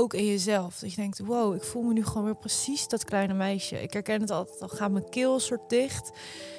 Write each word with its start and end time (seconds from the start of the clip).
ook 0.00 0.14
in 0.14 0.26
jezelf. 0.26 0.78
Dat 0.78 0.90
je 0.90 0.96
denkt, 0.96 1.18
wow, 1.18 1.54
ik 1.54 1.62
voel 1.62 1.82
me 1.82 1.92
nu 1.92 2.04
gewoon 2.04 2.24
weer 2.24 2.36
precies 2.36 2.88
dat 2.88 3.04
kleine 3.04 3.34
meisje. 3.34 3.82
Ik 3.82 3.92
herken 3.92 4.20
het 4.20 4.30
altijd, 4.30 4.58
dan 4.58 4.68
gaat 4.68 4.90
mijn 4.90 5.08
keel 5.08 5.40
soort 5.40 5.68
dicht. 5.68 6.10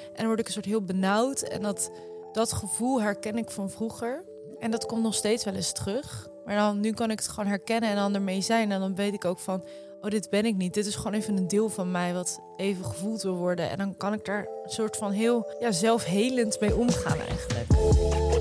En 0.06 0.16
dan 0.16 0.26
word 0.26 0.38
ik 0.38 0.46
een 0.46 0.52
soort 0.52 0.64
heel 0.64 0.82
benauwd. 0.82 1.42
En 1.42 1.62
dat, 1.62 1.90
dat 2.32 2.52
gevoel 2.52 3.02
herken 3.02 3.38
ik 3.38 3.50
van 3.50 3.70
vroeger. 3.70 4.24
En 4.58 4.70
dat 4.70 4.86
komt 4.86 5.02
nog 5.02 5.14
steeds 5.14 5.44
wel 5.44 5.54
eens 5.54 5.72
terug. 5.72 6.28
Maar 6.44 6.56
dan, 6.56 6.80
nu 6.80 6.92
kan 6.92 7.10
ik 7.10 7.18
het 7.18 7.28
gewoon 7.28 7.46
herkennen 7.46 7.90
en 7.90 7.96
dan 7.96 8.14
ermee 8.14 8.40
zijn. 8.40 8.72
En 8.72 8.80
dan 8.80 8.94
weet 8.94 9.14
ik 9.14 9.24
ook 9.24 9.38
van, 9.38 9.64
oh, 10.00 10.10
dit 10.10 10.30
ben 10.30 10.44
ik 10.44 10.56
niet. 10.56 10.74
Dit 10.74 10.86
is 10.86 10.94
gewoon 10.94 11.12
even 11.12 11.36
een 11.36 11.48
deel 11.48 11.68
van 11.68 11.90
mij 11.90 12.14
wat 12.14 12.40
even 12.56 12.84
gevoeld 12.84 13.22
wil 13.22 13.36
worden. 13.36 13.70
En 13.70 13.78
dan 13.78 13.96
kan 13.96 14.12
ik 14.12 14.24
daar 14.24 14.46
een 14.64 14.70
soort 14.70 14.96
van 14.96 15.10
heel 15.10 15.54
ja, 15.58 15.72
zelfhelend 15.72 16.60
mee 16.60 16.76
omgaan 16.76 17.18
eigenlijk. 17.18 18.31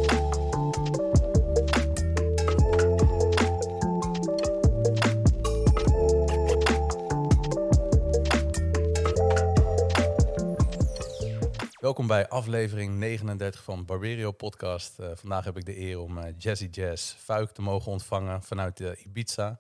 Welkom 11.92 12.10
bij 12.10 12.30
aflevering 12.30 12.98
39 12.98 13.64
van 13.64 13.86
Barberio 13.86 14.32
Podcast. 14.32 15.00
Uh, 15.00 15.12
vandaag 15.14 15.44
heb 15.44 15.58
ik 15.58 15.66
de 15.66 15.80
eer 15.80 16.00
om 16.00 16.18
uh, 16.18 16.24
Jazzy 16.38 16.68
Jazz 16.72 17.14
Fuik 17.14 17.52
te 17.52 17.62
mogen 17.62 17.92
ontvangen 17.92 18.44
vanuit 18.44 18.80
uh, 18.80 19.06
Ibiza. 19.06 19.60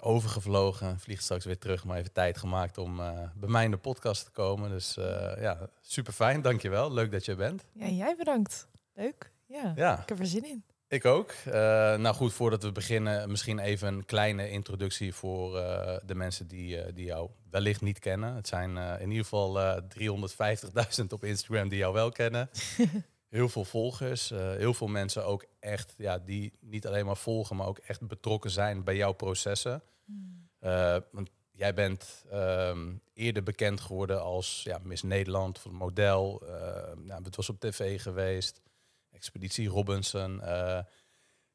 overgevlogen, 0.00 0.98
vliegt 0.98 1.22
straks 1.22 1.44
weer 1.44 1.58
terug, 1.58 1.84
maar 1.84 1.98
even 1.98 2.12
tijd 2.12 2.38
gemaakt 2.38 2.78
om 2.78 2.96
bij 3.34 3.48
mij 3.48 3.64
in 3.64 3.70
de 3.70 3.76
podcast 3.76 4.24
te 4.24 4.30
komen. 4.30 4.70
Dus 4.70 4.94
ja, 5.40 5.68
super 5.80 6.12
fijn, 6.12 6.42
dankjewel. 6.42 6.92
Leuk 6.92 7.12
dat 7.12 7.24
je 7.24 7.34
bent. 7.34 7.64
Ja, 7.72 7.86
jij 7.86 8.16
bedankt. 8.16 8.68
Leuk. 8.94 9.32
Ja, 9.46 9.72
ja. 9.76 10.00
ik 10.00 10.08
heb 10.08 10.18
er 10.18 10.26
zin 10.26 10.44
in. 10.44 10.64
Ik 10.88 11.04
ook. 11.04 11.34
Nou 11.44 12.14
goed, 12.14 12.32
voordat 12.32 12.62
we 12.62 12.72
beginnen, 12.72 13.30
misschien 13.30 13.58
even 13.58 13.88
een 13.88 14.04
kleine 14.04 14.50
introductie 14.50 15.14
voor 15.14 15.52
de 16.06 16.14
mensen 16.14 16.48
die, 16.48 16.92
die 16.92 17.04
jou 17.04 17.30
wellicht 17.52 17.80
niet 17.80 17.98
kennen. 17.98 18.34
Het 18.34 18.48
zijn 18.48 18.76
in 18.76 19.10
ieder 19.10 19.24
geval 19.24 19.80
350.000 21.00 21.06
op 21.08 21.24
Instagram 21.24 21.68
die 21.68 21.78
jou 21.78 21.92
wel 21.92 22.10
kennen. 22.10 22.50
heel 23.28 23.48
veel 23.48 23.64
volgers, 23.64 24.28
heel 24.28 24.74
veel 24.74 24.86
mensen 24.86 25.26
ook 25.26 25.44
echt, 25.60 25.94
ja, 25.96 26.18
die 26.18 26.52
niet 26.60 26.86
alleen 26.86 27.06
maar 27.06 27.16
volgen, 27.16 27.56
maar 27.56 27.66
ook 27.66 27.78
echt 27.78 28.06
betrokken 28.06 28.50
zijn 28.50 28.84
bij 28.84 28.96
jouw 28.96 29.12
processen. 29.12 29.82
Mm. 30.04 30.50
want 31.10 31.30
jij 31.50 31.74
bent 31.74 32.24
um, 32.32 33.00
eerder 33.14 33.42
bekend 33.42 33.80
geworden 33.80 34.22
als 34.22 34.60
ja, 34.64 34.78
Miss 34.82 35.02
Nederland, 35.02 35.58
voor 35.58 35.74
model. 35.74 36.42
nou, 36.96 37.24
het 37.24 37.36
was 37.36 37.48
op 37.48 37.60
tv 37.60 38.02
geweest. 38.02 38.60
Expeditie 39.12 39.68
Robinson. 39.68 40.40
Uh, 40.42 40.78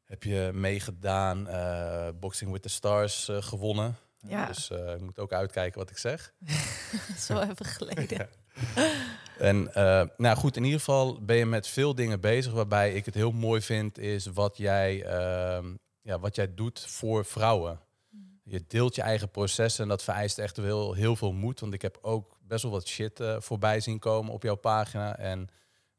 heb 0.04 0.24
je 0.24 0.52
meegedaan. 0.54 1.48
Uh, 1.48 2.08
Boxing 2.20 2.52
with 2.52 2.62
the 2.62 2.70
Stars 2.70 3.30
uh, 3.30 3.42
gewonnen. 3.42 3.98
Ja. 4.28 4.46
Dus 4.46 4.70
ik 4.70 5.02
moet 5.02 5.20
ook 5.20 5.32
uitkijken 5.32 5.80
wat 5.80 5.90
ik 5.90 5.98
zeg. 5.98 6.34
Zo 7.28 7.40
even 7.40 7.66
geleden. 7.66 8.30
En 9.38 9.72
nou 10.18 10.38
goed, 10.38 10.56
in 10.56 10.64
ieder 10.64 10.80
geval 10.80 11.22
ben 11.22 11.36
je 11.36 11.46
met 11.46 11.68
veel 11.68 11.96
dingen 11.96 12.20
bezig. 12.20 12.54
Waarbij 12.54 12.94
ik 12.94 13.06
het 13.06 13.14
heel 13.14 13.32
mooi 13.32 13.62
vind, 13.62 13.98
is 13.98 14.26
wat 14.26 14.58
jij, 14.58 15.04
ehm, 15.04 15.76
ja, 16.02 16.20
wat 16.20 16.36
jij 16.36 16.54
doet 16.54 16.80
voor 16.80 17.26
vrouwen. 17.26 17.80
Mm. 18.10 18.40
Je 18.44 18.64
deelt 18.68 18.96
je 18.96 19.02
eigen 19.02 19.30
processen 19.30 19.84
en 19.84 19.90
dat 19.90 20.04
vereist 20.04 20.38
echt 20.38 20.58
wel 20.58 20.94
heel 20.94 21.16
veel 21.16 21.34
moed. 21.34 21.60
Want 21.60 21.74
ik 21.74 21.82
heb 21.82 21.98
ook 22.02 22.38
best 22.42 22.64
wel 22.64 22.72
wat 22.72 22.88
shit 22.88 23.22
voorbij 23.38 23.80
zien 23.80 24.00
komen 24.00 24.34
op 24.34 24.44
jouw 24.44 24.56
pagina. 24.56 25.18
En 25.18 25.50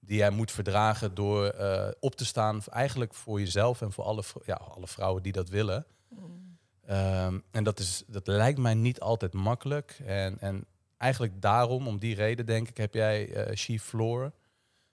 die 0.00 0.16
jij 0.16 0.30
moet 0.30 0.52
verdragen 0.52 1.14
door 1.14 1.54
uh, 1.54 1.88
op 2.00 2.14
te 2.14 2.24
staan, 2.24 2.62
eigenlijk 2.70 3.14
voor 3.14 3.40
jezelf 3.40 3.80
en 3.80 3.92
voor 3.92 4.04
alle, 4.04 4.22
ja, 4.44 4.54
alle 4.54 4.86
vrouwen 4.86 5.22
die 5.22 5.32
dat 5.32 5.48
willen. 5.48 5.86
Mm. 6.08 6.47
Um, 6.90 7.42
en 7.50 7.64
dat, 7.64 7.78
is, 7.78 8.02
dat 8.06 8.26
lijkt 8.26 8.58
mij 8.58 8.74
niet 8.74 9.00
altijd 9.00 9.32
makkelijk. 9.32 10.00
En, 10.06 10.40
en 10.40 10.64
eigenlijk 10.96 11.42
daarom, 11.42 11.86
om 11.86 11.98
die 11.98 12.14
reden, 12.14 12.46
denk 12.46 12.68
ik, 12.68 12.76
heb 12.76 12.94
jij 12.94 13.48
uh, 13.48 13.54
She 13.54 13.78
Floor 13.78 14.32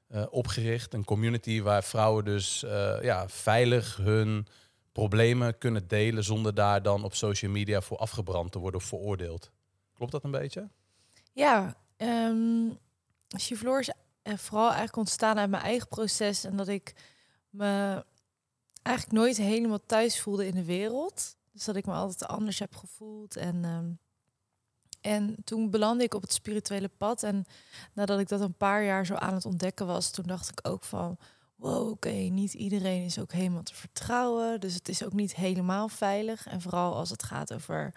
uh, 0.10 0.26
opgericht. 0.30 0.94
Een 0.94 1.06
community 1.06 1.62
waar 1.62 1.84
vrouwen 1.84 2.26
dus 2.26 2.60
ja, 3.02 3.30
veilig 3.30 3.98
hun 3.98 4.48
problemen 4.92 5.58
kunnen 5.58 5.88
delen 5.88 6.24
zonder 6.24 6.54
daar 6.54 6.82
dan 6.82 7.04
op 7.04 7.16
social 7.16 7.52
media 7.52 7.82
voor 7.82 7.98
afgebrand 7.98 8.52
te 8.52 8.60
worden 8.60 8.80
of 8.80 8.86
veroordeeld. 8.86 9.52
Klopt 9.94 10.12
dat 10.12 10.24
een 10.24 10.32
beetje? 10.32 10.70
Ja, 11.32 11.76
um, 11.98 12.78
She 13.40 13.56
Floor 13.56 13.80
is 13.80 13.92
vooral 14.24 14.68
eigenlijk 14.68 14.98
ontstaan 14.98 15.38
uit 15.38 15.50
mijn 15.50 15.64
eigen 15.64 15.88
proces. 15.88 16.44
En 16.44 16.56
dat 16.56 16.68
ik 16.68 16.94
me 17.50 18.06
eigenlijk 18.82 19.18
nooit 19.18 19.38
helemaal 19.38 19.86
thuis 19.86 20.22
voelde 20.22 20.48
in 20.48 20.56
de 20.56 20.66
wereld. 20.66 21.38
Dus 21.56 21.66
dat 21.66 21.76
ik 21.76 21.86
me 21.86 21.94
altijd 21.94 22.30
anders 22.30 22.60
heb 22.60 22.76
gevoeld. 22.76 23.36
En, 23.36 23.66
ehm, 23.66 23.92
en 25.02 25.36
toen 25.44 25.70
belandde 25.70 26.04
ik 26.04 26.14
op 26.14 26.22
het 26.22 26.34
spirituele 26.34 26.88
pad. 26.88 27.24
En 27.24 27.46
nadat 27.94 28.20
ik 28.20 28.28
dat 28.28 28.42
een 28.42 28.58
paar 28.58 28.84
jaar 28.84 29.06
zo 29.06 29.16
aan 29.16 29.34
het 29.34 29.46
ontdekken 29.46 29.88
was, 29.88 30.12
toen 30.12 30.26
dacht 30.28 30.50
ik 30.50 30.68
ook 30.68 30.84
van. 30.84 31.18
Wow, 31.56 31.90
oké, 31.90 32.10
niet 32.10 32.54
iedereen 32.54 33.04
is 33.04 33.20
ook 33.20 33.32
helemaal 33.32 33.64
te 33.64 33.76
vertrouwen. 33.76 34.60
Dus 34.60 34.74
het 34.74 34.90
is 34.90 35.04
ook 35.04 35.14
niet 35.14 35.36
helemaal 35.36 35.88
veilig. 35.88 36.48
En 36.48 36.62
vooral 36.62 36.96
als 36.96 37.10
het 37.10 37.24
gaat 37.24 37.54
over 37.54 37.94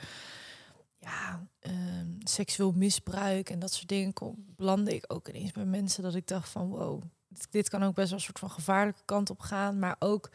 ja, 0.99 1.47
ehm, 1.59 2.07
seksueel 2.19 2.73
misbruik 2.73 3.51
en 3.51 3.59
dat 3.59 3.73
soort 3.73 3.89
dingen 3.89 4.13
kom, 4.13 4.45
belandde 4.57 4.95
ik 4.95 5.05
ook 5.13 5.29
ineens 5.29 5.53
bij 5.53 5.65
mensen 5.65 6.03
dat 6.03 6.15
ik 6.15 6.27
dacht 6.27 6.49
van 6.49 6.69
wow, 6.69 7.03
dit, 7.51 7.69
kan 7.69 7.85
ook 7.85 7.95
best 7.95 8.09
wel 8.09 8.19
een 8.19 8.25
soort 8.25 8.39
van 8.39 8.51
gevaarlijke 8.51 9.05
kant 9.05 9.31
op 9.31 9.41
gaan, 9.41 9.79
maar 9.79 9.97
ook 9.99 10.31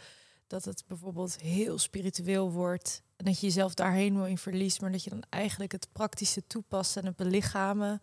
dat 0.47 0.66
het 0.66 0.84
bijvoorbeeld 0.88 1.41
heel 1.41 1.78
spiritueel 1.78 2.51
wordt 2.51 3.03
en 3.23 3.31
dat 3.31 3.39
je 3.39 3.47
jezelf 3.47 3.73
daar 3.73 3.91
helemaal 3.91 4.25
in 4.25 4.38
verliest, 4.38 4.81
maar 4.81 4.91
dat 4.91 5.03
je 5.03 5.09
dan 5.09 5.23
eigenlijk 5.29 5.72
het 5.72 5.88
praktische 5.91 6.47
toepassen 6.47 7.01
en 7.01 7.07
het 7.07 7.16
belichamen 7.16 8.01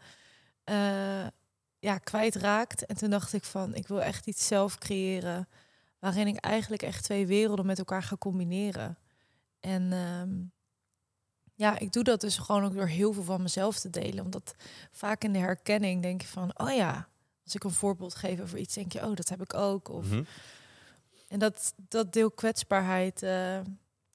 uh, 0.64 1.26
ja, 1.78 1.98
kwijtraakt. 1.98 2.86
En 2.86 2.96
toen 2.96 3.10
dacht 3.10 3.32
ik 3.32 3.44
van, 3.44 3.74
ik 3.74 3.88
wil 3.88 4.02
echt 4.02 4.26
iets 4.26 4.46
zelf 4.46 4.78
creëren 4.78 5.48
waarin 5.98 6.26
ik 6.26 6.36
eigenlijk 6.36 6.82
echt 6.82 7.04
twee 7.04 7.26
werelden 7.26 7.66
met 7.66 7.78
elkaar 7.78 8.02
ga 8.02 8.16
combineren. 8.16 8.98
En 9.60 9.92
ehm, 9.92 10.30
ja, 11.54 11.78
ik 11.78 11.92
doe 11.92 12.04
dat 12.04 12.20
dus 12.20 12.38
gewoon 12.38 12.64
ook 12.64 12.74
door 12.74 12.86
heel 12.86 13.12
veel 13.12 13.22
van 13.24 13.42
mezelf 13.42 13.78
te 13.78 13.90
delen. 13.90 14.24
Omdat 14.24 14.54
vaak 14.92 15.24
in 15.24 15.32
de 15.32 15.38
herkenning 15.38 16.02
denk 16.02 16.20
je 16.20 16.28
van, 16.28 16.58
oh 16.58 16.74
ja, 16.74 17.08
als 17.44 17.54
ik 17.54 17.64
een 17.64 17.70
voorbeeld 17.70 18.14
geef 18.14 18.40
over 18.40 18.58
iets, 18.58 18.74
denk 18.74 18.92
je, 18.92 19.06
oh, 19.06 19.16
dat 19.16 19.28
heb 19.28 19.42
ik 19.42 19.54
ook. 19.54 19.88
Of, 19.88 20.06
mhm. 20.06 20.22
En 21.28 21.38
dat, 21.38 21.74
dat 21.76 22.12
deel 22.12 22.30
kwetsbaarheid, 22.30 23.22
uh, 23.22 23.60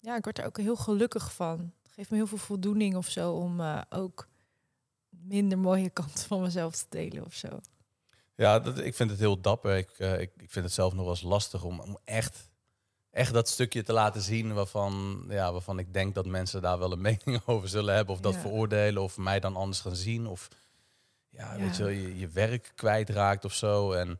ja, 0.05 0.15
ik 0.15 0.23
word 0.23 0.39
er 0.39 0.45
ook 0.45 0.57
heel 0.57 0.75
gelukkig 0.75 1.33
van. 1.33 1.73
Het 1.83 1.93
geeft 1.93 2.09
me 2.09 2.17
heel 2.17 2.27
veel 2.27 2.37
voldoening 2.37 2.95
of 2.95 3.07
zo 3.07 3.31
om 3.31 3.59
uh, 3.59 3.81
ook 3.89 4.27
minder 5.09 5.57
mooie 5.57 5.89
kanten 5.99 6.25
van 6.27 6.41
mezelf 6.41 6.75
te 6.75 6.85
delen 6.89 7.25
of 7.25 7.33
zo. 7.33 7.47
Ja, 8.35 8.59
dat, 8.59 8.77
ik 8.77 8.95
vind 8.95 9.09
het 9.09 9.19
heel 9.19 9.41
dapper. 9.41 9.77
Ik, 9.77 9.89
uh, 9.97 10.19
ik, 10.19 10.31
ik 10.37 10.51
vind 10.51 10.65
het 10.65 10.73
zelf 10.73 10.93
nog 10.93 11.01
wel 11.01 11.13
eens 11.13 11.21
lastig 11.21 11.63
om, 11.63 11.79
om 11.79 11.97
echt 12.03 12.49
echt 13.15 13.33
dat 13.33 13.49
stukje 13.49 13.83
te 13.83 13.93
laten 13.93 14.21
zien 14.21 14.53
waarvan, 14.53 15.25
ja, 15.29 15.51
waarvan 15.51 15.79
ik 15.79 15.93
denk 15.93 16.15
dat 16.15 16.25
mensen 16.25 16.61
daar 16.61 16.79
wel 16.79 16.91
een 16.91 17.01
mening 17.11 17.41
over 17.45 17.69
zullen 17.69 17.95
hebben. 17.95 18.15
Of 18.15 18.21
dat 18.21 18.35
veroordelen 18.35 19.03
of 19.03 19.17
mij 19.17 19.39
dan 19.39 19.55
anders 19.55 19.79
gaan 19.79 19.95
zien. 19.95 20.27
Of 20.27 20.47
ja, 21.29 21.57
weet 21.57 21.77
je, 21.77 22.17
je 22.17 22.27
werk 22.27 22.71
kwijtraakt 22.75 23.45
of 23.45 23.53
zo. 23.53 23.91
En 23.91 24.19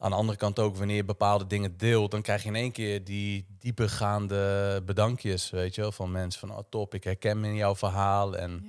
aan 0.00 0.10
de 0.10 0.16
andere 0.16 0.38
kant 0.38 0.58
ook, 0.58 0.76
wanneer 0.76 0.96
je 0.96 1.04
bepaalde 1.04 1.46
dingen 1.46 1.76
deelt, 1.76 2.10
dan 2.10 2.22
krijg 2.22 2.42
je 2.42 2.48
in 2.48 2.54
één 2.54 2.72
keer 2.72 3.04
die 3.04 3.46
diepergaande 3.58 4.82
bedankjes, 4.86 5.50
weet 5.50 5.74
je 5.74 5.80
wel, 5.80 5.92
van 5.92 6.10
mensen 6.10 6.40
van, 6.40 6.58
oh 6.58 6.64
top, 6.70 6.94
ik 6.94 7.04
herken 7.04 7.40
me 7.40 7.46
in 7.46 7.54
jouw 7.54 7.76
verhaal. 7.76 8.36
En 8.36 8.64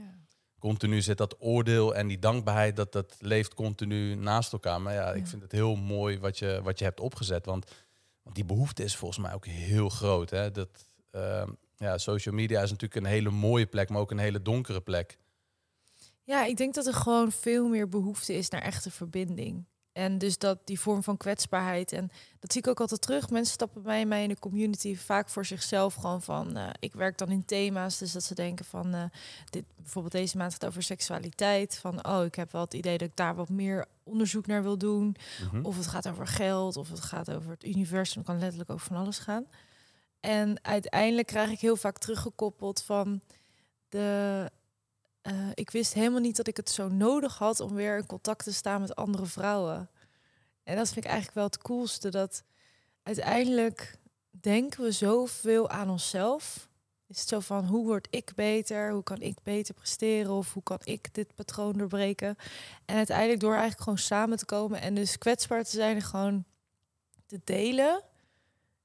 continu 0.59 1.01
zit 1.01 1.17
dat 1.17 1.35
oordeel 1.39 1.95
en 1.95 2.07
die 2.07 2.19
dankbaarheid, 2.19 2.75
dat 2.75 2.91
dat 2.91 3.15
leeft 3.19 3.53
continu 3.53 4.15
naast 4.15 4.53
elkaar. 4.53 4.81
Maar 4.81 4.93
ja, 4.93 5.13
ik 5.13 5.27
vind 5.27 5.41
het 5.41 5.51
heel 5.51 5.75
mooi 5.75 6.19
wat 6.19 6.39
je, 6.39 6.59
wat 6.63 6.79
je 6.79 6.85
hebt 6.85 6.99
opgezet, 6.99 7.45
want 7.45 7.65
want 8.23 8.35
die 8.35 8.45
behoefte 8.45 8.83
is 8.83 8.95
volgens 8.95 9.19
mij 9.19 9.33
ook 9.33 9.45
heel 9.45 9.89
groot. 9.89 10.29
Hè? 10.29 10.51
Dat, 10.51 10.69
uh, 11.11 11.43
ja, 11.77 11.97
social 11.97 12.35
media 12.35 12.61
is 12.61 12.69
natuurlijk 12.69 13.05
een 13.05 13.11
hele 13.11 13.29
mooie 13.29 13.65
plek, 13.65 13.89
maar 13.89 14.01
ook 14.01 14.11
een 14.11 14.17
hele 14.17 14.41
donkere 14.41 14.81
plek. 14.81 15.17
Ja, 16.23 16.45
ik 16.45 16.57
denk 16.57 16.73
dat 16.73 16.85
er 16.85 16.93
gewoon 16.93 17.31
veel 17.31 17.67
meer 17.67 17.89
behoefte 17.89 18.33
is 18.33 18.49
naar 18.49 18.61
echte 18.61 18.91
verbinding. 18.91 19.65
En 19.93 20.17
dus 20.17 20.37
dat 20.37 20.57
die 20.63 20.79
vorm 20.79 21.03
van 21.03 21.17
kwetsbaarheid. 21.17 21.91
En 21.91 22.11
dat 22.39 22.51
zie 22.51 22.61
ik 22.61 22.67
ook 22.67 22.79
altijd 22.79 23.01
terug. 23.01 23.29
Mensen 23.29 23.53
stappen 23.53 23.81
bij 23.81 24.05
mij 24.05 24.23
in 24.23 24.29
de 24.29 24.39
community 24.39 24.95
vaak 24.95 25.29
voor 25.29 25.45
zichzelf 25.45 25.93
gewoon 25.93 26.21
van. 26.21 26.57
Uh, 26.57 26.69
ik 26.79 26.93
werk 26.93 27.17
dan 27.17 27.29
in 27.29 27.45
thema's. 27.45 27.97
Dus 27.97 28.11
dat 28.11 28.23
ze 28.23 28.35
denken 28.35 28.65
van. 28.65 28.95
Uh, 28.95 29.03
dit, 29.49 29.63
bijvoorbeeld 29.75 30.13
deze 30.13 30.37
maand 30.37 30.51
gaat 30.51 30.65
over 30.65 30.83
seksualiteit. 30.83 31.77
Van 31.77 32.05
oh, 32.07 32.25
ik 32.25 32.35
heb 32.35 32.51
wel 32.51 32.61
het 32.61 32.73
idee 32.73 32.97
dat 32.97 33.07
ik 33.07 33.15
daar 33.15 33.35
wat 33.35 33.49
meer 33.49 33.85
onderzoek 34.03 34.47
naar 34.47 34.63
wil 34.63 34.77
doen. 34.77 35.15
Mhm. 35.51 35.65
Of 35.65 35.77
het 35.77 35.87
gaat 35.87 36.09
over 36.09 36.27
geld. 36.27 36.77
Of 36.77 36.89
het 36.89 37.01
gaat 37.01 37.31
over 37.31 37.51
het 37.51 37.65
universum. 37.65 38.17
Het 38.17 38.27
kan 38.29 38.39
letterlijk 38.39 38.69
over 38.69 38.87
van 38.87 38.97
alles 38.97 39.19
gaan. 39.19 39.45
En 40.19 40.63
uiteindelijk 40.63 41.27
krijg 41.27 41.49
ik 41.49 41.59
heel 41.59 41.75
vaak 41.75 41.97
teruggekoppeld 41.97 42.81
van 42.81 43.21
de 43.89 44.49
uh, 45.23 45.33
ik 45.53 45.69
wist 45.69 45.93
helemaal 45.93 46.19
niet 46.19 46.35
dat 46.35 46.47
ik 46.47 46.57
het 46.57 46.69
zo 46.69 46.87
nodig 46.87 47.37
had 47.37 47.59
om 47.59 47.73
weer 47.73 47.97
in 47.97 48.05
contact 48.05 48.43
te 48.43 48.53
staan 48.53 48.81
met 48.81 48.95
andere 48.95 49.25
vrouwen. 49.25 49.89
En 50.63 50.75
dat 50.75 50.85
vind 50.85 51.05
ik 51.05 51.11
eigenlijk 51.11 51.35
wel 51.35 51.45
het 51.45 51.57
coolste. 51.57 52.09
Dat 52.09 52.43
uiteindelijk 53.03 53.97
denken 54.29 54.83
we 54.83 54.91
zoveel 54.91 55.69
aan 55.69 55.89
onszelf. 55.89 56.69
is 57.07 57.19
het 57.19 57.27
zo 57.27 57.39
van 57.39 57.65
hoe 57.65 57.85
word 57.85 58.07
ik 58.09 58.31
beter? 58.35 58.91
Hoe 58.91 59.03
kan 59.03 59.21
ik 59.21 59.37
beter 59.43 59.73
presteren? 59.73 60.31
Of 60.31 60.53
hoe 60.53 60.63
kan 60.63 60.79
ik 60.83 61.13
dit 61.13 61.35
patroon 61.35 61.73
doorbreken? 61.73 62.35
En 62.85 62.95
uiteindelijk 62.95 63.39
door 63.39 63.51
eigenlijk 63.51 63.81
gewoon 63.81 63.97
samen 63.97 64.37
te 64.37 64.45
komen 64.45 64.81
en 64.81 64.95
dus 64.95 65.17
kwetsbaar 65.17 65.63
te 65.63 65.69
zijn 65.69 65.95
en 65.95 66.01
gewoon 66.01 66.45
te 67.25 67.41
delen, 67.43 68.03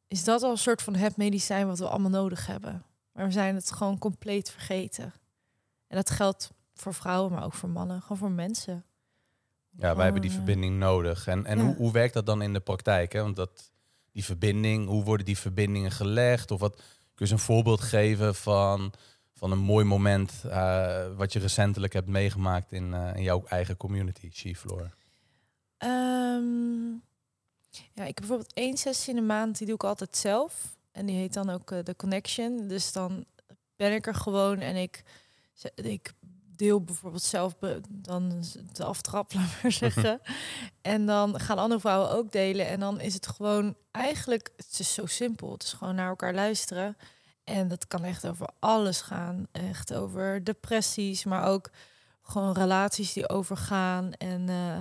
is 0.08 0.24
dat 0.24 0.42
al 0.42 0.50
een 0.50 0.58
soort 0.58 0.82
van 0.82 0.94
het 0.94 1.16
medicijn 1.16 1.66
wat 1.66 1.78
we 1.78 1.88
allemaal 1.88 2.10
nodig 2.10 2.46
hebben. 2.46 2.84
Maar 3.12 3.26
we 3.26 3.32
zijn 3.32 3.54
het 3.54 3.72
gewoon 3.72 3.98
compleet 3.98 4.50
vergeten. 4.50 5.14
En 5.86 5.96
dat 5.96 6.10
geldt 6.10 6.50
voor 6.74 6.94
vrouwen, 6.94 7.32
maar 7.32 7.44
ook 7.44 7.54
voor 7.54 7.68
mannen, 7.68 8.00
gewoon 8.00 8.16
voor 8.16 8.30
mensen. 8.30 8.84
Ja, 9.70 9.94
wij 9.94 10.04
hebben 10.04 10.22
die 10.22 10.30
eh, 10.30 10.36
verbinding 10.36 10.78
nodig. 10.78 11.26
En, 11.26 11.46
en 11.46 11.58
ja. 11.58 11.64
hoe, 11.64 11.76
hoe 11.76 11.92
werkt 11.92 12.14
dat 12.14 12.26
dan 12.26 12.42
in 12.42 12.52
de 12.52 12.60
praktijk? 12.60 13.12
Hè? 13.12 13.22
Want 13.22 13.36
dat, 13.36 13.70
die 14.12 14.24
verbinding, 14.24 14.86
hoe 14.88 15.04
worden 15.04 15.26
die 15.26 15.38
verbindingen 15.38 15.90
gelegd? 15.90 16.50
Of 16.50 16.60
wat 16.60 16.76
kun 16.76 16.84
je 17.14 17.20
eens 17.20 17.30
een 17.30 17.38
voorbeeld 17.38 17.80
geven 17.80 18.34
van, 18.34 18.92
van 19.32 19.50
een 19.50 19.58
mooi 19.58 19.84
moment 19.84 20.44
eh, 20.44 21.16
wat 21.16 21.32
je 21.32 21.38
recentelijk 21.38 21.92
hebt 21.92 22.08
meegemaakt 22.08 22.72
in, 22.72 22.94
eh, 22.94 23.16
in 23.16 23.22
jouw 23.22 23.44
eigen 23.46 23.76
community, 23.76 24.30
She-Floor? 24.32 24.94
Ehm, 25.76 26.90
ja, 27.70 28.02
ik 28.02 28.06
heb 28.06 28.16
bijvoorbeeld 28.16 28.52
één 28.52 28.76
sessie 28.76 29.14
in 29.14 29.20
de 29.20 29.26
maand, 29.26 29.58
die 29.58 29.66
doe 29.66 29.74
ik 29.76 29.84
altijd 29.84 30.16
zelf. 30.16 30.76
En 30.92 31.06
die 31.06 31.16
heet 31.16 31.32
dan 31.32 31.50
ook 31.50 31.70
eh, 31.70 31.78
de 31.84 31.96
Connection. 31.96 32.68
Dus 32.68 32.92
dan 32.92 33.24
ben 33.76 33.92
ik 33.92 34.06
er 34.06 34.14
gewoon 34.14 34.58
en 34.58 34.76
ik, 34.76 35.02
ik 35.74 36.12
deel 36.56 36.82
bijvoorbeeld 36.84 37.22
zelf 37.22 37.54
dan 37.88 38.44
de 38.72 38.84
aftrap, 38.84 39.32
laat 39.34 39.62
maar 39.62 39.72
zeggen. 39.72 40.20
en 40.82 41.06
dan 41.06 41.40
gaan 41.40 41.58
andere 41.58 41.80
vrouwen 41.80 42.10
ook 42.10 42.32
delen. 42.32 42.66
En 42.66 42.80
dan 42.80 43.00
is 43.00 43.14
het 43.14 43.26
gewoon 43.26 43.76
eigenlijk, 43.90 44.50
het 44.56 44.78
is 44.78 44.94
zo 44.94 45.06
simpel. 45.06 45.52
Het 45.52 45.62
is 45.62 45.72
gewoon 45.72 45.94
naar 45.94 46.08
elkaar 46.08 46.34
luisteren. 46.34 46.96
En 47.44 47.68
dat 47.68 47.86
kan 47.86 48.04
echt 48.04 48.26
over 48.26 48.48
alles 48.58 49.00
gaan. 49.00 49.46
Echt 49.52 49.94
over 49.94 50.44
depressies, 50.44 51.24
maar 51.24 51.44
ook 51.44 51.70
gewoon 52.22 52.52
relaties 52.52 53.12
die 53.12 53.28
overgaan. 53.28 54.12
En, 54.12 54.48
eh, 54.48 54.76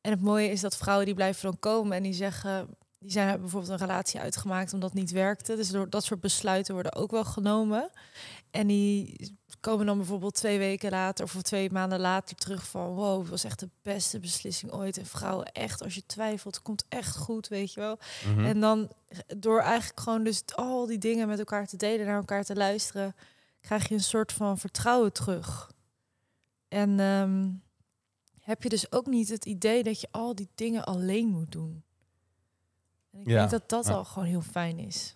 en 0.00 0.10
het 0.10 0.20
mooie 0.20 0.50
is 0.50 0.60
dat 0.60 0.76
vrouwen 0.76 1.06
die 1.06 1.14
blijven 1.14 1.42
dan 1.42 1.58
komen 1.58 1.96
en 1.96 2.02
die 2.02 2.12
zeggen, 2.12 2.68
die 2.98 3.10
zijn 3.10 3.40
bijvoorbeeld 3.40 3.72
een 3.72 3.86
relatie 3.86 4.20
uitgemaakt 4.20 4.72
omdat 4.72 4.90
het 4.90 4.98
niet 4.98 5.10
werkte. 5.10 5.56
Dus 5.56 5.68
door 5.68 5.90
dat 5.90 6.04
soort 6.04 6.20
besluiten 6.20 6.74
worden 6.74 6.94
ook 6.94 7.10
wel 7.10 7.24
genomen. 7.24 7.90
En 8.56 8.66
die 8.66 9.16
komen 9.60 9.86
dan 9.86 9.96
bijvoorbeeld 9.96 10.34
twee 10.34 10.58
weken 10.58 10.90
later 10.90 11.24
of 11.24 11.42
twee 11.42 11.70
maanden 11.72 12.00
later 12.00 12.36
terug 12.36 12.66
van 12.68 12.86
wow, 12.94 13.20
het 13.20 13.28
was 13.28 13.44
echt 13.44 13.60
de 13.60 13.68
beste 13.82 14.20
beslissing 14.20 14.72
ooit. 14.72 14.98
En 14.98 15.06
vrouwen 15.06 15.52
echt, 15.52 15.82
als 15.82 15.94
je 15.94 16.06
twijfelt, 16.06 16.62
komt 16.62 16.84
echt 16.88 17.16
goed, 17.16 17.48
weet 17.48 17.72
je 17.72 17.80
wel. 17.80 17.98
Mhm. 18.26 18.44
En 18.44 18.60
dan 18.60 18.92
door 19.36 19.60
eigenlijk 19.60 20.00
gewoon 20.00 20.24
dus 20.24 20.42
al 20.54 20.86
die 20.86 20.98
dingen 20.98 21.28
met 21.28 21.38
elkaar 21.38 21.66
te 21.66 21.76
delen, 21.76 22.06
naar 22.06 22.16
elkaar 22.16 22.44
te 22.44 22.56
luisteren, 22.56 23.14
krijg 23.60 23.88
je 23.88 23.94
een 23.94 24.00
soort 24.00 24.32
van 24.32 24.58
vertrouwen 24.58 25.12
terug. 25.12 25.70
En 26.68 27.00
ehm, 27.00 27.50
heb 28.40 28.62
je 28.62 28.68
dus 28.68 28.92
ook 28.92 29.06
niet 29.06 29.28
het 29.28 29.44
idee 29.44 29.82
dat 29.82 30.00
je 30.00 30.08
al 30.10 30.34
die 30.34 30.48
dingen 30.54 30.84
alleen 30.84 31.28
moet 31.28 31.52
doen. 31.52 31.84
En 33.12 33.20
ik 33.20 33.26
Ja, 33.28 33.38
denk 33.38 33.50
dat 33.50 33.68
dat 33.68 33.86
ja. 33.86 33.92
al 33.92 34.04
gewoon 34.04 34.28
heel 34.28 34.42
fijn 34.42 34.78
is. 34.78 35.15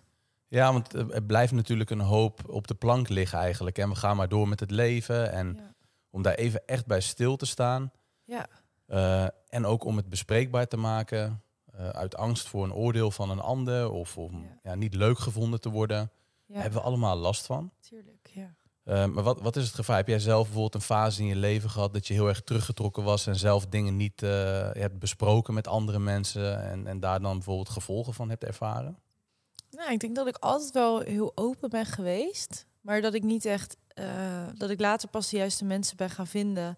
Ja, 0.51 0.73
want 0.73 0.93
eh, 0.93 1.15
er 1.15 1.23
blijft 1.23 1.53
natuurlijk 1.53 1.89
een 1.89 1.99
hoop 1.99 2.49
op 2.49 2.67
de 2.67 2.73
plank 2.75 3.09
liggen 3.09 3.39
eigenlijk. 3.39 3.77
En 3.77 3.89
we 3.89 3.95
gaan 3.95 4.15
maar 4.15 4.29
door 4.29 4.47
met 4.47 4.59
het 4.59 4.71
leven. 4.71 5.31
En 5.31 5.53
Ja. 5.57 5.73
om 6.09 6.21
daar 6.21 6.33
even 6.33 6.61
echt 6.65 6.85
bij 6.85 7.01
stil 7.01 7.35
te 7.35 7.45
staan. 7.45 7.91
Ja. 8.23 8.47
Eh, 8.85 9.27
en 9.49 9.65
ook 9.65 9.83
om 9.83 9.97
het 9.97 10.09
bespreekbaar 10.09 10.67
te 10.67 10.77
maken. 10.77 11.41
eh, 11.71 11.89
uit 11.89 12.15
angst 12.15 12.47
voor 12.47 12.63
een 12.63 12.73
oordeel 12.73 13.11
van 13.11 13.29
een 13.29 13.39
ander. 13.39 13.91
Of 13.91 14.17
om 14.17 14.41
Ja. 14.41 14.59
ja, 14.63 14.75
niet 14.75 14.93
leuk 14.93 15.19
gevonden 15.19 15.61
te 15.61 15.69
worden. 15.69 16.11
Daar 16.47 16.61
hebben 16.61 16.79
we 16.79 16.85
allemaal 16.85 17.15
last 17.17 17.45
van. 17.45 17.71
tuurlijk. 17.79 18.29
Ja. 18.33 18.55
Eh, 18.83 19.05
maar 19.05 19.23
wat, 19.23 19.41
wat 19.41 19.55
is 19.55 19.65
het 19.65 19.73
gevaar? 19.75 19.95
Heb 19.97 20.07
jij 20.07 20.19
zelf 20.19 20.43
bijvoorbeeld 20.43 20.75
een 20.75 20.81
fase 20.81 21.21
in 21.21 21.27
je 21.27 21.35
leven 21.35 21.69
gehad 21.69 21.93
dat 21.93 22.07
je 22.07 22.13
heel 22.13 22.27
erg 22.27 22.41
teruggetrokken 22.41 23.03
was 23.03 23.27
en 23.27 23.35
zelf 23.35 23.65
dingen 23.65 23.97
niet 23.97 24.23
eh, 24.23 24.29
hebt 24.71 24.99
besproken 24.99 25.53
met 25.53 25.67
andere 25.67 25.99
mensen 25.99 26.61
en, 26.63 26.87
en 26.87 26.99
daar 26.99 27.21
dan 27.21 27.33
bijvoorbeeld 27.33 27.69
gevolgen 27.69 28.13
van 28.13 28.29
hebt 28.29 28.43
ervaren? 28.43 28.97
Nou, 29.81 29.93
ik 29.93 29.99
denk 29.99 30.15
dat 30.15 30.27
ik 30.27 30.37
altijd 30.37 30.71
wel 30.71 30.99
heel 30.99 31.31
open 31.35 31.69
ben 31.69 31.85
geweest. 31.85 32.65
Maar 32.81 33.01
dat 33.01 33.13
ik 33.13 33.23
niet 33.23 33.45
echt, 33.45 33.77
eh, 33.87 34.47
dat 34.55 34.69
ik 34.69 34.79
later 34.79 35.09
pas 35.09 35.29
de 35.29 35.37
juiste 35.37 35.65
mensen 35.65 35.97
ben 35.97 36.09
gaan 36.09 36.27
vinden 36.27 36.77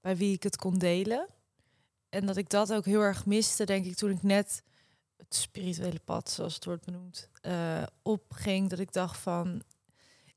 bij 0.00 0.16
wie 0.16 0.34
ik 0.34 0.42
het 0.42 0.56
kon 0.56 0.78
delen. 0.78 1.26
En 2.08 2.26
dat 2.26 2.36
ik 2.36 2.50
dat 2.50 2.72
ook 2.72 2.84
heel 2.84 3.00
erg 3.00 3.26
miste, 3.26 3.64
denk 3.64 3.84
ik, 3.84 3.94
toen 3.94 4.10
ik 4.10 4.22
net 4.22 4.62
het 5.16 5.34
spirituele 5.34 6.00
pad, 6.04 6.30
zoals 6.30 6.54
het 6.54 6.64
wordt 6.64 6.84
benoemd, 6.84 7.28
eh, 7.40 7.82
opging. 8.02 8.70
Dat 8.70 8.78
ik 8.78 8.92
dacht 8.92 9.18
van, 9.18 9.62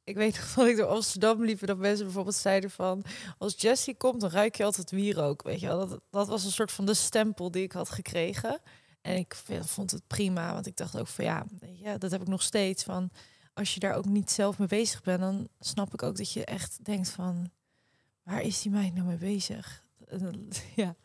ik 0.03 0.15
weet 0.15 0.35
nog 0.35 0.53
dat 0.55 0.67
ik 0.67 0.77
door 0.77 0.87
Amsterdam 0.87 1.43
liep 1.43 1.61
en 1.61 1.67
dat 1.67 1.77
mensen 1.77 2.05
bijvoorbeeld 2.05 2.35
zeiden 2.35 2.69
van, 2.69 3.03
als 3.37 3.53
Jessie 3.57 3.95
komt, 3.95 4.21
dan 4.21 4.29
ruik 4.29 4.55
je 4.55 4.63
altijd 4.63 4.91
wierook. 4.91 5.43
Weet 5.43 5.59
je 5.59 5.67
wel, 5.67 5.87
dat, 5.87 6.01
dat 6.09 6.27
was 6.27 6.43
een 6.43 6.51
soort 6.51 6.71
van 6.71 6.85
de 6.85 6.93
stempel 6.93 7.51
die 7.51 7.63
ik 7.63 7.71
had 7.71 7.89
gekregen. 7.89 8.61
En 9.05 9.17
ik 9.17 9.35
vond 9.61 9.91
het 9.91 10.07
prima, 10.07 10.53
want 10.53 10.65
ik 10.65 10.77
dacht 10.77 10.97
ook 10.97 11.07
van 11.07 11.25
ja, 11.25 11.45
je, 11.73 11.97
dat 11.97 12.11
heb 12.11 12.21
ik 12.21 12.27
nog 12.27 12.41
steeds. 12.41 12.83
Van 12.83 13.09
als 13.53 13.73
je 13.73 13.79
daar 13.79 13.95
ook 13.95 14.05
niet 14.05 14.31
zelf 14.31 14.57
mee 14.57 14.67
bezig 14.67 15.01
bent, 15.01 15.19
dan 15.19 15.47
snap 15.59 15.93
ik 15.93 16.03
ook 16.03 16.17
dat 16.17 16.31
je 16.31 16.45
echt 16.45 16.85
denkt 16.85 17.09
van 17.09 17.51
waar 18.23 18.41
is 18.41 18.61
die 18.61 18.71
meid 18.71 18.93
nou 18.93 19.07
mee 19.07 19.17
bezig? 19.17 19.83
ja, 20.75 20.95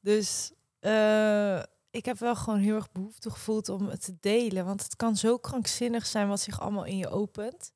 dus 0.00 0.52
eh, 0.78 1.62
ik 1.90 2.04
heb 2.04 2.18
wel 2.18 2.36
gewoon 2.36 2.58
heel 2.58 2.74
erg 2.74 2.92
behoefte 2.92 3.30
gevoeld 3.30 3.68
om 3.68 3.88
het 3.88 4.04
te 4.04 4.16
delen, 4.20 4.64
want 4.64 4.82
het 4.82 4.96
kan 4.96 5.16
zo 5.16 5.36
krankzinnig 5.36 6.06
zijn 6.06 6.28
wat 6.28 6.40
zich 6.40 6.60
allemaal 6.60 6.84
in 6.84 6.96
je 6.96 7.08
opent. 7.08 7.72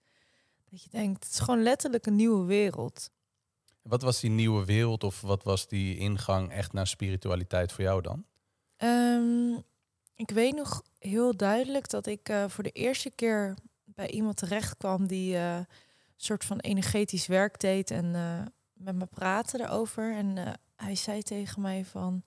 Dat 0.70 0.82
je 0.82 0.90
denkt, 0.90 1.24
het 1.24 1.32
is 1.32 1.38
gewoon 1.38 1.62
letterlijk 1.62 2.06
een 2.06 2.16
nieuwe 2.16 2.44
wereld. 2.44 3.10
Wat 3.82 4.02
was 4.02 4.20
die 4.20 4.30
nieuwe 4.30 4.64
wereld 4.64 5.04
of 5.04 5.20
wat 5.20 5.42
was 5.42 5.68
die 5.68 5.96
ingang 5.96 6.50
echt 6.50 6.72
naar 6.72 6.86
spiritualiteit 6.86 7.72
voor 7.72 7.84
jou 7.84 8.02
dan? 8.02 8.24
Ehm, 8.76 9.54
ik 10.14 10.30
weet 10.30 10.54
nog 10.54 10.82
heel 10.98 11.36
duidelijk 11.36 11.90
dat 11.90 12.06
ik 12.06 12.28
eh, 12.28 12.48
voor 12.48 12.64
de 12.64 12.70
eerste 12.70 13.10
keer 13.10 13.54
bij 13.84 14.10
iemand 14.10 14.36
terecht 14.36 14.76
kwam 14.76 15.06
die 15.06 15.36
eh, 15.36 15.56
een 15.56 15.66
soort 16.16 16.44
van 16.44 16.58
energetisch 16.58 17.26
werk 17.26 17.60
deed 17.60 17.90
en 17.90 18.14
eh, 18.14 18.42
met 18.72 18.94
me 18.94 19.06
praatte 19.06 19.60
erover. 19.60 20.12
En 20.12 20.58
hij 20.76 20.94
zei 20.94 21.22
tegen 21.22 21.62
mij 21.62 21.84
van, 21.84 22.24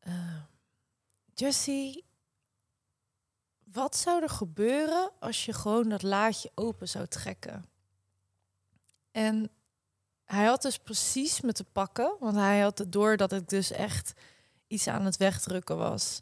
eh, 0.00 0.42
Jessie, 1.34 2.04
wat 3.64 3.96
zou 3.96 4.22
er 4.22 4.28
gebeuren 4.28 5.10
als 5.20 5.44
je 5.44 5.52
gewoon 5.52 5.88
dat 5.88 6.02
laadje 6.02 6.50
open 6.54 6.88
zou 6.88 7.06
trekken? 7.06 7.64
En 9.10 9.50
hij 10.24 10.44
had 10.44 10.62
dus 10.62 10.78
precies 10.78 11.40
me 11.40 11.52
te 11.52 11.64
pakken, 11.64 12.16
want 12.20 12.36
hij 12.36 12.60
had 12.60 12.78
het 12.78 12.92
door 12.92 13.16
dat 13.16 13.32
ik 13.32 13.48
dus 13.48 13.70
echt 13.70 14.12
iets 14.70 14.88
aan 14.88 15.04
het 15.04 15.16
wegdrukken 15.16 15.76
was. 15.76 16.20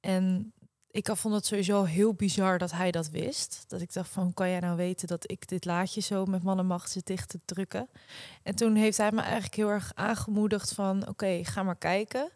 En 0.00 0.52
ik 0.90 1.10
vond 1.12 1.34
het 1.34 1.46
sowieso 1.46 1.84
heel 1.84 2.14
bizar 2.14 2.58
dat 2.58 2.72
hij 2.72 2.90
dat 2.90 3.10
wist. 3.10 3.64
Dat 3.68 3.80
ik 3.80 3.92
dacht 3.92 4.10
van, 4.10 4.34
kan 4.34 4.48
jij 4.48 4.60
nou 4.60 4.76
weten 4.76 5.08
dat 5.08 5.30
ik 5.30 5.48
dit 5.48 5.64
laadje 5.64 6.00
zo 6.00 6.24
met 6.24 6.42
mannenmacht 6.42 6.90
zit 6.90 7.06
dicht 7.06 7.28
te 7.28 7.40
drukken? 7.44 7.88
En 8.42 8.54
toen 8.54 8.74
heeft 8.74 8.96
hij 8.96 9.12
me 9.12 9.20
eigenlijk 9.20 9.54
heel 9.54 9.68
erg 9.68 9.92
aangemoedigd 9.94 10.72
van, 10.72 11.08
oké, 11.08 11.44
ga 11.44 11.62
maar 11.62 11.76
kijken. 11.76 12.30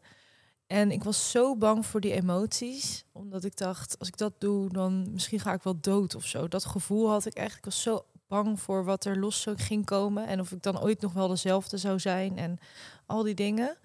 En 0.67 0.91
ik 0.91 1.05
was 1.05 1.31
zo 1.31 1.57
bang 1.57 1.87
voor 1.87 2.01
die 2.01 2.13
emoties, 2.13 3.05
omdat 3.13 3.45
ik 3.45 3.57
dacht, 3.57 3.99
als 3.99 4.09
ik 4.09 4.17
dat 4.17 4.33
doe, 4.39 4.69
dan 4.69 5.13
misschien 5.13 5.41
ga 5.41 5.53
ik 5.53 5.63
wel 5.63 5.81
dood 5.81 6.15
of 6.15 6.25
zo. 6.25 6.49
Dat 6.49 6.65
gevoel 6.65 7.11
had 7.11 7.27
ik 7.27 7.35
echt. 7.35 7.57
Ik 7.57 7.65
was 7.65 7.83
zo 7.83 8.05
bang 8.27 8.61
voor 8.61 8.85
wat 8.85 9.05
er 9.05 9.19
los 9.19 9.41
zou 9.41 9.57
ging 9.57 9.85
komen 9.85 10.27
en 10.27 10.41
of 10.41 10.53
ik 10.53 10.63
dan 10.63 10.81
ooit 10.81 11.01
nog 11.01 11.13
wel 11.13 11.29
dezelfde 11.29 11.77
zou 11.77 11.99
zijn 11.99 12.39
en 12.39 12.59
al 13.07 13.23
die 13.23 13.35
dingen. 13.35 13.77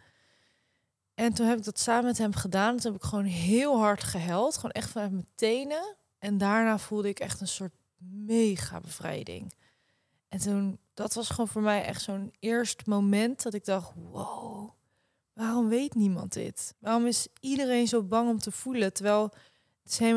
En 1.21 1.33
toen 1.33 1.47
heb 1.47 1.57
ik 1.57 1.63
dat 1.63 1.79
samen 1.79 2.05
met 2.05 2.17
hem 2.17 2.33
gedaan. 2.33 2.77
Toen 2.77 2.91
heb 2.91 3.01
ik 3.01 3.07
gewoon 3.07 3.25
heel 3.25 3.79
hard 3.79 4.03
gehuild. 4.03 4.55
Gewoon 4.55 4.71
echt 4.71 4.89
vanuit 4.89 5.11
mijn 5.11 5.27
tenen. 5.35 5.95
En 6.19 6.37
daarna 6.37 6.77
voelde 6.77 7.09
ik 7.09 7.19
echt 7.19 7.41
een 7.41 7.47
soort 7.47 7.73
mega 8.25 8.79
bevrijding. 8.79 9.53
En 10.27 10.39
toen, 10.39 10.79
dat 10.93 11.13
was 11.13 11.29
gewoon 11.29 11.47
voor 11.47 11.61
mij 11.61 11.83
echt 11.83 12.01
zo'n 12.01 12.33
eerst 12.39 12.85
moment 12.85 13.43
dat 13.43 13.53
ik 13.53 13.65
dacht, 13.65 13.91
wow, 14.11 14.69
waarom 15.33 15.69
weet 15.69 15.95
niemand 15.95 16.33
dit? 16.33 16.73
Waarom 16.79 17.05
is 17.05 17.27
iedereen 17.39 17.87
zo 17.87 18.03
bang 18.03 18.29
om 18.29 18.39
te 18.39 18.51
voelen? 18.51 18.93
Terwijl 18.93 19.33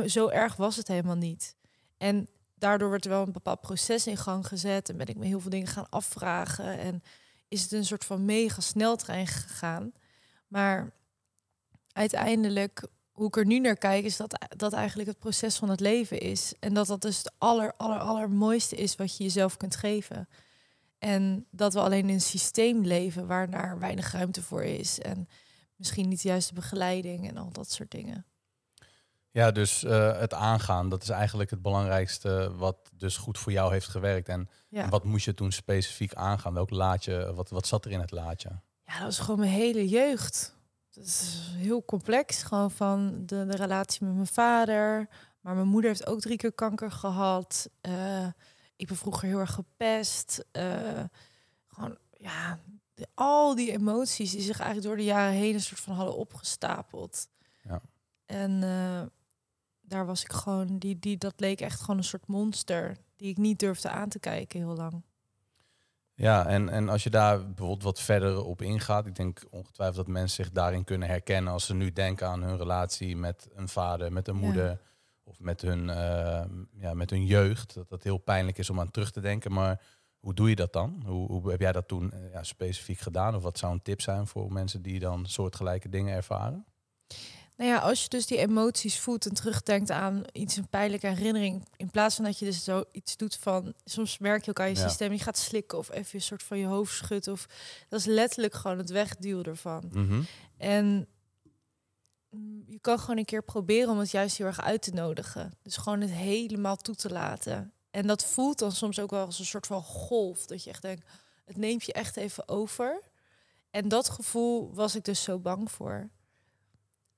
zo 0.07 0.29
erg 0.29 0.57
was 0.57 0.77
het 0.77 0.89
helemaal 0.89 1.17
niet. 1.17 1.57
En 1.97 2.29
daardoor 2.55 2.91
werd 2.91 3.05
er 3.05 3.11
wel 3.11 3.27
een 3.27 3.33
bepaald 3.33 3.61
proces 3.61 4.07
in 4.07 4.17
gang 4.17 4.47
gezet. 4.47 4.89
En 4.89 4.97
ben 4.97 5.07
ik 5.07 5.17
me 5.17 5.27
heel 5.27 5.41
veel 5.41 5.51
dingen 5.51 5.67
gaan 5.67 5.89
afvragen. 5.91 6.79
En 6.79 7.03
is 7.49 7.63
het 7.63 7.73
een 7.73 7.85
soort 7.85 8.05
van 8.05 8.25
mega 8.25 8.61
sneltrein 8.61 9.27
gegaan. 9.27 9.93
Maar 10.55 10.93
uiteindelijk, 11.93 12.87
hoe 13.13 13.27
ik 13.27 13.37
er 13.37 13.47
nu 13.47 13.59
naar 13.59 13.77
kijk, 13.77 14.05
is 14.05 14.17
dat 14.17 14.47
dat 14.57 14.73
eigenlijk 14.73 15.09
het 15.09 15.19
proces 15.19 15.57
van 15.57 15.69
het 15.69 15.81
leven 15.81 16.21
is. 16.21 16.55
En 16.61 16.75
dat 16.75 16.87
dat 16.87 17.03
dus 17.03 17.19
het 17.19 17.33
aller, 17.39 17.75
aller, 17.77 17.99
allermooiste 17.99 18.77
is 18.77 18.97
wat 18.97 19.17
je 19.17 19.25
jezelf 19.25 19.57
kunt 19.57 19.77
geven. 19.77 20.29
En 20.99 21.47
dat 21.51 21.75
we 21.75 21.81
alleen 21.81 22.09
in 22.09 22.15
een 22.15 22.21
systeem 22.21 22.85
leven 22.85 23.27
waar 23.27 23.51
daar 23.51 23.79
weinig 23.79 24.13
ruimte 24.13 24.43
voor 24.43 24.65
is. 24.65 25.01
En 25.01 25.29
misschien 25.77 26.09
niet 26.09 26.23
de 26.23 26.29
juiste 26.29 26.55
begeleiding 26.55 27.29
en 27.29 27.37
al 27.37 27.51
dat 27.53 27.71
soort 27.71 27.91
dingen. 27.91 28.27
Ja, 29.31 29.51
dus 29.51 29.85
eh, 29.85 30.19
het 30.21 30.35
aangaan, 30.35 30.89
dat 30.89 31.03
is 31.03 31.09
eigenlijk 31.09 31.51
het 31.51 31.63
belangrijkste 31.63 32.53
wat 32.57 32.91
dus 32.93 33.17
goed 33.17 33.39
voor 33.39 33.53
jou 33.53 33.73
heeft 33.73 33.89
gewerkt. 33.89 34.29
En 34.29 34.49
Ja. 34.69 34.89
wat 34.89 35.05
moest 35.05 35.25
je 35.25 35.35
toen 35.35 35.53
specifiek 35.53 36.15
aangaan? 36.15 36.55
Welk 36.55 36.71
laadje, 36.71 37.35
wat, 37.35 37.51
wat 37.51 37.67
zat 37.67 37.85
er 37.85 37.91
in 37.91 38.01
het 38.01 38.11
laadje? 38.11 38.61
Ja, 38.87 38.93
dat 38.95 39.03
was 39.03 39.19
gewoon 39.19 39.39
mijn 39.39 39.53
hele 39.53 39.89
jeugd. 39.89 40.57
Dat 40.91 41.05
is 41.05 41.41
heel 41.57 41.85
complex. 41.85 42.43
Gewoon 42.43 42.71
van 42.71 43.27
de, 43.27 43.47
de 43.47 43.57
relatie 43.57 44.05
met 44.07 44.15
mijn 44.15 44.27
vader. 44.27 45.09
Maar 45.41 45.55
mijn 45.55 45.69
moeder 45.69 45.91
heeft 45.91 46.07
ook 46.07 46.21
drie 46.21 46.37
keer 46.37 46.53
kanker 46.53 46.91
gehad. 46.93 47.71
Eh, 47.81 48.27
ik 48.77 48.87
ben 48.87 48.97
vroeger 48.97 49.29
heel 49.29 49.39
erg 49.39 49.53
gepest. 49.53 50.45
Eh, 50.53 51.03
gewoon, 51.69 51.99
ja, 52.11 52.59
de- 52.95 53.09
al 53.15 53.55
die 53.55 53.71
emoties 53.73 54.31
die 54.31 54.41
zich 54.41 54.59
eigenlijk 54.59 54.87
door 54.87 54.97
de 54.97 55.05
jaren 55.05 55.33
heen 55.35 55.55
een 55.55 55.61
soort 55.61 55.81
van 55.81 55.95
hadden 55.95 56.17
opgestapeld. 56.17 57.29
Ja. 57.63 57.81
En 58.27 58.63
eh, 58.63 59.03
daar 59.81 60.07
was 60.07 60.23
ik 60.23 60.33
gewoon, 60.33 60.79
die, 60.79 60.99
die, 60.99 61.17
dat 61.19 61.35
leek 61.37 61.61
echt 61.61 61.81
gewoon 61.81 61.97
een 61.97 62.05
soort 62.05 62.27
monster. 62.27 62.97
Die 63.17 63.31
ik 63.31 63.37
niet 63.37 63.59
durfde 63.59 63.89
aan 63.89 64.09
te 64.09 64.19
kijken 64.19 64.59
heel 64.59 64.77
lang. 64.77 65.03
Ja, 66.17 66.47
en, 66.47 66.69
en 66.69 66.89
als 66.89 67.03
je 67.03 67.11
daar 67.11 67.39
bijvoorbeeld 67.47 67.83
wat 67.83 68.01
verder 68.01 68.45
op 68.45 68.63
ingaat, 68.63 69.07
ik 69.07 69.15
denk 69.15 69.43
ongetwijfeld 69.51 69.97
dat 69.97 70.15
mensen 70.15 70.45
zich 70.45 70.53
daarin 70.53 70.85
kunnen 70.85 71.09
herkennen 71.09 71.53
als 71.53 71.67
ze 71.67 71.75
nu 71.75 71.93
denken 71.93 72.29
aan 72.29 72.43
hun 72.43 72.57
relatie 72.57 73.17
met 73.17 73.49
een 73.55 73.69
vader, 73.69 74.13
met 74.13 74.29
een 74.29 74.35
Ja. 74.35 74.41
moeder 74.41 74.81
of 75.23 75.41
met 75.41 75.61
hun, 75.61 75.91
eh, 75.91 76.45
ja, 76.77 76.95
met 76.95 77.11
hun 77.11 77.25
jeugd. 77.27 77.75
Dat 77.75 77.89
dat 77.89 78.03
heel 78.03 78.19
pijnlijk 78.19 78.59
is 78.59 78.71
om 78.71 78.81
aan 78.81 78.91
terug 78.91 79.11
te 79.11 79.21
denken. 79.21 79.53
Maar 79.53 79.81
hoe 80.19 80.35
doe 80.35 80.49
je 80.49 80.57
dat 80.57 80.73
dan? 80.73 81.03
Hoe, 81.07 81.31
hoe 81.31 81.51
heb 81.51 81.61
jij 81.61 81.73
dat 81.73 81.89
toen 81.89 82.13
eh, 82.13 82.33
ja, 82.33 82.43
specifiek 82.43 82.99
gedaan? 82.99 83.35
Of 83.35 83.43
wat 83.43 83.59
zou 83.59 83.73
een 83.73 83.83
tip 83.83 84.01
zijn 84.01 84.27
voor 84.27 84.53
mensen 84.53 84.83
die 84.83 84.99
dan 84.99 85.27
soortgelijke 85.27 85.89
dingen 85.89 86.15
ervaren? 86.15 86.65
Nou 87.57 87.71
ja, 87.71 87.79
als 87.79 88.03
je 88.03 88.09
dus 88.09 88.27
die 88.27 88.39
emoties 88.39 88.99
voelt 89.01 89.27
en 89.27 89.35
terugdenkt 89.35 89.91
aan 89.91 90.23
iets, 90.33 90.57
een 90.57 90.69
pijnlijke 90.69 91.07
herinnering, 91.07 91.69
in 91.77 91.91
plaats 91.91 92.15
van 92.15 92.25
dat 92.25 92.39
je 92.39 92.45
dus 92.45 92.65
zo 92.65 92.85
iets 92.93 93.17
doet 93.17 93.37
van, 93.37 93.75
soms 93.85 94.19
merk 94.19 94.45
je 94.45 94.51
ook 94.51 94.61
aan 94.61 94.69
je 94.69 94.75
Ja. 94.77 94.89
systeem, 94.89 95.13
je 95.13 95.19
gaat 95.19 95.39
slikken 95.39 95.79
of 95.79 95.91
even 95.91 96.15
een 96.15 96.23
soort 96.23 96.43
van 96.43 96.59
je 96.59 96.67
hoofd 96.67 96.95
schudt, 96.95 97.29
of 97.29 97.47
dat 97.89 98.01
is 98.01 98.07
letterlijk 98.07 98.55
gewoon 98.55 98.79
het 98.79 98.91
wegduwen 98.91 99.45
ervan. 99.45 99.91
Mhm. 99.93 100.23
En 100.57 101.09
mm, 102.31 102.65
je 102.67 102.79
kan 102.79 102.99
gewoon 102.99 103.19
een 103.19 103.25
keer 103.25 103.43
proberen 103.43 103.91
om 103.91 103.99
het 103.99 104.11
juist 104.11 104.37
heel 104.37 104.47
erg 104.47 104.61
uit 104.61 104.83
te 104.83 104.91
nodigen. 104.93 105.53
Dus 105.63 105.77
gewoon 105.77 106.01
het 106.01 106.11
helemaal 106.11 106.77
toe 106.77 106.95
te 106.95 107.11
laten. 107.11 107.73
En 107.91 108.07
dat 108.07 108.25
voelt 108.25 108.59
dan 108.59 108.73
soms 108.73 108.99
ook 109.01 109.11
wel 109.11 109.25
als 109.27 109.39
een 109.39 109.45
soort 109.45 109.67
van 109.67 109.83
golf, 109.83 110.47
dat 110.47 110.65
je 110.65 110.71
echt 110.71 110.83
denkt, 110.83 111.07
het 111.45 111.57
neemt 111.57 111.85
je 111.85 111.93
echt 111.93 112.17
even 112.17 112.49
over. 112.49 113.01
En 113.71 113.89
dat 113.89 114.09
gevoel 114.09 114.75
was 114.75 114.95
ik 114.95 115.05
dus 115.05 115.23
zo 115.23 115.39
bang 115.39 115.71
voor. 115.71 116.11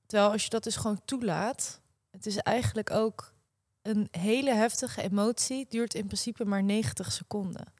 Terwijl 0.07 0.31
als 0.31 0.43
je 0.43 0.49
dat 0.49 0.63
dus 0.63 0.75
gewoon 0.75 1.01
toelaat, 1.05 1.81
het 2.11 2.25
is 2.25 2.37
eigenlijk 2.37 2.91
ook 2.91 3.33
een 3.81 4.07
hele 4.11 4.53
heftige 4.53 5.01
emotie, 5.01 5.65
duurt 5.69 5.93
in 5.93 6.05
principe 6.05 6.45
maar 6.45 6.63
90 6.63 7.11
seconden. 7.11 7.73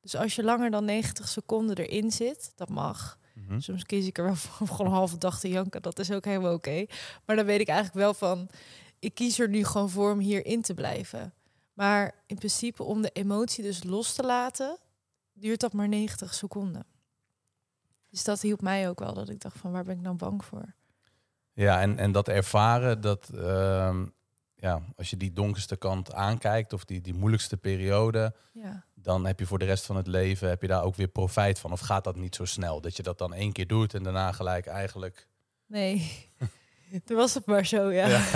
Dus 0.00 0.16
als 0.16 0.34
je 0.34 0.44
langer 0.44 0.70
dan 0.70 0.84
90 0.84 1.28
seconden 1.28 1.76
erin 1.76 2.12
zit, 2.12 2.52
dat 2.54 2.68
mag. 2.68 3.18
Mhm. 3.34 3.60
Soms 3.60 3.84
kies 3.84 4.06
ik 4.06 4.18
er 4.18 4.24
wel 4.24 4.34
voor 4.42 4.56
om 4.60 4.74
gewoon 4.74 4.86
een 4.86 4.98
halve 4.98 5.18
dag 5.18 5.40
te 5.40 5.48
janken. 5.48 5.82
Dat 5.82 5.98
is 5.98 6.10
ook 6.10 6.24
helemaal 6.24 6.54
oké. 6.54 6.86
Maar 7.24 7.36
dan 7.36 7.44
weet 7.44 7.60
ik 7.60 7.68
eigenlijk 7.68 7.98
wel 7.98 8.14
van... 8.14 8.48
Ik 8.98 9.14
kies 9.14 9.38
er 9.38 9.48
nu 9.48 9.64
gewoon 9.64 9.90
voor 9.90 10.12
om 10.12 10.18
hierin 10.18 10.62
te 10.62 10.74
blijven. 10.74 11.34
Maar 11.72 12.14
in 12.26 12.36
principe 12.36 12.82
om 12.82 13.02
de 13.02 13.10
emotie 13.10 13.64
dus 13.64 13.84
los 13.84 14.14
te 14.14 14.22
laten... 14.22 14.78
duurt 15.32 15.60
dat 15.60 15.72
maar 15.72 15.88
90 15.88 16.34
seconden. 16.34 16.86
Dus 18.10 18.24
dat 18.24 18.40
hielp 18.40 18.60
mij 18.60 18.88
ook 18.88 18.98
wel. 18.98 19.14
Dat 19.14 19.28
ik 19.28 19.40
dacht 19.40 19.58
van 19.58 19.72
waar 19.72 19.84
ben 19.84 19.96
ik 19.96 20.02
nou 20.02 20.16
bang 20.16 20.44
voor? 20.44 20.74
Ja, 21.58 21.80
en, 21.80 21.98
en 21.98 22.12
dat 22.12 22.28
ervaren, 22.28 23.00
dat 23.00 23.28
ehm, 23.34 24.06
ja, 24.54 24.82
als 24.96 25.10
je 25.10 25.16
die 25.16 25.32
donkerste 25.32 25.76
kant 25.76 26.12
aankijkt 26.12 26.72
of 26.72 26.84
die, 26.84 27.00
die 27.00 27.14
moeilijkste 27.14 27.56
periode, 27.56 28.34
Ja. 28.52 28.84
dan 28.94 29.26
heb 29.26 29.38
je 29.38 29.46
voor 29.46 29.58
de 29.58 29.64
rest 29.64 29.86
van 29.86 29.96
het 29.96 30.06
leven 30.06 30.48
heb 30.48 30.62
je 30.62 30.68
daar 30.68 30.82
ook 30.82 30.94
weer 30.94 31.08
profijt 31.08 31.58
van. 31.58 31.72
Of 31.72 31.80
gaat 31.80 32.04
dat 32.04 32.16
niet 32.16 32.34
zo 32.34 32.44
snel? 32.44 32.80
Dat 32.80 32.96
je 32.96 33.02
dat 33.02 33.18
dan 33.18 33.34
één 33.34 33.52
keer 33.52 33.66
doet 33.66 33.94
en 33.94 34.02
daarna 34.02 34.32
gelijk 34.32 34.66
eigenlijk. 34.66 35.28
Nee, 35.66 36.28
toen 37.04 37.16
was 37.16 37.34
het 37.34 37.46
maar 37.46 37.66
zo, 37.66 37.92
ja. 37.92 38.20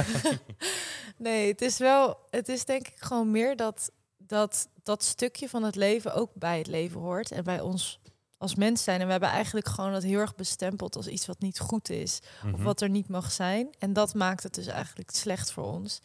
nee, 1.17 1.49
het 1.51 1.61
is 1.63 1.79
wel, 1.79 2.17
het 2.31 2.49
is 2.49 2.65
denk 2.65 2.89
ik 2.89 2.97
gewoon 2.99 3.31
meer 3.31 3.57
dat, 3.57 3.91
dat 4.17 4.69
dat 4.83 5.03
stukje 5.03 5.49
van 5.49 5.63
het 5.63 5.77
leven 5.77 6.15
ook 6.15 6.31
bij 6.35 6.59
het 6.59 6.67
leven 6.67 7.01
hoort 7.01 7.31
en 7.31 7.45
bij 7.45 7.61
ons 7.61 8.01
als 8.43 8.55
mens 8.55 8.83
zijn. 8.83 9.01
En 9.01 9.05
we 9.07 9.11
hebben 9.13 9.29
eigenlijk 9.31 9.69
gewoon 9.69 9.93
dat 9.93 10.03
heel 10.03 10.19
erg 10.19 10.35
bestempeld 10.35 10.97
als 10.97 11.07
iets 11.07 11.27
wat 11.27 11.41
niet 11.41 11.59
goed 11.61 11.91
is 11.91 12.19
of 12.45 12.51
Mhm. 12.51 12.63
wat 12.63 12.81
er 12.81 12.89
niet 12.89 13.09
mag 13.09 13.33
zijn. 13.33 13.69
En 13.79 13.93
dat 13.93 14.15
maakt 14.15 14.43
het 14.43 14.55
dus 14.55 14.67
eigenlijk 14.67 15.11
slecht 15.11 15.53
voor 15.53 15.65
ons. 15.65 16.01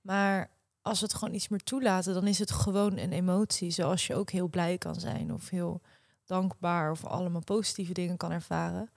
Maar 0.00 0.50
als 0.82 1.00
we 1.00 1.06
het 1.06 1.14
gewoon 1.14 1.34
iets 1.34 1.48
meer 1.48 1.62
toelaten, 1.62 2.14
dan 2.14 2.26
is 2.26 2.38
het 2.38 2.50
gewoon 2.50 2.96
een 2.96 3.12
emotie. 3.12 3.70
Zoals 3.70 4.06
je 4.06 4.14
ook 4.14 4.30
heel 4.30 4.48
blij 4.48 4.78
kan 4.78 4.94
zijn 4.94 5.32
of 5.32 5.48
heel 5.48 5.80
dankbaar 6.24 6.90
of 6.90 7.04
allemaal 7.04 7.44
positieve 7.44 7.92
dingen 7.92 8.16
kan 8.16 8.30
ervaren. 8.30 8.90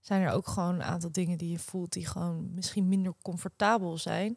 Zijn 0.00 0.22
er 0.22 0.32
ook 0.32 0.46
gewoon 0.48 0.74
een 0.74 0.82
aantal 0.82 1.12
dingen 1.12 1.38
die 1.38 1.50
je 1.50 1.58
voelt 1.58 1.92
die 1.92 2.06
gewoon 2.06 2.54
misschien 2.54 2.88
minder 2.88 3.14
comfortabel 3.22 3.98
zijn. 3.98 4.34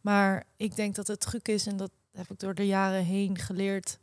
Maar 0.00 0.44
ik 0.56 0.76
denk 0.76 0.94
dat 0.94 1.06
het 1.06 1.20
truc 1.20 1.48
is, 1.48 1.66
en 1.66 1.76
dat 1.76 1.90
heb 2.12 2.30
ik 2.30 2.38
door 2.38 2.54
de 2.54 2.66
jaren 2.66 3.04
heen 3.04 3.38
geleerd. 3.38 3.98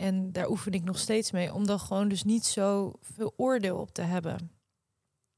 En 0.00 0.32
daar 0.32 0.48
oefen 0.48 0.72
ik 0.72 0.84
nog 0.84 0.98
steeds 0.98 1.30
mee, 1.30 1.54
om 1.54 1.66
dan 1.66 1.80
gewoon 1.80 2.08
dus 2.08 2.22
niet 2.22 2.46
zo 2.46 2.92
veel 3.00 3.32
oordeel 3.36 3.76
op 3.76 3.92
te 3.92 4.02
hebben. 4.02 4.50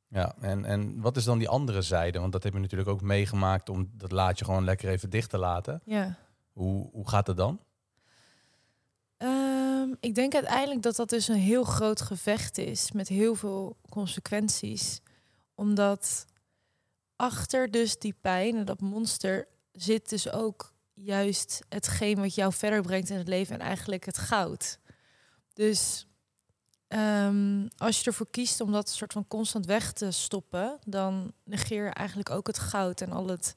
Ja, 0.09 0.35
en, 0.41 0.65
en 0.65 1.01
wat 1.01 1.17
is 1.17 1.25
dan 1.25 1.39
die 1.39 1.49
andere 1.49 1.83
zijde? 1.83 2.19
Want 2.19 2.33
dat 2.33 2.43
heb 2.43 2.53
je 2.53 2.59
natuurlijk 2.59 2.91
ook 2.91 3.01
meegemaakt 3.01 3.69
om 3.69 3.91
dat 3.97 4.13
laadje 4.13 4.45
gewoon 4.45 4.65
lekker 4.65 4.89
even 4.89 5.11
dicht 5.11 5.31
te 5.31 5.39
laten. 5.39 5.81
Ja. 5.85 6.17
Hoe, 6.53 6.89
hoe 6.93 7.09
gaat 7.09 7.27
het 7.27 7.37
dan? 7.37 7.61
Ehm, 9.17 9.89
ik 10.01 10.15
denk 10.15 10.35
uiteindelijk 10.35 10.83
dat 10.83 10.97
dat 10.97 11.09
dus 11.09 11.29
een 11.29 11.35
heel 11.35 11.65
groot 11.65 12.01
gevecht 12.01 12.59
is 12.59 12.93
met 12.93 13.09
heel 13.09 13.35
veel 13.35 13.77
consequenties. 13.89 15.01
Omdat 15.55 16.25
achter 17.17 17.71
dus 17.71 17.99
die 17.99 18.15
pijn 18.21 18.57
en 18.57 18.65
dat 18.65 18.81
monster 18.81 19.49
zit 19.73 20.09
dus 20.09 20.31
ook 20.31 20.72
juist 21.05 21.61
hetgeen 21.69 22.21
wat 22.21 22.35
jou 22.35 22.53
verder 22.53 22.83
brengt 22.83 23.11
in 23.11 23.17
het 23.17 23.29
leven 23.29 23.55
en 23.55 23.67
eigenlijk 23.67 24.05
het 24.05 24.19
goud. 24.19 24.79
Dus 25.53 26.07
ehm, 26.89 27.69
als 27.77 27.99
je 27.99 28.05
ervoor 28.05 28.31
kiest 28.31 28.61
om 28.61 28.73
dat 28.73 28.89
soort 28.89 29.13
van 29.13 29.29
constant 29.29 29.67
weg 29.67 29.93
te 29.93 30.11
stoppen, 30.11 30.79
dan 30.85 31.33
negeer 31.45 31.85
je 31.85 31.91
eigenlijk 31.91 32.31
ook 32.31 32.47
het 32.47 32.59
goud 32.59 33.01
en 33.01 33.13
al 33.13 33.29
het, 33.29 33.57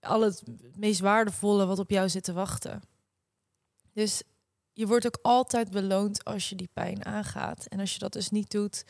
al 0.00 0.20
het 0.20 0.42
meest 0.76 1.00
waardevolle 1.00 1.66
wat 1.66 1.78
op 1.78 1.90
jou 1.90 2.08
zit 2.08 2.24
te 2.24 2.32
wachten. 2.32 2.82
Dus 3.92 4.22
je 4.72 4.86
wordt 4.86 5.06
ook 5.06 5.18
altijd 5.22 5.70
beloond 5.70 6.24
als 6.24 6.48
je 6.48 6.56
die 6.56 6.70
pijn 6.72 7.04
aangaat. 7.04 7.66
En 7.66 7.80
als 7.80 7.92
je 7.92 7.98
dat 7.98 8.12
dus 8.12 8.30
niet 8.30 8.50
doet, 8.50 8.84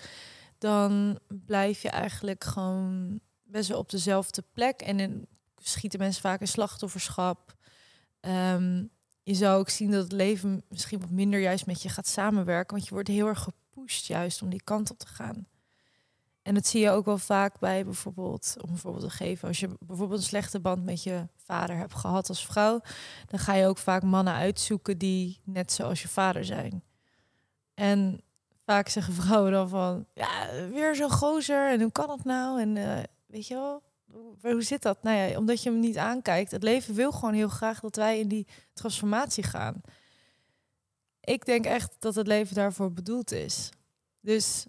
dan 0.59 1.19
blijf 1.29 1.83
je 1.83 1.89
eigenlijk 1.89 2.45
gewoon 2.45 3.21
best 3.43 3.69
wel 3.69 3.79
op 3.79 3.91
dezelfde 3.91 4.45
plek. 4.53 4.81
En 4.81 4.97
dan 4.97 5.27
schieten 5.57 5.99
mensen 5.99 6.23
vaak 6.23 6.41
in 6.41 6.49
slachtofferschap. 6.49 7.56
Ehm, 8.27 8.85
je 9.23 9.35
zou 9.35 9.59
ook 9.59 9.69
zien 9.69 9.91
dat 9.91 10.03
het 10.03 10.13
leven 10.13 10.63
misschien 10.69 11.01
wat 11.01 11.11
minder 11.11 11.41
juist 11.41 11.67
met 11.67 11.83
je 11.83 11.89
gaat 11.89 12.07
samenwerken. 12.07 12.75
Want 12.75 12.89
je 12.89 12.95
wordt 12.95 13.09
heel 13.09 13.27
erg 13.27 13.43
gepusht 13.43 14.07
juist 14.07 14.43
om 14.43 14.51
die 14.51 14.63
kant 14.65 14.91
op 14.91 14.99
te 14.99 15.07
gaan. 15.07 15.47
En 16.43 16.55
dat 16.55 16.67
zie 16.67 16.81
je 16.81 16.91
ook 16.91 17.05
wel 17.05 17.19
vaak 17.19 17.59
bij 17.59 17.85
bijvoorbeeld, 17.85 18.57
om 18.61 18.71
een 18.71 18.79
voorbeeld 18.79 19.05
te 19.05 19.11
geven, 19.11 19.49
als 19.49 19.61
je 19.61 19.69
bijvoorbeeld 19.81 20.21
een 20.21 20.27
slechte 20.27 20.61
band 20.61 20.85
met 20.85 21.03
je 21.03 21.29
vader 21.37 21.77
hebt 21.77 21.95
gehad 21.95 22.29
als 22.29 22.47
vrouw, 22.47 22.81
dan 23.27 23.39
ga 23.39 23.55
je 23.55 23.67
ook 23.67 23.79
vaak 23.79 24.03
mannen 24.03 24.35
uitzoeken 24.35 24.99
die 24.99 25.41
net 25.45 25.73
zoals 25.73 26.03
je 26.03 26.09
vader 26.09 26.45
zijn. 26.45 26.83
En 27.75 28.21
vaak 28.65 28.89
zeggen 28.89 29.15
vrouwen 29.15 29.53
dan 29.53 29.69
van, 29.69 30.07
ja, 30.15 30.49
weer 30.71 30.95
zo'n 30.95 31.11
gozer 31.11 31.71
en 31.71 31.81
hoe 31.81 31.93
kan 31.93 32.07
dat 32.07 32.25
nou? 32.25 32.61
En 32.61 32.77
eh, 32.77 33.03
weet 33.27 33.47
je 33.47 33.55
wel, 33.55 33.83
hoe, 34.17 34.53
hoe 34.53 34.63
zit 34.63 34.83
dat? 34.83 35.03
Nou 35.03 35.17
ja, 35.17 35.39
omdat 35.39 35.63
je 35.63 35.71
hem 35.71 35.81
niet 35.81 35.97
aankijkt. 35.97 36.51
Het 36.51 36.63
leven 36.63 36.95
wil 36.95 37.13
gewoon 37.13 37.35
heel 37.35 37.49
graag 37.49 37.81
dat 37.81 37.97
wij 37.97 38.19
in 38.19 38.29
die 38.29 38.47
transformatie 38.73 39.45
gaan. 39.45 39.81
Ik 41.21 41.45
denk 41.45 41.65
echt 41.65 41.97
dat 41.99 42.15
het 42.15 42.27
leven 42.27 42.55
daarvoor 42.55 42.93
bedoeld 42.93 43.33
is. 43.33 43.71
Dus 44.21 44.67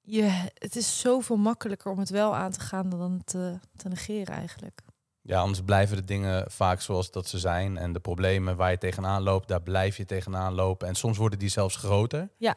je, 0.00 0.48
het 0.54 0.76
is 0.76 1.00
zoveel 1.00 1.36
makkelijker 1.36 1.90
om 1.90 1.98
het 1.98 2.10
wel 2.10 2.34
aan 2.34 2.50
te 2.50 2.60
gaan 2.60 2.90
dan 2.90 3.12
het 3.12 3.26
te, 3.26 3.58
te 3.76 3.88
negeren 3.88 4.34
eigenlijk. 4.34 4.80
Ja, 5.20 5.40
anders 5.40 5.62
blijven 5.62 5.96
de 5.96 6.04
dingen 6.04 6.50
vaak 6.50 6.80
zoals 6.80 7.10
dat 7.10 7.28
ze 7.28 7.38
zijn. 7.38 7.76
En 7.76 7.92
de 7.92 8.00
problemen 8.00 8.56
waar 8.56 8.70
je 8.70 8.78
tegenaan 8.78 9.22
loopt, 9.22 9.48
daar 9.48 9.62
blijf 9.62 9.96
je 9.96 10.04
tegenaan 10.04 10.54
lopen. 10.54 10.88
En 10.88 10.94
soms 10.94 11.16
worden 11.16 11.38
die 11.38 11.48
zelfs 11.48 11.76
groter. 11.76 12.30
Ja, 12.36 12.56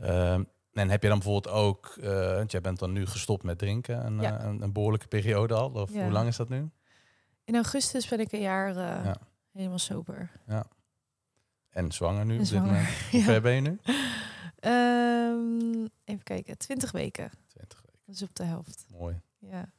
Ehm, 0.00 0.44
en 0.72 0.90
heb 0.90 1.02
je 1.02 1.08
dan 1.08 1.18
bijvoorbeeld 1.18 1.54
ook, 1.54 1.96
eh, 2.00 2.34
want 2.34 2.50
jij 2.50 2.60
bent 2.60 2.78
dan 2.78 2.92
nu 2.92 3.06
gestopt 3.06 3.42
met 3.42 3.58
drinken, 3.58 4.06
een, 4.06 4.20
Ja. 4.20 4.38
eh, 4.38 4.44
een, 4.46 4.62
een 4.62 4.72
behoorlijke 4.72 5.06
periode 5.06 5.54
al. 5.54 5.70
Of 5.70 5.92
Ja. 5.92 6.02
hoe 6.02 6.12
lang 6.12 6.28
is 6.28 6.36
dat 6.36 6.48
nu? 6.48 6.70
in 7.44 7.54
augustus 7.56 8.08
ben 8.08 8.20
ik 8.20 8.32
een 8.32 8.40
jaar 8.40 8.68
eh, 8.68 9.04
Ja. 9.04 9.16
helemaal 9.52 9.78
sober. 9.78 10.30
En 11.70 11.92
zwanger 11.92 12.24
nu? 12.24 12.38
En 12.38 12.46
zwanger. 12.46 12.88
Hoe 13.10 13.20
ja. 13.20 13.24
ver 13.26 13.40
ben 13.40 13.52
je 13.52 13.60
nu? 13.60 13.78
Ehm, 14.58 15.86
even 16.04 16.22
kijken, 16.22 16.58
20 16.58 16.92
weken. 16.92 17.30
20 17.46 17.80
weken. 17.86 17.98
Dat 18.06 18.14
is 18.14 18.22
op 18.22 18.34
de 18.34 18.44
helft. 18.44 18.86
Mooi. 18.98 19.20
Ja. 19.38 19.70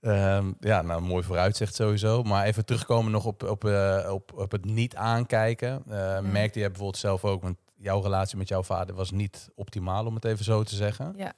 Ehm, 0.00 0.52
ja, 0.60 0.82
nou, 0.82 1.00
mooi 1.02 1.24
vooruitzicht 1.24 1.74
sowieso. 1.74 2.22
Maar 2.22 2.44
even 2.44 2.64
terugkomen 2.64 3.12
nog 3.12 3.24
op, 3.26 3.42
op, 3.42 3.64
op, 4.08 4.32
op 4.34 4.50
het 4.52 4.64
niet 4.64 4.96
aankijken. 4.96 5.82
Uh, 5.88 6.20
Merkte 6.20 6.58
je 6.58 6.66
bijvoorbeeld 6.66 6.96
zelf 6.96 7.24
ook, 7.24 7.42
want 7.42 7.58
jouw 7.80 8.00
relatie 8.00 8.36
met 8.36 8.48
jouw 8.48 8.62
vader 8.62 8.94
was 8.94 9.10
niet 9.10 9.48
optimaal, 9.54 10.06
om 10.06 10.14
het 10.14 10.24
even 10.24 10.44
zo 10.44 10.62
te 10.62 10.74
zeggen. 10.74 11.14
Ja. 11.16 11.32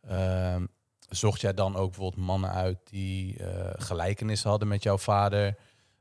Ehm, 0.00 0.66
zocht 1.08 1.40
jij 1.40 1.54
dan 1.54 1.76
ook 1.76 1.90
bijvoorbeeld 1.90 2.26
mannen 2.26 2.50
uit 2.50 2.78
die 2.84 3.38
uh, 3.40 3.70
gelijkenis 3.76 4.42
hadden 4.42 4.68
met 4.68 4.82
jouw 4.82 4.98
vader? 4.98 5.56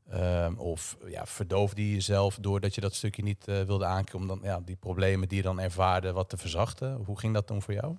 Ehm, 0.09 0.55
of 0.57 0.97
ja, 1.05 1.25
verdoofde 1.25 1.87
je 1.87 1.93
jezelf 1.93 2.37
doordat 2.41 2.75
je 2.75 2.81
dat 2.81 2.95
stukje 2.95 3.23
niet 3.23 3.45
wilde 3.45 3.85
aankijken 3.85 4.19
om 4.19 4.27
dan 4.27 4.39
ja, 4.43 4.59
die 4.59 4.75
problemen 4.75 5.27
die 5.27 5.37
je 5.37 5.43
dan 5.43 5.59
ervaarde 5.59 6.11
wat 6.11 6.29
te 6.29 6.37
verzachten? 6.37 6.93
Hoe 7.05 7.19
ging 7.19 7.33
dat 7.33 7.47
dan 7.47 7.61
voor 7.61 7.73
jou? 7.73 7.97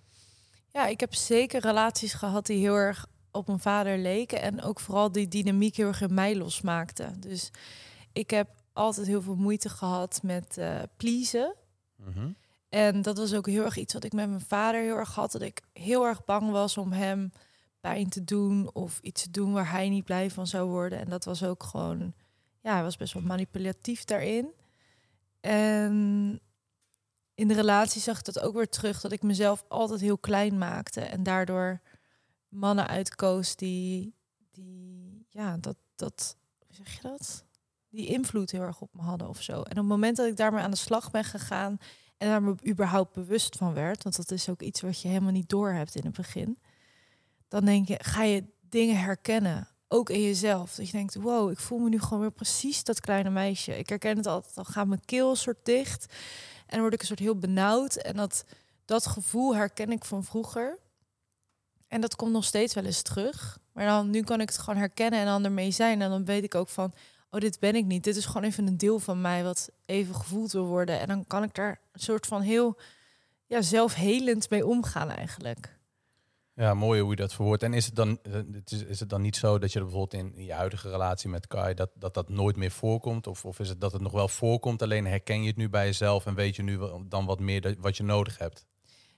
Ja, 0.68 0.86
ik 0.86 1.00
heb 1.00 1.14
zeker 1.14 1.60
relaties 1.60 2.14
gehad 2.14 2.46
die 2.46 2.58
heel 2.58 2.74
erg 2.74 3.06
op 3.30 3.46
mijn 3.46 3.58
vader 3.58 3.98
leken. 3.98 4.42
En 4.42 4.62
ook 4.62 4.80
vooral 4.80 5.12
die 5.12 5.28
dynamiek 5.28 5.76
heel 5.76 5.86
erg 5.86 6.00
in 6.00 6.14
mij 6.14 6.36
losmaakte. 6.36 7.10
Dus 7.18 7.50
ik 8.12 8.30
heb 8.30 8.48
altijd 8.72 9.06
heel 9.06 9.22
veel 9.22 9.36
moeite 9.36 9.68
gehad 9.68 10.20
met 10.22 10.56
uh, 10.58 10.82
pleasen. 10.96 11.54
Mhm. 12.06 12.30
En 12.68 13.02
dat 13.02 13.16
was 13.16 13.34
ook 13.34 13.46
heel 13.46 13.64
erg 13.64 13.76
iets 13.76 13.92
wat 13.92 14.04
ik 14.04 14.12
met 14.12 14.28
mijn 14.28 14.40
vader 14.40 14.80
heel 14.80 14.96
erg 14.96 15.14
had. 15.14 15.32
Dat 15.32 15.42
ik 15.42 15.62
heel 15.72 16.06
erg 16.06 16.24
bang 16.24 16.50
was 16.50 16.78
om 16.78 16.92
hem 16.92 17.32
pijn 17.80 18.08
te 18.08 18.24
doen 18.24 18.70
of 18.72 18.98
iets 19.02 19.22
te 19.22 19.30
doen 19.30 19.52
waar 19.52 19.70
hij 19.70 19.88
niet 19.88 20.04
blij 20.04 20.30
van 20.30 20.46
zou 20.46 20.68
worden. 20.68 20.98
En 20.98 21.08
dat 21.08 21.24
was 21.24 21.44
ook 21.44 21.62
gewoon, 21.62 22.14
ja, 22.60 22.72
hij 22.72 22.82
was 22.82 22.96
best 22.96 23.12
wel 23.12 23.22
manipulatief 23.22 24.04
daarin. 24.04 24.52
En 25.40 26.40
in 27.34 27.48
de 27.48 27.54
relatie 27.54 28.00
zag 28.00 28.18
ik 28.18 28.24
dat 28.24 28.40
ook 28.40 28.54
weer 28.54 28.68
terug, 28.68 29.00
dat 29.00 29.12
ik 29.12 29.22
mezelf 29.22 29.64
altijd 29.68 30.00
heel 30.00 30.18
klein 30.18 30.58
maakte. 30.58 31.00
En 31.00 31.22
daardoor 31.22 31.80
mannen 32.48 32.86
uitkoos 32.86 33.56
die, 33.56 34.14
die 34.50 35.26
ja, 35.28 35.56
dat, 35.56 35.76
dat, 35.96 36.36
hoe 36.66 36.74
zeg 36.76 36.94
je 36.94 37.02
dat? 37.02 37.44
Die 37.96 38.06
invloed 38.06 38.50
heel 38.50 38.62
erg 38.62 38.80
op 38.80 38.94
me 38.94 39.02
hadden 39.02 39.28
of 39.28 39.42
zo. 39.42 39.52
En 39.52 39.70
op 39.70 39.76
het 39.76 39.86
moment 39.86 40.16
dat 40.16 40.26
ik 40.26 40.36
daarmee 40.36 40.62
aan 40.62 40.70
de 40.70 40.76
slag 40.76 41.10
ben 41.10 41.24
gegaan 41.24 41.78
en 42.16 42.28
daar 42.28 42.42
me 42.42 42.54
überhaupt 42.66 43.12
bewust 43.12 43.56
van 43.56 43.74
werd, 43.74 44.02
want 44.02 44.16
dat 44.16 44.30
is 44.30 44.48
ook 44.48 44.62
iets 44.62 44.80
wat 44.80 45.00
je 45.00 45.08
helemaal 45.08 45.32
niet 45.32 45.48
door 45.48 45.72
hebt 45.72 45.94
in 45.94 46.04
het 46.04 46.16
begin, 46.16 46.58
dan 47.48 47.64
denk 47.64 47.88
je, 47.88 47.98
ga 48.02 48.22
je 48.22 48.44
dingen 48.60 49.00
herkennen. 49.00 49.68
Ook 49.88 50.10
in 50.10 50.22
jezelf. 50.22 50.74
Dat 50.74 50.86
je 50.86 50.92
denkt, 50.92 51.14
wow, 51.14 51.50
ik 51.50 51.58
voel 51.58 51.78
me 51.78 51.88
nu 51.88 52.00
gewoon 52.00 52.20
weer 52.20 52.30
precies 52.30 52.84
dat 52.84 53.00
kleine 53.00 53.30
meisje. 53.30 53.78
Ik 53.78 53.88
herken 53.88 54.16
het 54.16 54.26
altijd. 54.26 54.54
Dan 54.54 54.66
gaat 54.66 54.86
mijn 54.86 55.04
keel 55.04 55.36
soort 55.36 55.64
dicht. 55.64 56.06
En 56.58 56.72
dan 56.72 56.80
word 56.80 56.92
ik 56.92 57.00
een 57.00 57.06
soort 57.06 57.18
heel 57.18 57.38
benauwd. 57.38 57.96
En 57.96 58.16
dat, 58.16 58.44
dat 58.84 59.06
gevoel 59.06 59.56
herken 59.56 59.92
ik 59.92 60.04
van 60.04 60.24
vroeger. 60.24 60.78
En 61.88 62.00
dat 62.00 62.16
komt 62.16 62.32
nog 62.32 62.44
steeds 62.44 62.74
wel 62.74 62.84
eens 62.84 63.02
terug. 63.02 63.58
Maar 63.72 63.86
dan, 63.86 64.10
nu 64.10 64.22
kan 64.22 64.40
ik 64.40 64.48
het 64.48 64.58
gewoon 64.58 64.78
herkennen 64.78 65.20
en 65.20 65.26
dan 65.26 65.44
ermee 65.44 65.70
zijn. 65.70 66.02
En 66.02 66.10
dan 66.10 66.24
weet 66.24 66.44
ik 66.44 66.54
ook 66.54 66.68
van, 66.68 66.92
oh, 67.30 67.40
dit 67.40 67.60
ben 67.60 67.74
ik 67.74 67.84
niet. 67.84 68.04
Dit 68.04 68.16
is 68.16 68.26
gewoon 68.26 68.42
even 68.42 68.66
een 68.66 68.76
deel 68.76 68.98
van 68.98 69.20
mij 69.20 69.42
wat 69.42 69.70
even 69.86 70.14
gevoeld 70.14 70.52
wil 70.52 70.66
worden. 70.66 71.00
En 71.00 71.08
dan 71.08 71.26
kan 71.26 71.42
ik 71.42 71.54
daar 71.54 71.80
een 71.92 72.00
soort 72.00 72.26
van 72.26 72.40
heel 72.40 72.78
ja, 73.46 73.62
zelfhelend 73.62 74.50
mee 74.50 74.66
omgaan 74.66 75.10
eigenlijk. 75.10 75.78
Ja, 76.54 76.74
mooi 76.74 77.00
hoe 77.00 77.10
je 77.10 77.16
dat 77.16 77.34
verwoordt. 77.34 77.62
En 77.62 77.74
is 77.74 77.86
het 77.86 77.94
dan, 77.94 78.18
is, 78.64 78.84
is 78.84 79.00
het 79.00 79.08
dan 79.08 79.22
niet 79.22 79.36
zo 79.36 79.58
dat 79.58 79.72
je 79.72 79.80
bijvoorbeeld 79.80 80.14
in, 80.14 80.44
je 80.44 80.52
huidige 80.52 80.90
relatie 80.90 81.28
met 81.28 81.46
Kai, 81.46 81.74
dat, 81.74 81.90
dat 81.94 82.14
dat 82.14 82.28
nooit 82.28 82.56
meer 82.56 82.70
voorkomt? 82.70 83.26
Of, 83.26 83.44
of 83.44 83.58
is 83.58 83.68
het 83.68 83.80
dat 83.80 83.92
het 83.92 84.02
nog 84.02 84.12
wel 84.12 84.28
voorkomt, 84.28 84.82
alleen 84.82 85.06
herken 85.06 85.40
je 85.42 85.48
het 85.48 85.56
nu 85.56 85.68
bij 85.68 85.86
jezelf 85.86 86.26
en 86.26 86.34
weet 86.34 86.56
je 86.56 86.62
nu 86.62 86.78
dan 87.08 87.26
wat 87.26 87.40
meer 87.40 87.76
wat 87.80 87.96
je 87.96 88.02
nodig 88.02 88.38
hebt? 88.38 88.66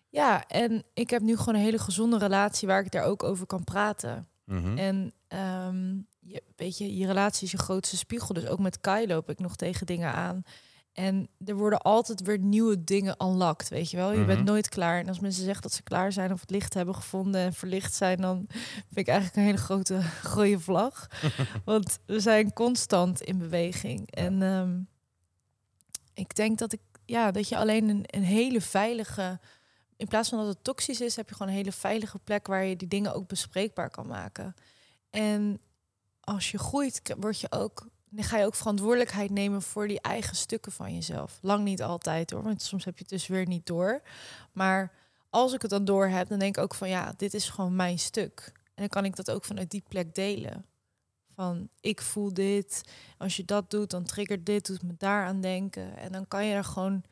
Ja, 0.08 0.46
en 0.46 0.84
ik 0.94 1.10
heb 1.10 1.22
nu 1.22 1.36
gewoon 1.36 1.54
een 1.54 1.60
hele 1.60 1.78
gezonde 1.78 2.18
relatie 2.18 2.68
waar 2.68 2.84
ik 2.84 2.90
daar 2.90 3.04
ook 3.04 3.22
over 3.22 3.46
kan 3.46 3.64
praten. 3.64 4.28
Mhm. 4.44 4.78
En 4.78 5.12
ehm, 5.28 5.96
je, 6.28 6.42
weet 6.56 6.78
je, 6.78 6.96
je 6.96 7.06
relatie 7.06 7.44
is 7.44 7.50
je 7.50 7.58
grootste 7.58 7.96
spiegel. 7.96 8.34
Dus 8.34 8.46
ook 8.46 8.58
met 8.58 8.80
Kai 8.80 9.06
loop 9.06 9.30
ik 9.30 9.38
nog 9.38 9.56
tegen 9.56 9.86
dingen 9.86 10.12
aan. 10.12 10.42
En 10.92 11.28
er 11.44 11.54
worden 11.56 11.80
altijd 11.80 12.20
weer 12.22 12.38
nieuwe 12.38 12.84
dingen 12.84 13.14
unlocked, 13.24 13.68
weet 13.68 13.90
je 13.90 13.96
wel. 13.96 14.12
Je 14.12 14.24
bent 14.24 14.38
Mhm. 14.38 14.46
nooit 14.48 14.68
klaar. 14.68 15.00
En 15.00 15.08
als 15.08 15.20
mensen 15.20 15.44
zeggen 15.44 15.62
dat 15.62 15.72
ze 15.72 15.82
klaar 15.82 16.12
zijn 16.12 16.32
of 16.32 16.40
het 16.40 16.50
licht 16.50 16.74
hebben 16.74 16.94
gevonden 16.94 17.40
en 17.40 17.52
verlicht 17.52 17.94
zijn, 17.94 18.20
dan 18.20 18.46
vind 18.48 18.96
ik 18.96 19.06
eigenlijk 19.08 19.36
een 19.36 19.44
hele 19.44 19.56
grote 19.64 20.00
gooie 20.34 20.58
vlag. 20.58 21.06
Want 21.64 21.98
we 22.06 22.20
zijn 22.20 22.52
constant 22.52 23.20
in 23.20 23.38
beweging. 23.38 24.10
En 24.10 24.42
ehm, 24.42 24.80
ik 26.14 26.34
denk 26.34 26.58
dat 26.58 26.72
ik, 26.72 26.80
ja, 27.04 27.30
dat 27.30 27.48
je 27.48 27.56
alleen 27.56 27.88
een, 27.88 28.04
een 28.06 28.22
hele 28.24 28.60
veilige, 28.60 29.40
in 29.96 30.06
plaats 30.08 30.28
van 30.28 30.38
dat 30.38 30.46
het 30.48 30.64
toxisch 30.64 31.00
is, 31.00 31.16
heb 31.16 31.28
je 31.28 31.34
gewoon 31.34 31.52
een 31.52 31.58
hele 31.58 31.72
veilige 31.72 32.18
plek 32.18 32.46
waar 32.46 32.64
je 32.64 32.76
die 32.76 32.88
dingen 32.88 33.14
ook 33.14 33.26
bespreekbaar 33.28 33.90
kan 33.90 34.06
maken. 34.06 34.54
En 35.10 35.60
als 36.28 36.50
je 36.50 36.58
groeit, 36.58 37.14
word 37.18 37.40
je 37.40 37.52
ook, 37.52 37.88
dan 38.10 38.24
ga 38.24 38.38
je 38.38 38.44
ook 38.44 38.54
verantwoordelijkheid 38.54 39.30
nemen 39.30 39.62
voor 39.62 39.88
die 39.88 40.00
eigen 40.00 40.36
stukken 40.36 40.72
van 40.72 40.94
jezelf. 40.94 41.38
Lang 41.42 41.64
niet 41.64 41.82
altijd 41.82 42.30
hoor, 42.30 42.42
want 42.42 42.62
soms 42.62 42.84
heb 42.84 42.94
je 42.94 43.00
het 43.00 43.12
dus 43.12 43.26
weer 43.26 43.46
niet 43.46 43.66
door. 43.66 44.02
Maar 44.52 44.92
als 45.30 45.52
ik 45.52 45.62
het 45.62 45.70
dan 45.70 45.84
door 45.84 46.06
heb, 46.06 46.28
dan 46.28 46.38
denk 46.38 46.56
ik 46.56 46.62
ook 46.62 46.74
van 46.74 46.88
ja, 46.88 47.12
dit 47.16 47.34
is 47.34 47.48
gewoon 47.48 47.76
mijn 47.76 47.98
stuk. 47.98 48.52
En 48.54 48.74
dan 48.74 48.88
kan 48.88 49.04
ik 49.04 49.16
dat 49.16 49.30
ook 49.30 49.44
vanuit 49.44 49.70
die 49.70 49.82
plek 49.88 50.14
delen. 50.14 50.66
Van 51.34 51.68
ik 51.80 52.00
voel 52.00 52.32
dit. 52.32 52.82
Als 53.18 53.36
je 53.36 53.44
dat 53.44 53.70
doet, 53.70 53.90
dan 53.90 54.04
triggert 54.04 54.46
dit, 54.46 54.66
doet 54.66 54.82
me 54.82 54.94
daar 54.98 55.26
aan 55.26 55.40
denken. 55.40 55.96
En 55.96 56.12
dan 56.12 56.28
kan 56.28 56.46
je 56.46 56.54
er 56.54 56.64
gewoon, 56.64 57.02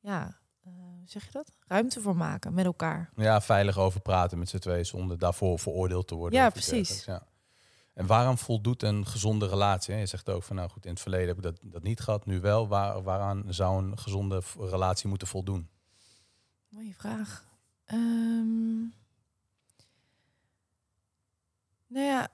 ja, 0.00 0.38
eh, 0.64 0.72
hoe 0.72 1.08
zeg 1.08 1.24
je 1.24 1.32
dat? 1.32 1.50
Ruimte 1.66 2.00
voor 2.00 2.16
maken 2.16 2.54
met 2.54 2.64
elkaar. 2.64 3.10
Ja, 3.16 3.40
veilig 3.40 3.78
over 3.78 4.00
praten 4.00 4.38
met 4.38 4.48
z'n 4.48 4.58
tweeën 4.58 4.86
zonder 4.86 5.18
daarvoor 5.18 5.58
veroordeeld 5.58 6.08
te 6.08 6.14
worden. 6.14 6.38
Ja, 6.38 6.50
precies. 6.50 7.04
Ja. 7.04 7.26
En 7.96 8.06
waaraan 8.06 8.38
voldoet 8.38 8.82
een 8.82 9.06
gezonde 9.06 9.46
relatie? 9.46 9.94
Je 9.94 10.06
zegt 10.06 10.28
ook 10.28 10.42
van, 10.42 10.56
nou 10.56 10.70
goed, 10.70 10.84
in 10.84 10.90
het 10.90 11.00
verleden 11.00 11.26
heb 11.28 11.36
ik 11.36 11.42
dat, 11.42 11.58
dat 11.62 11.82
niet 11.82 12.00
gehad, 12.00 12.26
nu 12.26 12.40
wel. 12.40 12.68
Waar, 12.68 13.02
waaraan 13.02 13.44
zou 13.48 13.84
een 13.84 13.98
gezonde 13.98 14.42
relatie 14.58 15.08
moeten 15.08 15.28
voldoen? 15.28 15.68
Mooie 16.68 16.94
vraag. 16.94 17.46
Ehm, 17.84 18.78
nou 21.86 22.06
ja, 22.06 22.28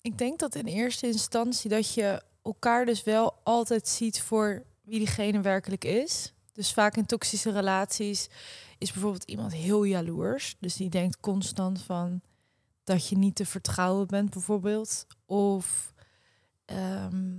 ik 0.00 0.18
denk 0.18 0.38
dat 0.38 0.54
in 0.54 0.66
eerste 0.66 1.06
instantie 1.06 1.70
dat 1.70 1.94
je 1.94 2.22
elkaar 2.42 2.84
dus 2.84 3.02
wel 3.02 3.38
altijd 3.42 3.88
ziet 3.88 4.22
voor 4.22 4.64
wie 4.82 4.98
diegene 4.98 5.40
werkelijk 5.40 5.84
is. 5.84 6.32
Dus 6.52 6.72
vaak 6.72 6.96
in 6.96 7.06
toxische 7.06 7.50
relaties 7.50 8.28
is 8.78 8.92
bijvoorbeeld 8.92 9.24
iemand 9.24 9.52
heel 9.52 9.84
jaloers. 9.84 10.56
Dus 10.60 10.76
die 10.76 10.90
denkt 10.90 11.20
constant 11.20 11.82
van 11.82 12.20
dat 12.84 13.08
je 13.08 13.16
niet 13.16 13.34
te 13.34 13.46
vertrouwen 13.46 14.06
bent 14.06 14.30
bijvoorbeeld. 14.30 15.06
Of 15.26 15.92
ehm, 16.64 17.32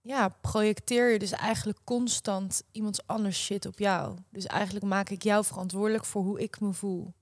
ja, 0.00 0.28
projecteer 0.28 1.12
je 1.12 1.18
dus 1.18 1.32
eigenlijk 1.32 1.78
constant 1.84 2.62
iemands 2.72 3.06
anders 3.06 3.44
shit 3.44 3.66
op 3.66 3.78
jou. 3.78 4.18
Dus 4.30 4.46
eigenlijk 4.46 4.84
maak 4.84 5.10
ik 5.10 5.22
jou 5.22 5.44
verantwoordelijk 5.44 6.04
voor 6.04 6.22
hoe 6.22 6.40
ik 6.40 6.60
me 6.60 6.72
voel. 6.72 7.14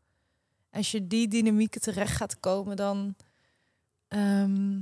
Als 0.70 0.90
je 0.90 1.06
die 1.06 1.28
dynamieken 1.28 1.80
terecht 1.80 2.16
gaat 2.16 2.40
komen, 2.40 2.76
dan 2.76 3.16
ehm, 4.08 4.80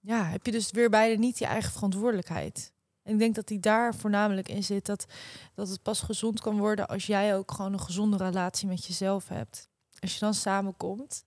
ja, 0.00 0.24
heb 0.24 0.46
je 0.46 0.52
dus 0.52 0.70
weer 0.70 0.90
beide 0.90 1.18
niet 1.18 1.38
je 1.38 1.46
eigen 1.46 1.72
verantwoordelijkheid. 1.72 2.72
En 3.02 3.12
ik 3.12 3.18
denk 3.18 3.34
dat 3.34 3.46
die 3.46 3.60
daar 3.60 3.94
voornamelijk 3.94 4.48
in 4.48 4.64
zit. 4.64 4.86
Dat, 4.86 5.06
dat 5.54 5.68
het 5.68 5.82
pas 5.82 6.00
gezond 6.00 6.40
kan 6.40 6.58
worden 6.58 6.88
als 6.88 7.06
jij 7.06 7.36
ook 7.36 7.52
gewoon 7.52 7.72
een 7.72 7.80
gezonde 7.80 8.16
relatie 8.16 8.68
met 8.68 8.86
jezelf 8.86 9.28
hebt. 9.28 9.68
Als 10.00 10.12
je 10.14 10.20
dan 10.20 10.34
samenkomt, 10.34 11.24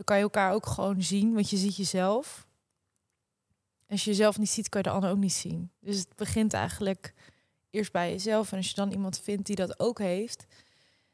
dan 0.00 0.08
kan 0.08 0.16
je 0.16 0.22
elkaar 0.22 0.52
ook 0.52 0.66
gewoon 0.66 1.02
zien, 1.02 1.34
want 1.34 1.50
je 1.50 1.56
ziet 1.56 1.76
jezelf. 1.76 2.46
Als 3.88 4.04
je 4.04 4.10
jezelf 4.10 4.38
niet 4.38 4.50
ziet, 4.50 4.68
kan 4.68 4.80
je 4.82 4.88
de 4.88 4.94
ander 4.94 5.10
ook 5.10 5.16
niet 5.16 5.32
zien. 5.32 5.70
Dus 5.80 5.98
het 5.98 6.16
begint 6.16 6.52
eigenlijk 6.52 7.14
eerst 7.70 7.92
bij 7.92 8.10
jezelf. 8.10 8.50
En 8.52 8.56
als 8.56 8.68
je 8.68 8.74
dan 8.74 8.90
iemand 8.90 9.20
vindt 9.20 9.46
die 9.46 9.56
dat 9.56 9.80
ook 9.80 9.98
heeft, 9.98 10.46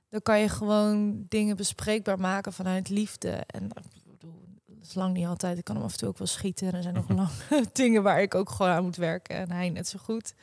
dan 0.09 0.23
kan 0.23 0.41
je 0.41 0.49
gewoon 0.49 1.27
dingen 1.29 1.57
bespreekbaar 1.57 2.21
maken 2.21 2.53
vanuit 2.53 2.89
liefde. 2.89 3.31
En 3.31 3.65
ik 3.65 4.11
bedoel, 4.11 4.45
dat 4.67 4.87
is 4.87 4.95
lang 4.95 5.15
niet 5.15 5.27
altijd. 5.27 5.59
Ik 5.59 5.65
kan 5.65 5.77
hem 5.77 5.85
af 5.85 5.93
en 5.93 5.99
toe 5.99 6.09
ook 6.09 6.19
wel 6.19 6.27
schieten. 6.27 6.69
En 6.69 6.75
er 6.75 6.83
zijn 6.83 6.95
nog 6.95 7.09
lang 7.21 7.31
dingen 7.73 8.03
waar 8.03 8.23
ik 8.23 8.35
ook 8.35 8.51
gewoon 8.51 8.73
aan 8.73 8.85
moet 8.85 8.97
werken. 8.97 9.37
En 9.37 9.51
hij 9.51 9.71
net 9.71 9.89
zo 9.89 9.99
goed. 10.03 10.35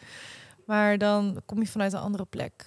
Maar 0.65 0.97
dan 0.97 1.41
kom 1.45 1.59
je 1.59 1.67
vanuit 1.67 1.93
een 1.93 1.99
andere 1.99 2.25
plek. 2.25 2.65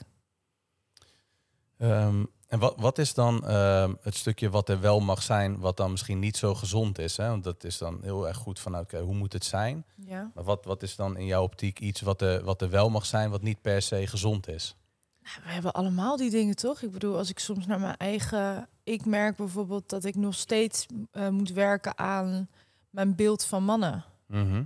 Ehm, 1.76 2.24
en 2.46 2.58
wat, 2.58 2.74
wat 2.76 2.98
is 2.98 3.14
dan 3.14 3.46
ehm, 3.46 3.94
het 4.00 4.14
stukje 4.14 4.50
wat 4.50 4.68
er 4.68 4.80
wel 4.80 5.00
mag 5.00 5.22
zijn, 5.22 5.58
wat 5.58 5.76
dan 5.76 5.90
misschien 5.90 6.18
niet 6.18 6.36
zo 6.36 6.54
gezond 6.54 6.98
is? 6.98 7.16
Hè? 7.16 7.28
Want 7.28 7.44
dat 7.44 7.64
is 7.64 7.78
dan 7.78 7.98
heel 8.02 8.28
erg 8.28 8.36
goed 8.36 8.60
van, 8.60 8.78
oké, 8.78 9.00
hoe 9.00 9.14
moet 9.14 9.32
het 9.32 9.44
zijn? 9.44 9.84
Ja. 9.94 10.30
Maar 10.34 10.44
wat, 10.44 10.64
wat 10.64 10.82
is 10.82 10.96
dan 10.96 11.16
in 11.16 11.26
jouw 11.26 11.42
optiek 11.42 11.80
iets 11.80 12.00
wat 12.00 12.22
er, 12.22 12.44
wat 12.44 12.62
er 12.62 12.70
wel 12.70 12.90
mag 12.90 13.06
zijn, 13.06 13.30
wat 13.30 13.42
niet 13.42 13.60
per 13.60 13.82
se 13.82 14.06
gezond 14.06 14.48
is? 14.48 14.76
Nou, 15.22 15.38
we 15.44 15.52
hebben 15.52 15.72
allemaal 15.72 16.16
die 16.16 16.30
dingen 16.30 16.56
toch? 16.56 16.82
Ik 16.82 16.90
bedoel, 16.90 17.16
als 17.16 17.30
ik 17.30 17.38
soms 17.38 17.66
naar 17.66 17.80
mijn 17.80 17.96
eigen. 17.96 18.68
Ik 18.84 19.04
merk 19.04 19.36
bijvoorbeeld 19.36 19.88
dat 19.88 20.04
ik 20.04 20.14
nog 20.14 20.34
steeds 20.34 20.86
eh, 21.10 21.28
moet 21.28 21.52
werken 21.52 21.98
aan 21.98 22.48
mijn 22.90 23.14
beeld 23.14 23.44
van 23.44 23.64
mannen. 23.64 24.04
Mhm. 24.26 24.62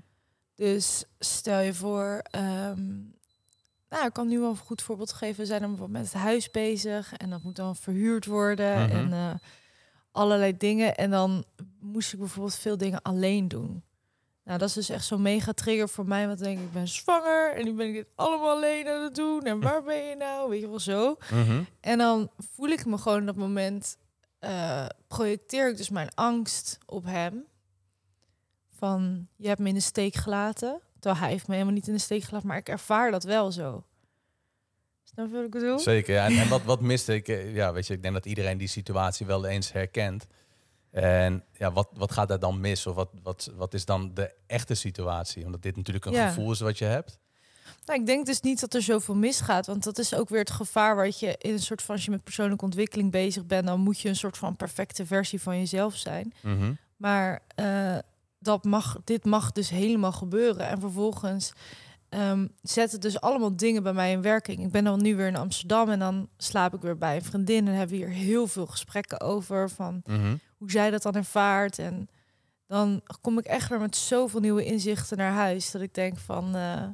Dus 0.55 1.05
stel 1.19 1.61
je 1.61 1.75
voor, 1.75 2.23
ehm, 2.31 2.81
nou, 3.91 4.07
ik 4.07 4.13
kan 4.13 4.29
nu 4.29 4.39
wel 4.39 4.51
een 4.51 4.57
goed 4.57 4.83
voorbeeld 4.83 5.13
geven. 5.13 5.41
We 5.41 5.47
zijn 5.47 5.61
dan 5.61 5.71
bijvoorbeeld 5.71 6.03
met 6.03 6.13
het 6.13 6.23
huis 6.23 6.51
bezig 6.51 7.13
en 7.13 7.31
dat 7.31 7.43
moet 7.43 7.57
dan 7.57 7.77
verhuurd 7.77 8.27
worden. 8.27 8.83
Mhm. 8.83 8.97
En 8.97 9.13
eh, 9.13 9.35
allerlei 10.13 10.57
dingen. 10.57 10.97
En 10.97 11.11
dan 11.11 11.45
moest 11.81 12.13
ik 12.13 12.19
bijvoorbeeld 12.19 12.55
veel 12.55 12.77
dingen 12.77 13.03
alleen 13.03 13.49
doen. 13.49 13.83
Nou, 14.45 14.59
dat 14.59 14.69
is 14.69 14.75
dus 14.75 14.89
echt 14.89 15.05
zo'n 15.05 15.23
mega 15.23 15.53
trigger 15.53 15.89
voor 15.89 16.07
mij. 16.07 16.27
Want 16.27 16.39
denk 16.39 16.59
ik, 16.59 16.65
ik 16.65 16.73
ben 16.73 16.89
zwanger 16.89 17.55
en 17.55 17.65
nu 17.65 17.73
ben 17.73 17.87
ik 17.87 17.93
dit 17.93 18.07
allemaal 18.15 18.51
alleen 18.51 18.89
aan 18.89 19.03
het 19.03 19.15
doen. 19.15 19.43
En 19.43 19.61
waar 19.61 19.83
ben 19.83 20.05
je 20.05 20.17
nou? 20.17 20.51
Weet 20.51 20.61
je 20.61 20.69
wel 20.69 20.81
zo. 20.81 21.17
Mhm. 21.31 21.63
En 21.81 21.99
dan 21.99 22.31
voel 22.39 22.69
ik 22.69 22.87
me 22.87 22.99
gewoon 22.99 23.21
op 23.21 23.27
dat 23.27 23.37
moment, 23.37 23.97
eh, 24.39 24.87
projecteer 25.07 25.69
ik 25.69 25.77
dus 25.77 25.91
mijn 25.91 26.15
angst 26.15 26.79
op 26.87 27.05
hem. 27.05 27.45
Van, 28.77 29.29
je 29.37 29.49
hebt 29.49 29.61
me 29.61 29.69
in 29.69 29.75
de 29.75 29.81
steek 29.81 30.15
gelaten. 30.15 30.81
Terwijl 31.01 31.23
hij 31.23 31.31
heeft 31.31 31.47
me 31.47 31.53
helemaal 31.55 31.75
niet 31.75 31.87
in 31.87 31.93
de 31.95 31.99
steek 32.01 32.23
gelaten, 32.23 32.49
maar 32.49 32.57
ik 32.57 32.69
ervaar 32.69 33.11
dat 33.11 33.25
wel 33.25 33.53
zo. 33.53 33.85
Snap 35.05 35.27
je 35.27 35.33
wat 35.35 35.45
ik 35.45 35.51
bedoel? 35.51 35.79
Zeker, 35.79 36.15
ja. 36.15 36.25
En, 36.27 36.33
en 36.39 36.49
wat, 36.49 36.63
wat 36.63 36.81
miste 36.81 37.15
ik? 37.15 37.29
eh, 37.29 37.55
Ja, 37.55 37.73
weet 37.73 37.87
je, 37.87 37.95
ik 37.95 38.03
denk 38.03 38.15
dat 38.15 38.27
iedereen 38.27 38.59
die 38.59 38.69
situatie 38.69 39.27
wel 39.27 39.47
eens 39.47 39.73
herkent. 39.73 40.27
En 40.91 41.45
ja, 41.53 41.73
wat, 41.73 41.89
wat 41.95 42.13
gaat 42.13 42.29
daar 42.29 42.39
dan 42.39 42.61
mis? 42.61 42.87
Of 42.87 42.95
wat, 42.95 43.11
wat, 43.23 43.51
wat 43.57 43.75
is 43.75 43.85
dan 43.85 44.15
de 44.15 44.35
echte 44.47 44.75
situatie? 44.75 45.45
Omdat 45.45 45.63
dit 45.63 45.77
natuurlijk 45.77 46.07
een 46.07 46.13
Ja. 46.13 46.29
gevoel 46.29 46.51
is 46.53 46.61
wat 46.61 46.79
je 46.79 46.85
hebt. 46.85 47.19
Nou, 47.87 48.01
ik 48.01 48.07
denk 48.07 48.27
dus 48.27 48.41
niet 48.41 48.61
dat 48.61 48.75
er 48.75 48.83
zoveel 48.83 49.15
misgaat. 49.15 49.67
Want 49.67 49.85
dat 49.85 49.99
is 49.99 50.15
ook 50.15 50.29
weer 50.29 50.39
het 50.41 50.51
gevaar 50.51 50.97
wat 50.97 51.19
je 51.21 51.35
in 51.39 51.53
een 51.53 51.59
soort 51.61 51.83
van... 51.83 51.95
als 51.95 52.05
je 52.05 52.11
met 52.11 52.25
persoonlijke 52.25 52.65
ontwikkeling 52.65 53.11
bezig 53.11 53.47
bent... 53.47 53.67
dan 53.67 53.81
moet 53.81 54.01
je 54.01 54.09
een 54.09 54.17
soort 54.17 54.39
van 54.39 54.57
perfecte 54.57 55.07
versie 55.07 55.41
van 55.41 55.59
jezelf 55.59 55.95
zijn. 55.97 56.33
Mhm. 56.43 56.73
Maar 56.97 57.41
eh, 57.55 57.99
dat 58.41 58.65
mag, 58.65 58.97
dit 59.05 59.25
mag 59.25 59.53
dus 59.53 59.71
helemaal 59.71 60.13
gebeuren. 60.13 60.69
En 60.69 60.81
vervolgens 60.81 61.53
ehm 62.09 62.47
zetten 62.63 63.01
dus 63.01 63.21
allemaal 63.21 63.57
dingen 63.57 63.83
bij 63.83 63.93
mij 63.93 64.13
in 64.13 64.23
werking. 64.23 64.65
Ik 64.65 64.73
ben 64.73 64.85
dan 64.85 65.03
nu 65.03 65.17
weer 65.17 65.27
in 65.27 65.37
Amsterdam 65.37 65.89
en 65.89 65.99
dan 65.99 66.29
slaap 66.37 66.75
ik 66.75 66.81
weer 66.81 66.99
bij 66.99 67.17
een 67.17 67.25
vriendin... 67.25 67.69
en 67.69 67.75
hebben 67.75 67.99
we 67.99 68.05
hier 68.05 68.15
heel 68.15 68.47
veel 68.47 68.67
gesprekken 68.67 69.21
over... 69.21 69.71
van 69.71 70.03
Mhm. 70.07 70.37
hoe 70.59 70.71
zij 70.71 70.91
dat 70.91 71.03
dan 71.03 71.15
ervaart. 71.15 71.79
En 71.79 72.09
dan 72.67 73.03
kom 73.21 73.39
ik 73.39 73.45
echt 73.45 73.69
weer 73.69 73.81
met 73.81 73.97
zoveel 73.97 74.41
nieuwe 74.41 74.65
inzichten 74.65 75.17
naar 75.17 75.33
huis. 75.33 75.71
Dat 75.71 75.83
ik 75.83 75.95
denk 75.95 76.19
van, 76.19 76.55
eh, 76.55 76.89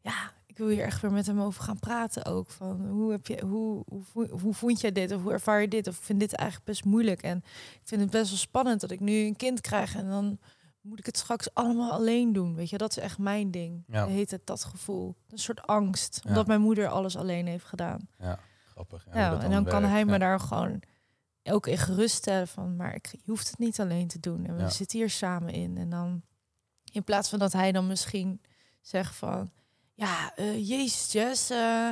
ja, 0.00 0.32
ik 0.56 0.62
wil 0.62 0.70
hier 0.70 0.84
echt 0.84 1.00
weer 1.00 1.12
met 1.12 1.26
hem 1.26 1.40
over 1.40 1.62
gaan 1.62 1.78
praten 1.78 2.24
ook. 2.24 2.50
Van 2.50 2.86
hoe 2.86 3.10
heb 3.10 3.26
je, 3.26 3.44
hoe, 3.44 3.84
hoe, 4.12 4.28
hoe 4.40 4.54
vond 4.54 4.80
jij 4.80 4.92
dit? 4.92 5.12
Of 5.12 5.22
hoe 5.22 5.32
ervaar 5.32 5.60
je 5.60 5.68
dit? 5.68 5.86
Of 5.86 5.96
ik 5.96 6.02
vind 6.02 6.20
dit 6.20 6.34
eigenlijk 6.34 6.68
best 6.68 6.84
moeilijk. 6.84 7.22
En 7.22 7.36
ik 7.72 7.80
vind 7.84 8.00
het 8.00 8.10
best 8.10 8.28
wel 8.28 8.38
spannend 8.38 8.80
dat 8.80 8.90
ik 8.90 9.00
nu 9.00 9.12
een 9.12 9.36
kind 9.36 9.60
krijg 9.60 9.94
en 9.94 10.08
dan 10.08 10.38
moet 10.86 10.98
ik 10.98 11.06
het 11.06 11.16
straks 11.16 11.54
allemaal 11.54 11.92
alleen 11.92 12.32
doen. 12.32 12.54
Weet 12.54 12.70
je, 12.70 12.78
dat 12.78 12.90
is 12.90 12.98
echt 12.98 13.18
mijn 13.18 13.50
ding. 13.50 13.84
Ja. 13.86 14.06
Heet 14.06 14.30
het 14.30 14.46
dat 14.46 14.64
gevoel. 14.64 15.14
Een 15.28 15.38
soort 15.38 15.62
angst. 15.62 16.20
Ja. 16.22 16.28
Omdat 16.28 16.46
mijn 16.46 16.60
moeder 16.60 16.88
alles 16.88 17.16
alleen 17.16 17.46
heeft 17.46 17.64
gedaan. 17.64 18.08
Ja, 18.18 18.38
grappig. 18.70 19.04
Ja, 19.04 19.10
hoe 19.10 19.38
Ja, 19.38 19.44
en 19.44 19.50
dan 19.50 19.64
kan 19.64 19.80
werkt, 19.80 19.94
hij 19.94 20.04
me 20.04 20.18
daar 20.18 20.40
gewoon 20.40 20.82
ook 21.44 21.66
in 21.66 21.78
geruststellen 21.78 22.48
van, 22.48 22.76
maar 22.76 22.94
ik, 22.94 23.06
je 23.10 23.30
hoeft 23.30 23.50
het 23.50 23.58
niet 23.58 23.80
alleen 23.80 24.08
te 24.08 24.20
doen. 24.20 24.46
En 24.46 24.56
we 24.56 24.70
zitten 24.70 24.98
hier 24.98 25.10
samen 25.10 25.52
in. 25.52 25.76
En 25.76 25.90
dan, 25.90 26.22
in 26.92 27.04
plaats 27.04 27.28
van 27.28 27.38
dat 27.38 27.52
hij 27.52 27.72
dan 27.72 27.86
misschien 27.86 28.40
zegt 28.80 29.14
van, 29.14 29.50
ja, 29.94 30.34
eh, 30.34 30.68
jezus 30.68 31.12
Jess, 31.12 31.50
eh, 31.50 31.90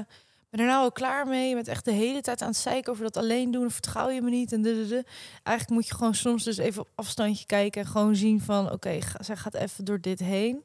ben 0.57 0.61
er 0.67 0.73
nou 0.73 0.83
al 0.85 0.93
klaar 0.93 1.27
mee? 1.27 1.49
Je 1.49 1.55
bent 1.55 1.69
echt 1.69 1.85
de 1.85 1.93
hele 1.93 2.21
tijd 2.21 2.43
aan 2.43 2.49
het 2.49 2.57
zeiken 2.57 2.93
over 2.93 3.05
dat 3.05 3.17
alleen 3.17 3.51
doen. 3.51 3.71
Vertrouw 3.71 4.09
je 4.09 4.23
me 4.23 4.31
niet? 4.31 4.53
En 4.53 4.63
de, 4.63 4.75
de, 4.75 4.87
de. 4.89 5.05
Eigenlijk 5.43 5.71
moet 5.81 5.89
je 5.89 5.95
gewoon 5.95 6.15
soms 6.15 6.45
dus 6.45 6.57
even 6.57 6.83
op 6.83 6.89
afstandje 6.95 7.47
kijken 7.47 7.81
en 7.83 7.87
gewoon 7.89 8.17
zien 8.17 8.41
van, 8.41 8.73
oké, 8.73 9.01
ga- 9.01 9.23
zij 9.23 9.37
gaat 9.37 9.55
even 9.55 9.85
door 9.85 10.01
dit 10.01 10.19
heen. 10.19 10.65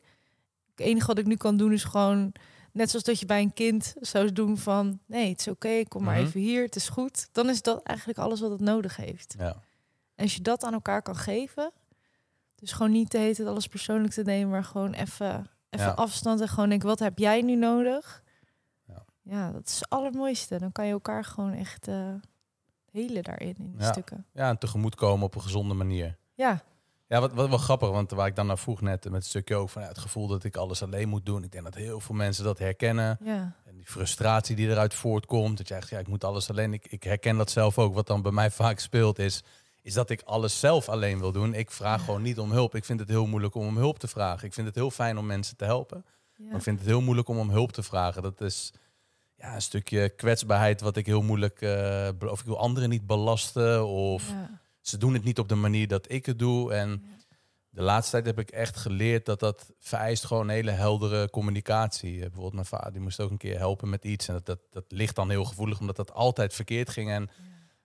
Het 0.75 0.80
enige 0.88 1.08
wat 1.08 1.17
ik 1.17 1.25
nu 1.25 1.36
kan 1.36 1.58
doen 1.58 1.73
is 1.73 1.84
gewoon 1.84 2.34
Net 2.71 2.89
zoals 2.89 3.06
dat 3.06 3.19
je 3.19 3.25
bij 3.25 3.41
een 3.41 3.54
kind 3.54 3.95
zou 3.99 4.34
doen 4.34 4.58
van... 4.58 4.99
nee, 5.06 5.30
het 5.30 5.39
is 5.39 5.47
oké, 5.47 5.84
kom 5.88 6.04
maar 6.04 6.15
Mhm. 6.17 6.25
even 6.25 6.39
hier, 6.39 6.63
het 6.63 6.75
is 6.75 6.89
goed. 6.89 7.28
Dan 7.32 7.49
is 7.49 7.62
dat 7.62 7.84
eigenlijk 7.84 8.19
alles 8.19 8.39
wat 8.39 8.52
het 8.52 8.60
nodig 8.60 8.95
heeft. 8.95 9.36
Ja. 9.38 9.47
En 10.15 10.23
als 10.23 10.36
je 10.36 10.41
dat 10.41 10.63
aan 10.63 10.73
elkaar 10.73 11.02
kan 11.02 11.15
geven... 11.15 11.71
dus 12.56 12.71
gewoon 12.71 12.91
niet 12.91 13.13
hele 13.13 13.36
tijd 13.36 13.47
alles 13.47 13.67
persoonlijk 13.67 14.13
te 14.13 14.21
nemen... 14.21 14.49
maar 14.49 14.63
gewoon 14.63 14.93
even, 14.93 15.49
even 15.69 15.86
Ja. 15.86 15.91
afstand 15.91 16.41
en 16.41 16.47
gewoon 16.47 16.69
denken... 16.69 16.88
wat 16.88 16.99
heb 16.99 17.17
jij 17.19 17.41
nu 17.41 17.56
nodig? 17.56 18.23
Ja. 19.30 19.52
Dat 19.52 19.68
is 19.68 19.80
het 19.80 19.89
allermooiste. 19.89 20.58
Dan 20.60 20.72
kan 20.72 20.86
je 20.86 20.92
elkaar 20.92 21.24
gewoon 21.24 21.54
echt 21.54 21.88
eh 21.88 22.13
helen 22.92 23.24
daarin, 23.24 23.56
in 23.58 23.72
die 23.72 23.82
Ja. 23.82 23.92
stukken. 23.92 24.26
ja, 24.34 24.50
en 24.50 24.58
tegemoetkomen 24.58 25.26
op 25.26 25.36
een 25.36 25.42
gezonde 25.42 25.74
manier. 25.74 26.18
Ja, 26.34 26.62
Ja, 27.08 27.20
wat, 27.20 27.34
wat 27.34 27.50
wel 27.50 27.58
grappig, 27.58 27.89
want 27.89 28.12
waar 28.12 28.28
ik 28.28 28.36
dan 28.36 28.48
naar 28.48 28.58
vroeg 28.58 28.82
net 28.82 29.04
met 29.04 29.13
het 29.13 29.26
stukje 29.26 29.56
ook 29.56 29.70
van 29.70 29.82
ja, 29.82 29.88
het 29.88 29.98
gevoel 29.98 30.28
dat 30.28 30.44
ik 30.44 30.56
alles 30.58 30.84
alleen 30.84 31.10
moet 31.10 31.26
doen. 31.26 31.44
Ik 31.44 31.52
denk 31.52 31.63
dat 31.63 31.76
heel 31.76 32.00
veel 32.00 32.15
mensen 32.15 32.44
dat 32.44 32.60
herkennen. 32.60 33.18
ja, 33.24 33.56
En 33.65 33.76
die 33.76 33.86
frustratie 33.86 34.56
die 34.56 34.68
eruit 34.70 34.94
voortkomt. 34.94 35.58
Dat 35.58 35.68
je 35.68 35.74
echt, 35.74 35.89
ja, 35.89 36.00
ik 36.00 36.08
moet 36.08 36.24
alles 36.24 36.50
alleen. 36.50 36.74
Ik, 36.74 36.88
ik 36.88 37.04
herken 37.04 37.38
dat 37.38 37.52
zelf 37.52 37.78
ook. 37.78 37.94
Wat 37.94 38.08
dan 38.08 38.22
bij 38.22 38.32
mij 38.32 38.52
vaak 38.62 38.80
speelt 38.80 39.20
is, 39.20 39.44
is 39.82 39.94
dat 39.94 40.10
ik 40.10 40.22
alles 40.22 40.60
zelf 40.60 40.89
alleen 40.89 41.20
wil 41.20 41.32
doen. 41.32 41.54
Ik 41.54 41.72
vraag 41.72 42.00
Ja. 42.00 42.06
gewoon 42.06 42.22
niet 42.22 42.39
om 42.39 42.52
hulp. 42.52 42.76
Ik 42.76 42.86
vind 42.86 43.00
het 43.00 43.10
heel 43.10 43.26
moeilijk 43.28 43.56
om 43.56 43.68
om 43.68 43.78
hulp 43.78 44.00
te 44.00 44.08
vragen. 44.08 44.48
Ik 44.48 44.54
vind 44.54 44.68
het 44.68 44.76
heel 44.76 44.92
fijn 44.92 45.18
om 45.18 45.26
mensen 45.26 45.58
te 45.58 45.65
helpen. 45.65 46.06
ja. 46.38 46.46
Maar 46.46 46.56
ik 46.56 46.62
vind 46.63 46.80
het 46.80 46.88
heel 46.88 47.02
moeilijk 47.02 47.28
om 47.28 47.38
om 47.38 47.50
hulp 47.50 47.72
te 47.72 47.84
vragen. 47.84 48.22
Dat 48.22 48.42
is 48.42 48.74
ja, 49.39 49.56
een 49.56 49.62
stukje 49.62 50.10
kwetsbaarheid 50.10 50.82
wat 50.82 50.97
ik 50.97 51.06
heel 51.06 51.21
moeilijk... 51.21 51.60
be- 51.60 52.30
of 52.30 52.39
ik 52.39 52.45
wil 52.45 52.60
anderen 52.60 52.89
niet 52.89 53.08
belasten. 53.08 53.88
Of 53.88 54.30
ja. 54.30 54.60
ze 54.82 54.97
doen 54.97 55.13
het 55.13 55.23
niet 55.23 55.39
op 55.39 55.49
de 55.49 55.56
manier 55.56 55.88
dat 55.88 56.12
ik 56.12 56.25
het 56.25 56.39
doe. 56.39 56.73
En 56.73 56.89
Ja. 56.89 57.17
de 57.69 57.82
laatste 57.82 58.12
tijd 58.12 58.25
heb 58.25 58.39
ik 58.39 58.49
echt 58.52 58.78
geleerd 58.78 59.25
dat 59.25 59.39
dat 59.39 59.71
vereist 59.80 60.25
gewoon 60.25 60.43
een 60.43 60.56
hele 60.56 60.71
heldere 60.71 61.30
communicatie. 61.30 62.13
Eh, 62.15 62.21
Bijvoorbeeld 62.21 62.54
mijn 62.54 62.65
vader 62.65 62.91
die 62.91 63.02
moest 63.02 63.19
ook 63.19 63.32
een 63.32 63.38
keer 63.38 63.58
helpen 63.58 63.89
met 63.89 64.04
iets. 64.04 64.28
En 64.28 64.34
dat, 64.34 64.45
dat, 64.45 64.60
dat 64.71 64.86
ligt 64.88 65.15
dan 65.15 65.30
heel 65.30 65.45
gevoelig, 65.45 65.80
omdat 65.80 65.95
dat 65.95 66.13
altijd 66.13 66.54
verkeerd 66.54 66.89
ging. 66.89 67.10
En 67.10 67.30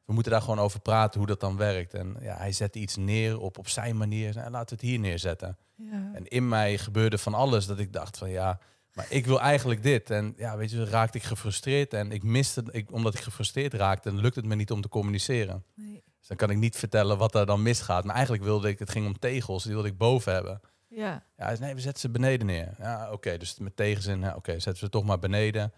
we 0.05 0.13
moeten 0.13 0.33
daar 0.33 0.41
gewoon 0.43 0.59
over 0.59 0.81
praten 0.81 1.19
hoe 1.19 1.29
dat 1.29 1.41
dan 1.41 1.57
werkt. 1.57 1.95
En 1.95 2.17
ja, 2.21 2.37
hij 2.37 2.53
zette 2.53 2.79
iets 2.79 2.97
neer 2.97 3.39
op, 3.41 3.59
op 3.59 3.69
zijn 3.69 3.97
manier. 3.97 4.35
Nou, 4.35 4.51
laten 4.51 4.77
we 4.77 4.83
het 4.83 4.91
hier 4.91 4.99
neerzetten. 5.01 5.57
Ja. 5.77 6.11
En 6.15 6.27
in 6.29 6.49
mij 6.49 6.79
gebeurde 6.79 7.19
van 7.19 7.35
alles 7.35 7.67
dat 7.67 7.79
ik 7.79 7.93
dacht 7.93 8.19
van 8.19 8.31
ja, 8.31 8.59
maar 8.95 9.07
ik 9.09 9.27
wil 9.27 9.41
eigenlijk 9.41 9.83
dit. 9.83 10.11
En 10.11 10.35
ja, 10.37 10.57
weet 10.57 10.71
je, 10.71 10.85
raakte 10.85 11.19
ik 11.19 11.25
gefrustreerd. 11.25 11.95
En 11.95 12.13
ik 12.13 12.23
miste, 12.23 12.65
ik, 12.71 12.93
omdat 12.93 13.15
ik 13.15 13.21
gefrustreerd 13.21 13.75
raakte, 13.75 14.11
dan 14.11 14.21
lukt 14.21 14.37
het 14.37 14.45
me 14.45 14.55
niet 14.55 14.71
om 14.71 14.81
te 14.81 14.89
communiceren. 14.89 15.65
Nee. 15.75 16.03
Dus 16.19 16.29
dan 16.29 16.37
kan 16.37 16.51
ik 16.51 16.57
niet 16.57 16.77
vertellen 16.77 17.19
wat 17.19 17.35
er 17.35 17.47
dan 17.47 17.63
misgaat. 17.63 18.05
Maar 18.05 18.15
eigenlijk 18.15 18.45
wilde 18.45 18.69
ik, 18.69 18.79
het 18.79 18.91
ging 18.91 19.07
om 19.07 19.19
tegels, 19.19 19.63
die 19.63 19.73
wilde 19.73 19.89
ik 19.89 19.99
boven 19.99 20.33
hebben. 20.33 20.61
Ja. 20.89 21.25
Ja, 21.37 21.57
nee, 21.61 21.75
we 21.75 21.81
zetten 21.81 22.01
ze 22.01 22.11
beneden 22.11 22.47
neer. 22.47 22.75
Ja, 22.79 23.13
oké, 23.13 23.37
dus 23.39 23.59
met 23.59 23.77
tegenzin, 23.77 24.21
ja, 24.21 24.35
oké, 24.35 24.53
zetten 24.53 24.77
ze 24.77 24.89
toch 24.89 25.05
maar 25.05 25.19
beneden. 25.19 25.73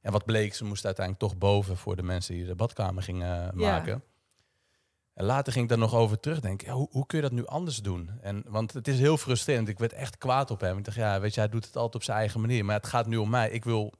En 0.00 0.12
wat 0.12 0.24
bleek, 0.24 0.54
ze 0.54 0.64
moesten 0.64 0.86
uiteindelijk 0.86 1.26
toch 1.26 1.38
boven 1.38 1.76
voor 1.76 1.96
de 1.96 2.02
mensen 2.02 2.34
die 2.34 2.44
de 2.44 2.54
badkamer 2.54 3.02
gingen 3.02 3.52
eh, 3.52 3.60
Ja. 3.60 4.00
En 5.14 5.24
later 5.24 5.52
ging 5.52 5.64
ik 5.64 5.70
daar 5.70 5.78
nog 5.78 5.94
over 5.94 6.20
terugdenken. 6.20 6.66
Ja, 6.66 6.72
hoe, 6.74 6.88
hoe 6.90 7.06
kun 7.06 7.18
je 7.18 7.24
dat 7.24 7.32
nu 7.32 7.46
anders 7.46 7.76
doen? 7.76 8.10
En, 8.20 8.44
want 8.48 8.72
het 8.72 8.88
is 8.88 8.98
heel 8.98 9.16
frustrerend. 9.16 9.68
Ik 9.68 9.78
werd 9.78 9.92
echt 9.92 10.18
kwaad 10.18 10.50
op 10.50 10.60
hem. 10.60 10.78
Ik 10.78 10.84
dacht, 10.84 10.96
ja, 10.96 11.20
weet 11.20 11.34
je, 11.34 11.40
hij 11.40 11.48
doet 11.48 11.66
het 11.66 11.76
altijd 11.76 11.94
op 11.94 12.02
zijn 12.02 12.18
eigen 12.18 12.40
manier. 12.40 12.64
Maar 12.64 12.76
het 12.76 12.86
gaat 12.86 13.06
nu 13.06 13.16
om 13.16 13.30
mij. 13.30 13.50
Ik 13.50 13.64
wil 13.64 13.92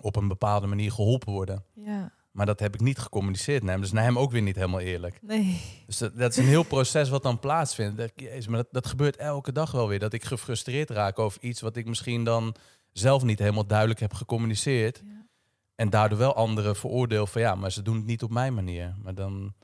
op 0.00 0.16
een 0.16 0.28
bepaalde 0.28 0.66
manier 0.66 0.92
geholpen 0.92 1.32
worden. 1.32 1.64
ja. 1.74 2.16
Maar 2.30 2.46
dat 2.46 2.60
heb 2.60 2.74
ik 2.74 2.80
niet 2.80 2.98
gecommuniceerd 2.98 3.62
naar 3.62 3.72
hem. 3.72 3.80
Dus 3.80 3.92
naar 3.92 4.04
hem 4.04 4.18
ook 4.18 4.30
weer 4.30 4.42
niet 4.42 4.54
helemaal 4.54 4.80
eerlijk. 4.80 5.18
Nee. 5.22 5.60
Dus 5.86 5.98
dat, 5.98 6.16
dat 6.16 6.30
is 6.30 6.36
een 6.36 6.44
heel 6.44 6.62
proces 6.62 7.08
wat 7.08 7.22
dan 7.22 7.38
plaatsvindt. 7.38 8.12
Jezus, 8.14 8.46
maar 8.46 8.58
dat, 8.58 8.68
dat 8.70 8.86
gebeurt 8.86 9.16
elke 9.16 9.52
dag 9.52 9.70
wel 9.70 9.88
weer. 9.88 9.98
Dat 9.98 10.12
ik 10.12 10.24
gefrustreerd 10.24 10.90
raak 10.90 11.18
over 11.18 11.42
iets 11.42 11.60
wat 11.60 11.76
ik 11.76 11.86
misschien 11.86 12.24
dan 12.24 12.54
zelf 12.92 13.22
niet 13.22 13.38
helemaal 13.38 13.66
duidelijk 13.66 14.00
heb 14.00 14.12
gecommuniceerd. 14.12 15.02
Ja. 15.04 15.26
En 15.74 15.90
daardoor 15.90 16.18
wel 16.18 16.34
anderen 16.34 16.76
veroordeel 16.76 17.26
van 17.26 17.40
ja, 17.40 17.54
maar 17.54 17.72
ze 17.72 17.82
doen 17.82 17.96
het 17.96 18.06
niet 18.06 18.22
op 18.22 18.30
mijn 18.30 18.54
manier. 18.54 18.94
Maar 19.02 19.14
dan 19.14 19.54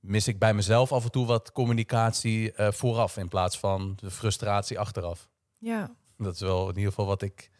mis 0.00 0.28
ik 0.28 0.38
bij 0.38 0.54
mezelf 0.54 0.92
af 0.92 1.04
en 1.04 1.10
toe 1.10 1.26
wat 1.26 1.52
communicatie 1.52 2.52
eh, 2.52 2.72
vooraf 2.72 3.16
in 3.16 3.28
plaats 3.28 3.58
van 3.58 3.92
de 3.96 4.10
frustratie 4.10 4.78
achteraf. 4.78 5.28
ja. 5.58 5.90
Dat 6.16 6.34
is 6.34 6.40
wel 6.40 6.62
in 6.68 6.74
ieder 6.76 6.88
geval 6.88 7.06
wat 7.06 7.22
ik 7.22 7.50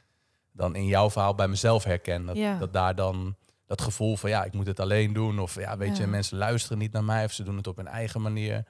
dan 0.53 0.75
in 0.75 0.87
jouw 0.87 1.11
verhaal 1.11 1.35
bij 1.35 1.49
mezelf 1.49 1.85
herken. 1.85 2.27
Dat, 2.27 2.37
Ja. 2.37 2.59
dat 2.59 2.73
daar 2.73 2.95
dan 2.95 3.37
dat 3.67 3.81
gevoel 3.81 4.17
van 4.17 4.31
ja, 4.31 4.45
ik 4.45 4.53
moet 4.53 4.67
het 4.67 4.81
alleen 4.81 5.13
doen. 5.13 5.39
Of 5.39 5.55
ja, 5.55 5.77
weet 5.77 5.97
je, 5.97 6.07
mensen 6.07 6.39
luisteren 6.39 6.79
niet 6.79 6.93
naar 6.93 7.05
mij 7.05 7.25
of 7.25 7.33
ze 7.33 7.43
doen 7.43 7.57
het 7.57 7.67
op 7.67 7.77
hun 7.77 7.87
eigen 7.89 8.21
manier. 8.23 8.65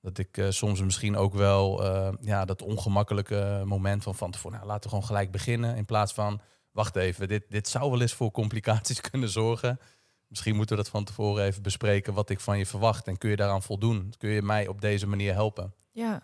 Dat 0.00 0.18
ik 0.18 0.36
eh, 0.38 0.46
soms 0.50 0.80
misschien 0.82 1.16
ook 1.16 1.34
wel 1.34 1.84
eh, 1.84 2.12
ja, 2.20 2.44
dat 2.44 2.62
ongemakkelijke 2.62 3.62
moment 3.64 4.02
van 4.02 4.14
van 4.14 4.30
tevoren, 4.30 4.56
nou, 4.56 4.68
laten 4.68 4.82
we 4.82 4.88
gewoon 4.88 5.04
gelijk 5.04 5.30
beginnen. 5.30 5.76
In 5.76 5.84
plaats 5.84 6.12
van, 6.12 6.40
wacht 6.70 6.96
even, 6.96 7.28
dit, 7.28 7.44
dit 7.48 7.68
zou 7.68 7.90
wel 7.90 8.00
eens 8.00 8.14
voor 8.14 8.30
complicaties 8.30 9.00
kunnen 9.10 9.28
zorgen. 9.28 9.78
Misschien 10.34 10.56
moeten 10.56 10.76
we 10.76 10.82
dat 10.82 10.90
van 10.92 11.04
tevoren 11.04 11.44
even 11.44 11.62
bespreken 11.62 12.14
wat 12.14 12.30
ik 12.30 12.40
van 12.40 12.58
je 12.58 12.66
verwacht. 12.66 13.06
En 13.06 13.18
kun 13.18 13.30
je 13.30 13.36
daaraan 13.36 13.62
voldoen? 13.62 14.12
Kun 14.18 14.30
je 14.30 14.42
mij 14.42 14.66
op 14.68 14.80
deze 14.80 15.06
manier 15.06 15.32
helpen? 15.32 15.74
Ja. 15.90 16.22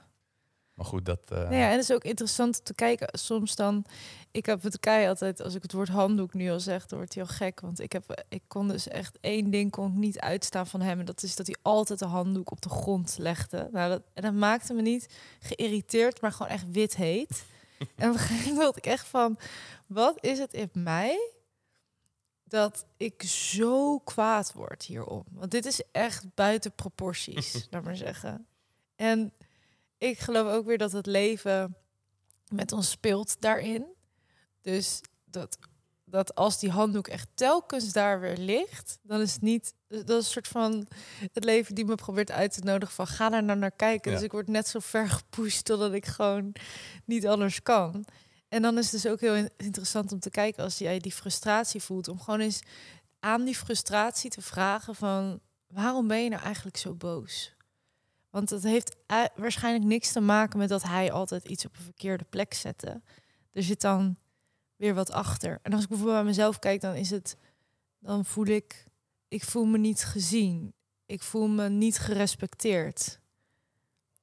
Maar 0.74 0.86
goed, 0.86 1.04
dat... 1.04 1.20
eh, 1.28 1.38
Nou 1.38 1.54
ja, 1.54 1.64
en 1.66 1.70
het 1.70 1.80
is 1.82 1.92
ook 1.92 2.04
interessant 2.04 2.64
te 2.64 2.74
kijken. 2.74 3.18
Soms 3.18 3.54
dan, 3.56 3.84
ik 4.30 4.46
heb 4.46 4.62
het 4.62 4.80
kei 4.80 5.08
altijd, 5.08 5.42
als 5.42 5.54
ik 5.54 5.62
het 5.62 5.72
woord 5.72 5.88
handdoek 5.88 6.34
nu 6.34 6.50
al 6.50 6.60
zeg, 6.60 6.86
dan 6.86 6.98
wordt 6.98 7.14
hij 7.14 7.22
al 7.22 7.28
gek. 7.28 7.60
Want 7.60 7.80
ik, 7.80 7.92
heb, 7.92 8.24
ik 8.28 8.42
kon 8.48 8.68
dus 8.68 8.88
echt 8.88 9.18
één 9.20 9.50
ding 9.50 9.70
kon 9.70 9.86
ik 9.90 9.96
niet 9.98 10.20
uitstaan 10.20 10.66
van 10.66 10.80
hem. 10.80 10.98
En 10.98 11.04
dat 11.04 11.22
is 11.22 11.36
dat 11.36 11.46
hij 11.46 11.56
altijd 11.62 11.98
de 11.98 12.04
handdoek 12.06 12.50
op 12.50 12.60
de 12.62 12.68
grond 12.68 13.14
legde. 13.18 13.68
Nou, 13.72 13.90
dat, 13.90 14.02
en 14.14 14.22
dat 14.22 14.34
maakte 14.34 14.74
me 14.74 14.82
niet 14.82 15.08
geïrriteerd, 15.40 16.20
maar 16.20 16.32
gewoon 16.32 16.52
echt 16.52 16.70
wit 16.70 16.96
heet. 16.96 17.44
en 17.96 18.08
op 18.08 18.14
een 18.14 18.20
gegeven 18.20 18.44
moment 18.48 18.64
dacht 18.64 18.76
ik 18.76 18.86
echt 18.86 19.06
van, 19.06 19.38
wat 19.86 20.16
is 20.24 20.38
het 20.38 20.52
in 20.52 20.70
mij 20.72 21.30
dat 22.50 22.86
ik 22.96 23.22
zo 23.22 23.98
kwaad 23.98 24.52
word 24.52 24.82
hierom. 24.82 25.24
Want 25.30 25.50
dit 25.50 25.66
is 25.66 25.82
echt 25.92 26.34
buiten 26.34 26.72
proporties, 26.72 27.66
laat 27.70 27.84
maar 27.84 27.96
zeggen. 27.96 28.46
En 28.96 29.32
ik 29.98 30.18
geloof 30.18 30.52
ook 30.52 30.66
weer 30.66 30.78
dat 30.78 30.92
het 30.92 31.06
leven 31.06 31.76
met 32.48 32.72
ons 32.72 32.90
speelt 32.90 33.40
daarin. 33.40 33.86
Dus 34.60 35.00
dat, 35.24 35.58
dat 36.04 36.34
als 36.34 36.58
die 36.58 36.70
handdoek 36.70 37.08
echt 37.08 37.28
telkens 37.34 37.92
daar 37.92 38.20
weer 38.20 38.36
ligt, 38.36 38.98
dan 39.02 39.20
is 39.20 39.32
het 39.32 39.42
niet. 39.42 39.74
Dat 39.88 40.08
is 40.08 40.16
een 40.16 40.22
soort 40.22 40.48
van 40.48 40.86
het 41.32 41.44
leven 41.44 41.74
die 41.74 41.84
me 41.84 41.94
probeert 41.94 42.30
uit 42.30 42.52
te 42.52 42.60
nodigen 42.60 42.94
van 42.94 43.06
ga 43.06 43.28
daar 43.28 43.44
nou 43.44 43.58
naar 43.58 43.70
kijken. 43.70 44.10
Ja. 44.10 44.16
Dus 44.16 44.26
ik 44.26 44.32
word 44.32 44.48
net 44.48 44.68
zo 44.68 44.78
ver 44.78 45.08
gepusht 45.18 45.64
totdat 45.64 45.92
ik 45.92 46.06
gewoon 46.06 46.52
niet 47.04 47.26
anders 47.26 47.62
kan. 47.62 48.04
En 48.50 48.62
dan 48.62 48.78
is 48.78 48.92
het 48.92 49.02
dus 49.02 49.12
ook 49.12 49.20
heel 49.20 49.34
in- 49.34 49.50
interessant 49.56 50.12
om 50.12 50.20
te 50.20 50.30
kijken 50.30 50.64
als 50.64 50.78
jij 50.78 50.98
die 50.98 51.12
frustratie 51.12 51.82
voelt, 51.82 52.08
om 52.08 52.20
gewoon 52.20 52.40
eens 52.40 52.60
aan 53.18 53.44
die 53.44 53.56
frustratie 53.56 54.30
te 54.30 54.42
vragen 54.42 54.94
van 54.94 55.40
waarom 55.66 56.08
ben 56.08 56.22
je 56.22 56.28
nou 56.28 56.42
eigenlijk 56.42 56.76
zo 56.76 56.94
boos? 56.94 57.54
Want 58.30 58.48
dat 58.48 58.62
heeft 58.62 58.96
waarschijnlijk 59.34 59.84
niks 59.84 60.12
te 60.12 60.20
maken 60.20 60.58
met 60.58 60.68
dat 60.68 60.82
hij 60.82 61.12
altijd 61.12 61.48
iets 61.48 61.66
op 61.66 61.76
een 61.76 61.82
verkeerde 61.82 62.24
plek 62.24 62.54
zette. 62.54 63.02
Er 63.52 63.62
zit 63.62 63.80
dan 63.80 64.16
weer 64.76 64.94
wat 64.94 65.10
achter. 65.10 65.58
En 65.62 65.72
als 65.72 65.82
ik 65.82 65.88
bijvoorbeeld 65.88 66.18
bij 66.18 66.28
mezelf 66.28 66.58
kijk, 66.58 66.80
dan 66.80 66.94
is 66.94 67.10
het, 67.10 67.36
dan 67.98 68.24
voel 68.24 68.46
ik, 68.46 68.84
ik 69.28 69.44
voel 69.44 69.64
me 69.64 69.78
niet 69.78 70.04
gezien. 70.04 70.74
Ik 71.06 71.22
voel 71.22 71.48
me 71.48 71.68
niet 71.68 71.98
gerespecteerd. 71.98 73.20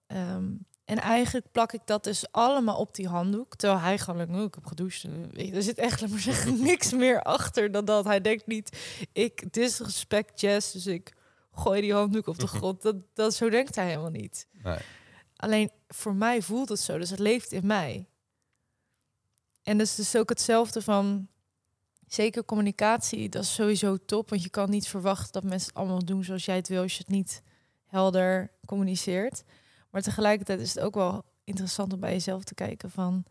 Ehm, 0.08 0.56
en 0.88 0.98
eigenlijk 0.98 1.52
plak 1.52 1.72
ik 1.74 1.82
dat 1.86 2.04
dus 2.04 2.32
allemaal 2.32 2.78
op 2.78 2.96
die 2.96 3.08
handdoek. 3.08 3.56
Terwijl 3.56 3.82
hij 3.82 3.98
gewoon, 3.98 4.20
like, 4.20 4.34
oh, 4.34 4.44
ik 4.44 4.54
heb 4.54 4.66
gedoucht. 4.66 5.04
Eh, 5.34 5.56
Er 5.56 5.64
zit 5.64 5.78
echt, 5.78 6.10
maar 6.10 6.20
zeggen, 6.20 6.62
niks 6.64 6.92
meer 6.94 7.22
achter 7.22 7.72
dan 7.72 7.86
dat. 7.86 8.06
Hij 8.06 8.22
denkt 8.22 8.48
niet, 8.48 8.78
ik 9.12 9.54
disrespect 9.54 10.42
Jess, 10.42 10.72
dus 10.72 10.86
ik 10.88 11.14
gooi 11.52 11.82
die 11.82 11.94
handdoek 11.94 12.28
op 12.28 12.40
de 12.40 12.48
grond. 12.58 12.82
Dat, 12.82 12.96
dat, 13.14 13.34
zo 13.34 13.50
denkt 13.50 13.76
hij 13.76 13.88
helemaal 13.88 14.10
niet. 14.10 14.48
Nee. 14.64 14.78
Alleen 15.36 15.72
voor 15.88 16.16
mij 16.16 16.42
voelt 16.42 16.70
het 16.70 16.80
zo, 16.80 16.98
dus 16.98 17.10
het 17.10 17.20
leeft 17.20 17.52
in 17.52 17.66
mij. 17.66 18.06
En 19.64 19.78
dat 19.78 19.88
is 19.88 19.96
dus 19.96 20.16
ook 20.16 20.30
hetzelfde 20.30 20.82
van, 20.82 21.28
zeker 22.08 22.46
communicatie, 22.46 23.30
dat 23.30 23.44
is 23.44 23.54
sowieso 23.54 23.98
top. 24.06 24.30
Want 24.30 24.44
je 24.44 24.50
kan 24.50 24.70
niet 24.70 24.88
verwachten 24.88 25.32
dat 25.32 25.44
mensen 25.44 25.68
het 25.68 25.78
allemaal 25.78 26.06
doen 26.06 26.24
zoals 26.24 26.46
jij 26.46 26.56
het 26.56 26.68
wil, 26.68 26.82
als 26.82 26.94
je 26.94 27.04
het 27.08 27.12
niet 27.16 27.42
helder 27.86 28.52
communiceert. 28.66 29.44
Maar 29.90 30.02
tegelijkertijd 30.02 30.60
is 30.60 30.74
het 30.74 30.84
ook 30.84 30.96
wel 30.96 31.26
interessant 31.44 31.94
om 31.94 32.00
bij 32.00 32.12
jezelf 32.12 32.44
te 32.44 32.54
kijken 32.54 32.92
van, 32.92 33.26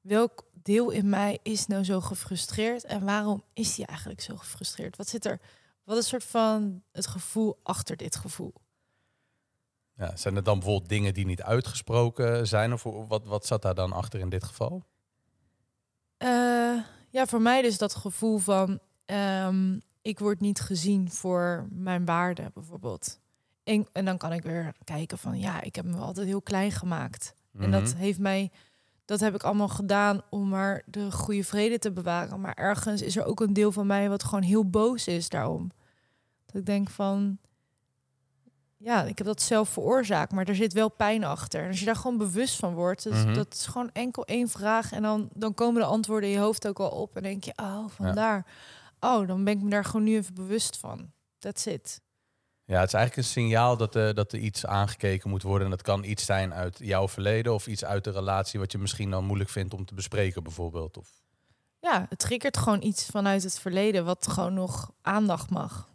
welk 0.00 0.44
deel 0.52 0.90
in 0.90 1.08
mij 1.08 1.38
is 1.42 1.66
nou 1.66 1.84
zo 1.84 2.00
gefrustreerd 2.00 2.84
en 2.84 3.04
waarom 3.04 3.44
is 3.52 3.74
die 3.74 3.86
eigenlijk 3.86 4.20
zo 4.20 4.36
gefrustreerd? 4.36 4.96
Wat 4.96 5.08
zit 5.08 5.24
er, 5.24 5.40
wat 5.84 5.96
is 5.96 6.08
soort 6.08 6.24
van 6.24 6.82
het 6.92 7.06
gevoel 7.06 7.58
achter 7.62 7.96
dit 7.96 8.16
gevoel? 8.16 8.52
Ja, 9.94 10.16
zijn 10.16 10.36
er 10.36 10.42
dan 10.42 10.58
bijvoorbeeld 10.58 10.88
dingen 10.88 11.14
die 11.14 11.26
niet 11.26 11.42
uitgesproken 11.42 12.46
zijn? 12.46 12.72
Of 12.72 12.82
wat, 12.82 13.26
wat 13.26 13.46
zat 13.46 13.62
daar 13.62 13.74
dan 13.74 13.92
achter 13.92 14.20
in 14.20 14.28
dit 14.28 14.44
geval? 14.44 14.82
Eh, 16.16 16.78
ja, 17.10 17.26
voor 17.26 17.40
mij 17.40 17.62
dus 17.62 17.78
dat 17.78 17.94
gevoel 17.94 18.38
van 18.38 18.80
ehm, 19.04 19.78
ik 20.02 20.18
word 20.18 20.40
niet 20.40 20.60
gezien 20.60 21.10
voor 21.10 21.66
mijn 21.70 22.04
waarde 22.04 22.50
bijvoorbeeld. 22.54 23.20
En, 23.68 23.86
en 23.92 24.04
dan 24.04 24.16
kan 24.18 24.32
ik 24.32 24.42
weer 24.42 24.72
kijken 24.84 25.18
van 25.18 25.38
ja, 25.38 25.60
ik 25.60 25.74
heb 25.76 25.84
me 25.84 25.96
altijd 25.96 26.26
heel 26.26 26.42
klein 26.42 26.70
gemaakt. 26.72 27.34
En 27.58 27.70
dat 27.70 27.82
Mhm. 27.82 27.96
heeft 27.96 28.18
mij, 28.18 28.50
dat 29.04 29.20
heb 29.20 29.34
ik 29.34 29.42
allemaal 29.42 29.68
gedaan 29.68 30.20
om 30.30 30.48
maar 30.48 30.82
de 30.86 31.12
goede 31.12 31.44
vrede 31.44 31.78
te 31.78 31.92
bewaren. 31.92 32.40
Maar 32.40 32.54
ergens 32.54 33.02
is 33.02 33.16
er 33.16 33.24
ook 33.24 33.40
een 33.40 33.52
deel 33.52 33.72
van 33.72 33.86
mij 33.86 34.08
wat 34.08 34.24
gewoon 34.24 34.42
heel 34.42 34.70
boos 34.70 35.06
is 35.06 35.28
daarom. 35.28 35.70
Dat 36.46 36.54
ik 36.54 36.66
denk 36.66 36.90
van, 36.90 37.38
ja, 38.76 39.04
ik 39.04 39.18
heb 39.18 39.26
dat 39.26 39.42
zelf 39.42 39.68
veroorzaakt, 39.68 40.32
maar 40.32 40.44
er 40.48 40.54
zit 40.54 40.72
wel 40.72 40.88
pijn 40.90 41.24
achter. 41.24 41.62
En 41.62 41.68
als 41.68 41.78
je 41.80 41.84
daar 41.86 41.96
gewoon 41.96 42.18
bewust 42.18 42.56
van 42.56 42.74
wordt, 42.74 43.02
dus 43.02 43.24
Mhm. 43.24 43.34
dat 43.34 43.54
is 43.54 43.66
gewoon 43.66 43.90
enkel 43.92 44.24
één 44.24 44.48
vraag. 44.48 44.92
En 44.92 45.02
dan, 45.02 45.28
dan 45.34 45.54
komen 45.54 45.80
de 45.80 45.86
antwoorden 45.86 46.28
in 46.28 46.34
je 46.34 46.40
hoofd 46.40 46.66
ook 46.68 46.78
wel 46.78 46.90
op. 46.90 47.16
En 47.16 47.22
denk 47.22 47.44
je, 47.44 47.52
oh, 47.56 47.84
vandaar. 47.88 48.46
Oh, 49.00 49.26
dan 49.28 49.44
ben 49.44 49.56
ik 49.56 49.62
me 49.62 49.70
daar 49.70 49.84
gewoon 49.84 50.04
nu 50.04 50.16
even 50.16 50.34
bewust 50.34 50.76
van. 50.76 51.10
That's 51.38 51.66
it. 51.66 52.00
Ja, 52.68 52.78
het 52.80 52.86
is 52.88 52.94
eigenlijk 52.94 53.16
een 53.16 53.32
signaal 53.32 53.76
dat, 53.76 53.94
er 53.94 54.14
dat 54.14 54.32
er 54.32 54.38
iets 54.38 54.66
aangekeken 54.66 55.30
moet 55.30 55.42
worden. 55.42 55.64
En 55.64 55.70
dat 55.70 55.82
kan 55.82 56.04
iets 56.04 56.24
zijn 56.24 56.54
uit 56.54 56.78
jouw 56.82 57.08
verleden 57.08 57.54
of 57.54 57.66
iets 57.66 57.84
uit 57.84 58.04
de 58.04 58.10
relatie 58.10 58.60
wat 58.60 58.72
je 58.72 58.78
misschien 58.78 59.10
dan 59.10 59.24
moeilijk 59.24 59.50
vindt 59.50 59.74
om 59.74 59.84
te 59.84 59.94
bespreken 59.94 60.42
bijvoorbeeld. 60.42 60.96
Of, 60.96 61.08
Ja, 61.80 62.06
het 62.08 62.18
triggert 62.18 62.56
gewoon 62.56 62.82
iets 62.82 63.06
vanuit 63.06 63.42
het 63.42 63.58
verleden 63.58 64.04
wat 64.04 64.26
gewoon 64.28 64.54
nog 64.54 64.92
aandacht 65.02 65.50
mag. 65.50 65.88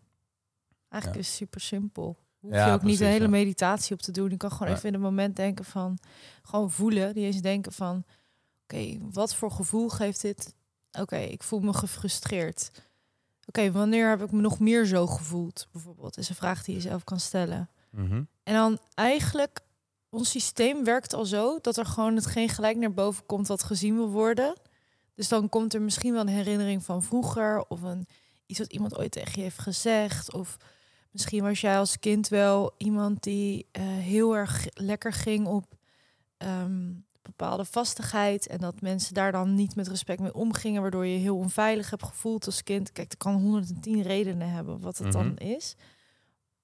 Eigenlijk 0.90 1.24
Ja. 1.24 1.30
is 1.30 1.36
super 1.36 1.62
simpel. 1.62 2.18
Hoef 2.40 2.52
Ja, 2.52 2.68
je 2.68 2.74
ook 2.74 2.84
niet 2.84 3.00
een 3.00 3.08
hele 3.08 3.24
ja. 3.24 3.30
meditatie 3.30 3.94
op 3.94 4.02
te 4.02 4.12
doen. 4.12 4.30
Je 4.30 4.38
kan 4.38 4.52
gewoon 4.52 4.74
even 4.74 4.88
in 4.88 4.94
het 4.94 5.02
moment 5.02 5.36
denken 5.36 5.66
van, 5.66 5.98
gewoon 6.44 6.72
voelen. 6.72 7.14
Die 7.14 7.26
eens 7.26 7.42
denken 7.42 7.72
van, 7.72 8.04
oké, 8.64 8.98
wat 9.12 9.36
voor 9.36 9.52
gevoel 9.52 9.90
geeft 9.90 10.22
dit? 10.22 10.54
Oké, 10.92 11.18
ik 11.18 11.44
voel 11.44 11.60
me 11.60 11.74
gefrustreerd. 11.74 12.72
Oké, 13.46 13.72
wanneer 13.72 14.10
heb 14.10 14.22
ik 14.22 14.32
me 14.32 14.42
nog 14.42 14.60
meer 14.60 14.86
zo 14.86 15.08
gevoeld? 15.08 15.68
Bijvoorbeeld, 15.72 16.18
is 16.18 16.30
een 16.30 16.36
vraag 16.36 16.64
die 16.64 16.76
je 16.76 16.82
zelf 16.82 17.04
kan 17.04 17.20
stellen. 17.20 17.70
Mhm. 17.90 18.24
En 18.44 18.54
dan 18.54 18.80
eigenlijk, 18.94 19.60
ons 20.10 20.30
systeem 20.30 20.84
werkt 20.84 21.14
al 21.14 21.26
zo 21.26 21.60
dat 21.62 21.78
er 21.78 21.86
gewoon 21.86 22.16
hetgeen 22.16 22.50
gelijk 22.50 22.78
naar 22.78 22.94
boven 22.94 23.26
komt 23.26 23.48
wat 23.48 23.64
gezien 23.64 23.96
wil 23.96 24.10
worden. 24.10 24.56
Dus 25.16 25.28
dan 25.28 25.50
komt 25.50 25.74
er 25.74 25.82
misschien 25.82 26.14
wel 26.14 26.22
een 26.22 26.28
herinnering 26.28 26.84
van 26.84 27.04
vroeger 27.04 27.66
of 27.68 27.82
een, 27.82 28.08
iets 28.46 28.60
wat 28.60 28.74
iemand 28.74 28.98
ooit 28.98 29.12
tegen 29.12 29.32
je 29.36 29.42
heeft 29.42 29.60
gezegd. 29.60 30.34
Of 30.34 30.58
misschien 31.12 31.44
was 31.44 31.62
jij 31.62 31.78
als 31.78 32.00
kind 32.00 32.28
wel 32.28 32.74
iemand 32.78 33.24
die 33.24 33.68
eh, 33.72 33.84
heel 33.84 34.36
erg 34.36 34.66
lekker 34.74 35.14
ging 35.14 35.48
op 35.48 35.76
ehm, 36.38 36.92
bepaalde 37.38 37.66
vastigheid. 37.66 38.48
En 38.48 38.58
dat 38.58 38.82
mensen 38.82 39.14
daar 39.14 39.32
dan 39.32 39.54
niet 39.56 39.76
met 39.76 39.88
respect 39.88 40.20
mee 40.20 40.34
omgingen, 40.34 40.82
waardoor 40.82 41.06
je 41.06 41.14
je 41.14 41.20
heel 41.20 41.38
onveilig 41.38 41.90
hebt 41.90 42.04
gevoeld 42.04 42.46
als 42.46 42.64
kind. 42.64 42.92
Kijk, 42.92 43.10
dat 43.10 43.18
kan 43.18 43.34
110 43.34 44.02
redenen 44.02 44.50
hebben 44.50 44.80
wat 44.80 44.98
het 44.98 45.12
dan 45.12 45.28
Mhm. 45.28 45.44
is. 45.44 45.76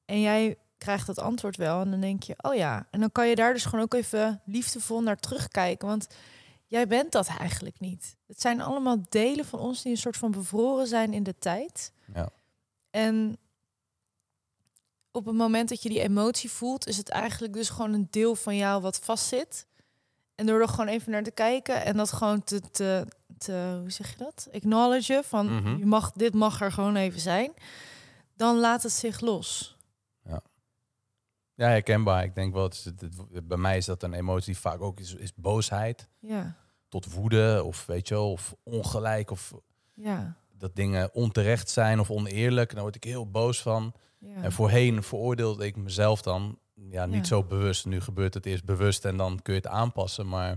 En 0.05 0.21
jij 0.21 0.57
krijgt 0.77 1.07
dat 1.07 1.19
antwoord 1.19 1.55
wel. 1.57 1.81
En 1.81 1.91
dan 1.91 1.99
denk 1.99 2.23
je, 2.23 2.35
oh 2.41 2.55
ja. 2.55 2.87
En 2.91 2.99
dan 2.99 3.11
kan 3.11 3.27
je 3.27 3.35
daar 3.35 3.53
dus 3.53 3.65
gewoon 3.65 3.83
ook 3.85 3.93
even 3.93 4.41
liefdevol 4.45 5.01
naar 5.01 5.17
terugkijken. 5.19 5.87
Want 5.87 6.07
jij 6.65 6.87
bent 6.87 7.11
dat 7.11 7.27
eigenlijk 7.27 7.79
niet. 7.79 8.15
Het 8.27 8.41
zijn 8.41 8.61
allemaal 8.61 8.97
delen 9.09 9.45
van 9.45 9.59
ons 9.59 9.81
die 9.81 9.91
een 9.91 9.97
soort 9.97 10.17
van 10.17 10.31
bevroren 10.31 10.87
zijn 10.87 11.13
in 11.13 11.23
de 11.23 11.35
tijd. 11.39 11.91
Ja. 12.13 12.29
En 12.89 13.37
op 15.11 15.25
het 15.25 15.35
moment 15.35 15.69
dat 15.69 15.83
je 15.83 15.89
die 15.89 16.01
emotie 16.01 16.49
voelt, 16.51 16.87
is 16.87 16.97
het 16.97 17.09
eigenlijk 17.09 17.53
dus 17.53 17.69
gewoon 17.69 17.93
een 17.93 18.07
deel 18.09 18.35
van 18.35 18.55
jou 18.55 18.81
wat 18.81 18.99
vastzit. 18.99 19.67
En 20.39 20.45
door 20.45 20.61
er 20.61 20.67
gewoon 20.67 20.87
even 20.87 21.11
naar 21.11 21.23
te 21.23 21.31
kijken 21.31 21.85
en 21.85 21.97
dat 21.97 22.11
gewoon 22.11 22.43
te, 22.43 22.61
te, 22.71 23.05
te 23.37 23.77
hoe 23.81 23.91
zeg 23.91 24.09
je 24.11 24.17
dat? 24.17 24.47
Acknowledgen 24.53 25.23
van 25.23 25.55
Mhm. 25.55 25.77
je 25.77 25.85
mag, 25.85 26.11
dit 26.11 26.33
mag 26.33 26.61
er 26.61 26.71
gewoon 26.71 26.95
even 26.95 27.19
zijn. 27.19 27.51
Dan 28.35 28.57
laat 28.59 28.83
het 28.83 28.91
zich 28.91 29.19
los. 29.19 29.77
Ja, 31.55 31.67
herkenbaar. 31.67 32.23
Ik 32.23 32.35
denk 32.35 32.53
wel, 32.53 32.63
het 32.63 32.73
is, 32.73 32.85
het- 32.85 33.01
het- 33.31 33.47
bij 33.47 33.57
mij 33.57 33.77
is 33.77 33.85
dat 33.85 34.03
een 34.03 34.13
emotie 34.13 34.51
die 34.53 34.61
vaak 34.61 34.81
ook 34.81 34.99
is, 34.99 35.13
is 35.15 35.33
boosheid 35.35 36.07
Ja, 36.19 36.55
tot 36.89 37.13
woede 37.13 37.61
of 37.63 37.85
weet 37.85 38.07
je 38.07 38.13
wel, 38.13 38.31
of 38.31 38.55
ongelijk 38.63 39.31
of 39.31 39.53
ja, 39.93 40.35
dat 40.57 40.75
dingen 40.75 41.13
onterecht 41.13 41.69
zijn 41.69 41.99
of 41.99 42.11
oneerlijk. 42.11 42.73
Daar 42.73 42.81
word 42.81 42.95
ik 42.95 43.03
heel 43.03 43.29
boos 43.29 43.61
van. 43.61 43.93
ja. 44.17 44.41
En 44.43 44.51
voorheen 44.51 45.03
veroordeelde 45.03 45.65
ik 45.65 45.75
mezelf 45.75 46.21
dan 46.21 46.59
ja, 46.89 47.05
niet 47.05 47.15
Ja. 47.15 47.23
zo 47.23 47.43
bewust. 47.43 47.85
Nu 47.85 48.01
gebeurt 48.01 48.33
het 48.33 48.45
eerst 48.45 48.65
bewust 48.65 49.05
en 49.05 49.17
dan 49.17 49.39
kun 49.41 49.53
je 49.53 49.59
het 49.59 49.69
aanpassen. 49.69 50.27
Maar 50.27 50.49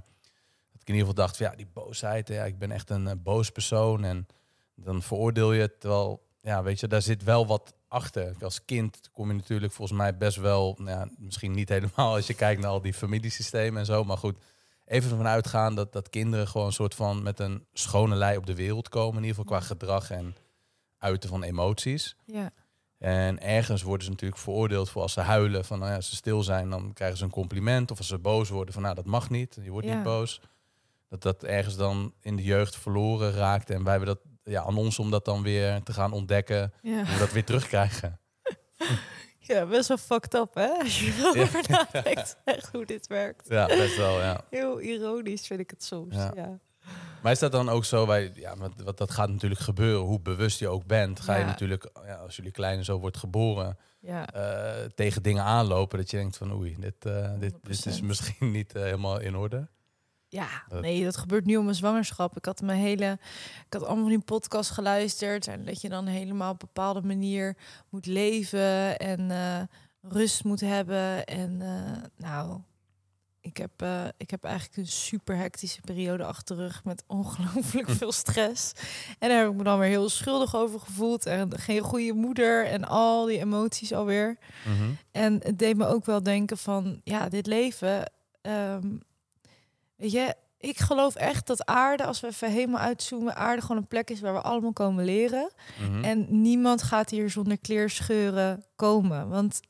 dat 0.72 0.80
ik 0.82 0.88
in 0.88 0.94
ieder 0.94 1.08
geval 1.08 1.14
dacht, 1.24 1.37
van, 1.37 1.46
ja, 1.46 1.56
die 1.56 1.68
boosheid, 1.72 2.28
ja, 2.28 2.44
ik 2.44 2.58
ben 2.58 2.70
echt 2.70 2.90
een 2.90 3.06
eh, 3.08 3.14
boos 3.22 3.50
persoon. 3.50 4.04
En 4.04 4.26
dan 4.74 5.02
veroordeel 5.02 5.52
je 5.52 5.61
het, 5.61 5.80
terwijl, 5.80 6.22
ja, 6.40 6.62
weet 6.62 6.80
je, 6.80 6.87
daar 6.87 7.02
zit 7.02 7.22
wel 7.22 7.46
wat 7.46 7.74
achter. 7.88 8.35
Als 8.40 8.64
kind 8.64 9.08
kom 9.12 9.28
je 9.28 9.35
natuurlijk 9.35 9.72
volgens 9.72 9.98
mij 9.98 10.16
best 10.16 10.37
wel, 10.37 10.74
nou 10.78 10.90
ja, 10.90 11.08
misschien 11.18 11.52
niet 11.52 11.68
helemaal 11.76 12.14
als 12.14 12.26
je 12.26 12.35
kijkt 12.35 12.61
naar 12.61 12.70
al 12.70 12.80
die 12.82 12.94
familiesystemen 12.94 13.80
en 13.80 13.87
zo. 13.87 14.04
Maar 14.04 14.18
goed, 14.18 14.37
even 14.85 15.11
ervan 15.11 15.26
uitgaan 15.26 15.74
dat, 15.74 15.92
dat 15.92 16.08
kinderen 16.11 16.48
gewoon 16.48 16.66
een 16.66 16.72
soort 16.72 16.94
van 16.94 17.22
met 17.22 17.38
een 17.40 17.66
schone 17.72 18.14
lei 18.14 18.37
op 18.37 18.46
de 18.46 18.54
wereld 18.54 18.88
komen. 18.88 19.16
In 19.16 19.24
ieder 19.24 19.37
geval 19.42 19.58
qua 19.58 19.66
gedrag 19.66 20.11
en 20.11 20.37
uiten 20.98 21.28
van 21.28 21.42
emoties. 21.42 22.16
ja, 22.24 22.50
En 23.02 23.40
ergens 23.40 23.82
worden 23.82 24.04
ze 24.04 24.10
natuurlijk 24.10 24.40
veroordeeld 24.40 24.90
voor 24.90 25.02
als 25.02 25.12
ze 25.12 25.20
huilen, 25.20 25.64
van 25.64 25.78
nou 25.78 25.90
ja, 25.90 25.96
als 25.96 26.08
ze 26.08 26.16
stil 26.16 26.42
zijn, 26.42 26.70
dan 26.70 26.92
krijgen 26.92 27.18
ze 27.18 27.24
een 27.24 27.30
compliment. 27.30 27.90
Of 27.90 27.98
als 27.98 28.06
ze 28.06 28.18
boos 28.18 28.48
worden, 28.48 28.74
van 28.74 28.82
nou 28.82 28.94
dat 28.94 29.04
mag 29.06 29.30
niet, 29.30 29.58
je 29.62 29.70
wordt 29.70 29.86
Ja. 29.86 29.94
niet 29.94 30.02
boos. 30.02 30.40
Dat 31.08 31.22
dat 31.22 31.44
ergens 31.44 31.76
dan 31.76 32.12
in 32.20 32.36
de 32.36 32.42
jeugd 32.42 32.76
verloren 32.76 33.32
raakt. 33.32 33.70
En 33.70 33.82
wij 33.82 33.90
hebben 33.96 34.08
dat 34.14 34.20
ja, 34.44 34.62
aan 34.62 34.76
ons 34.76 34.98
om 34.98 35.10
dat 35.10 35.24
dan 35.24 35.42
weer 35.42 35.82
te 35.82 35.92
gaan 35.92 36.12
ontdekken, 36.12 36.72
ja. 36.82 36.94
hoe 37.04 37.12
we 37.12 37.18
dat 37.18 37.32
weer 37.32 37.44
terugkrijgen. 37.44 38.20
Ja, 39.44 39.66
best 39.66 39.88
wel 39.88 39.96
fucked 39.96 40.34
up, 40.34 40.54
hè? 40.54 40.66
Als 40.68 41.00
je 41.00 41.14
erover 41.18 41.64
nadenkt, 41.68 42.36
echt 42.44 42.68
hoe 42.72 42.84
dit 42.86 43.06
werkt. 43.06 43.48
Ja, 43.48 43.66
best 43.66 43.96
wel, 43.96 44.20
ja. 44.20 44.40
Heel 44.50 44.80
ironisch 44.80 45.46
vind 45.46 45.60
ik 45.60 45.70
het 45.70 45.84
soms. 45.84 46.14
Ja. 46.14 46.58
Maar 47.23 47.33
is 47.33 47.38
dat 47.38 47.53
dan 47.53 47.68
ook 47.68 47.85
zo, 47.85 48.07
bij, 48.07 48.31
ja, 48.35 48.55
wat, 48.85 48.99
dat 48.99 49.11
gaat 49.11 49.29
natuurlijk 49.31 49.61
gebeuren, 49.61 50.03
hoe 50.07 50.21
bewust 50.21 50.59
je 50.59 50.68
ook 50.68 50.87
bent, 50.87 51.21
ga 51.21 51.37
je 51.37 51.45
natuurlijk, 51.45 51.90
ja, 52.07 52.14
als 52.14 52.37
jullie 52.37 52.51
kleine 52.51 52.85
zo 52.85 52.99
wordt 52.99 53.16
geboren, 53.16 53.77
Ja, 54.01 54.27
eh, 54.33 54.85
tegen 54.95 55.23
dingen 55.23 55.42
aanlopen 55.42 55.99
dat 55.99 56.11
je 56.11 56.16
denkt 56.16 56.37
van 56.37 56.53
oei, 56.53 56.77
dit, 56.79 57.07
eh, 57.07 57.31
dit, 57.38 57.55
dit 57.62 57.87
is 57.87 58.01
100%. 58.01 58.03
misschien 58.07 58.51
niet 58.59 58.75
eh, 58.75 58.83
helemaal 58.83 59.21
in 59.21 59.37
orde. 59.37 59.68
ja, 60.29 60.49
Dat- 60.68 60.81
nee, 60.83 61.05
dat 61.05 61.16
gebeurt 61.16 61.45
nu 61.45 61.57
om 61.57 61.64
mijn 61.64 61.77
zwangerschap. 61.77 62.37
Ik 62.37 62.45
had 62.45 62.61
mijn 62.61 62.79
hele, 62.81 63.18
ik 63.66 63.73
had 63.73 63.83
allemaal 63.85 64.03
van 64.05 64.12
die 64.12 64.25
podcast 64.25 64.71
geluisterd 64.71 65.47
en 65.47 65.64
dat 65.64 65.81
je 65.81 65.88
dan 65.88 66.07
helemaal 66.07 66.53
op 66.53 66.62
een 66.62 66.68
bepaalde 66.73 67.03
manier 67.03 67.57
moet 67.88 68.07
leven 68.07 68.99
en 68.99 69.31
rust 70.01 70.45
moet 70.45 70.61
hebben. 70.61 71.25
En 71.25 71.57
nou, 72.16 72.61
ik 73.42 73.57
heb, 73.57 73.70
eh, 73.76 74.05
ik 74.16 74.31
heb 74.31 74.44
eigenlijk 74.44 74.76
een 74.76 74.87
super 74.87 75.37
hectische 75.37 75.81
periode 75.81 76.24
achter 76.24 76.57
de 76.57 76.62
rug 76.62 76.85
met 76.85 77.05
ongelooflijk 77.18 77.90
veel 78.00 78.12
stress. 78.12 78.72
En 79.18 79.28
daar 79.28 79.38
heb 79.38 79.48
ik 79.48 79.55
me 79.57 79.62
dan 79.62 79.78
weer 79.78 79.88
heel 79.88 80.09
schuldig 80.09 80.55
over 80.57 80.81
gevoeld 80.81 81.26
en 81.26 81.59
geen 81.59 81.81
goede 81.81 82.12
moeder 82.12 82.66
en 82.66 82.85
al 82.85 83.24
die 83.24 83.38
emoties 83.38 83.92
alweer. 83.92 84.38
Mhm. 84.66 84.90
En 85.11 85.40
het 85.42 85.59
deed 85.59 85.76
me 85.76 85.87
ook 85.87 86.05
wel 86.05 86.22
denken 86.22 86.59
van, 86.59 87.00
ja, 87.05 87.28
dit 87.28 87.46
leven. 87.46 88.11
ehm, 88.40 88.96
weet 89.96 90.12
je, 90.12 90.35
ik 90.59 90.78
geloof 90.78 91.14
echt 91.14 91.46
dat 91.46 91.66
aarde, 91.66 92.05
als 92.05 92.20
we 92.20 92.26
even 92.26 92.50
helemaal 92.50 92.81
uitzoomen, 92.81 93.37
aarde 93.37 93.62
gewoon 93.62 93.76
een 93.76 93.87
plek 93.87 94.11
is 94.11 94.20
waar 94.20 94.33
we 94.33 94.40
allemaal 94.40 94.72
komen 94.72 95.05
leren. 95.05 95.52
Mhm. 95.81 96.05
En 96.05 96.42
niemand 96.42 96.83
gaat 96.83 97.11
hier 97.11 97.31
zonder 97.31 97.59
kleerscheuren 97.59 98.64
komen. 98.76 99.28
Want 99.28 99.61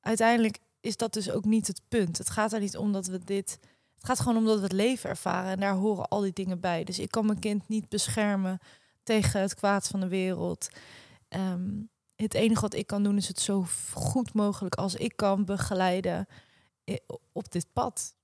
uiteindelijk 0.00 0.58
is 0.84 0.96
dat 0.96 1.12
dus 1.12 1.30
ook 1.30 1.44
niet 1.44 1.66
het 1.66 1.80
punt. 1.88 2.18
Het 2.18 2.30
gaat 2.30 2.52
er 2.52 2.60
niet 2.60 2.76
om 2.76 2.92
dat 2.92 3.06
we 3.06 3.18
dit. 3.24 3.58
Het 3.94 4.04
gaat 4.04 4.20
gewoon 4.20 4.36
om 4.36 4.44
dat 4.44 4.56
we 4.56 4.62
het 4.62 4.72
leven 4.72 5.10
ervaren. 5.10 5.50
En 5.50 5.60
daar 5.60 5.74
horen 5.74 6.08
al 6.08 6.20
die 6.20 6.32
dingen 6.32 6.60
bij. 6.60 6.84
Dus 6.84 6.98
ik 6.98 7.10
kan 7.10 7.26
mijn 7.26 7.38
kind 7.38 7.68
niet 7.68 7.88
beschermen 7.88 8.58
tegen 9.02 9.40
het 9.40 9.54
kwaad 9.54 9.86
van 9.86 10.00
de 10.00 10.08
wereld. 10.08 10.68
Ehm, 11.28 11.70
het 12.16 12.34
enige 12.34 12.60
wat 12.60 12.74
ik 12.74 12.86
kan 12.86 13.02
doen 13.02 13.16
is 13.16 13.28
het 13.28 13.40
zo 13.40 13.66
goed 13.92 14.34
mogelijk 14.34 14.74
als 14.74 14.94
ik 14.94 15.16
kan 15.16 15.44
begeleiden 15.44 16.26
op 17.32 17.52
dit 17.52 17.66
pad. 17.72 18.14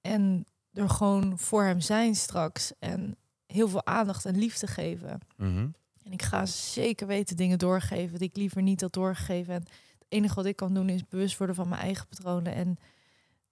En 0.00 0.46
er 0.72 0.90
gewoon 0.90 1.38
voor 1.38 1.64
hem 1.64 1.80
zijn 1.80 2.14
straks. 2.14 2.72
En 2.78 3.16
heel 3.46 3.68
veel 3.68 3.86
aandacht 3.86 4.24
en 4.24 4.38
liefde 4.38 4.66
geven. 4.66 5.20
Mhm. 5.36 5.68
En 6.02 6.12
ik 6.12 6.22
ga 6.22 6.46
zeker 6.46 7.06
weten 7.06 7.36
dingen 7.36 7.58
doorgeven 7.58 8.18
die 8.18 8.28
ik 8.28 8.36
liever 8.36 8.62
niet 8.62 8.80
had 8.80 8.92
doorgegeven. 8.92 9.54
En 9.54 9.64
enige 10.08 10.34
wat 10.34 10.44
ik 10.44 10.56
kan 10.56 10.74
doen 10.74 10.88
is 10.88 11.08
bewust 11.08 11.36
worden 11.38 11.56
van 11.56 11.68
mijn 11.68 11.80
eigen 11.80 12.06
patronen. 12.06 12.54
En 12.54 12.78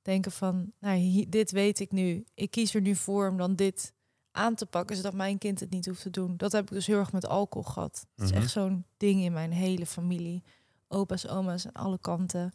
denken 0.03 0.33
van, 0.33 0.73
nou, 0.81 1.27
dit 1.29 1.51
weet 1.51 1.81
ik 1.81 1.92
nu. 1.92 2.25
Ik 2.35 2.51
kies 2.51 2.75
er 2.75 2.81
nu 2.81 2.95
voor 2.95 3.29
om 3.29 3.37
dan 3.37 3.55
dit 3.57 3.92
aan 4.31 4.55
te 4.55 4.66
pakken, 4.66 4.97
zodat 4.97 5.14
mijn 5.14 5.38
kind 5.38 5.61
het 5.61 5.71
niet 5.71 5.87
hoeft 5.87 6.03
te 6.03 6.11
doen. 6.11 6.37
Dat 6.37 6.53
heb 6.53 6.62
ik 6.62 6.71
dus 6.71 6.87
heel 6.87 6.99
erg 6.99 7.12
met 7.12 7.27
alcohol 7.27 7.71
gehad. 7.73 8.07
Het 8.14 8.25
is 8.25 8.31
Mhm. 8.33 8.40
echt 8.40 8.51
zo'n 8.51 8.85
ding 8.97 9.21
in 9.23 9.33
mijn 9.33 9.53
hele 9.53 9.87
familie. 9.87 10.42
Opa's, 10.88 11.29
oma's 11.29 11.66
aan 11.66 11.73
alle 11.85 11.99
kanten. 11.99 12.53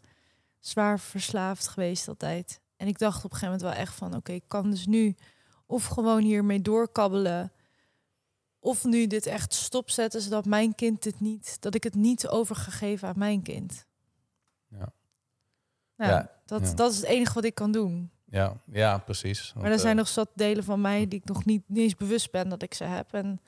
Zwaar 0.59 0.99
verslaafd 0.99 1.67
geweest 1.67 2.07
altijd. 2.07 2.61
En 2.77 2.87
ik 2.87 2.97
dacht 2.99 3.17
op 3.17 3.31
een 3.31 3.37
gegeven 3.37 3.53
moment 3.57 3.75
wel 3.75 3.85
echt 3.85 3.95
van, 3.95 4.15
oké, 4.15 4.31
ik 4.31 4.43
kan 4.47 4.69
dus 4.71 4.85
nu 4.85 5.15
of 5.65 5.85
gewoon 5.85 6.23
hiermee 6.23 6.61
doorkabbelen 6.61 7.51
of 8.59 8.83
nu 8.83 9.07
dit 9.07 9.25
echt 9.25 9.53
stopzetten, 9.53 10.21
zodat 10.21 10.45
mijn 10.45 10.75
kind 10.75 11.03
dit 11.03 11.19
niet, 11.19 11.57
dat 11.61 11.75
ik 11.75 11.83
het 11.83 11.95
niet 11.95 12.27
over 12.27 12.55
ga 12.55 12.71
geven 12.71 13.07
aan 13.07 13.17
mijn 13.17 13.41
kind. 13.41 13.85
Ja. 14.71 14.93
Nou, 15.97 16.11
Ja, 16.11 16.31
dat, 16.45 16.61
ja. 16.61 16.73
dat 16.73 16.91
is 16.91 16.97
het 16.97 17.05
enige 17.05 17.33
wat 17.33 17.43
ik 17.43 17.55
kan 17.55 17.71
doen. 17.71 18.11
Ja, 18.25 18.53
ja, 18.71 18.97
precies. 18.97 19.51
Want, 19.53 19.63
Maar 19.65 19.71
er 19.73 19.79
zijn 19.79 19.91
eh, 19.91 19.97
nog 19.97 20.07
zat 20.07 20.29
delen 20.35 20.63
van 20.63 20.81
mij 20.81 21.07
die 21.07 21.19
ik 21.19 21.25
nog 21.25 21.45
niet, 21.45 21.63
niet 21.67 21.77
eens 21.83 21.95
bewust 21.95 22.31
ben 22.31 22.49
dat 22.49 22.61
ik 22.61 22.73
ze 22.73 22.83
heb. 22.83 23.13
En 23.13 23.41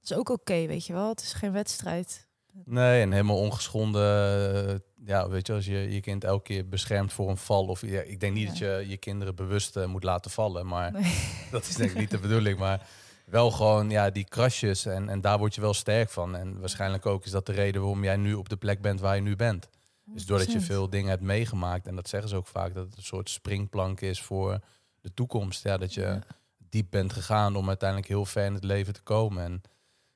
dat 0.00 0.10
is 0.10 0.16
ook 0.16 0.28
oké, 0.28 0.66
weet 0.66 0.86
je 0.86 0.92
wel. 0.92 1.08
Het 1.08 1.20
is 1.22 1.32
geen 1.32 1.52
wedstrijd. 1.52 2.26
Nee, 2.64 3.00
en 3.02 3.12
helemaal 3.12 3.38
ongeschonden. 3.38 4.68
eh, 4.68 4.74
Ja, 5.04 5.28
weet 5.28 5.46
je, 5.46 5.52
als 5.52 5.64
je 5.66 5.92
je 5.92 6.00
kind 6.00 6.24
elke 6.24 6.42
keer 6.42 6.68
beschermt 6.68 7.12
voor 7.12 7.28
een 7.30 7.36
val. 7.36 7.66
Of 7.66 7.80
ja, 7.86 8.00
ik 8.00 8.20
denk 8.20 8.34
niet 8.34 8.58
Ja. 8.58 8.66
dat 8.76 8.82
je 8.82 8.88
je 8.88 8.96
kinderen 8.96 9.34
bewust 9.34 9.76
eh, 9.76 9.86
moet 9.86 10.04
laten 10.04 10.30
vallen. 10.30 10.66
Maar 10.66 10.92
Nee. 10.92 11.14
dat 11.50 11.66
is 11.66 11.74
denk 11.76 11.90
ik 11.90 11.96
niet 11.98 12.10
de 12.10 12.18
bedoeling. 12.18 12.58
Maar 12.58 12.86
wel 13.26 13.50
gewoon 13.50 13.90
ja, 13.90 14.10
die 14.10 14.24
krasjes. 14.24 14.86
En, 14.86 15.08
en 15.08 15.20
daar 15.20 15.38
word 15.38 15.54
je 15.54 15.60
wel 15.60 15.74
sterk 15.74 16.10
van. 16.10 16.36
En 16.36 16.60
waarschijnlijk 16.60 17.06
ook 17.06 17.24
is 17.24 17.30
dat 17.30 17.46
de 17.46 17.52
reden 17.52 17.80
waarom 17.80 18.04
jij 18.04 18.16
nu 18.16 18.34
op 18.34 18.48
de 18.48 18.56
plek 18.56 18.80
bent 18.80 19.00
waar 19.00 19.14
je 19.14 19.22
nu 19.22 19.36
bent. 19.36 19.68
Dus 20.14 20.26
doordat 20.26 20.52
je 20.52 20.58
100%. 20.60 20.62
veel 20.64 20.90
dingen 20.90 21.10
hebt 21.10 21.22
meegemaakt. 21.22 21.86
En 21.86 21.94
dat 21.96 22.08
zeggen 22.08 22.28
ze 22.28 22.36
ook 22.36 22.46
vaak. 22.46 22.74
Dat 22.74 22.86
het 22.86 22.96
een 22.96 23.02
soort 23.02 23.30
springplank 23.30 24.00
is 24.00 24.22
voor 24.22 24.58
de 25.00 25.14
toekomst. 25.14 25.62
Ja, 25.62 25.76
dat 25.76 25.94
je 25.94 26.00
Ja. 26.00 26.22
diep 26.68 26.86
bent 26.90 27.12
gegaan 27.12 27.56
om 27.56 27.68
uiteindelijk 27.68 28.08
heel 28.08 28.24
ver 28.24 28.44
in 28.44 28.54
het 28.54 28.64
leven 28.64 28.92
te 28.92 29.02
komen. 29.02 29.44
En 29.44 29.62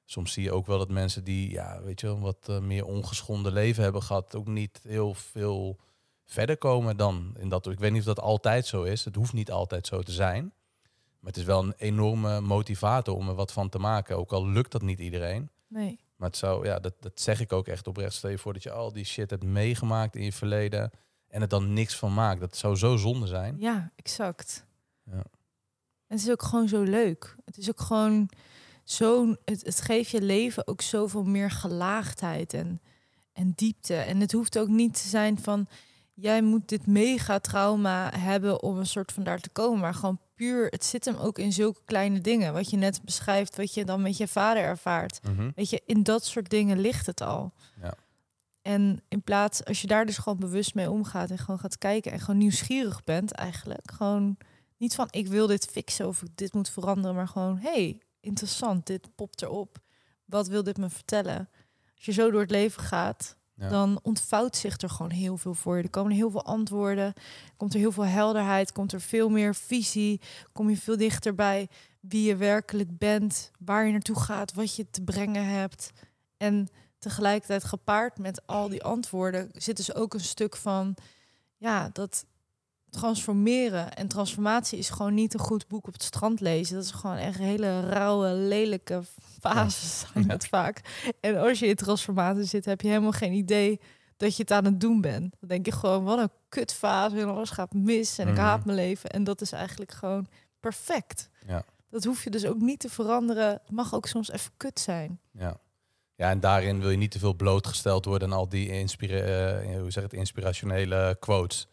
soms 0.05 0.33
zie 0.33 0.43
je 0.43 0.53
ook 0.53 0.67
wel 0.67 0.79
dat 0.79 0.89
mensen 0.91 1.25
die, 1.25 1.51
ja, 1.51 1.83
weet 1.83 2.01
je, 2.01 2.19
wat 2.19 2.37
eh, 2.49 2.59
meer 2.59 2.85
ongeschonden 2.85 3.53
leven 3.53 3.83
hebben 3.83 4.03
gehad, 4.03 4.35
ook 4.35 4.47
niet 4.47 4.81
heel 4.83 5.15
veel 5.15 5.79
verder 6.25 6.57
komen 6.59 6.97
dan 6.97 7.35
in 7.39 7.49
dat. 7.49 7.67
Ik 7.67 7.79
weet 7.79 7.91
niet 7.91 8.01
of 8.01 8.07
dat 8.07 8.21
altijd 8.21 8.67
zo 8.67 8.83
is. 8.83 9.05
Het 9.05 9.15
hoeft 9.15 9.33
niet 9.33 9.51
altijd 9.51 9.87
zo 9.87 10.03
te 10.03 10.13
zijn. 10.13 10.53
Maar 11.21 11.31
het 11.35 11.37
is 11.37 11.45
wel 11.45 11.63
een 11.65 11.75
enorme 11.77 12.41
motivator 12.41 13.15
om 13.15 13.29
er 13.29 13.35
wat 13.35 13.53
van 13.53 13.69
te 13.69 13.79
maken. 13.79 14.17
Ook 14.17 14.33
al 14.33 14.49
lukt 14.49 14.73
dat 14.73 14.83
niet 14.83 14.99
iedereen. 14.99 15.51
Nee. 15.69 15.99
Maar 16.17 16.29
het 16.29 16.37
zou, 16.37 16.67
ja, 16.67 16.79
dat, 16.79 16.95
dat 17.01 17.21
zeg 17.21 17.41
ik 17.41 17.53
ook 17.53 17.67
echt 17.67 17.87
oprecht. 17.87 18.15
Stel 18.15 18.31
je 18.31 18.39
voor 18.39 18.53
dat 18.53 18.63
je 18.63 18.71
al 18.71 18.93
die 18.93 19.05
shit 19.05 19.31
hebt 19.31 19.45
meegemaakt 19.45 20.17
in 20.17 20.25
je 20.25 20.33
verleden 20.33 20.91
en 21.29 21.41
het 21.41 21.51
dan 21.51 21.73
niks 21.73 21.97
van 21.97 22.15
maakt. 22.15 22.41
Dat 22.41 22.57
zou 22.57 22.77
zo 22.77 22.97
zonde 22.97 23.27
zijn. 23.27 23.57
Ja, 23.59 23.93
exact. 23.97 24.67
Ja. 25.05 25.25
En 26.07 26.17
het 26.17 26.21
is 26.21 26.31
ook 26.31 26.43
gewoon 26.43 26.69
zo 26.69 26.83
leuk. 26.83 27.37
Het 27.45 27.59
is 27.59 27.69
ook 27.69 27.81
gewoon 27.81 28.31
zo. 28.85 29.35
Het, 29.45 29.65
het 29.65 29.81
geeft 29.81 30.11
je 30.11 30.23
leven 30.23 30.67
ook 30.67 30.81
zoveel 30.81 31.25
meer 31.25 31.51
gelaagdheid 31.51 32.55
en, 32.55 32.81
en 33.33 33.53
diepte. 33.55 33.95
En 33.95 34.21
het 34.21 34.33
hoeft 34.33 34.59
ook 34.59 34.69
niet 34.69 35.03
te 35.03 35.09
zijn 35.09 35.39
van. 35.39 35.67
Jij 36.15 36.43
moet 36.43 36.69
dit 36.69 36.87
mega 36.87 37.39
trauma 37.39 38.11
hebben 38.19 38.63
om 38.63 38.79
een 38.79 38.87
soort 38.87 39.13
van 39.13 39.23
daar 39.23 39.41
te 39.41 39.51
komen. 39.51 39.81
Maar 39.81 39.95
gewoon 39.95 40.21
puur. 40.37 40.67
Het 40.67 40.85
zit 40.85 41.05
hem 41.05 41.17
ook 41.17 41.39
in 41.39 41.53
zulke 41.53 41.81
kleine 41.85 42.21
dingen. 42.21 42.53
Wat 42.53 42.71
je 42.71 42.77
net 42.77 43.03
beschrijft, 43.03 43.57
wat 43.57 43.75
je 43.75 43.85
dan 43.85 44.03
met 44.03 44.17
je 44.17 44.29
vader 44.29 44.63
ervaart. 44.63 45.21
Mhm. 45.23 45.51
Weet 45.55 45.71
je, 45.71 45.83
in 45.87 46.03
dat 46.03 46.25
soort 46.25 46.51
dingen 46.51 46.81
ligt 46.81 47.07
het 47.07 47.21
al. 47.21 47.53
Ja. 47.83 47.95
En 48.63 49.03
in 49.09 49.23
plaats, 49.23 49.65
als 49.65 49.81
je 49.81 49.87
daar 49.87 50.07
dus 50.07 50.19
gewoon 50.19 50.39
bewust 50.39 50.75
mee 50.75 50.91
omgaat 50.91 51.31
en 51.31 51.39
gewoon 51.39 51.59
gaat 51.59 51.79
kijken 51.79 52.13
en 52.13 52.21
gewoon 52.21 52.39
nieuwsgierig 52.39 53.05
bent 53.05 53.33
eigenlijk. 53.33 53.91
Gewoon 53.93 54.37
niet 54.77 54.95
van 54.95 55.09
ik 55.11 55.27
wil 55.27 55.47
dit 55.47 55.67
fixen 55.67 56.07
of 56.07 56.23
dit 56.35 56.55
moet 56.55 56.69
veranderen, 56.69 57.17
maar 57.17 57.29
gewoon 57.29 57.59
hey, 57.59 58.01
interessant, 58.21 58.87
dit 58.87 59.15
popt 59.15 59.43
erop. 59.43 59.79
Wat 60.25 60.49
wil 60.49 60.63
dit 60.63 60.77
me 60.77 60.91
vertellen? 60.91 61.49
Als 61.97 62.05
je 62.05 62.13
zo 62.13 62.31
door 62.31 62.41
het 62.41 62.51
leven 62.51 62.83
gaat, 62.83 63.37
Dan 63.57 64.01
ontvouwt 64.03 64.57
zich 64.57 64.81
er 64.81 64.91
gewoon 64.91 65.11
heel 65.11 65.37
veel 65.37 65.55
voor 65.55 65.77
je. 65.77 65.83
Er 65.83 65.91
komen 65.91 66.13
heel 66.13 66.31
veel 66.31 66.45
antwoorden, 66.45 67.13
komt 67.57 67.75
er 67.75 67.79
heel 67.79 67.93
veel 67.93 68.05
helderheid, 68.05 68.73
komt 68.73 68.93
er 68.93 69.01
veel 69.01 69.29
meer 69.29 69.55
visie, 69.55 70.21
kom 70.53 70.71
je 70.71 70.77
veel 70.77 70.97
dichterbij 70.97 71.69
wie 72.01 72.27
je 72.27 72.37
werkelijk 72.37 72.99
bent, 72.99 73.51
waar 73.59 73.87
je 73.87 73.93
naartoe 73.93 74.21
gaat, 74.21 74.55
wat 74.55 74.77
je 74.77 74.91
te 74.91 75.03
brengen 75.03 75.49
hebt. 75.49 75.91
En 76.37 76.69
tegelijkertijd 76.99 77.65
gepaard 77.65 78.19
met 78.19 78.47
al 78.47 78.69
die 78.69 78.85
antwoorden 78.85 79.51
zit 79.53 79.77
dus 79.77 79.95
ook 79.95 80.15
een 80.15 80.21
stuk 80.21 80.57
van 80.57 80.97
ja, 81.57 81.91
dat 81.93 82.25
transformeren 83.01 83.93
en 83.95 84.09
transformatie 84.09 84.79
is 84.79 84.91
gewoon 84.91 85.15
niet 85.15 85.35
een 85.35 85.41
goed 85.41 85.69
boek 85.69 85.87
op 85.87 85.93
het 85.93 86.03
strand 86.03 86.41
lezen. 86.41 86.75
Dat 86.75 86.85
is 86.85 86.91
gewoon 86.91 87.17
echt 87.17 87.39
hele 87.39 87.81
rauwe, 87.81 88.29
lelijke 88.33 89.03
fases 89.41 90.05
zijn 90.13 90.25
Ja. 90.27 90.33
het 90.33 90.47
vaak. 90.57 90.81
En 91.21 91.37
als 91.37 91.59
je 91.59 91.67
in 91.67 91.75
transformatie 91.75 92.45
zit, 92.45 92.65
heb 92.65 92.81
je 92.81 92.89
helemaal 92.89 93.13
geen 93.13 93.33
idee 93.33 93.81
dat 94.17 94.37
je 94.37 94.43
het 94.43 94.53
aan 94.53 94.65
het 94.65 94.81
doen 94.81 95.01
bent. 95.01 95.35
Dan 95.41 95.49
denk 95.49 95.67
je 95.67 95.73
gewoon, 95.73 96.05
wat 96.05 96.19
een 96.19 96.31
kutfase 96.49 97.21
en 97.21 97.29
alles 97.29 97.51
gaat 97.51 97.73
mis 97.73 98.19
en 98.19 98.29
ik 98.29 98.35
Mhm. 98.35 98.43
haat 98.43 98.65
mijn 98.65 98.77
leven. 98.79 99.11
En 99.11 99.25
dat 99.25 99.41
is 99.41 99.53
eigenlijk 99.53 99.93
gewoon 99.93 100.27
perfect. 100.61 101.29
Ja. 101.47 101.65
Dat 101.91 102.05
hoef 102.05 102.25
je 102.25 102.31
dus 102.31 102.47
ook 102.47 102.61
niet 102.61 102.79
te 102.79 102.89
veranderen. 102.89 103.49
Het 103.51 103.71
mag 103.71 103.95
ook 103.95 104.07
soms 104.07 104.31
even 104.31 104.51
kut 104.57 104.81
zijn. 104.81 105.21
Ja. 105.33 105.57
ja, 106.15 106.31
en 106.31 106.41
daarin 106.41 106.81
wil 106.81 106.91
je 106.91 106.97
niet 106.97 107.11
te 107.11 107.19
veel 107.19 107.35
blootgesteld 107.35 108.05
worden 108.05 108.33
aan 108.33 108.39
al 108.39 108.49
die 108.49 108.69
inspira 108.69 109.17
eh, 109.19 109.81
hoe 109.81 109.91
zeg 109.91 110.03
het, 110.03 110.13
inspirationele 110.13 111.17
quotes. 111.21 111.67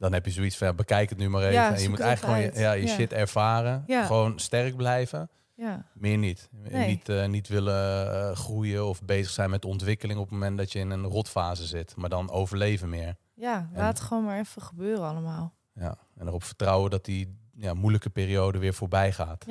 Dan 0.00 0.12
heb 0.12 0.24
je 0.24 0.30
zoiets 0.30 0.56
van, 0.56 0.66
ja, 0.66 0.72
bekijk 0.72 1.08
het 1.08 1.18
nu 1.18 1.28
maar 1.28 1.42
even. 1.42 1.52
Ja, 1.54 1.74
en 1.74 1.82
je 1.82 1.88
moet 1.88 2.00
eigenlijk 2.00 2.38
gewoon 2.38 2.54
je, 2.54 2.60
ja, 2.60 2.72
je 2.72 2.86
Ja. 2.86 2.94
shit 2.94 3.12
ervaren. 3.12 3.84
Ja. 3.86 4.04
Gewoon 4.06 4.38
sterk 4.38 4.76
blijven. 4.76 5.30
Ja, 5.54 5.84
Meer 5.94 6.18
niet. 6.18 6.48
Nee. 6.52 6.86
Niet, 6.86 7.08
eh, 7.08 7.26
niet 7.26 7.48
willen 7.48 8.12
eh, 8.14 8.36
groeien 8.36 8.86
of 8.86 9.02
bezig 9.02 9.30
zijn 9.32 9.50
met 9.50 9.64
ontwikkeling 9.64 10.18
op 10.18 10.24
het 10.24 10.32
moment 10.32 10.58
dat 10.58 10.72
je 10.72 10.78
in 10.78 10.90
een 10.90 11.04
rotfase 11.04 11.66
zit. 11.66 11.96
Maar 11.96 12.08
dan 12.08 12.30
overleven 12.30 12.88
meer. 12.88 13.16
ja 13.34 13.70
laat 13.74 13.98
het 13.98 14.06
gewoon 14.06 14.24
maar 14.24 14.38
even 14.38 14.62
gebeuren 14.62 15.04
allemaal. 15.08 15.54
Ja. 15.74 15.94
En 16.16 16.26
erop 16.26 16.42
vertrouwen 16.44 16.90
dat 16.90 17.04
die 17.04 17.38
ja, 17.54 17.74
moeilijke 17.74 18.10
periode 18.10 18.58
weer 18.58 18.74
voorbij 18.74 19.12
gaat. 19.12 19.44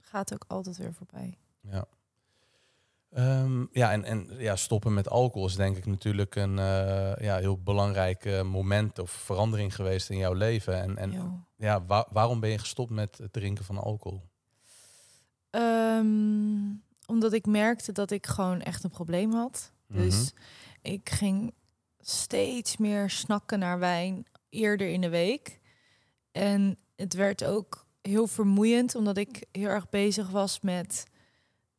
Gaat 0.00 0.34
ook 0.34 0.44
altijd 0.48 0.76
weer 0.76 0.92
voorbij. 0.94 1.38
Ja. 1.60 1.84
Ehm, 3.14 3.64
ja, 3.72 3.92
en, 3.92 4.04
en 4.04 4.28
ja, 4.38 4.56
stoppen 4.56 4.94
met 4.94 5.08
alcohol 5.08 5.46
is 5.48 5.54
denk 5.56 5.76
ik 5.76 5.86
natuurlijk 5.86 6.34
een 6.36 6.58
eh, 6.58 7.12
ja, 7.24 7.36
heel 7.38 7.58
belangrijk 7.62 8.24
eh, 8.24 8.42
moment 8.42 8.98
of 8.98 9.10
verandering 9.10 9.74
geweest 9.74 10.10
in 10.10 10.16
jouw 10.18 10.32
leven. 10.32 10.82
En, 10.82 10.96
en 10.96 11.44
ja, 11.56 11.84
wa- 11.84 12.06
waarom 12.10 12.40
ben 12.40 12.50
je 12.50 12.58
gestopt 12.58 12.90
met 12.90 13.18
het 13.18 13.32
drinken 13.32 13.64
van 13.64 13.78
alcohol? 13.78 14.22
Ehm, 15.50 16.72
omdat 17.06 17.32
ik 17.32 17.46
merkte 17.46 17.92
dat 17.92 18.10
ik 18.10 18.26
gewoon 18.26 18.60
echt 18.60 18.84
een 18.84 18.90
probleem 18.90 19.32
had. 19.32 19.72
Dus 19.88 20.32
Mhm. 20.32 20.92
ik 20.94 21.10
ging 21.10 21.54
steeds 22.00 22.76
meer 22.76 23.10
snakken 23.10 23.58
naar 23.58 23.78
wijn 23.78 24.26
eerder 24.48 24.88
in 24.88 25.00
de 25.00 25.08
week. 25.08 25.60
En 26.32 26.78
het 26.96 27.14
werd 27.14 27.44
ook 27.44 27.86
heel 28.02 28.26
vermoeiend, 28.26 28.94
omdat 28.94 29.16
ik 29.16 29.44
heel 29.52 29.68
erg 29.68 29.88
bezig 29.88 30.30
was 30.30 30.60
met 30.60 31.04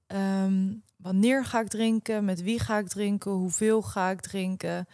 ehm, 0.08 0.74
wanneer 1.06 1.46
ga 1.46 1.60
ik 1.60 1.68
drinken, 1.68 2.26
met 2.26 2.42
wie 2.42 2.60
ga 2.60 2.78
ik 2.78 2.88
drinken, 2.88 3.32
hoeveel 3.32 3.82
ga 3.82 4.10
ik 4.10 4.22
drinken. 4.22 4.88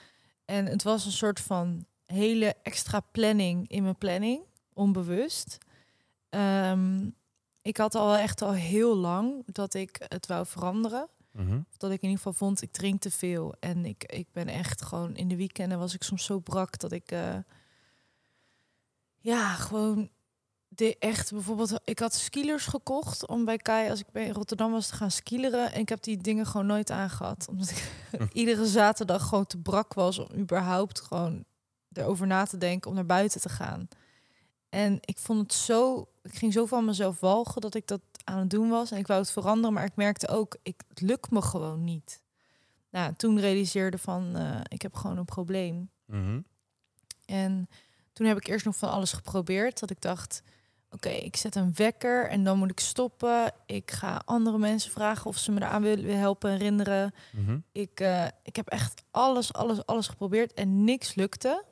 En 0.45 0.65
het 0.65 0.83
was 0.83 1.05
een 1.05 1.11
soort 1.11 1.39
van 1.39 1.85
hele 2.05 2.55
extra 2.63 2.99
planning 2.99 3.69
in 3.69 3.83
mijn 3.83 3.97
planning, 3.97 4.41
onbewust. 4.73 5.57
Ehm, 6.29 7.09
ik 7.61 7.77
had 7.77 7.95
al 7.95 8.15
echt 8.15 8.41
al 8.41 8.53
heel 8.53 8.95
lang 8.95 9.43
dat 9.45 9.73
ik 9.73 10.05
het 10.07 10.27
wou 10.27 10.45
veranderen. 10.45 11.07
Mhm. 11.31 11.61
Dat 11.77 11.91
ik 11.91 12.01
in 12.01 12.09
ieder 12.09 12.17
geval 12.17 12.33
vond, 12.33 12.61
ik 12.61 12.71
drink 12.71 13.01
te 13.01 13.11
veel. 13.11 13.55
En 13.59 13.85
ik, 13.85 14.03
ik 14.03 14.27
ben 14.31 14.47
echt 14.47 14.81
gewoon 14.81 15.15
in 15.15 15.27
de 15.27 15.35
weekenden 15.35 15.79
was 15.79 15.93
ik 15.93 16.03
soms 16.03 16.25
zo 16.25 16.39
brak 16.39 16.79
dat 16.79 16.91
ik 16.91 17.11
eh, 17.11 17.37
ja, 19.17 19.53
gewoon 19.53 20.09
de 20.75 20.97
echt 20.99 21.31
bijvoorbeeld, 21.31 21.79
ik 21.83 21.99
had 21.99 22.13
skilers 22.13 22.65
gekocht 22.65 23.27
om 23.27 23.45
bij 23.45 23.57
Kai 23.57 23.89
als 23.89 23.99
ik 23.99 24.11
bij 24.11 24.25
in 24.25 24.33
Rotterdam 24.33 24.71
was 24.71 24.87
te 24.87 24.95
gaan 24.95 25.11
skileren. 25.11 25.71
En 25.71 25.79
ik 25.79 25.89
heb 25.89 26.03
die 26.03 26.17
dingen 26.17 26.45
gewoon 26.45 26.65
nooit 26.65 26.91
aangehad. 26.91 27.47
Omdat 27.49 27.69
ik 27.69 27.91
iedere 28.33 28.65
zaterdag 28.65 29.27
gewoon 29.27 29.45
te 29.45 29.57
brak 29.57 29.93
was 29.93 30.19
om 30.19 30.27
überhaupt 30.35 31.01
gewoon 31.01 31.43
erover 31.93 32.27
na 32.27 32.45
te 32.45 32.57
denken 32.57 32.89
om 32.89 32.95
naar 32.95 33.05
buiten 33.05 33.41
te 33.41 33.49
gaan. 33.49 33.87
En 34.69 34.97
ik 35.01 35.17
vond 35.17 35.39
het 35.39 35.53
zo, 35.53 36.07
ik 36.21 36.35
ging 36.35 36.53
zo 36.53 36.65
van 36.65 36.85
mezelf 36.85 37.19
walgen 37.19 37.61
dat 37.61 37.75
ik 37.75 37.87
dat 37.87 38.01
aan 38.23 38.39
het 38.39 38.49
doen 38.49 38.69
was. 38.69 38.91
En 38.91 38.97
ik 38.97 39.07
wou 39.07 39.19
het 39.19 39.31
veranderen, 39.31 39.73
maar 39.73 39.85
ik 39.85 39.95
merkte 39.95 40.27
ook, 40.27 40.57
ik, 40.63 40.81
het 40.87 41.01
lukt 41.01 41.31
me 41.31 41.41
gewoon 41.41 41.83
niet. 41.83 42.21
Nou, 42.89 43.13
toen 43.15 43.39
realiseerde 43.39 43.97
van, 43.97 44.35
eh, 44.35 44.59
ik 44.67 44.81
heb 44.81 44.95
gewoon 44.95 45.17
een 45.17 45.25
probleem. 45.25 45.89
Mhm. 46.05 46.41
En 47.25 47.67
toen 48.13 48.27
heb 48.27 48.37
ik 48.37 48.47
eerst 48.47 48.65
nog 48.65 48.75
van 48.75 48.89
alles 48.89 49.13
geprobeerd. 49.13 49.79
Dat 49.79 49.89
ik 49.89 50.01
dacht, 50.01 50.41
oké, 50.91 51.09
ik 51.09 51.35
zet 51.35 51.55
een 51.55 51.71
wekker 51.75 52.29
en 52.29 52.43
dan 52.43 52.57
moet 52.57 52.71
ik 52.71 52.79
stoppen. 52.79 53.53
Ik 53.65 53.91
ga 53.91 54.21
andere 54.25 54.57
mensen 54.57 54.91
vragen 54.91 55.25
of 55.25 55.37
ze 55.37 55.51
me 55.51 55.61
eraan 55.61 55.81
willen 55.81 56.19
helpen 56.19 56.51
herinneren. 56.51 57.13
Mhm. 57.31 57.59
Ik, 57.71 57.99
eh, 57.99 58.25
ik 58.43 58.55
heb 58.55 58.67
echt 58.67 59.03
alles, 59.11 59.53
alles, 59.53 59.85
alles 59.85 60.07
geprobeerd 60.07 60.53
en 60.53 60.83
niks 60.83 61.15
lukte. 61.15 61.63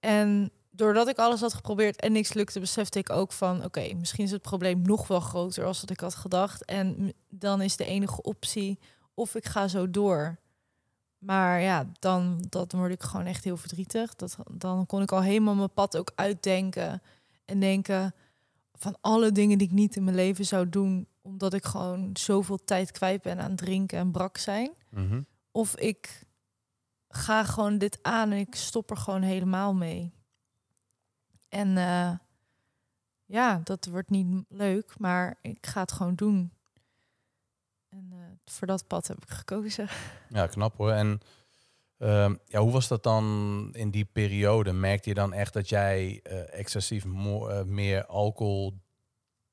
En 0.00 0.50
doordat 0.70 1.08
ik 1.08 1.18
alles 1.18 1.40
had 1.40 1.54
geprobeerd 1.54 2.00
en 2.00 2.12
niks 2.12 2.32
lukte, 2.32 2.60
besefte 2.60 2.98
ik 2.98 3.10
ook 3.10 3.32
van... 3.32 3.64
oké, 3.64 3.94
misschien 3.94 4.24
is 4.24 4.30
het 4.30 4.42
probleem 4.42 4.82
nog 4.82 5.06
wel 5.06 5.20
groter 5.20 5.64
als 5.64 5.80
dat 5.80 5.90
ik 5.90 6.00
had 6.00 6.14
gedacht. 6.14 6.64
En 6.64 7.12
dan 7.28 7.60
is 7.60 7.76
de 7.76 7.84
enige 7.84 8.22
optie 8.22 8.78
of 9.14 9.34
ik 9.34 9.46
ga 9.46 9.68
zo 9.68 9.90
door. 9.90 10.40
Maar 11.18 11.60
ja, 11.60 11.86
dan, 11.98 12.44
dan 12.48 12.66
word 12.70 12.92
ik 12.92 13.02
gewoon 13.02 13.26
echt 13.26 13.44
heel 13.44 13.56
verdrietig. 13.56 14.14
Dat, 14.14 14.36
dan 14.50 14.86
kon 14.86 15.02
ik 15.02 15.12
al 15.12 15.22
helemaal 15.22 15.54
mijn 15.54 15.72
pad 15.72 15.96
ook 15.96 16.12
uitdenken. 16.14 17.02
En 17.44 17.60
denken 17.60 18.14
van 18.72 18.96
alle 19.00 19.32
dingen 19.32 19.58
die 19.58 19.66
ik 19.66 19.72
niet 19.72 19.96
in 19.96 20.04
mijn 20.04 20.16
leven 20.16 20.44
zou 20.46 20.68
doen... 20.68 21.06
omdat 21.22 21.52
ik 21.54 21.64
gewoon 21.64 22.10
zoveel 22.12 22.64
tijd 22.64 22.90
kwijt 22.90 23.22
ben 23.22 23.40
aan 23.40 23.56
drinken 23.56 23.98
en 23.98 24.10
brak 24.10 24.36
zijn 24.36 24.70
Mhm. 24.90 25.22
of 25.50 25.76
ik 25.76 26.26
ga 27.08 27.44
gewoon 27.44 27.78
dit 27.78 27.98
aan 28.02 28.30
en 28.30 28.38
ik 28.38 28.54
stop 28.54 28.90
er 28.90 28.96
gewoon 28.96 29.22
helemaal 29.22 29.74
mee. 29.74 30.12
En 31.48 31.76
eh, 31.76 32.12
ja, 33.24 33.60
dat 33.64 33.86
wordt 33.86 34.10
niet 34.10 34.44
leuk, 34.48 34.98
maar 34.98 35.38
ik 35.40 35.66
ga 35.66 35.80
het 35.80 35.92
gewoon 35.92 36.14
doen. 36.14 36.52
En 37.88 38.08
eh, 38.12 38.18
voor 38.44 38.66
dat 38.66 38.86
pad 38.86 39.06
heb 39.06 39.22
ik 39.22 39.30
gekozen. 39.30 39.88
Ja, 40.28 40.46
knap 40.46 40.76
hoor. 40.76 40.90
En 40.90 41.20
ehm, 42.02 42.34
ja, 42.46 42.60
hoe 42.60 42.72
was 42.72 42.88
dat 42.88 43.02
dan 43.02 43.68
in 43.72 43.90
die 43.90 44.04
periode? 44.04 44.72
Merkte 44.72 45.08
je 45.08 45.14
dan 45.14 45.32
echt 45.32 45.52
dat 45.52 45.68
jij 45.68 46.20
eh, 46.22 46.58
excessief 46.58 47.04
eh, 47.04 47.62
meer 47.62 48.06
alcohol 48.06 48.72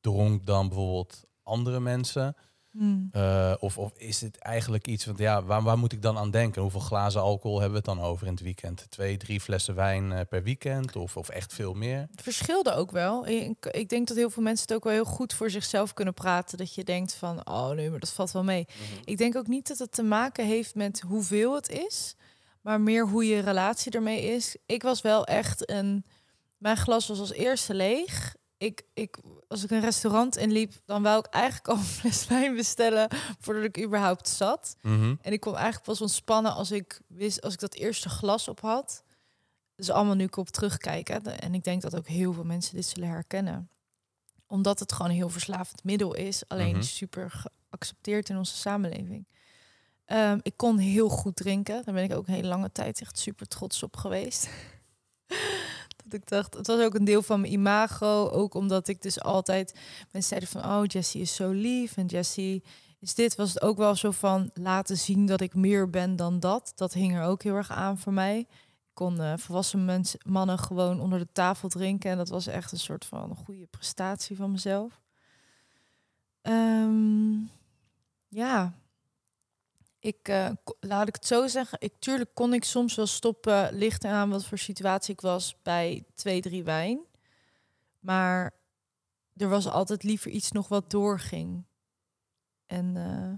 dronk 0.02 0.45
dan 0.45 0.68
bijvoorbeeld 0.68 1.26
andere 1.43 1.80
mensen? 1.80 2.36
Hmm. 2.72 3.10
Eh, 3.12 3.54
of, 3.60 3.78
of 3.78 3.91
is 3.97 4.22
het 4.22 4.38
eigenlijk 4.38 4.88
iets, 4.88 5.06
want 5.06 5.18
ja, 5.18 5.43
waar, 5.43 5.64
waar 5.64 5.78
moet 5.78 5.91
ik 5.91 6.02
dan 6.02 6.18
aan 6.18 6.32
denken? 6.32 6.62
Hoeveel 6.62 6.80
glazen 6.80 7.22
alcohol 7.22 7.60
hebben 7.60 7.82
we 7.82 7.89
het 7.89 7.97
dan 7.97 8.06
over 8.08 8.28
in 8.28 8.34
het 8.34 8.41
weekend? 8.41 8.86
Twee, 8.89 9.18
drie 9.18 9.39
flessen 9.39 9.76
wijn 9.76 10.28
per 10.28 10.43
weekend 10.43 10.95
of, 10.95 11.18
of 11.18 11.30
echt 11.30 11.54
veel 11.54 11.74
meer? 11.74 12.08
Het 12.12 12.22
verschilde 12.22 12.74
ook 12.74 12.91
wel. 12.91 13.28
Ik, 13.28 13.66
ik 13.66 13.89
denk 13.89 14.08
dat 14.08 14.18
heel 14.18 14.30
veel 14.30 14.43
mensen 14.43 14.66
het 14.68 14.76
ook 14.76 14.84
wel 14.84 14.93
heel 14.93 15.06
goed 15.06 15.34
voor 15.34 15.50
zichzelf 15.50 15.93
kunnen 15.93 16.14
praten. 16.14 16.58
Dat 16.58 16.76
je 16.76 16.84
denkt 16.84 17.14
van, 17.14 17.47
oh 17.47 17.70
nee, 17.70 17.89
maar 17.89 18.00
dat 18.00 18.14
valt 18.14 18.32
wel 18.32 18.43
mee. 18.43 18.68
Ik 19.04 19.18
denk 19.18 19.36
ook 19.36 19.47
niet 19.47 19.68
dat 19.68 19.78
het 19.78 19.91
te 19.91 20.04
maken 20.04 20.45
heeft 20.45 20.76
met 20.76 21.02
hoeveel 21.02 21.56
het 21.56 21.70
is, 21.70 22.16
maar 22.70 22.82
meer 22.82 23.07
hoe 23.07 23.26
je 23.26 23.39
relatie 23.39 23.91
ermee 23.91 24.22
is. 24.22 24.55
Ik 24.65 24.82
was 24.82 25.01
wel 25.01 25.26
echt 25.26 25.70
een. 25.70 26.05
Mijn 26.57 26.78
glas 26.78 27.07
was 27.07 27.20
als 27.20 27.32
eerste 27.32 27.74
leeg. 27.74 28.36
Ik, 28.57 28.84
ik, 28.93 29.17
als 29.47 29.63
ik 29.63 29.72
een 29.72 29.80
restaurant 29.82 30.38
inliep, 30.38 30.74
dan 30.86 31.03
wou 31.03 31.20
ik 31.20 31.26
eigenlijk 31.26 31.67
al 31.67 31.76
een 31.76 31.84
fles 31.84 32.28
wijn 32.34 32.55
bestellen 32.55 33.09
voordat 33.39 33.63
ik 33.63 33.84
überhaupt 33.84 34.28
zat. 34.28 34.76
Mhm. 34.82 35.15
En 35.22 35.32
ik 35.32 35.39
kon 35.39 35.53
eigenlijk 35.55 35.86
pas 35.86 36.01
ontspannen 36.01 36.53
als 36.53 36.72
ik 36.72 36.99
wist, 37.07 37.41
als 37.41 37.53
ik 37.53 37.59
dat 37.59 37.74
eerste 37.74 38.09
glas 38.09 38.47
op 38.47 38.59
had. 38.61 39.03
Dus 39.76 39.89
allemaal 39.89 40.15
nu 40.15 40.24
ik 40.24 40.38
op 40.38 40.47
terugkijken. 40.49 41.39
En 41.39 41.53
ik 41.53 41.63
denk 41.63 41.82
dat 41.82 41.95
ook 41.95 42.07
heel 42.07 42.34
veel 42.34 42.43
mensen 42.45 42.76
dit 42.76 42.86
zullen 42.86 43.09
herkennen. 43.09 43.70
Omdat 44.47 44.80
het 44.80 44.91
gewoon 44.91 45.09
een 45.11 45.17
heel 45.17 45.30
verslavend 45.30 45.84
middel 45.84 46.13
is. 46.15 46.47
Alleen 46.47 46.74
Mhm. 46.76 46.82
super 46.84 47.45
geaccepteerd 47.70 48.30
in 48.30 48.38
onze 48.38 48.55
samenleving. 48.55 49.28
Ehm, 50.10 50.39
ik 50.41 50.53
kon 50.55 50.78
heel 50.78 51.10
goed 51.10 51.36
drinken. 51.36 51.82
Daar 51.86 51.93
ben 51.93 52.03
ik 52.03 52.14
ook 52.14 52.28
een 52.28 52.34
hele 52.34 52.47
lange 52.47 52.72
tijd 52.72 53.01
echt 53.01 53.20
super 53.20 53.47
trots 53.47 53.84
op 53.84 53.97
geweest. 53.97 54.49
dat 56.03 56.14
ik 56.14 56.28
dacht, 56.28 56.53
het 56.53 56.68
was 56.68 56.82
ook 56.82 56.93
een 56.93 57.03
deel 57.03 57.22
van 57.22 57.41
mijn 57.41 57.53
imago. 57.53 58.30
Ook 58.30 58.53
omdat 58.53 58.88
ik 58.88 59.01
dus 59.01 59.22
altijd 59.22 59.74
mensen 60.12 60.30
zeiden 60.30 60.49
van, 60.49 60.66
oh 60.66 60.86
Jessie 60.86 61.22
is 61.22 61.36
zo 61.36 61.49
lief 61.51 61.97
en 61.97 62.05
Jessie 62.05 62.64
is 62.99 63.16
dit. 63.16 63.36
Was 63.36 63.53
het 63.53 63.62
ook 63.62 63.78
wel 63.78 63.95
zo 63.95 64.12
van 64.12 64.51
laten 64.53 64.97
zien 64.97 65.26
dat 65.26 65.41
ik 65.41 65.55
meer 65.55 65.89
ben 65.89 66.16
dan 66.16 66.39
dat. 66.39 66.72
Dat 66.76 66.93
hing 66.93 67.16
er 67.16 67.24
ook 67.24 67.43
heel 67.43 67.55
erg 67.55 67.72
aan 67.72 67.97
voor 67.97 68.14
mij. 68.14 68.39
Ik 68.39 68.47
kon 68.93 69.22
eh, 69.22 69.34
volwassen 69.38 69.86
mensen, 69.86 70.20
mannen 70.26 70.60
gewoon 70.60 70.99
onder 70.99 71.20
de 71.20 71.28
tafel 71.32 71.70
drinken 71.70 72.12
en 72.12 72.18
dat 72.18 72.30
was 72.30 72.47
echt 72.47 72.72
een 72.72 72.80
soort 72.80 73.05
van 73.05 73.36
goede 73.36 73.66
prestatie 73.66 74.36
van 74.36 74.51
mezelf. 74.51 75.01
Ehm, 76.41 77.32
ja, 78.28 78.74
ik 80.00 80.28
eh, 80.28 80.50
laat 80.80 81.08
ik 81.08 81.16
het 81.16 81.26
zo 81.26 81.47
zeggen. 81.47 81.78
Ik 81.82 81.93
tuurlijk 82.00 82.30
kon 82.34 82.54
ik 82.54 82.64
soms 82.64 82.95
wel 82.95 83.08
stoppen, 83.08 83.74
ligt 83.74 84.06
aan 84.06 84.30
wat 84.30 84.45
voor 84.45 84.58
situatie 84.58 85.14
ik 85.14 85.22
was 85.22 85.56
bij 85.62 86.06
twee, 86.16 86.41
drie 86.41 86.64
wijn. 86.64 87.00
Maar 88.00 88.54
er 89.36 89.50
was 89.50 89.68
altijd 89.68 90.04
liever 90.04 90.32
iets 90.32 90.52
nog 90.52 90.68
wat 90.68 90.89
doorging. 90.89 91.66
En 92.66 92.95
eh, 92.95 93.34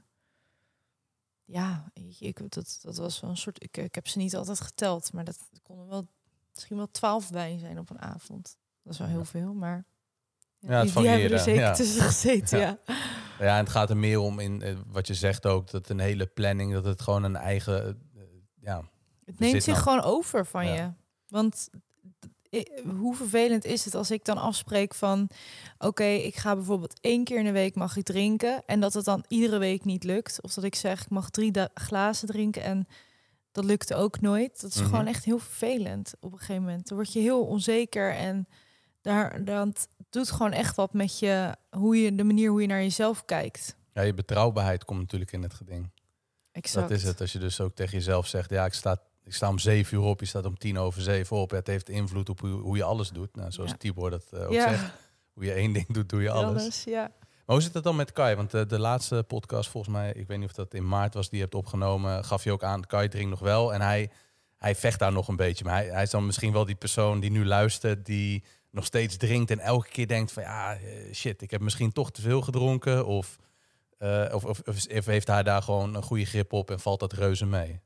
ja, 1.46 1.92
ik, 2.20 2.52
dat, 2.52 2.80
dat 2.82 2.98
was 2.98 3.20
wel 3.20 3.30
een 3.30 3.38
soort. 3.38 3.64
Ik, 3.64 3.78
ik 3.78 3.96
heb 3.96 4.08
ze 4.08 4.18
niet 4.18 4.36
altijd 4.36 4.62
geteld, 4.62 5.14
maar 5.14 5.24
dat 5.24 5.50
konden 5.64 5.88
wel 5.88 6.08
misschien 6.54 6.78
wel 6.78 6.92
twaalf 6.92 7.30
wijn 7.30 7.60
zijn 7.60 7.80
op 7.80 7.90
een 7.90 8.02
avond. 8.02 8.58
Dat 8.84 8.94
is 8.94 9.00
wel 9.00 9.08
heel 9.08 9.26
veel, 9.26 9.54
maar 9.54 9.86
Ja, 10.68 10.74
het 10.84 10.94
die, 10.94 11.02
die 11.02 11.08
hebben 11.10 11.32
er 11.32 11.40
zeker 11.40 11.62
ja. 11.62 11.74
tussen 11.74 12.02
gezeten. 12.02 12.60
Ja. 12.60 12.78
Ja. 12.88 12.96
Ja, 13.40 13.58
en 13.58 13.64
het 13.64 13.70
gaat 13.70 13.90
er 13.90 13.98
meer 13.98 14.20
om 14.20 14.40
in 14.40 14.62
eh, 14.62 14.76
wat 14.88 15.08
je 15.08 15.14
zegt 15.14 15.46
ook, 15.46 15.72
dat 15.72 15.90
een 15.90 16.00
hele 16.00 16.26
planning, 16.26 16.74
dat 16.74 16.86
het 16.86 17.02
gewoon 17.02 17.24
een 17.24 17.36
eigen, 17.36 18.02
eh, 18.16 18.22
ja, 18.62 18.82
Het 19.26 19.40
neemt 19.40 19.64
zich 19.64 19.74
nou- 19.74 19.84
gewoon 19.88 20.02
over 20.02 20.46
van 20.46 20.66
Ja. 20.66 20.74
je. 20.74 20.92
Want 21.28 21.70
hoe 23.00 23.16
vervelend 23.16 23.66
is 23.66 23.86
het 23.86 23.96
als 23.96 24.12
ik 24.12 24.26
dan 24.26 24.38
afspreek 24.38 24.94
van... 24.94 25.30
oké, 25.78 26.04
ik 26.04 26.36
ga 26.36 26.56
bijvoorbeeld 26.56 27.00
één 27.02 27.24
keer 27.24 27.38
in 27.38 27.46
de 27.46 27.52
week 27.52 27.76
mag 27.76 27.96
ik 27.98 28.04
drinken... 28.06 28.64
en 28.66 28.80
dat 28.80 28.94
het 28.94 29.06
dan 29.06 29.24
iedere 29.28 29.58
week 29.58 29.86
niet 29.86 30.04
lukt. 30.04 30.42
Of 30.42 30.54
dat 30.54 30.64
ik 30.64 30.76
zeg, 30.76 31.02
ik 31.02 31.10
mag 31.10 31.30
drie 31.30 31.52
glazen 31.74 32.28
drinken 32.28 32.64
en 32.64 32.88
dat 33.52 33.64
lukte 33.66 33.96
ook 33.96 34.22
nooit. 34.22 34.62
Dat 34.62 34.70
is 34.70 34.80
Mhm. 34.80 34.90
gewoon 34.90 35.08
echt 35.08 35.26
heel 35.26 35.40
vervelend 35.40 36.14
op 36.20 36.32
een 36.32 36.40
gegeven 36.40 36.62
moment. 36.64 36.88
Dan 36.88 36.98
word 36.98 37.14
je 37.14 37.20
heel 37.20 37.46
onzeker 37.46 38.14
en 38.16 38.48
daar, 39.02 39.44
dat 39.46 39.88
doet 40.10 40.32
gewoon 40.32 40.52
echt 40.52 40.76
wat 40.76 40.94
met 40.94 41.20
je... 41.20 41.56
Hoe 41.70 41.98
je 42.02 42.16
de 42.16 42.24
manier 42.24 42.50
hoe 42.50 42.62
je 42.62 42.68
naar 42.68 42.82
jezelf 42.82 43.26
kijkt. 43.26 43.76
ja, 43.94 44.02
je 44.02 44.14
betrouwbaarheid 44.14 44.86
komt 44.86 45.00
natuurlijk 45.00 45.32
in 45.32 45.44
het 45.44 45.54
geding. 45.54 45.90
Exact. 46.52 46.90
Dat 46.90 46.98
is 46.98 47.04
het. 47.04 47.22
Als 47.22 47.32
je 47.32 47.40
dus 47.40 47.60
ook 47.62 47.76
tegen 47.76 47.98
jezelf 47.98 48.28
zegt, 48.28 48.50
ja, 48.50 48.66
ik 48.66 48.74
sta, 48.74 48.98
ik 49.24 49.34
sta 49.34 49.48
om 49.50 49.60
zeven 49.60 49.98
uur 49.98 50.04
op, 50.04 50.20
je 50.20 50.26
staat 50.26 50.46
om 50.46 50.58
tien 50.58 50.78
over 50.78 51.02
zeven 51.02 51.38
op. 51.38 51.52
Ja, 51.52 51.58
het 51.58 51.68
heeft 51.68 51.90
invloed 51.90 52.30
op 52.30 52.40
hoe, 52.40 52.52
hoe 52.52 52.78
je 52.78 52.84
alles 52.84 53.10
doet. 53.10 53.36
Nou, 53.36 53.52
zoals 53.52 53.70
Ja. 53.70 53.78
Tibor 53.78 54.10
dat 54.10 54.26
eh, 54.32 54.46
ook 54.46 54.52
Ja, 54.52 54.70
zegt. 54.70 54.94
Hoe 55.34 55.46
je 55.46 55.54
één 55.54 55.74
ding 55.74 55.88
doet, 55.88 56.10
doe 56.10 56.22
je 56.22 56.32
alles. 56.32 56.62
alles, 56.62 56.84
ja. 56.84 57.12
Maar 57.46 57.56
hoe 57.56 57.62
zit 57.62 57.74
het 57.74 57.84
dan 57.84 57.96
met 57.96 58.12
Kai? 58.12 58.36
Want 58.36 58.54
eh, 58.54 58.62
de 58.68 58.80
laatste 58.80 59.24
podcast, 59.28 59.70
volgens 59.70 59.94
mij, 59.94 60.14
ik 60.14 60.28
weet 60.28 60.38
niet 60.40 60.50
of 60.50 60.56
dat 60.56 60.74
in 60.74 60.88
maart 60.88 61.14
was, 61.14 61.30
die 61.30 61.38
je 61.38 61.44
hebt 61.44 61.56
opgenomen, 61.56 62.26
gaf 62.26 62.44
je 62.44 62.52
ook 62.52 62.64
aan, 62.64 62.86
Kai 62.86 63.08
drinkt 63.08 63.30
nog 63.30 63.40
wel. 63.40 63.74
En 63.74 63.82
hij, 63.82 64.10
hij 64.58 64.76
vecht 64.76 65.00
daar 65.00 65.12
nog 65.12 65.28
een 65.28 65.36
beetje. 65.36 65.64
Maar 65.64 65.74
hij, 65.74 65.86
hij 65.86 66.04
is 66.04 66.10
dan 66.10 66.26
misschien 66.26 66.52
wel 66.54 66.66
die 66.66 66.76
persoon 66.76 67.20
die 67.20 67.32
nu 67.32 67.46
luistert, 67.46 68.06
die 68.06 68.44
nog 68.72 68.86
steeds 68.86 69.18
drinkt 69.18 69.52
en 69.52 69.60
elke 69.60 69.90
keer 69.90 70.08
denkt 70.08 70.32
van 70.32 70.44
ja, 70.44 70.76
eh, 70.76 71.14
shit, 71.14 71.42
ik 71.42 71.52
heb 71.52 71.62
misschien 71.62 71.92
toch 71.92 72.12
te 72.12 72.22
veel 72.22 72.42
gedronken? 72.42 73.06
Of, 73.06 73.38
eh, 73.98 74.30
of, 74.32 74.46
of, 74.46 74.62
of, 74.66 74.86
heeft 75.06 75.28
hij 75.28 75.44
daar 75.44 75.62
gewoon 75.62 75.96
een 75.96 76.04
goede 76.04 76.26
grip 76.26 76.54
op 76.54 76.72
en 76.72 76.80
valt 76.80 77.00
dat 77.00 77.14
reuze 77.14 77.46
mee? 77.46 77.80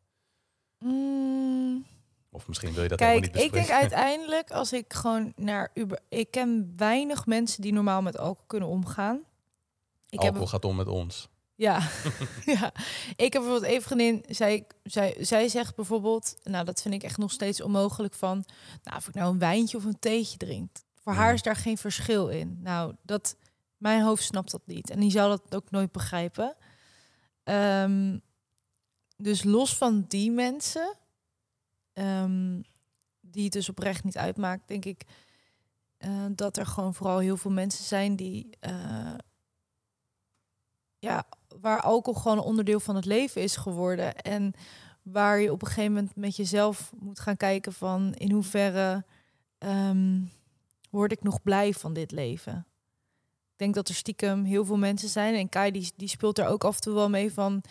Mm, 0.79 1.85
Of 2.31 2.47
misschien 2.47 2.73
wil 2.73 2.83
je 2.83 2.89
dat 2.89 2.97
Kijk, 2.97 3.15
niet 3.15 3.25
ik 3.25 3.33
denk 3.33 3.51
bespreken. 3.51 3.81
uiteindelijk 3.81 4.51
als 4.51 4.73
ik 4.73 4.93
gewoon 4.93 5.33
naar 5.35 5.71
Uber... 5.73 5.99
Ik 6.09 6.31
ken 6.31 6.73
weinig 6.77 7.25
mensen 7.25 7.61
die 7.61 7.73
normaal 7.73 8.01
met 8.01 8.17
alcohol 8.17 8.47
kunnen 8.47 8.69
omgaan. 8.69 9.23
Ik 10.09 10.19
heb 10.19 10.27
Alcohol 10.27 10.47
gaat 10.47 10.65
om 10.65 10.75
met 10.75 10.87
ons. 10.87 11.29
Ja, 11.55 11.79
ja. 12.55 12.73
Ik 13.15 13.33
heb 13.33 13.41
bijvoorbeeld 13.41 13.73
een 13.73 13.81
vriendin, 13.81 14.23
zij, 14.27 14.67
zij, 14.83 15.15
zij 15.19 15.47
zegt 15.47 15.75
bijvoorbeeld, 15.75 16.35
nou 16.43 16.65
dat 16.65 16.81
vind 16.81 16.93
ik 16.93 17.03
echt 17.03 17.17
nog 17.17 17.31
steeds 17.31 17.61
onmogelijk 17.61 18.13
van, 18.13 18.45
nou 18.83 18.97
of 18.97 19.07
ik 19.07 19.13
nou 19.13 19.31
een 19.33 19.39
wijntje 19.39 19.77
of 19.77 19.83
een 19.83 19.99
theetje 19.99 20.37
drink. 20.37 20.69
Voor 21.03 21.13
haar 21.13 21.25
Mhm. 21.25 21.35
is 21.35 21.41
daar 21.41 21.55
geen 21.55 21.77
verschil 21.77 22.27
in. 22.27 22.59
Nou, 22.61 22.95
dat, 23.01 23.35
mijn 23.77 24.01
hoofd 24.01 24.23
snapt 24.23 24.51
dat 24.51 24.61
niet 24.65 24.89
en 24.89 24.99
die 24.99 25.11
zou 25.11 25.29
dat 25.29 25.55
ook 25.55 25.71
nooit 25.71 25.91
begrijpen. 25.91 26.55
Ehm, 27.43 28.17
dus 29.17 29.43
los 29.43 29.77
van 29.77 30.05
die 30.07 30.31
mensen, 30.31 30.97
ehm, 31.93 32.61
die 33.21 33.43
het 33.43 33.53
dus 33.53 33.69
oprecht 33.69 34.03
niet 34.03 34.17
uitmaakt, 34.17 34.67
denk 34.67 34.85
ik 34.85 35.03
eh, 35.97 36.25
dat 36.31 36.57
er 36.57 36.65
gewoon 36.65 36.93
vooral 36.93 37.19
heel 37.19 37.37
veel 37.37 37.51
mensen 37.51 37.83
zijn 37.85 38.15
die 38.15 38.49
eh, 38.59 39.13
ja, 40.99 41.25
waar 41.65 41.81
alcohol 41.81 42.21
gewoon 42.21 42.37
een 42.37 42.43
onderdeel 42.43 42.79
van 42.79 42.95
het 42.95 43.05
leven 43.05 43.41
is 43.41 43.55
geworden. 43.55 44.15
En 44.15 44.53
waar 45.01 45.39
je 45.39 45.51
op 45.51 45.61
een 45.61 45.67
gegeven 45.67 45.93
moment 45.93 46.15
met 46.15 46.35
jezelf 46.35 46.91
moet 46.99 47.19
gaan 47.19 47.37
kijken 47.37 47.73
van 47.73 48.13
in 48.13 48.31
hoeverre 48.31 49.05
ehm, 49.57 50.21
word 50.89 51.11
ik 51.11 51.23
nog 51.23 51.41
blij 51.41 51.73
van 51.73 51.93
dit 51.93 52.11
leven. 52.11 52.65
Ik 53.51 53.57
denk 53.57 53.73
dat 53.75 53.89
er 53.89 53.95
stiekem 53.95 54.43
heel 54.43 54.65
veel 54.65 54.77
mensen 54.77 55.09
zijn. 55.09 55.35
En 55.35 55.49
Kai 55.49 55.71
die, 55.71 55.91
die 55.95 56.07
speelt 56.07 56.39
er 56.39 56.47
ook 56.47 56.63
af 56.63 56.75
en 56.75 56.81
toe 56.81 56.93
wel 56.93 57.09
mee 57.09 57.33
van. 57.33 57.61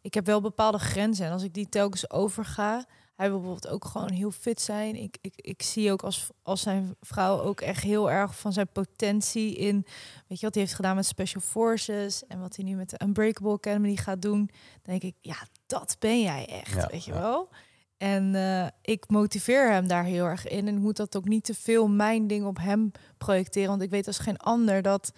Ik 0.00 0.14
heb 0.14 0.26
wel 0.26 0.40
bepaalde 0.40 0.78
grenzen. 0.78 1.26
En 1.26 1.32
als 1.32 1.42
ik 1.42 1.54
die 1.54 1.68
telkens 1.68 2.10
overga. 2.10 2.86
Hij 3.14 3.28
wil 3.30 3.38
bijvoorbeeld 3.40 3.72
ook 3.72 3.84
gewoon 3.84 4.10
heel 4.10 4.30
fit 4.30 4.60
zijn. 4.60 4.96
Ik, 4.96 5.18
ik, 5.20 5.32
ik 5.36 5.62
zie 5.62 5.92
ook 5.92 6.02
als, 6.02 6.28
als 6.42 6.60
zijn 6.60 6.96
vrouw 7.00 7.40
ook 7.40 7.60
echt 7.60 7.82
heel 7.82 8.10
erg 8.10 8.38
van 8.38 8.52
zijn 8.52 8.68
potentie 8.72 9.54
in 9.54 9.86
weet 10.28 10.40
je 10.40 10.46
wat 10.46 10.54
hij 10.54 10.62
heeft 10.62 10.74
gedaan 10.74 10.96
met 10.96 11.06
Special 11.06 11.42
Forces 11.42 12.26
en 12.26 12.40
wat 12.40 12.56
hij 12.56 12.64
nu 12.64 12.74
met 12.74 12.90
de 12.90 13.00
Unbreakable 13.04 13.52
Academy 13.52 13.96
gaat 13.96 14.22
doen, 14.22 14.50
dan 14.82 14.98
denk 14.98 15.02
ik, 15.02 15.14
ja, 15.20 15.36
dat 15.66 15.96
ben 15.98 16.20
jij 16.20 16.46
echt, 16.46 16.74
Ja, 16.74 16.88
weet 16.90 17.04
je 17.04 17.12
ja. 17.12 17.20
wel. 17.20 17.48
En 17.96 18.34
eh, 18.34 18.66
ik 18.82 19.08
motiveer 19.08 19.70
hem 19.70 19.86
daar 19.86 20.04
heel 20.04 20.24
erg 20.24 20.48
in 20.48 20.68
en 20.68 20.74
ik 20.74 20.80
moet 20.80 20.96
dat 20.96 21.16
ook 21.16 21.28
niet 21.28 21.44
te 21.44 21.54
veel 21.54 21.88
mijn 21.88 22.26
ding 22.26 22.46
op 22.46 22.58
hem 22.58 22.90
projecteren, 23.18 23.68
want 23.68 23.82
ik 23.82 23.90
weet 23.90 24.06
als 24.06 24.18
geen 24.18 24.36
ander 24.36 24.82
dat 24.82 25.12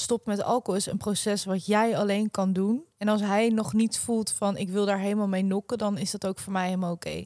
stop 0.00 0.26
met 0.26 0.42
alcohol 0.42 0.76
is 0.80 0.86
een 0.86 0.96
proces 0.96 1.44
wat 1.44 1.66
jij 1.66 1.96
alleen 1.98 2.30
kan 2.30 2.52
doen. 2.52 2.84
En 2.96 3.08
als 3.08 3.20
hij 3.20 3.48
nog 3.48 3.72
niet 3.72 3.98
voelt 3.98 4.32
van 4.32 4.56
ik 4.56 4.68
wil 4.68 4.86
daar 4.86 4.98
helemaal 4.98 5.28
mee 5.28 5.42
nokken, 5.44 5.78
dan 5.78 5.98
is 5.98 6.10
dat 6.10 6.26
ook 6.26 6.38
voor 6.38 6.52
mij 6.52 6.64
helemaal 6.64 6.92
oké. 6.92 7.24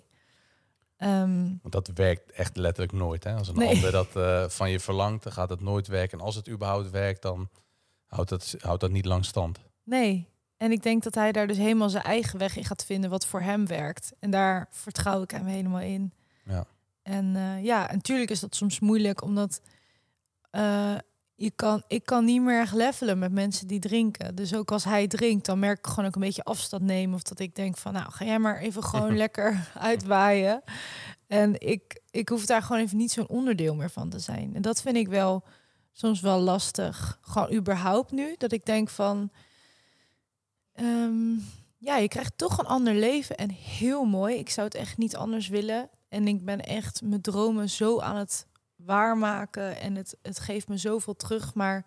Ehm, 0.96 1.42
Want 1.62 1.72
dat 1.72 1.90
werkt 1.94 2.32
echt 2.32 2.56
letterlijk 2.56 2.92
nooit. 2.96 3.24
Hè? 3.24 3.34
Als 3.34 3.48
een 3.48 3.54
Nee. 3.56 3.68
ander 3.74 3.92
dat 3.92 4.16
eh, 4.16 4.48
van 4.48 4.70
je 4.70 4.80
verlangt, 4.80 5.22
dan 5.22 5.32
gaat 5.32 5.48
het 5.50 5.60
nooit 5.60 5.86
werken. 5.86 6.18
En 6.18 6.24
als 6.24 6.34
het 6.34 6.48
überhaupt 6.48 6.90
werkt, 6.90 7.22
dan 7.22 7.48
houdt 8.06 8.28
dat, 8.30 8.54
houdt 8.58 8.80
dat 8.80 8.90
niet 8.90 9.04
lang 9.04 9.24
stand. 9.24 9.58
Nee. 9.84 10.28
En 10.56 10.72
ik 10.72 10.82
denk 10.82 11.02
dat 11.02 11.14
hij 11.14 11.32
daar 11.32 11.46
dus 11.46 11.56
helemaal 11.56 11.90
zijn 11.90 12.04
eigen 12.04 12.38
weg 12.38 12.56
in 12.56 12.64
gaat 12.64 12.84
vinden 12.84 13.10
wat 13.10 13.26
voor 13.26 13.40
hem 13.40 13.66
werkt. 13.66 14.12
En 14.18 14.30
daar 14.30 14.68
vertrouw 14.70 15.22
ik 15.22 15.30
hem 15.30 15.46
helemaal 15.46 15.80
in. 15.80 16.12
Ja. 16.44 16.64
En 17.02 17.36
eh, 17.36 17.64
ja, 17.64 17.88
en 17.88 17.96
natuurlijk 17.96 18.30
is 18.30 18.40
dat 18.40 18.54
soms 18.54 18.80
moeilijk, 18.80 19.22
omdat 19.22 19.60
eh, 20.50 20.94
je 21.42 21.50
kan, 21.50 21.82
ik 21.88 22.04
kan 22.04 22.24
niet 22.24 22.42
meer 22.42 22.60
echt 22.60 22.74
levelen 22.74 23.18
met 23.18 23.32
mensen 23.32 23.66
die 23.66 23.80
drinken. 23.80 24.34
Dus 24.34 24.54
ook 24.54 24.72
als 24.72 24.84
hij 24.84 25.06
drinkt, 25.06 25.46
dan 25.46 25.58
merk 25.58 25.78
ik 25.78 25.86
gewoon 25.86 26.04
ook 26.04 26.14
een 26.14 26.20
beetje 26.20 26.42
afstand 26.42 26.82
nemen. 26.82 27.14
Of 27.14 27.22
dat 27.22 27.38
ik 27.38 27.54
denk 27.54 27.76
van, 27.76 27.92
nou, 27.92 28.10
ga 28.10 28.24
jij 28.24 28.38
maar 28.38 28.58
even 28.58 28.84
gewoon 28.84 29.16
lekker 29.24 29.70
uitwaaien. 29.74 30.62
En 31.26 31.60
ik, 31.60 32.00
ik 32.10 32.28
hoef 32.28 32.46
daar 32.46 32.62
gewoon 32.62 32.82
even 32.82 32.96
niet 32.96 33.12
zo'n 33.12 33.28
onderdeel 33.28 33.74
meer 33.74 33.90
van 33.90 34.08
te 34.08 34.18
zijn. 34.18 34.54
En 34.54 34.62
dat 34.62 34.82
vind 34.82 34.96
ik 34.96 35.08
wel 35.08 35.44
soms 35.92 36.20
wel 36.20 36.40
lastig. 36.40 37.18
Gewoon 37.20 37.52
überhaupt 37.52 38.12
nu, 38.12 38.34
dat 38.38 38.52
ik 38.52 38.64
denk 38.64 38.88
van... 38.88 39.30
ehm, 40.72 41.34
ja, 41.78 41.96
je 41.96 42.08
krijgt 42.08 42.38
toch 42.38 42.58
een 42.58 42.66
ander 42.66 42.94
leven 42.94 43.36
en 43.36 43.50
heel 43.50 44.04
mooi. 44.04 44.36
Ik 44.36 44.50
zou 44.50 44.66
het 44.66 44.76
echt 44.76 44.98
niet 44.98 45.16
anders 45.16 45.48
willen. 45.48 45.90
En 46.08 46.28
ik 46.28 46.44
ben 46.44 46.60
echt 46.60 47.02
mijn 47.02 47.20
dromen 47.20 47.70
zo 47.70 48.00
aan 48.00 48.16
het 48.16 48.46
waarmaken. 48.84 49.76
En 49.80 49.94
het, 49.94 50.16
het 50.22 50.38
geeft 50.38 50.68
me 50.68 50.76
zoveel 50.76 51.16
terug. 51.16 51.54
Maar 51.54 51.86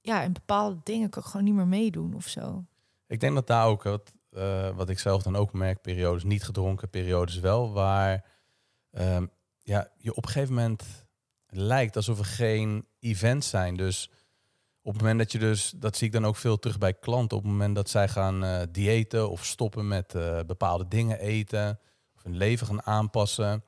ja, 0.00 0.22
in 0.22 0.32
bepaalde 0.32 0.80
dingen 0.82 1.10
kan 1.10 1.22
ik 1.22 1.28
gewoon 1.28 1.44
niet 1.44 1.54
meer 1.54 1.66
meedoen 1.66 2.14
of 2.14 2.26
zo. 2.26 2.64
Ik 3.06 3.20
denk 3.20 3.34
dat 3.34 3.46
daar 3.46 3.66
ook, 3.66 3.82
wat, 3.82 4.12
eh, 4.30 4.76
wat 4.76 4.88
ik 4.88 4.98
zelf 4.98 5.22
dan 5.22 5.36
ook 5.36 5.52
merk, 5.52 5.82
periodes 5.82 6.24
niet 6.24 6.44
gedronken, 6.44 6.90
periodes 6.90 7.38
wel, 7.38 7.72
waar 7.72 8.24
ehm, 8.90 9.26
ja, 9.62 9.88
je 9.96 10.14
op 10.14 10.24
een 10.24 10.30
gegeven 10.30 10.54
moment 10.54 11.06
lijkt 11.46 11.96
alsof 11.96 12.18
er 12.18 12.24
geen 12.24 12.86
events 12.98 13.48
zijn. 13.48 13.76
Dus 13.76 14.10
op 14.82 14.92
het 14.92 15.00
moment 15.00 15.18
dat 15.18 15.32
je 15.32 15.38
dus, 15.38 15.70
dat 15.76 15.96
zie 15.96 16.06
ik 16.06 16.12
dan 16.12 16.26
ook 16.26 16.36
veel 16.36 16.58
terug 16.58 16.78
bij 16.78 16.94
klanten, 16.94 17.36
op 17.36 17.42
het 17.42 17.52
moment 17.52 17.74
dat 17.74 17.90
zij 17.90 18.08
gaan 18.08 18.44
eh 18.44 18.62
diëten 18.70 19.30
of 19.30 19.44
stoppen 19.44 19.88
met 19.88 20.14
eh, 20.14 20.40
bepaalde 20.46 20.88
dingen 20.88 21.18
eten, 21.18 21.78
of 22.14 22.22
hun 22.22 22.36
leven 22.36 22.66
gaan 22.66 22.82
aanpassen, 22.82 23.64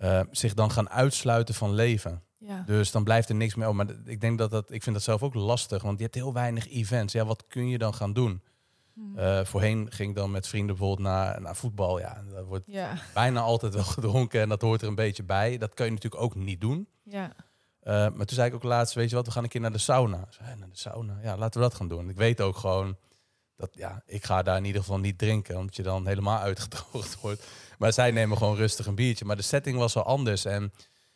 eh, 0.00 0.20
zich 0.30 0.54
dan 0.54 0.70
gaan 0.70 0.90
uitsluiten 0.90 1.54
van 1.54 1.74
leven. 1.74 2.22
Ja. 2.38 2.62
Dus 2.66 2.90
dan 2.90 3.04
blijft 3.04 3.28
er 3.28 3.34
niks 3.34 3.54
meer 3.54 3.66
over. 3.66 3.86
Maar 3.86 3.94
ik 4.04 4.20
denk 4.20 4.38
dat 4.38 4.50
dat, 4.50 4.70
ik 4.70 4.82
vind 4.82 4.94
dat 4.94 5.04
zelf 5.04 5.22
ook 5.22 5.34
lastig, 5.34 5.82
want 5.82 5.96
je 5.98 6.02
hebt 6.02 6.14
heel 6.14 6.32
weinig 6.32 6.68
events. 6.68 7.12
Ja, 7.12 7.24
wat 7.24 7.44
kun 7.48 7.68
je 7.68 7.78
dan 7.78 7.94
gaan 7.94 8.12
doen? 8.12 8.42
Hm. 8.94 9.18
Eh, 9.18 9.44
voorheen 9.44 9.86
ging 9.90 10.10
ik 10.10 10.16
dan 10.16 10.30
met 10.30 10.48
vrienden 10.48 10.76
bijvoorbeeld 10.76 11.08
naar, 11.08 11.40
naar 11.40 11.56
voetbal. 11.56 11.98
Ja, 11.98 12.22
daar 12.32 12.44
wordt 12.44 12.64
ja. 12.66 12.94
bijna 13.14 13.40
altijd 13.40 13.74
wel 13.74 13.84
gedronken 13.96 14.40
en 14.40 14.48
dat 14.48 14.62
hoort 14.62 14.82
er 14.82 14.88
een 14.88 14.94
beetje 14.94 15.22
bij. 15.22 15.58
Dat 15.58 15.74
kun 15.74 15.84
je 15.84 15.90
natuurlijk 15.90 16.22
ook 16.22 16.34
niet 16.34 16.60
doen. 16.60 16.88
Ja. 17.02 17.32
Eh, 17.80 17.94
maar 17.94 18.26
toen 18.26 18.36
zei 18.36 18.48
ik 18.48 18.54
ook 18.54 18.62
laatst, 18.62 18.94
weet 18.94 19.10
je 19.10 19.16
wat, 19.16 19.26
we 19.26 19.32
gaan 19.32 19.42
een 19.42 19.48
keer 19.48 19.60
naar 19.60 19.72
de 19.72 19.78
sauna. 19.78 20.26
Zei, 20.30 20.48
"Hè, 20.48 20.56
naar 20.56 20.70
de 20.70 20.78
sauna? 20.78 21.18
Ja, 21.22 21.36
laten 21.36 21.60
we 21.60 21.66
dat 21.66 21.76
gaan 21.76 21.88
doen. 21.88 22.08
Ik 22.08 22.16
weet 22.16 22.40
ook 22.40 22.56
gewoon 22.56 22.96
dat, 23.60 23.70
ja, 23.74 24.02
ik 24.06 24.24
ga 24.24 24.42
daar 24.42 24.56
in 24.56 24.64
ieder 24.64 24.80
geval 24.80 24.98
niet 24.98 25.18
drinken, 25.18 25.56
omdat 25.56 25.76
je 25.76 25.82
dan 25.82 26.06
helemaal 26.06 26.38
uitgedroogd 26.48 27.20
wordt. 27.20 27.46
Maar 27.78 27.92
zij 27.92 28.10
nemen 28.10 28.36
gewoon 28.36 28.56
rustig 28.56 28.86
een 28.86 28.94
biertje. 28.94 29.24
Maar 29.24 29.36
de 29.36 29.42
setting 29.42 29.78
was 29.78 29.94
wel 29.94 30.04
anders 30.04 30.44
en 30.44 30.72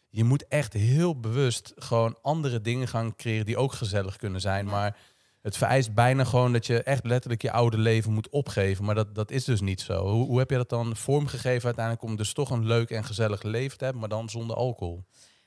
je 0.09 0.25
moet 0.25 0.49
echt 0.49 0.73
heel 0.73 1.21
bewust 1.21 1.73
gewoon 1.77 2.19
andere 2.23 2.61
dingen 2.61 2.89
gaan 2.89 3.17
creëren 3.17 3.47
die 3.47 3.57
ook 3.57 3.73
gezellig 3.73 4.17
kunnen 4.17 4.41
zijn. 4.41 4.67
Maar 4.67 4.97
het 5.43 5.57
vereist 5.57 5.95
bijna 5.95 6.25
gewoon 6.25 6.53
dat 6.53 6.67
je 6.67 6.83
echt 6.83 7.05
letterlijk 7.05 7.43
je 7.43 7.53
oude 7.53 7.79
leven 7.79 8.13
moet 8.13 8.29
opgeven. 8.29 8.85
Maar 8.85 8.95
dat, 8.95 9.15
dat 9.15 9.31
is 9.31 9.45
dus 9.45 9.61
niet 9.61 9.81
zo. 9.81 10.07
Hoe, 10.07 10.27
hoe 10.27 10.39
heb 10.39 10.51
je 10.51 10.57
dat 10.57 10.69
dan 10.69 10.97
vormgegeven 10.97 11.65
uiteindelijk 11.65 12.05
om 12.05 12.17
dus 12.17 12.33
toch 12.33 12.51
een 12.51 12.67
leuk 12.67 12.91
en 12.91 13.05
gezellig 13.05 13.43
leven 13.43 13.79
te 13.79 13.85
hebben, 13.85 14.01
maar 14.01 14.11
dan 14.11 14.29
zonder 14.29 14.57
alcohol? 14.57 15.05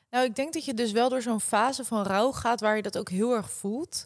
Nou, 0.10 0.26
ik 0.26 0.36
denk 0.36 0.54
dat 0.54 0.66
je 0.66 0.74
dus 0.74 0.92
wel 0.92 1.10
door 1.10 1.22
zo'n 1.22 1.42
fase 1.42 1.84
van 1.84 2.04
rouw 2.04 2.32
gaat 2.32 2.62
waar 2.62 2.76
je 2.76 2.82
dat 2.82 2.98
ook 2.98 3.10
heel 3.10 3.36
erg 3.36 3.52
voelt. 3.52 4.06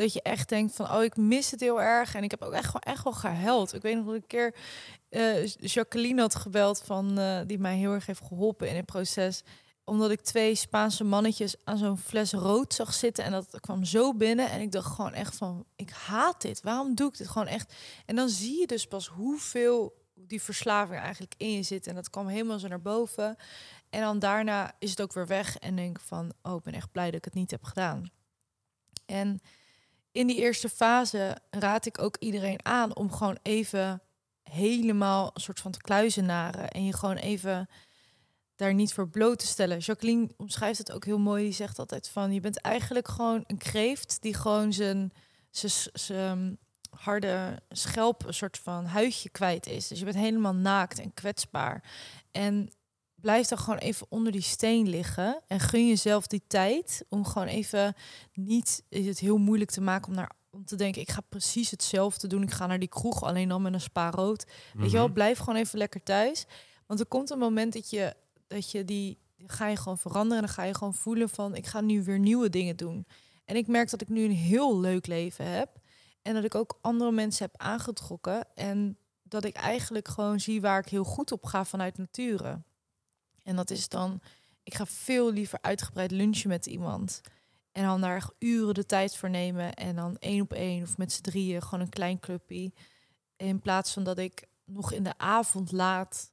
Dat 0.00 0.12
je 0.12 0.22
echt 0.22 0.48
denkt 0.48 0.74
van, 0.74 0.90
oh, 0.90 1.02
ik 1.02 1.16
mis 1.16 1.50
het 1.50 1.60
heel 1.60 1.82
erg. 1.82 2.14
En 2.14 2.22
ik 2.22 2.30
heb 2.30 2.42
ook 2.42 2.52
echt, 2.52 2.66
gewoon 2.66 2.80
echt 2.80 3.04
wel 3.04 3.12
gehuild. 3.12 3.74
Ik 3.74 3.82
weet 3.82 3.96
nog 3.96 4.04
dat 4.04 4.14
een 4.14 4.26
keer 4.26 4.54
eh, 5.08 5.46
Jacqueline 5.46 6.20
had 6.20 6.34
gebeld 6.34 6.82
van, 6.84 7.18
eh, 7.18 7.40
die 7.46 7.58
mij 7.58 7.76
heel 7.76 7.92
erg 7.92 8.06
heeft 8.06 8.22
geholpen 8.26 8.68
in 8.68 8.76
het 8.76 8.86
proces. 8.86 9.42
Omdat 9.84 10.10
ik 10.10 10.20
twee 10.20 10.54
Spaanse 10.54 11.04
mannetjes 11.04 11.56
aan 11.64 11.78
zo'n 11.78 11.98
fles 11.98 12.32
rood 12.32 12.74
zag 12.74 12.94
zitten. 12.94 13.24
En 13.24 13.30
dat 13.30 13.60
kwam 13.60 13.84
zo 13.84 14.14
binnen. 14.14 14.50
En 14.50 14.60
ik 14.60 14.72
dacht 14.72 14.94
gewoon 14.94 15.14
echt 15.14 15.36
van, 15.36 15.64
ik 15.76 15.90
haat 15.90 16.40
dit. 16.42 16.62
Waarom 16.62 16.94
doe 16.94 17.08
ik 17.08 17.16
dit 17.16 17.28
gewoon 17.28 17.48
echt? 17.48 17.74
En 18.06 18.16
dan 18.16 18.28
zie 18.28 18.60
je 18.60 18.66
dus 18.66 18.86
pas 18.86 19.06
hoeveel 19.08 19.94
die 20.14 20.42
verslaving 20.42 21.00
eigenlijk 21.00 21.34
in 21.36 21.52
je 21.52 21.62
zit. 21.62 21.86
En 21.86 21.94
dat 21.94 22.10
kwam 22.10 22.26
helemaal 22.26 22.58
zo 22.58 22.68
naar 22.68 22.82
boven. 22.82 23.36
En 23.90 24.00
dan 24.00 24.18
daarna 24.18 24.74
is 24.78 24.90
het 24.90 25.00
ook 25.00 25.12
weer 25.12 25.26
weg. 25.26 25.58
En 25.58 25.76
denk 25.76 26.00
van, 26.00 26.32
oh, 26.42 26.56
ik 26.56 26.62
ben 26.62 26.74
echt 26.74 26.92
blij 26.92 27.06
dat 27.06 27.14
ik 27.14 27.24
het 27.24 27.34
niet 27.34 27.50
heb 27.50 27.64
gedaan. 27.64 28.10
En 29.06 29.40
in 30.12 30.26
die 30.26 30.36
eerste 30.36 30.68
fase 30.68 31.36
raad 31.50 31.86
ik 31.86 32.02
ook 32.02 32.16
iedereen 32.16 32.64
aan 32.64 32.96
om 32.96 33.12
gewoon 33.12 33.38
even 33.42 34.02
helemaal 34.42 35.30
een 35.34 35.40
soort 35.40 35.60
van 35.60 35.70
te 35.70 35.80
kluizenaren. 35.80 36.70
En 36.70 36.84
je 36.84 36.92
gewoon 36.92 37.16
even 37.16 37.68
daar 38.56 38.74
niet 38.74 38.92
voor 38.92 39.08
bloot 39.08 39.38
te 39.38 39.46
stellen. 39.46 39.78
Jacqueline 39.78 40.28
omschrijft 40.36 40.78
het 40.78 40.92
ook 40.92 41.04
heel 41.04 41.18
mooi. 41.18 41.44
Die 41.44 41.52
zegt 41.52 41.78
altijd 41.78 42.08
van, 42.08 42.32
je 42.32 42.40
bent 42.40 42.60
eigenlijk 42.60 43.08
gewoon 43.08 43.44
een 43.46 43.58
kreeft 43.58 44.18
die 44.20 44.34
gewoon 44.34 44.72
zijn, 44.72 45.12
zijn, 45.92 46.58
harde 46.90 47.62
schelp, 47.68 48.26
een 48.26 48.34
soort 48.34 48.58
van 48.58 48.84
huidje 48.84 49.28
kwijt 49.28 49.66
is. 49.66 49.88
Dus 49.88 49.98
je 49.98 50.04
bent 50.04 50.16
helemaal 50.16 50.54
naakt 50.54 50.98
en 50.98 51.14
kwetsbaar. 51.14 51.82
En 52.30 52.70
blijf 53.20 53.46
dan 53.46 53.58
gewoon 53.58 53.78
even 53.78 54.06
onder 54.10 54.32
die 54.32 54.40
steen 54.42 54.88
liggen 54.88 55.40
en 55.46 55.60
gun 55.60 55.88
jezelf 55.88 56.26
die 56.26 56.42
tijd 56.46 57.04
om 57.08 57.24
gewoon 57.24 57.48
even 57.48 57.94
niet 58.32 58.82
het 58.88 59.18
heel 59.18 59.36
moeilijk 59.38 59.70
te 59.70 59.80
maken 59.80 60.08
om 60.08 60.14
naar 60.14 60.30
om 60.52 60.64
te 60.64 60.76
denken 60.76 61.00
ik 61.02 61.10
ga 61.10 61.20
precies 61.28 61.70
hetzelfde 61.70 62.26
doen. 62.26 62.42
Ik 62.42 62.50
ga 62.50 62.66
naar 62.66 62.78
die 62.78 62.88
kroeg 62.88 63.22
alleen 63.22 63.48
dan 63.48 63.62
met 63.62 63.72
een 63.72 63.80
spa 63.80 64.10
rood. 64.10 64.46
Weet 64.74 64.90
je 64.90 64.96
wel, 64.96 65.04
Mhm. 65.04 65.14
blijf 65.14 65.38
gewoon 65.38 65.56
even 65.56 65.78
lekker 65.78 66.02
thuis. 66.02 66.46
Want 66.86 67.00
er 67.00 67.06
komt 67.06 67.30
een 67.30 67.38
moment 67.38 67.72
dat 67.72 67.90
je 67.90 68.14
dat 68.46 68.70
je 68.70 68.84
die 68.84 69.18
ga 69.46 69.66
je 69.68 69.76
gewoon 69.76 69.98
veranderen. 69.98 70.36
En 70.38 70.44
dan 70.44 70.54
ga 70.54 70.62
je 70.62 70.74
gewoon 70.74 70.94
voelen 70.94 71.28
van, 71.28 71.54
ik 71.54 71.66
ga 71.66 71.80
nu 71.80 72.02
weer 72.02 72.18
nieuwe 72.18 72.48
dingen 72.50 72.76
doen. 72.76 73.06
En 73.44 73.56
ik 73.56 73.66
merk 73.66 73.90
dat 73.90 74.00
ik 74.00 74.08
nu 74.08 74.24
een 74.24 74.30
heel 74.30 74.80
leuk 74.80 75.06
leven 75.06 75.46
heb. 75.46 75.68
En 76.22 76.34
dat 76.34 76.44
ik 76.44 76.54
ook 76.54 76.78
andere 76.80 77.12
mensen 77.12 77.44
heb 77.44 77.60
aangetrokken. 77.60 78.46
En 78.54 78.98
dat 79.22 79.44
ik 79.44 79.54
eigenlijk 79.54 80.08
gewoon 80.08 80.40
zie 80.40 80.60
waar 80.60 80.78
ik 80.78 80.88
heel 80.88 81.04
goed 81.04 81.32
op 81.32 81.44
ga 81.44 81.64
vanuit 81.64 81.98
nature. 81.98 82.62
En 83.44 83.56
dat 83.56 83.70
is 83.70 83.88
dan, 83.88 84.20
ik 84.62 84.74
ga 84.74 84.86
veel 84.86 85.32
liever 85.32 85.58
uitgebreid 85.62 86.10
lunchen 86.10 86.48
met 86.48 86.66
iemand. 86.66 87.20
En 87.72 87.84
dan 87.84 88.00
daar 88.00 88.30
uren 88.38 88.74
de 88.74 88.86
tijd 88.86 89.16
voor 89.16 89.30
nemen. 89.30 89.74
En 89.74 89.96
dan 89.96 90.16
één 90.18 90.40
op 90.40 90.52
één 90.52 90.82
of 90.82 90.96
met 90.96 91.12
z'n 91.12 91.22
drieën 91.22 91.62
gewoon 91.62 91.80
een 91.80 91.88
klein 91.88 92.20
clubje. 92.20 92.72
In 93.36 93.60
plaats 93.60 93.92
van 93.92 94.04
dat 94.04 94.18
ik 94.18 94.46
nog 94.64 94.92
in 94.92 95.02
de 95.02 95.18
avond 95.18 95.72
laat 95.72 96.32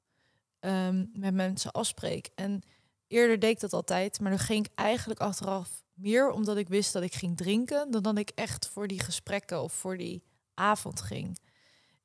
ehm, 0.60 1.06
met 1.14 1.34
mensen 1.34 1.72
afspreek. 1.72 2.30
En 2.36 2.62
eerder 3.08 3.40
deed 3.40 3.52
ik 3.52 3.60
dat 3.60 3.74
altijd. 3.74 4.20
Maar 4.20 4.30
dan 4.30 4.40
ging 4.40 4.66
ik 4.66 4.72
eigenlijk 4.76 5.20
achteraf 5.20 5.84
meer 5.94 6.30
omdat 6.32 6.58
ik 6.58 6.68
wist 6.68 6.94
dat 6.94 7.04
ik 7.04 7.14
ging 7.14 7.38
drinken. 7.38 7.92
Dan 7.92 8.04
dat 8.04 8.18
ik 8.18 8.32
echt 8.36 8.68
voor 8.68 8.88
die 8.88 9.00
gesprekken 9.00 9.62
of 9.62 9.74
voor 9.74 9.98
die 9.98 10.24
avond 10.54 11.02
ging. 11.02 11.40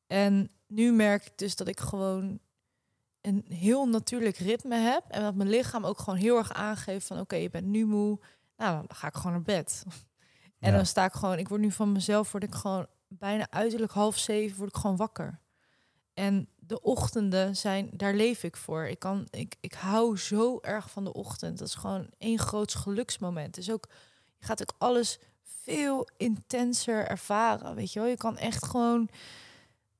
En 0.06 0.50
nu 0.66 0.92
merk 0.92 1.26
ik 1.26 1.38
dus 1.38 1.56
dat 1.56 1.68
ik 1.68 1.80
gewoon 1.80 2.40
een 3.22 3.44
heel 3.48 3.88
natuurlijk 3.88 4.36
ritme 4.36 4.76
heb. 4.76 5.04
En 5.08 5.22
dat 5.22 5.34
mijn 5.34 5.48
lichaam 5.48 5.84
ook 5.84 5.98
gewoon 5.98 6.18
heel 6.18 6.36
erg 6.36 6.52
aangeeft 6.52 7.06
van 7.06 7.20
oké, 7.20 7.36
je 7.36 7.50
bent 7.50 7.66
nu 7.66 7.86
moe. 7.86 8.18
Nou, 8.56 8.76
dan 8.86 8.96
ga 8.96 9.06
ik 9.06 9.14
gewoon 9.14 9.32
naar 9.32 9.42
bed. 9.42 9.82
En 10.58 10.70
Ja. 10.70 10.76
dan 10.76 10.86
sta 10.86 11.04
ik 11.04 11.12
gewoon, 11.12 11.38
ik 11.38 11.48
word 11.48 11.60
nu 11.60 11.70
van 11.70 11.92
mezelf, 11.92 12.32
word 12.32 12.44
ik 12.44 12.54
gewoon 12.54 12.86
bijna 13.08 13.46
uiterlijk 13.50 13.92
half 13.92 14.18
zeven, 14.18 14.56
word 14.58 14.68
ik 14.68 14.76
gewoon 14.76 14.96
wakker. 14.96 15.40
En 16.14 16.48
de 16.56 16.82
ochtenden 16.82 17.56
zijn, 17.56 17.90
daar 17.92 18.14
leef 18.14 18.42
ik 18.42 18.56
voor. 18.56 18.84
Ik, 18.86 18.98
kan, 18.98 19.26
ik, 19.30 19.54
ik 19.60 19.72
hou 19.74 20.18
zo 20.18 20.58
erg 20.60 20.90
van 20.90 21.04
de 21.04 21.12
ochtend. 21.12 21.58
Dat 21.58 21.68
is 21.68 21.74
gewoon 21.74 22.10
één 22.18 22.38
groot 22.38 22.74
geluksmoment. 22.74 23.54
Dus 23.54 23.70
ook, 23.70 23.88
je 24.38 24.46
gaat 24.46 24.62
ook 24.62 24.74
alles 24.78 25.18
veel 25.42 26.08
intenser 26.16 27.06
ervaren. 27.06 27.74
Weet 27.74 27.92
je 27.92 28.00
wel, 28.00 28.08
je 28.08 28.16
kan 28.16 28.36
echt 28.38 28.64
gewoon. 28.64 29.08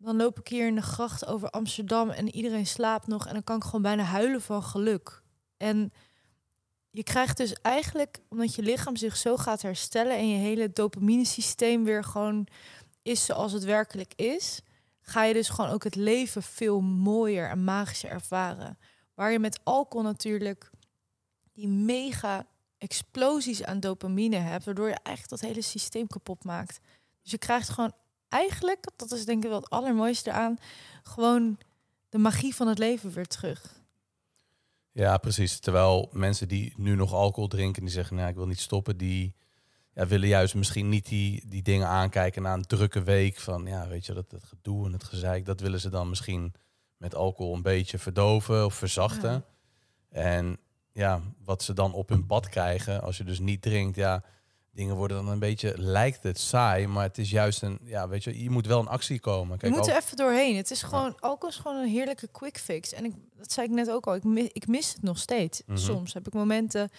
Dan 0.03 0.17
loop 0.17 0.39
ik 0.39 0.49
hier 0.49 0.67
in 0.67 0.75
de 0.75 0.83
gracht 0.83 1.27
over 1.27 1.51
Amsterdam 1.51 2.11
en 2.11 2.35
iedereen 2.35 2.67
slaapt 2.67 3.07
nog. 3.07 3.27
En 3.27 3.33
dan 3.33 3.45
kan 3.45 3.57
ik 3.57 3.65
gewoon 3.65 3.83
bijna 3.83 4.03
huilen 4.03 4.43
van 4.43 4.63
geluk. 4.63 5.23
En 5.57 5.93
je 6.91 7.03
krijgt 7.03 7.37
dus 7.37 7.53
eigenlijk, 7.53 8.21
omdat 8.29 8.55
je 8.55 8.63
lichaam 8.63 8.97
zich 8.97 9.17
zo 9.17 9.37
gaat 9.37 9.63
herstellen 9.63 10.17
en 10.17 10.29
je 10.29 10.37
hele 10.37 10.73
dopamine 10.73 11.25
systeem 11.25 11.85
weer 11.85 12.05
gewoon 12.05 12.47
is 13.03 13.25
zoals 13.25 13.53
het 13.53 13.65
werkelijk 13.65 14.13
is, 14.17 14.61
ga 15.01 15.25
je 15.25 15.35
dus 15.35 15.49
gewoon 15.49 15.71
ook 15.71 15.85
het 15.85 15.95
leven 15.95 16.43
veel 16.43 16.81
mooier 16.81 17.49
en 17.49 17.65
magischer 17.65 18.11
ervaren. 18.11 18.79
Waar 19.15 19.33
je 19.33 19.39
met 19.39 19.61
alcohol 19.65 20.07
natuurlijk 20.07 20.71
die 21.53 21.69
mega 21.69 22.47
explosies 22.79 23.65
aan 23.65 23.81
dopamine 23.81 24.37
hebt, 24.37 24.65
waardoor 24.65 24.89
je 24.89 24.99
eigenlijk 25.03 25.41
dat 25.41 25.51
hele 25.51 25.63
systeem 25.63 26.07
kapot 26.07 26.45
maakt. 26.45 26.81
Dus 27.23 27.31
je 27.31 27.39
krijgt 27.39 27.69
gewoon 27.69 27.93
eigenlijk, 28.33 28.85
dat 28.97 29.13
is 29.13 29.25
denk 29.25 29.43
ik 29.43 29.49
wel 29.49 29.61
het 29.61 29.71
allermooiste 29.71 30.31
eraan, 30.31 30.59
gewoon 31.03 31.59
de 32.09 32.19
magie 32.19 32.55
van 32.55 32.69
het 32.69 32.79
leven 32.79 33.13
weer 33.13 33.27
terug. 33.27 33.81
Ja, 34.93 35.19
precies. 35.19 35.59
Terwijl 35.59 36.09
mensen 36.13 36.49
die 36.49 36.73
nu 36.77 36.95
nog 36.95 37.13
alcohol 37.13 37.49
drinken, 37.49 37.83
die 37.83 37.91
zeggen, 37.91 38.17
nou, 38.17 38.29
ik 38.29 38.35
wil 38.35 38.47
niet 38.47 38.61
stoppen, 38.61 38.97
die 38.97 39.35
ja, 39.95 40.07
willen 40.07 40.29
juist 40.29 40.55
misschien 40.55 40.89
niet 40.89 41.09
die, 41.09 41.43
die 41.47 41.63
dingen 41.63 41.87
aankijken 41.87 42.43
na 42.43 42.53
een 42.53 42.67
drukke 42.67 43.03
week 43.03 43.39
van, 43.39 43.67
ja, 43.67 43.89
weet 43.89 44.07
je, 44.07 44.13
dat, 44.13 44.31
dat 44.31 44.45
gedoe 44.45 44.87
en 44.87 44.93
het 44.93 45.05
gezeik, 45.05 45.47
dat 45.47 45.61
willen 45.61 45.81
ze 45.81 45.89
dan 45.89 46.09
misschien 46.09 46.55
met 46.97 47.15
alcohol 47.15 47.55
een 47.55 47.63
beetje 47.63 47.99
verdoven 47.99 48.65
of 48.65 48.75
verzachten. 48.75 49.31
Ja. 49.31 49.45
En 50.09 50.59
ja, 50.93 51.21
wat 51.45 51.63
ze 51.63 51.73
dan 51.73 51.93
op 51.93 52.09
hun 52.09 52.27
pad 52.27 52.49
krijgen, 52.49 53.03
als 53.03 53.17
je 53.17 53.25
dus 53.25 53.39
niet 53.39 53.63
drinkt, 53.63 53.97
ja, 53.97 54.25
dingen 54.73 54.97
worden 54.97 55.17
dan 55.17 55.29
een 55.29 55.39
beetje, 55.39 55.75
lijkt 55.79 56.23
het 56.23 56.39
saai, 56.39 56.87
maar 56.87 57.03
het 57.03 57.19
is 57.19 57.31
juist 57.31 57.63
een, 57.63 57.79
ja, 57.85 58.09
weet 58.09 58.25
je, 58.25 58.43
je 58.43 58.51
moet 58.51 58.67
wel 58.67 58.81
in 58.81 58.89
actie 58.89 59.21
komen. 59.21 59.53
Je 59.53 59.59
Kijk, 59.59 59.73
moet 59.73 59.81
al- 59.81 59.89
er 59.89 59.97
even 59.97 60.17
doorheen. 60.17 60.57
Het 60.57 60.71
is 60.71 60.83
gewoon, 60.83 61.21
alcohol 61.21 61.49
is 61.49 61.57
gewoon 61.57 61.77
een 61.77 61.89
heerlijke 61.89 62.29
quick 62.33 62.59
fix. 62.59 62.93
En 62.93 63.05
ik, 63.05 63.13
dat 63.37 63.53
zei 63.53 63.67
ik 63.67 63.73
net 63.73 63.91
ook 63.91 64.07
al, 64.07 64.15
ik, 64.15 64.25
mis, 64.25 64.49
ik 64.53 64.67
mis 64.67 64.93
het 64.93 65.03
nog 65.03 65.19
steeds. 65.19 65.63
Mhm. 65.67 65.79
Soms 65.79 66.13
heb 66.15 66.27
ik 66.27 66.33
momenten. 66.33 66.91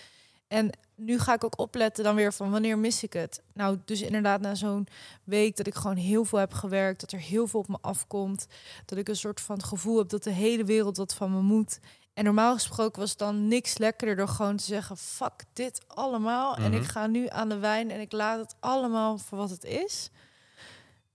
En 0.48 0.70
nu 0.96 1.20
ga 1.20 1.34
ik 1.34 1.44
ook 1.44 1.60
opletten 1.60 2.04
dan 2.04 2.16
weer 2.16 2.34
van 2.34 2.52
wanneer 2.52 2.78
mis 2.78 3.04
ik 3.04 3.14
het. 3.14 3.42
Nou, 3.54 3.78
dus 3.86 4.02
inderdaad 4.02 4.42
na 4.42 4.56
zo'n 4.56 4.88
week 5.24 5.56
dat 5.58 5.68
ik 5.68 5.76
gewoon 5.76 5.96
heel 5.96 6.26
veel 6.26 6.40
heb 6.40 6.54
gewerkt, 6.54 7.00
dat 7.00 7.12
er 7.12 7.20
heel 7.20 7.48
veel 7.48 7.60
op 7.60 7.68
me 7.68 7.78
afkomt, 7.82 8.48
dat 8.86 8.98
ik 8.98 9.08
een 9.10 9.16
soort 9.16 9.42
van 9.42 9.64
gevoel 9.64 9.98
heb 9.98 10.10
dat 10.10 10.24
de 10.24 10.32
hele 10.32 10.64
wereld 10.64 10.98
wat 10.98 11.14
van 11.14 11.32
me 11.32 11.42
moet. 11.42 11.80
En 12.14 12.24
normaal 12.24 12.54
gesproken 12.54 13.00
was 13.00 13.10
het 13.10 13.20
dan 13.20 13.48
niks 13.48 13.78
lekkerder 13.78 14.16
door 14.16 14.28
gewoon 14.28 14.58
te 14.58 14.64
zeggen, 14.64 14.98
fuck 14.98 15.44
dit 15.54 15.84
allemaal. 15.88 16.56
En 16.56 16.72
Mhm. 16.72 16.82
ik 16.82 16.84
ga 16.88 17.08
nu 17.08 17.30
aan 17.30 17.50
de 17.50 17.58
wijn 17.58 17.92
en 17.92 18.00
ik 18.00 18.12
laat 18.12 18.40
het 18.40 18.56
allemaal 18.60 19.18
voor 19.18 19.38
wat 19.38 19.50
het 19.50 19.64
is. 19.64 20.10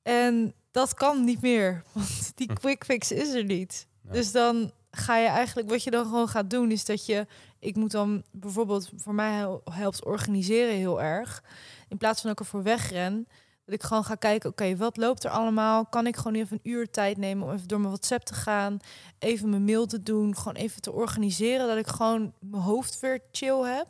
En 0.03 0.55
dat 0.71 0.95
kan 0.95 1.25
niet 1.25 1.41
meer, 1.41 1.83
want 1.93 2.33
die 2.37 2.53
quick 2.53 2.85
fix 2.85 3.13
is 3.13 3.33
er 3.33 3.45
niet. 3.45 3.87
Ja. 4.03 4.13
Dus 4.13 4.33
dan 4.33 4.73
ga 4.91 5.17
je 5.17 5.27
eigenlijk, 5.29 5.69
wat 5.69 5.83
je 5.83 5.91
dan 5.91 6.05
gewoon 6.05 6.29
gaat 6.29 6.51
doen, 6.51 6.71
is 6.71 6.85
dat 6.85 7.07
je, 7.07 7.27
ik 7.59 7.77
moet 7.77 7.91
dan 7.91 8.23
bijvoorbeeld, 8.33 8.91
voor 8.97 9.15
mij 9.15 9.33
hel- 9.33 9.63
helpt 9.73 10.05
organiseren 10.05 10.75
heel 10.75 11.03
erg. 11.03 11.43
In 11.89 11.97
plaats 11.97 12.21
van 12.21 12.31
ik 12.31 12.39
ervoor 12.39 12.63
wegren, 12.63 13.29
dat 13.69 13.81
ik 13.81 13.87
gewoon 13.87 14.05
ga 14.05 14.15
kijken, 14.15 14.51
oké, 14.51 14.77
wat 14.77 14.97
loopt 14.97 15.25
er 15.25 15.31
allemaal? 15.31 15.87
Kan 15.87 16.07
ik 16.07 16.17
gewoon 16.17 16.35
even 16.35 16.61
een 16.63 16.71
uur 16.71 16.91
tijd 16.91 17.17
nemen 17.17 17.47
om 17.47 17.53
even 17.53 17.69
door 17.69 17.79
mijn 17.79 17.91
WhatsApp 17.91 18.25
te 18.25 18.35
gaan, 18.35 18.81
even 19.19 19.51
mijn 19.51 19.65
mail 19.65 19.87
te 19.87 20.03
doen, 20.03 20.37
gewoon 20.37 20.55
even 20.55 20.83
te 20.83 20.93
organiseren, 20.93 21.67
dat 21.67 21.77
ik 21.77 21.87
gewoon 21.87 22.35
mijn 22.41 22.63
hoofd 22.63 23.01
weer 23.01 23.21
chill 23.33 23.61
heb. 23.63 23.87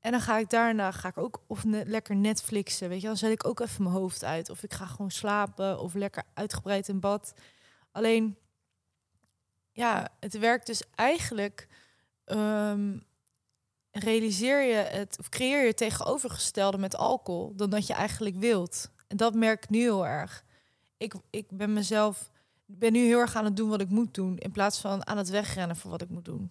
En 0.00 0.10
dan 0.10 0.20
ga 0.20 0.38
ik 0.38 0.50
daarna 0.50 0.92
ga 0.92 1.08
ik 1.08 1.18
ook 1.18 1.42
of 1.46 1.64
lekker 1.64 2.16
Netflixen, 2.16 2.88
weet 2.88 3.00
je, 3.00 3.06
dan 3.06 3.16
zet 3.16 3.30
ik 3.30 3.46
ook 3.46 3.60
even 3.60 3.82
mijn 3.82 3.94
hoofd 3.94 4.24
uit, 4.24 4.50
of 4.50 4.62
ik 4.62 4.72
ga 4.74 4.86
gewoon 4.86 5.10
slapen 5.10 5.80
of 5.80 5.94
lekker 5.94 6.22
uitgebreid 6.34 6.88
in 6.88 7.00
bad. 7.00 7.32
Alleen, 7.92 8.36
ja, 9.72 10.08
het 10.20 10.38
werkt 10.38 10.66
dus 10.66 10.82
eigenlijk. 10.94 11.68
ehm, 12.24 12.98
realiseer 13.90 14.62
je 14.62 14.74
het 14.74 15.16
of 15.18 15.28
creëer 15.28 15.60
je 15.60 15.66
het 15.66 15.76
tegenovergestelde 15.76 16.78
met 16.78 16.96
alcohol 16.96 17.52
dan 17.56 17.70
dat 17.70 17.86
je 17.86 17.92
eigenlijk 17.92 18.36
wilt. 18.36 18.90
En 19.06 19.16
dat 19.16 19.34
merk 19.34 19.64
ik 19.64 19.70
nu 19.70 19.78
heel 19.80 20.06
erg. 20.06 20.44
Ik, 20.96 21.14
ik 21.30 21.46
ben 21.50 21.72
mezelf, 21.72 22.30
ben 22.66 22.92
nu 22.92 23.04
heel 23.06 23.18
erg 23.18 23.36
aan 23.36 23.44
het 23.44 23.56
doen 23.56 23.68
wat 23.68 23.80
ik 23.80 23.88
moet 23.88 24.14
doen, 24.14 24.38
in 24.38 24.52
plaats 24.52 24.80
van 24.80 25.06
aan 25.06 25.16
het 25.16 25.28
wegrennen 25.28 25.76
voor 25.76 25.90
wat 25.90 26.02
ik 26.02 26.08
moet 26.08 26.24
doen. 26.24 26.50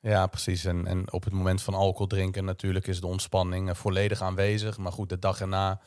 Ja, 0.00 0.26
precies. 0.26 0.64
En, 0.64 0.86
en 0.86 1.12
op 1.12 1.24
het 1.24 1.32
moment 1.32 1.62
van 1.62 1.74
alcohol 1.74 2.06
drinken 2.06 2.44
natuurlijk 2.44 2.86
is 2.86 3.00
de 3.00 3.06
ontspanning 3.06 3.68
eh, 3.68 3.74
volledig 3.74 4.22
aanwezig. 4.22 4.78
Maar 4.78 4.92
goed, 4.92 5.08
de 5.08 5.18
dag 5.18 5.40
erna 5.40 5.80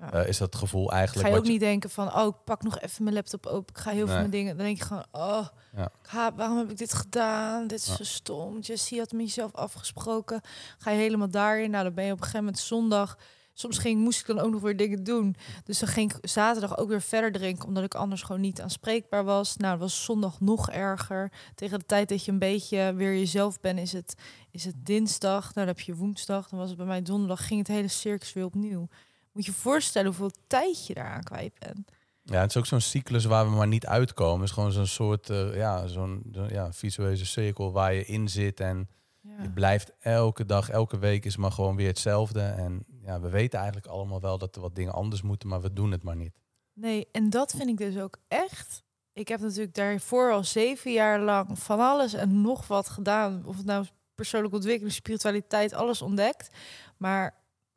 Ja. 0.00 0.12
eh, 0.12 0.28
is 0.28 0.38
dat 0.38 0.54
gevoel 0.54 0.88
ga 0.88 0.96
eigenlijk... 0.96 1.28
je 1.28 1.36
ook 1.36 1.44
niet 1.46 1.60
denken 1.60 1.90
van, 1.90 2.14
oh, 2.14 2.26
ik 2.26 2.44
pak 2.44 2.62
nog 2.62 2.80
even 2.80 3.02
mijn 3.04 3.14
laptop 3.16 3.46
open, 3.46 3.74
ik 3.74 3.80
ga 3.80 3.90
heel 3.90 4.06
veel 4.06 4.16
mijn 4.16 4.30
dingen. 4.30 4.56
Dan 4.56 4.66
denk 4.66 4.78
je 4.78 4.84
gewoon, 4.84 5.06
oh, 5.12 5.46
Ja. 5.76 5.90
ha- 6.02 6.34
waarom 6.34 6.58
heb 6.58 6.70
ik 6.70 6.78
dit 6.78 6.94
gedaan? 6.94 7.66
Dit 7.66 7.78
is 7.80 7.86
Ja. 7.86 7.94
zo 7.96 8.04
stom. 8.04 8.58
Jessie 8.60 8.98
had 8.98 9.12
met 9.12 9.20
jezelf 9.26 9.54
afgesproken. 9.54 10.40
Ga 10.78 10.90
je 10.90 10.98
helemaal 10.98 11.30
daarin? 11.30 11.70
Nou, 11.70 11.84
dan 11.84 11.94
ben 11.94 12.04
je 12.04 12.10
op 12.12 12.16
een 12.18 12.24
gegeven 12.24 12.44
moment 12.44 12.62
zondag. 12.62 13.18
Soms 13.58 13.78
ging, 13.78 14.00
moest 14.00 14.20
ik 14.20 14.26
dan 14.26 14.38
ook 14.38 14.50
nog 14.52 14.60
weer 14.60 14.76
dingen 14.76 15.04
doen. 15.04 15.36
Dus 15.64 15.78
dan 15.78 15.88
ging 15.88 16.12
ik 16.14 16.28
zaterdag 16.28 16.78
ook 16.78 16.88
weer 16.88 17.02
verder 17.02 17.32
drinken, 17.32 17.66
omdat 17.68 17.84
ik 17.84 17.94
anders 17.94 18.22
gewoon 18.22 18.40
niet 18.40 18.60
aanspreekbaar 18.60 19.24
was. 19.24 19.56
Nou, 19.56 19.70
dat 19.72 19.80
was 19.80 20.04
zondag 20.04 20.40
nog 20.40 20.70
erger. 20.70 21.32
Tegen 21.54 21.78
de 21.78 21.86
tijd 21.86 22.08
dat 22.08 22.24
je 22.24 22.32
een 22.32 22.38
beetje 22.38 22.92
weer 22.94 23.12
jezelf 23.18 23.60
bent, 23.60 23.78
is 23.78 23.92
het, 23.92 24.14
is 24.50 24.64
het 24.64 24.74
dinsdag. 24.78 25.42
Nou, 25.42 25.52
dan 25.54 25.66
heb 25.66 25.80
je 25.80 25.94
woensdag. 25.94 26.48
Dan 26.48 26.58
was 26.58 26.68
het 26.68 26.78
bij 26.78 26.86
mij 26.86 27.02
donderdag. 27.02 27.46
Ging 27.46 27.58
het 27.58 27.68
hele 27.68 27.88
circus 27.88 28.32
weer 28.32 28.44
opnieuw. 28.44 28.88
Moet 29.32 29.44
je 29.44 29.50
je 29.50 29.56
voorstellen 29.58 30.08
hoeveel 30.08 30.30
tijd 30.46 30.86
je 30.86 30.94
daaraan 30.94 31.22
kwijt 31.22 31.52
bent. 31.58 31.90
Ja, 32.22 32.40
het 32.40 32.50
is 32.50 32.56
ook 32.56 32.66
zo'n 32.66 32.80
cyclus 32.80 33.24
waar 33.24 33.44
we 33.50 33.56
maar 33.56 33.66
niet 33.68 33.86
uitkomen. 33.86 34.40
Het 34.40 34.48
is 34.48 34.54
gewoon 34.54 34.72
zo'n 34.72 34.86
soort 34.86 35.30
eh, 35.30 35.56
ja, 35.56 35.86
zo'n 35.86 36.22
zo- 36.34 36.46
ja, 36.50 36.72
visuele 36.72 37.24
cirkel 37.24 37.72
waar 37.72 37.94
je 37.94 38.04
in 38.04 38.28
zit. 38.28 38.60
En 38.60 38.88
Ja. 39.20 39.42
je 39.42 39.50
blijft 39.50 39.92
elke 40.00 40.46
dag, 40.46 40.68
elke 40.70 40.98
week 40.98 41.24
is 41.24 41.36
maar 41.36 41.52
gewoon 41.52 41.76
weer 41.76 41.86
hetzelfde. 41.86 42.40
En 42.40 42.84
ja, 43.08 43.20
we 43.20 43.28
weten 43.28 43.58
eigenlijk 43.58 43.88
allemaal 43.88 44.20
wel 44.20 44.38
dat 44.38 44.56
er 44.56 44.62
wat 44.62 44.74
dingen 44.74 44.92
anders 44.92 45.22
moeten, 45.22 45.48
maar 45.48 45.60
we 45.60 45.72
doen 45.72 45.90
het 45.90 46.02
maar 46.02 46.16
niet. 46.16 46.40
Nee, 46.72 47.08
en 47.12 47.30
dat 47.30 47.52
vind 47.56 47.68
ik 47.68 47.76
dus 47.76 47.98
ook 47.98 48.18
echt. 48.28 48.82
Ik 49.12 49.28
heb 49.28 49.40
natuurlijk 49.40 49.74
daarvoor 49.74 50.32
al 50.32 50.44
zeven 50.44 50.92
jaar 50.92 51.20
lang 51.20 51.58
van 51.58 51.80
alles 51.80 52.12
en 52.12 52.40
nog 52.40 52.66
wat 52.66 52.88
gedaan. 52.88 53.46
Of 53.46 53.56
het 53.56 53.66
nou 53.66 53.86
persoonlijke 54.14 54.56
ontwikkeling, 54.56 54.94
spiritualiteit, 54.94 55.72
alles 55.72 56.02
ontdekt. 56.02 56.56
Maar 56.96 57.34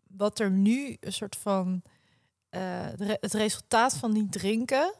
wat 0.07 0.39
er 0.39 0.51
nu 0.51 0.97
een 0.99 1.13
soort 1.13 1.35
van 1.35 1.81
eh, 2.49 2.61
het 2.97 3.33
resultaat 3.33 3.93
van 3.93 4.11
niet 4.11 4.31
drinken 4.31 4.93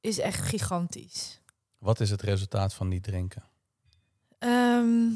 is 0.00 0.18
echt 0.18 0.40
gigantisch. 0.40 1.40
Wat 1.78 2.00
is 2.00 2.10
het 2.10 2.22
resultaat 2.22 2.74
van 2.74 2.88
niet 2.88 3.02
drinken? 3.02 3.42
Ehm, 4.38 5.08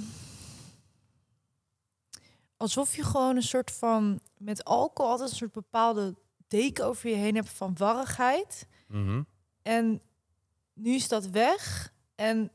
alsof 2.65 2.97
je 2.97 3.03
gewoon 3.03 3.37
een 3.37 3.43
soort 3.43 3.71
van 3.71 4.21
met 4.39 4.65
alcohol 4.65 5.11
altijd 5.11 5.31
een 5.31 5.37
soort 5.37 5.53
bepaalde 5.53 6.15
deken 6.49 6.85
over 6.85 7.11
je 7.11 7.17
heen 7.17 7.35
hebt 7.35 7.49
van 7.49 7.77
warrigheid. 7.77 8.67
Mhm. 8.89 9.23
En 9.62 10.03
nu 10.73 10.95
is 10.95 11.09
dat 11.09 11.27
weg. 11.27 11.93
En 12.15 12.51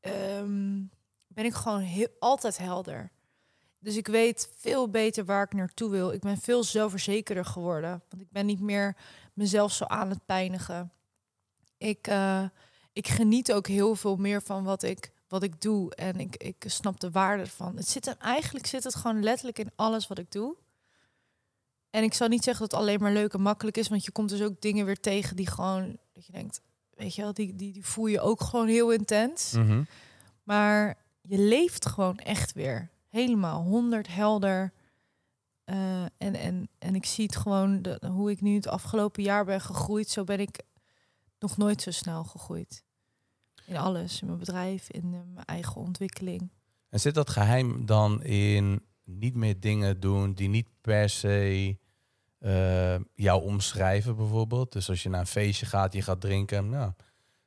ehm, 0.00 0.82
ben 1.26 1.44
ik 1.44 1.54
gewoon 1.54 1.80
heel, 1.80 2.08
altijd 2.18 2.58
helder. 2.58 3.12
Dus 3.78 3.96
ik 3.96 4.06
weet 4.06 4.52
veel 4.56 4.90
beter 4.90 5.24
waar 5.24 5.44
ik 5.44 5.52
naartoe 5.52 5.90
wil. 5.90 6.12
Ik 6.12 6.20
ben 6.20 6.38
veel 6.38 6.64
zelfverzekerder 6.64 7.44
geworden. 7.44 8.02
Want 8.08 8.22
ik 8.22 8.30
ben 8.30 8.46
niet 8.46 8.60
meer 8.60 8.96
mezelf 9.32 9.72
zo 9.72 9.84
aan 9.84 10.10
het 10.10 10.26
pijnigen. 10.26 10.92
Ik, 11.76 12.08
uh, 12.08 12.44
ik 12.92 13.08
geniet 13.08 13.52
ook 13.52 13.66
heel 13.66 13.94
veel 13.94 14.16
meer 14.16 14.42
van 14.42 14.64
wat 14.64 14.82
ik, 14.82 15.12
wat 15.34 15.42
ik 15.42 15.60
doe. 15.60 15.94
En 15.94 16.20
ik, 16.20 16.36
ik 16.36 16.64
snap 16.66 17.00
de 17.00 17.10
waarde 17.10 17.42
ervan. 17.42 17.76
Het 17.76 17.88
zit 17.88 18.06
er, 18.06 18.16
eigenlijk 18.18 18.66
zit 18.66 18.84
het 18.84 18.94
gewoon 18.94 19.22
letterlijk 19.22 19.58
in 19.58 19.70
alles 19.76 20.06
wat 20.06 20.18
ik 20.18 20.32
doe. 20.32 20.56
En 21.90 22.02
ik 22.02 22.14
zal 22.14 22.28
niet 22.28 22.44
zeggen 22.44 22.62
dat 22.62 22.72
het 22.72 22.80
alleen 22.80 23.00
maar 23.00 23.12
leuk 23.12 23.34
en 23.34 23.40
makkelijk 23.40 23.76
is. 23.76 23.88
Want 23.88 24.04
je 24.04 24.10
komt 24.10 24.28
dus 24.28 24.42
ook 24.42 24.60
dingen 24.60 24.86
weer 24.86 25.00
tegen 25.00 25.36
die 25.36 25.46
gewoon... 25.46 25.98
Dat 26.12 26.26
je 26.26 26.32
denkt, 26.32 26.60
weet 26.90 27.14
je 27.14 27.22
wel, 27.22 27.34
die, 27.34 27.54
die, 27.54 27.72
die 27.72 27.84
voel 27.84 28.06
je 28.06 28.20
ook 28.20 28.40
gewoon 28.40 28.66
heel 28.66 28.90
intens. 28.90 29.52
Mhm. 29.52 29.82
Maar 30.42 30.96
je 31.22 31.38
leeft 31.38 31.86
gewoon 31.86 32.18
echt 32.18 32.52
weer. 32.52 32.90
Helemaal, 33.08 33.62
honderd 33.62 34.08
helder. 34.08 34.72
Uh, 35.64 36.02
en, 36.02 36.34
en, 36.34 36.68
en 36.78 36.94
ik 36.94 37.06
zie 37.06 37.24
het 37.24 37.36
gewoon, 37.36 37.82
de, 37.82 38.00
hoe 38.06 38.30
ik 38.30 38.40
nu 38.40 38.54
het 38.54 38.68
afgelopen 38.68 39.22
jaar 39.22 39.44
ben 39.44 39.60
gegroeid. 39.60 40.08
Zo 40.08 40.24
ben 40.24 40.40
ik 40.40 40.62
nog 41.38 41.56
nooit 41.56 41.82
zo 41.82 41.90
snel 41.90 42.24
gegroeid. 42.24 42.84
In 43.66 43.76
alles, 43.76 44.20
in 44.20 44.26
mijn 44.26 44.38
bedrijf, 44.38 44.90
in 44.90 45.04
uh, 45.06 45.18
mijn 45.34 45.46
eigen 45.46 45.76
ontwikkeling. 45.76 46.50
En 46.90 47.00
zit 47.00 47.14
dat 47.14 47.30
geheim 47.30 47.86
dan 47.86 48.22
in 48.22 48.80
niet 49.04 49.34
meer 49.34 49.60
dingen 49.60 50.00
doen 50.00 50.32
die 50.32 50.48
niet 50.48 50.68
per 50.80 51.08
se 51.08 51.76
uh, 52.40 52.94
jou 53.14 53.42
omschrijven 53.42 54.16
bijvoorbeeld? 54.16 54.72
Dus 54.72 54.88
als 54.88 55.02
je 55.02 55.08
naar 55.08 55.20
een 55.20 55.26
feestje 55.26 55.66
gaat, 55.66 55.92
je 55.92 56.02
gaat 56.02 56.20
drinken, 56.20 56.68
nou, 56.68 56.92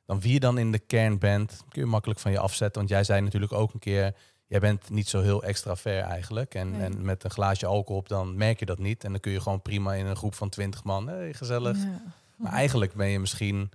dan 0.04 0.20
wie 0.20 0.32
je 0.32 0.40
dan 0.40 0.58
in 0.58 0.72
de 0.72 0.78
kern 0.78 1.18
bent, 1.18 1.62
kun 1.68 1.82
je 1.82 1.88
makkelijk 1.88 2.20
van 2.20 2.30
je 2.30 2.38
afzetten. 2.38 2.78
Want 2.78 2.88
jij 2.88 3.04
zei 3.04 3.20
natuurlijk 3.20 3.52
ook 3.52 3.72
een 3.72 3.80
keer, 3.80 4.14
jij 4.46 4.60
bent 4.60 4.90
niet 4.90 5.08
zo 5.08 5.20
heel 5.20 5.42
extravert 5.42 6.04
eigenlijk. 6.06 6.54
En, 6.54 6.70
Nee. 6.70 6.80
en 6.80 7.04
met 7.04 7.24
een 7.24 7.30
glaasje 7.30 7.66
alcohol 7.66 8.00
op, 8.00 8.08
dan 8.08 8.36
merk 8.36 8.58
je 8.58 8.66
dat 8.66 8.78
niet. 8.78 9.04
En 9.04 9.10
dan 9.10 9.20
kun 9.20 9.32
je 9.32 9.40
gewoon 9.40 9.62
prima 9.62 9.94
in 9.94 10.06
een 10.06 10.16
groep 10.16 10.34
van 10.34 10.48
twintig 10.48 10.84
man, 10.84 11.08
hey, 11.08 11.32
gezellig. 11.34 11.76
Ja. 11.76 12.02
Maar 12.36 12.52
eigenlijk 12.52 12.94
ben 12.94 13.08
je 13.08 13.18
misschien 13.18 13.70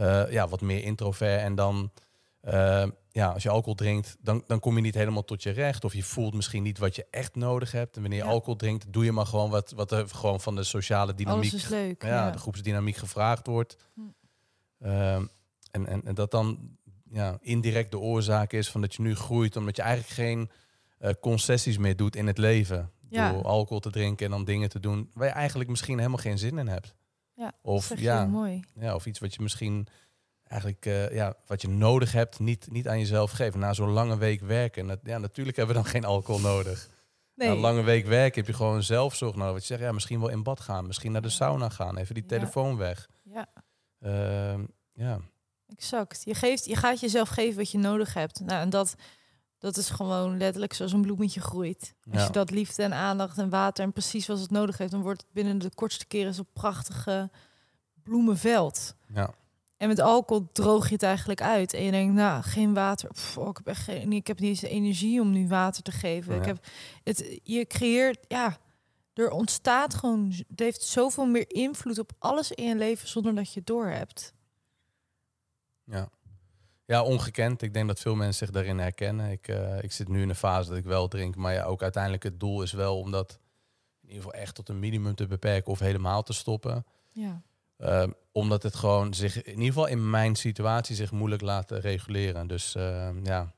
eh, 0.00 0.30
ja, 0.32 0.48
wat 0.48 0.60
meer 0.60 0.82
introvert. 0.84 1.40
En 1.40 1.54
dan, 1.54 1.90
eh, 2.40 2.84
ja, 3.10 3.28
als 3.32 3.42
je 3.42 3.48
alcohol 3.50 3.74
drinkt, 3.74 4.16
dan, 4.20 4.44
dan 4.46 4.60
kom 4.60 4.76
je 4.76 4.82
niet 4.82 4.94
helemaal 4.94 5.24
tot 5.24 5.42
je 5.42 5.50
recht. 5.50 5.84
Of 5.84 5.94
je 5.94 6.02
voelt 6.02 6.34
misschien 6.34 6.62
niet 6.62 6.78
wat 6.78 6.96
je 6.96 7.06
echt 7.10 7.34
nodig 7.34 7.72
hebt. 7.72 7.94
En 7.96 8.00
wanneer 8.02 8.18
je 8.20 8.24
Ja. 8.24 8.30
alcohol 8.30 8.56
drinkt, 8.56 8.92
doe 8.92 9.04
je 9.04 9.12
maar 9.12 9.26
gewoon 9.26 9.50
wat, 9.50 9.70
wat 9.70 9.92
er 9.92 10.08
gewoon 10.08 10.40
van 10.40 10.54
de 10.56 10.62
sociale 10.64 11.14
dynamiek, 11.14 11.50
Alles 11.52 11.62
is 11.64 11.68
leuk. 11.68 12.02
ja, 12.02 12.08
Ja, 12.08 12.30
de 12.30 12.38
groepsdynamiek 12.38 12.96
gevraagd 12.96 13.46
wordt. 13.46 13.76
Hm. 13.94 14.00
Ehm, 14.80 15.24
en, 15.70 15.86
en, 15.86 16.04
en 16.04 16.14
dat 16.14 16.30
dan 16.30 16.76
ja, 17.12 17.38
indirect 17.40 17.90
de 17.90 17.98
oorzaak 17.98 18.52
is 18.52 18.70
van 18.70 18.80
dat 18.80 18.94
je 18.94 19.02
nu 19.02 19.14
groeit, 19.14 19.56
omdat 19.56 19.76
je 19.76 19.82
eigenlijk 19.82 20.12
geen 20.14 20.50
eh, 20.98 21.10
concessies 21.20 21.78
meer 21.78 21.96
doet 21.96 22.16
in 22.16 22.26
het 22.26 22.38
leven. 22.38 22.90
Ja. 23.08 23.32
Door 23.32 23.44
alcohol 23.44 23.80
te 23.80 23.90
drinken 23.90 24.24
en 24.24 24.30
dan 24.30 24.44
dingen 24.44 24.68
te 24.68 24.80
doen 24.80 25.10
waar 25.14 25.26
je 25.26 25.32
eigenlijk 25.34 25.70
misschien 25.70 25.96
helemaal 25.98 26.18
geen 26.18 26.38
zin 26.38 26.58
in 26.58 26.68
hebt. 26.68 26.94
Ja, 27.40 27.52
Of 27.62 27.98
ja, 27.98 28.26
mooi. 28.26 28.64
ja, 28.74 28.94
of 28.94 29.06
iets 29.06 29.18
wat 29.18 29.34
je 29.34 29.42
misschien 29.42 29.86
eigenlijk 30.42 30.86
eh, 30.86 31.14
ja, 31.14 31.34
wat 31.46 31.62
je 31.62 31.68
nodig 31.68 32.12
hebt, 32.12 32.38
niet, 32.38 32.70
niet 32.70 32.88
aan 32.88 32.98
jezelf 32.98 33.30
geven. 33.30 33.60
Na 33.60 33.72
zo'n 33.72 33.90
lange 33.90 34.18
week 34.18 34.40
werken. 34.40 34.86
Dat, 34.86 34.98
ja, 35.02 35.18
natuurlijk 35.18 35.56
hebben 35.56 35.76
we 35.76 35.82
dan 35.82 35.90
geen 35.94 36.04
alcohol 36.04 36.40
nodig. 36.40 36.88
Nee, 37.34 37.48
Na 37.48 37.54
een 37.54 37.60
lange 37.60 37.82
week 37.82 38.06
werken 38.06 38.38
heb 38.40 38.46
je 38.50 38.56
gewoon 38.56 38.82
zelfzorg 38.82 39.34
nodig. 39.34 39.52
Wat 39.52 39.60
je 39.60 39.66
zegt, 39.66 39.80
ja, 39.80 39.92
misschien 39.92 40.20
wel 40.20 40.28
in 40.28 40.42
bad 40.42 40.60
gaan, 40.60 40.86
misschien 40.86 41.12
naar 41.12 41.22
de 41.22 41.28
sauna 41.28 41.68
gaan, 41.68 41.96
even 41.96 42.14
die 42.14 42.22
Ja. 42.22 42.28
telefoon 42.28 42.76
weg. 42.76 43.08
ja, 43.22 43.46
Ehm, 44.00 44.64
ja, 44.92 45.20
exact. 45.66 46.22
Je, 46.24 46.34
geeft, 46.34 46.64
je 46.64 46.76
gaat 46.76 47.00
jezelf 47.00 47.28
geven 47.28 47.56
wat 47.58 47.70
je 47.70 47.78
nodig 47.78 48.14
hebt. 48.14 48.40
Nou, 48.40 48.60
en 48.60 48.70
dat, 48.70 48.94
dat 49.60 49.76
is 49.76 49.90
gewoon 49.90 50.36
letterlijk 50.36 50.72
zoals 50.72 50.92
een 50.92 51.00
bloemetje 51.00 51.40
groeit. 51.40 51.94
Als 52.12 52.26
je 52.26 52.32
dat 52.32 52.50
liefde 52.50 52.82
en 52.82 52.92
aandacht 52.92 53.38
en 53.38 53.48
water 53.48 53.84
en 53.84 53.92
precies 53.92 54.26
wat 54.26 54.40
het 54.40 54.50
nodig 54.50 54.78
heeft, 54.78 54.90
dan 54.90 55.02
wordt 55.02 55.20
het 55.20 55.32
binnen 55.32 55.58
de 55.58 55.70
kortste 55.74 56.06
keren 56.06 56.34
zo'n 56.34 56.46
prachtige 56.52 57.30
bloemenveld. 58.02 58.94
ja, 59.14 59.30
En 59.76 59.88
met 59.88 59.98
alcohol 59.98 60.48
droog 60.52 60.86
je 60.86 60.92
het 60.92 61.02
eigenlijk 61.02 61.42
uit. 61.42 61.72
En 61.72 61.82
je 61.82 61.90
denkt, 61.90 62.14
nou, 62.14 62.42
geen 62.42 62.74
water. 62.74 63.08
Pff, 63.12 63.38
oh, 63.38 63.48
ik, 63.48 63.56
heb 63.56 63.66
echt 63.66 63.82
geen, 63.82 64.12
ik 64.12 64.26
heb 64.26 64.38
niet 64.38 64.48
eens 64.48 64.60
de 64.60 64.68
energie 64.68 65.20
om 65.20 65.30
nu 65.30 65.48
water 65.48 65.82
te 65.82 65.92
geven. 65.92 66.36
Ik 66.36 66.44
heb 66.44 66.66
het, 67.04 67.40
je 67.42 67.66
creëert, 67.66 68.18
ja, 68.28 68.58
er 69.14 69.30
ontstaat 69.30 69.94
gewoon, 69.94 70.32
het 70.48 70.58
heeft 70.58 70.82
zoveel 70.82 71.26
meer 71.26 71.50
invloed 71.50 71.98
op 71.98 72.12
alles 72.18 72.50
in 72.50 72.64
je 72.64 72.76
leven 72.76 73.08
zonder 73.08 73.34
dat 73.34 73.52
je 73.52 73.58
het 73.58 73.68
doorhebt. 73.68 74.34
ja. 75.84 76.10
Ja, 76.90 77.02
ongekend. 77.02 77.62
Ik 77.62 77.74
denk 77.74 77.88
dat 77.88 78.00
veel 78.00 78.14
mensen 78.14 78.46
zich 78.46 78.54
daarin 78.54 78.78
herkennen. 78.78 79.30
Ik, 79.30 79.48
eh, 79.48 79.82
ik 79.82 79.92
zit 79.92 80.08
nu 80.08 80.22
in 80.22 80.28
een 80.28 80.34
fase 80.34 80.68
dat 80.68 80.78
ik 80.78 80.84
wel 80.84 81.08
drink. 81.08 81.36
Maar 81.36 81.54
ja, 81.54 81.64
ook 81.64 81.82
uiteindelijk 81.82 82.22
het 82.22 82.40
doel 82.40 82.62
is 82.62 82.72
wel 82.72 82.98
om 82.98 83.10
dat 83.10 83.38
in 84.02 84.08
ieder 84.08 84.22
geval 84.24 84.40
echt 84.40 84.54
tot 84.54 84.68
een 84.68 84.78
minimum 84.78 85.14
te 85.14 85.26
beperken 85.26 85.72
of 85.72 85.78
helemaal 85.78 86.22
te 86.22 86.32
stoppen. 86.32 86.86
Ja, 87.08 87.42
Ehm, 87.76 88.10
omdat 88.32 88.62
het 88.62 88.74
gewoon 88.74 89.14
zich, 89.14 89.42
in 89.42 89.50
ieder 89.52 89.66
geval 89.66 89.86
in 89.86 90.10
mijn 90.10 90.36
situatie, 90.36 90.96
zich 90.96 91.10
moeilijk 91.10 91.42
laat 91.42 91.70
reguleren. 91.70 92.46
Dus 92.46 92.74
ehm, 92.74 93.24
ja, 93.24 93.52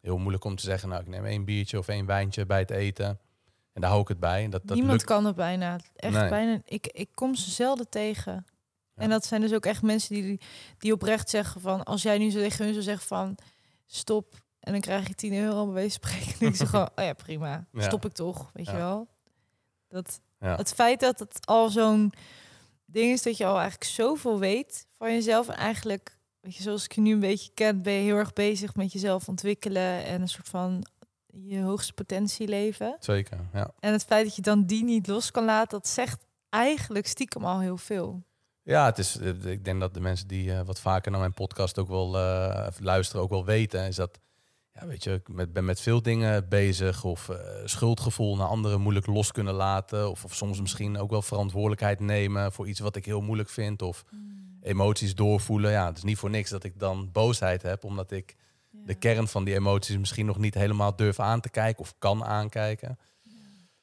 heel 0.00 0.18
moeilijk 0.18 0.44
om 0.44 0.56
te 0.56 0.62
zeggen, 0.62 0.88
nou 0.88 1.00
ik 1.00 1.08
neem 1.08 1.24
één 1.24 1.44
biertje 1.44 1.78
of 1.78 1.88
één 1.88 2.06
wijntje 2.06 2.46
bij 2.46 2.58
het 2.58 2.70
eten. 2.70 3.06
En 3.72 3.80
daar 3.80 3.90
hou 3.90 4.02
ik 4.02 4.08
het 4.08 4.20
bij. 4.20 4.48
Dat, 4.48 4.60
dat 4.64 4.76
niemand 4.76 4.92
lukt. 4.92 5.04
kan 5.04 5.24
het 5.24 5.36
bijna. 5.36 5.78
Echt 5.96 6.14
Nee. 6.14 6.28
bijna. 6.28 6.60
Ik, 6.64 6.86
ik 6.86 7.08
kom 7.14 7.34
ze 7.34 7.50
zelden 7.50 7.88
tegen. 7.88 8.46
En 9.00 9.10
dat 9.10 9.26
zijn 9.26 9.40
dus 9.40 9.52
ook 9.52 9.66
echt 9.66 9.82
mensen 9.82 10.14
die, 10.14 10.40
die 10.78 10.92
oprecht 10.92 11.30
zeggen 11.30 11.60
van... 11.60 11.82
als 11.82 12.02
jij 12.02 12.18
nu 12.18 12.30
zo 12.30 12.38
tegen 12.38 12.64
hun 12.64 12.72
zou 12.72 12.84
zeggen 12.84 13.06
van... 13.06 13.36
stop 13.86 14.34
en 14.60 14.72
dan 14.72 14.80
krijg 14.80 15.08
je 15.08 15.14
10 15.14 15.34
euro 15.34 15.64
bij 15.64 15.74
wijze 15.74 15.98
van 16.00 16.10
spreken. 16.10 16.46
Ik 16.46 16.56
zo 16.56 16.66
gewoon, 16.66 16.88
oh 16.96 17.04
ja, 17.04 17.12
prima. 17.12 17.66
Stop 17.74 18.04
ik 18.04 18.12
toch, 18.12 18.50
weet 18.52 18.66
je 18.66 18.76
wel. 18.76 19.08
Dat. 19.88 20.20
Het 20.38 20.72
feit 20.74 21.00
dat 21.00 21.18
het 21.18 21.46
al 21.46 21.68
zo'n 21.68 22.12
ding 22.84 23.12
is 23.12 23.22
dat 23.22 23.36
je 23.36 23.46
al 23.46 23.58
eigenlijk 23.58 23.90
zoveel 23.90 24.38
weet 24.38 24.86
van 24.98 25.12
jezelf. 25.12 25.48
En 25.48 25.56
eigenlijk, 25.56 26.18
weet 26.40 26.56
je, 26.56 26.62
zoals 26.62 26.84
ik 26.84 26.92
je 26.92 27.00
nu 27.00 27.12
een 27.12 27.20
beetje 27.20 27.50
ken... 27.54 27.82
ben 27.82 27.92
je 27.92 28.00
heel 28.00 28.16
erg 28.16 28.32
bezig 28.32 28.74
met 28.74 28.92
jezelf 28.92 29.28
ontwikkelen... 29.28 30.04
en 30.04 30.20
een 30.20 30.28
soort 30.28 30.48
van 30.48 30.86
je 31.26 31.62
hoogste 31.62 31.92
potentie 31.92 32.48
leven. 32.48 32.96
Zeker, 33.00 33.38
ja. 33.52 33.70
En 33.78 33.92
het 33.92 34.04
feit 34.04 34.24
dat 34.24 34.36
je 34.36 34.42
dan 34.42 34.64
die 34.64 34.84
niet 34.84 35.06
los 35.06 35.30
kan 35.30 35.44
laten, 35.44 35.78
dat 35.78 35.88
zegt 35.88 36.24
eigenlijk 36.48 37.06
stiekem 37.06 37.44
al 37.44 37.60
heel 37.60 37.76
veel. 37.76 38.22
Ja, 38.62 38.84
het 38.84 38.98
is, 38.98 39.16
ik 39.44 39.64
denk 39.64 39.80
dat 39.80 39.94
de 39.94 40.00
mensen 40.00 40.28
die 40.28 40.52
eh, 40.52 40.60
wat 40.60 40.80
vaker 40.80 41.10
naar 41.10 41.20
mijn 41.20 41.34
podcast 41.34 41.78
ook 41.78 41.88
wel 41.88 42.18
eh, 42.18 42.66
luisteren, 42.78 43.22
ook 43.22 43.30
wel 43.30 43.44
weten, 43.44 43.86
is 43.86 43.96
dat, 43.96 44.20
ja, 44.74 44.86
weet 44.86 45.04
je, 45.04 45.12
ik 45.12 45.28
met, 45.28 45.52
ben 45.52 45.64
met 45.64 45.80
veel 45.80 46.02
dingen 46.02 46.48
bezig 46.48 47.04
of 47.04 47.28
eh, 47.28 47.36
schuldgevoel 47.64 48.36
naar 48.36 48.46
anderen 48.46 48.80
moeilijk 48.80 49.06
los 49.06 49.32
kunnen 49.32 49.54
laten 49.54 50.10
of, 50.10 50.24
of 50.24 50.34
soms 50.34 50.60
misschien 50.60 50.98
ook 50.98 51.10
wel 51.10 51.22
verantwoordelijkheid 51.22 52.00
nemen 52.00 52.52
voor 52.52 52.68
iets 52.68 52.80
wat 52.80 52.96
ik 52.96 53.04
heel 53.04 53.20
moeilijk 53.20 53.48
vind 53.48 53.82
of 53.82 54.04
emoties 54.62 55.14
doorvoelen. 55.14 55.70
Ja, 55.70 55.86
het 55.86 55.96
is 55.96 56.02
niet 56.02 56.18
voor 56.18 56.30
niks 56.30 56.50
dat 56.50 56.64
ik 56.64 56.78
dan 56.78 57.12
boosheid 57.12 57.62
heb, 57.62 57.84
omdat 57.84 58.10
ik 58.10 58.36
de 58.70 58.94
kern 58.94 59.28
van 59.28 59.44
die 59.44 59.54
emoties 59.54 59.98
misschien 59.98 60.26
nog 60.26 60.38
niet 60.38 60.54
helemaal 60.54 60.96
durf 60.96 61.20
aan 61.20 61.40
te 61.40 61.50
kijken 61.50 61.80
of 61.80 61.94
kan 61.98 62.24
aankijken. 62.24 62.98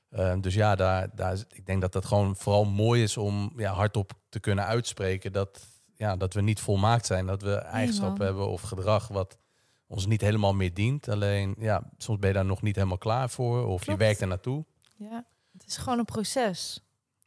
Eh, 0.09 0.33
dus 0.41 0.53
ja, 0.53 0.75
daar, 0.75 1.09
daar, 1.15 1.37
ik 1.49 1.65
denk 1.65 1.81
dat 1.81 1.93
dat 1.93 2.05
gewoon 2.05 2.35
vooral 2.35 2.65
mooi 2.65 3.03
is 3.03 3.17
om 3.17 3.53
ja, 3.55 3.73
hardop 3.73 4.13
te 4.37 4.49
kunnen 4.49 4.65
uitspreken 4.65 5.31
dat, 5.31 5.67
ja, 5.95 6.15
dat 6.15 6.33
we 6.33 6.41
niet 6.41 6.59
volmaakt 6.59 7.05
zijn. 7.05 7.25
Dat 7.25 7.41
we 7.41 7.55
eigenschappen 7.55 8.25
hebben 8.25 8.47
of 8.47 8.61
gedrag 8.61 9.07
wat 9.07 9.37
ons 9.87 10.05
niet 10.05 10.21
helemaal 10.21 10.53
meer 10.53 10.73
dient. 10.73 11.09
Alleen, 11.09 11.55
ja, 11.59 11.89
soms 11.97 12.19
ben 12.19 12.29
je 12.29 12.35
daar 12.35 12.45
nog 12.45 12.61
niet 12.61 12.75
helemaal 12.75 12.97
klaar 12.97 13.29
voor 13.29 13.65
of 13.65 13.83
Klopt. 13.83 13.85
je 13.85 14.05
werkt 14.05 14.21
er 14.21 14.27
naartoe. 14.27 14.65
Ja, 14.95 15.25
het 15.53 15.67
is 15.67 15.77
gewoon 15.77 15.99
een 15.99 16.05
proces. 16.05 16.83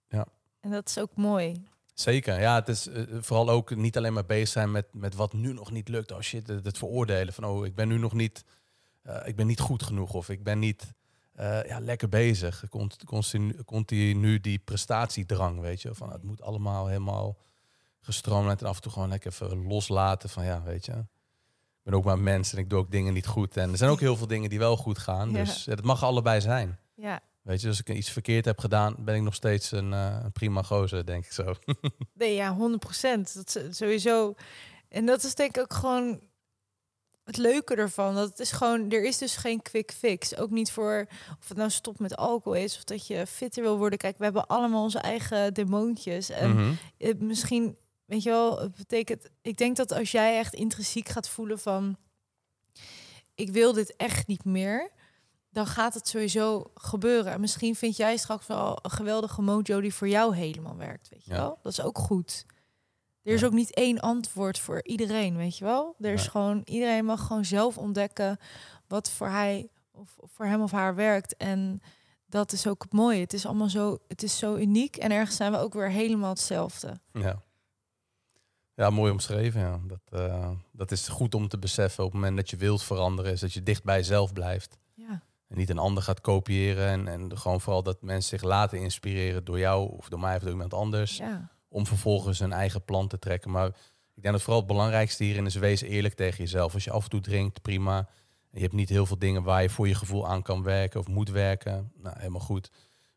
Ja. 0.08 0.26
En 0.60 0.70
dat 0.70 0.88
is 0.88 0.98
ook 0.98 1.14
mooi. 1.14 1.64
Zeker, 1.94 2.40
ja, 2.40 2.54
het 2.54 2.68
is 2.68 2.86
eh, 2.86 3.02
vooral 3.20 3.50
ook 3.50 3.76
niet 3.76 3.96
alleen 3.96 4.12
maar 4.12 4.26
bezig 4.26 4.48
zijn 4.48 4.70
met, 4.70 4.86
met 4.92 5.14
wat 5.14 5.32
nu 5.32 5.52
nog 5.52 5.70
niet 5.70 5.88
lukt. 5.88 6.12
Oh 6.12 6.20
shit, 6.20 6.46
het, 6.46 6.64
het 6.64 6.78
veroordelen 6.78 7.34
van, 7.34 7.44
oh, 7.44 7.66
ik 7.66 7.74
ben 7.74 7.88
nu 7.88 7.98
nog 7.98 8.12
niet, 8.12 8.44
eh, 9.02 9.16
ik 9.24 9.36
ben 9.36 9.46
niet 9.46 9.60
goed 9.60 9.82
genoeg 9.82 10.12
of 10.12 10.28
ik 10.28 10.42
ben 10.42 10.58
niet 10.58 10.94
eh, 11.40 11.64
ja, 11.68 11.80
lekker 11.80 12.08
bezig. 12.08 12.64
Cont- 12.68 13.04
Continu, 13.04 13.62
continu 13.64 14.40
die 14.40 14.58
prestatiedrang, 14.58 15.60
weet 15.60 15.82
je, 15.82 15.94
van 15.94 16.12
het 16.12 16.22
moet 16.22 16.42
allemaal 16.42 16.86
helemaal 16.86 17.38
gestroomlijnd 18.00 18.60
en 18.60 18.66
af 18.68 18.76
en 18.76 18.82
toe 18.82 18.92
gewoon 18.92 19.08
lekker 19.08 19.32
even 19.32 19.66
loslaten 19.66 20.28
van, 20.28 20.44
ja, 20.44 20.62
weet 20.62 20.84
je. 20.86 20.92
Ik 20.92 21.86
ben 21.86 21.94
ook 21.94 22.04
maar 22.04 22.18
mens 22.18 22.52
en 22.52 22.58
ik 22.58 22.70
doe 22.70 22.78
ook 22.78 22.90
dingen 22.90 23.12
niet 23.12 23.26
goed. 23.26 23.56
En 23.56 23.70
er 23.70 23.76
zijn 23.76 23.90
ook 23.90 24.00
heel 24.00 24.16
veel 24.16 24.26
dingen 24.26 24.50
die 24.50 24.58
wel 24.58 24.76
goed 24.76 24.98
gaan. 24.98 25.30
Ja. 25.30 25.44
Dus 25.44 25.64
ja, 25.64 25.74
dat 25.74 25.84
mag 25.84 26.02
allebei 26.02 26.40
zijn. 26.40 26.78
Ja, 26.94 27.20
Weet 27.42 27.60
je, 27.60 27.68
als 27.68 27.80
ik 27.80 27.88
iets 27.88 28.10
verkeerd 28.10 28.44
heb 28.44 28.58
gedaan, 28.58 28.94
ben 28.98 29.14
ik 29.14 29.22
nog 29.22 29.34
steeds 29.34 29.72
een, 29.72 29.92
eh, 29.92 30.16
een 30.22 30.32
prima 30.32 30.62
gozer, 30.62 31.06
denk 31.06 31.24
ik 31.24 31.32
zo. 31.32 31.54
nee, 32.14 32.34
ja, 32.34 32.54
100 32.54 32.80
procent. 32.80 33.42
Sowieso. 33.70 34.34
En 34.88 35.06
dat 35.06 35.24
is 35.24 35.34
denk 35.34 35.56
ik 35.56 35.62
ook 35.62 35.74
gewoon 35.74 36.20
het 37.30 37.38
leuke 37.38 37.74
ervan. 37.74 38.14
Dat 38.14 38.28
het 38.28 38.38
is 38.40 38.52
gewoon, 38.52 38.90
er 38.90 39.04
is 39.04 39.18
dus 39.18 39.36
geen 39.36 39.62
quick 39.62 39.92
fix. 39.92 40.36
Ook 40.36 40.50
niet 40.50 40.70
voor 40.70 41.06
of 41.40 41.48
het 41.48 41.56
nou 41.56 41.70
stopt 41.70 41.98
met 41.98 42.16
alcohol 42.16 42.58
is 42.58 42.76
of 42.76 42.84
dat 42.84 43.06
je 43.06 43.26
fitter 43.26 43.62
wil 43.62 43.78
worden. 43.78 43.98
Kijk, 43.98 44.18
we 44.18 44.24
hebben 44.24 44.46
allemaal 44.46 44.82
onze 44.82 44.98
eigen 44.98 45.54
demoontjes. 45.54 46.30
En 46.30 46.50
Mhm. 46.56 46.72
het 46.98 47.20
misschien, 47.20 47.76
weet 48.04 48.22
je 48.22 48.30
wel, 48.30 48.60
het 48.60 48.74
betekent. 48.76 49.28
Ik 49.42 49.56
denk 49.56 49.76
dat 49.76 49.92
als 49.92 50.10
jij 50.10 50.38
echt 50.38 50.54
intrinsiek 50.54 51.08
gaat 51.08 51.28
voelen 51.28 51.58
van. 51.58 51.96
ik 53.34 53.50
wil 53.50 53.72
dit 53.72 53.96
echt 53.96 54.26
niet 54.26 54.44
meer, 54.44 54.90
dan 55.50 55.66
gaat 55.66 55.94
het 55.94 56.08
sowieso 56.08 56.70
gebeuren. 56.74 57.32
En 57.32 57.40
misschien 57.40 57.74
vind 57.76 57.96
jij 57.96 58.16
straks 58.16 58.46
wel 58.46 58.78
een 58.82 58.90
geweldige 58.90 59.42
mojo 59.42 59.80
die 59.80 59.94
voor 59.94 60.08
jou 60.08 60.36
helemaal 60.36 60.76
werkt, 60.76 61.08
weet 61.08 61.24
je 61.24 61.30
Ja. 61.30 61.36
wel? 61.36 61.58
Dat 61.62 61.72
is 61.72 61.80
ook 61.82 61.98
goed. 61.98 62.46
Er 63.22 63.32
is 63.32 63.44
ook 63.44 63.52
niet 63.52 63.74
één 63.74 64.00
antwoord 64.00 64.58
voor 64.58 64.84
iedereen, 64.84 65.36
weet 65.36 65.58
je 65.58 65.64
wel? 65.64 65.94
Er 66.00 66.12
is 66.12 66.26
gewoon, 66.26 66.62
iedereen 66.64 67.04
mag 67.04 67.26
gewoon 67.26 67.44
zelf 67.44 67.78
ontdekken 67.78 68.38
wat 68.86 69.10
voor 69.10 69.28
hij 69.28 69.68
of 69.90 70.16
voor 70.24 70.46
hem 70.46 70.62
of 70.62 70.70
haar 70.70 70.94
werkt. 70.94 71.36
En 71.36 71.82
dat 72.26 72.52
is 72.52 72.66
ook 72.66 72.82
het 72.82 72.92
mooie. 72.92 73.20
Het 73.20 73.32
is 73.32 73.46
allemaal 73.46 73.68
zo, 73.68 73.98
het 74.08 74.22
is 74.22 74.38
zo 74.38 74.56
uniek. 74.56 74.96
En 74.96 75.10
ergens 75.10 75.36
zijn 75.36 75.52
we 75.52 75.58
ook 75.58 75.74
weer 75.74 75.90
helemaal 75.90 76.30
hetzelfde. 76.30 77.00
Ja. 77.12 77.42
Ja, 78.74 78.90
mooi 78.90 79.12
omschreven. 79.12 79.60
Ja. 79.60 79.80
Dat, 79.86 80.00
eh, 80.20 80.50
dat 80.72 80.90
is 80.90 81.08
goed 81.08 81.34
om 81.34 81.48
te 81.48 81.58
beseffen 81.58 82.04
op 82.04 82.10
het 82.10 82.20
moment 82.20 82.36
dat 82.36 82.50
je 82.50 82.56
wilt 82.56 82.82
veranderen, 82.82 83.32
is 83.32 83.40
dat 83.40 83.52
je 83.52 83.62
dicht 83.62 83.84
bij 83.84 83.96
jezelf 83.96 84.32
blijft. 84.32 84.78
Ja, 84.94 85.22
En 85.48 85.56
niet 85.56 85.70
een 85.70 85.78
ander 85.78 86.02
gaat 86.02 86.20
kopiëren. 86.20 86.88
En, 86.88 87.08
en 87.08 87.38
gewoon 87.38 87.60
vooral 87.60 87.82
dat 87.82 88.02
mensen 88.02 88.38
zich 88.38 88.48
laten 88.48 88.78
inspireren 88.78 89.44
door 89.44 89.58
jou 89.58 89.96
of 89.96 90.08
door 90.08 90.20
mij 90.20 90.36
of 90.36 90.42
door 90.42 90.50
iemand 90.50 90.74
anders. 90.74 91.16
ja, 91.16 91.50
Om 91.72 91.86
vervolgens 91.86 92.38
hun 92.38 92.52
eigen 92.52 92.84
plan 92.84 93.08
te 93.08 93.18
trekken. 93.18 93.50
Maar 93.50 93.66
ik 94.14 94.22
denk 94.22 94.34
dat 94.34 94.42
vooral 94.42 94.58
het 94.58 94.70
belangrijkste 94.70 95.24
hierin 95.24 95.46
is 95.46 95.54
wees 95.54 95.80
eerlijk 95.80 96.14
tegen 96.14 96.38
jezelf. 96.38 96.74
Als 96.74 96.84
je 96.84 96.90
af 96.90 97.04
en 97.04 97.10
toe 97.10 97.20
drinkt, 97.20 97.62
prima. 97.62 98.08
Je 98.50 98.60
hebt 98.60 98.72
niet 98.72 98.88
heel 98.88 99.06
veel 99.06 99.18
dingen 99.18 99.42
waar 99.42 99.62
je 99.62 99.70
voor 99.70 99.88
je 99.88 99.94
gevoel 99.94 100.28
aan 100.28 100.42
kan 100.42 100.62
werken 100.62 101.00
of 101.00 101.06
moet 101.06 101.30
werken. 101.30 101.92
Nou, 101.96 102.16
helemaal 102.18 102.40
goed. 102.40 102.70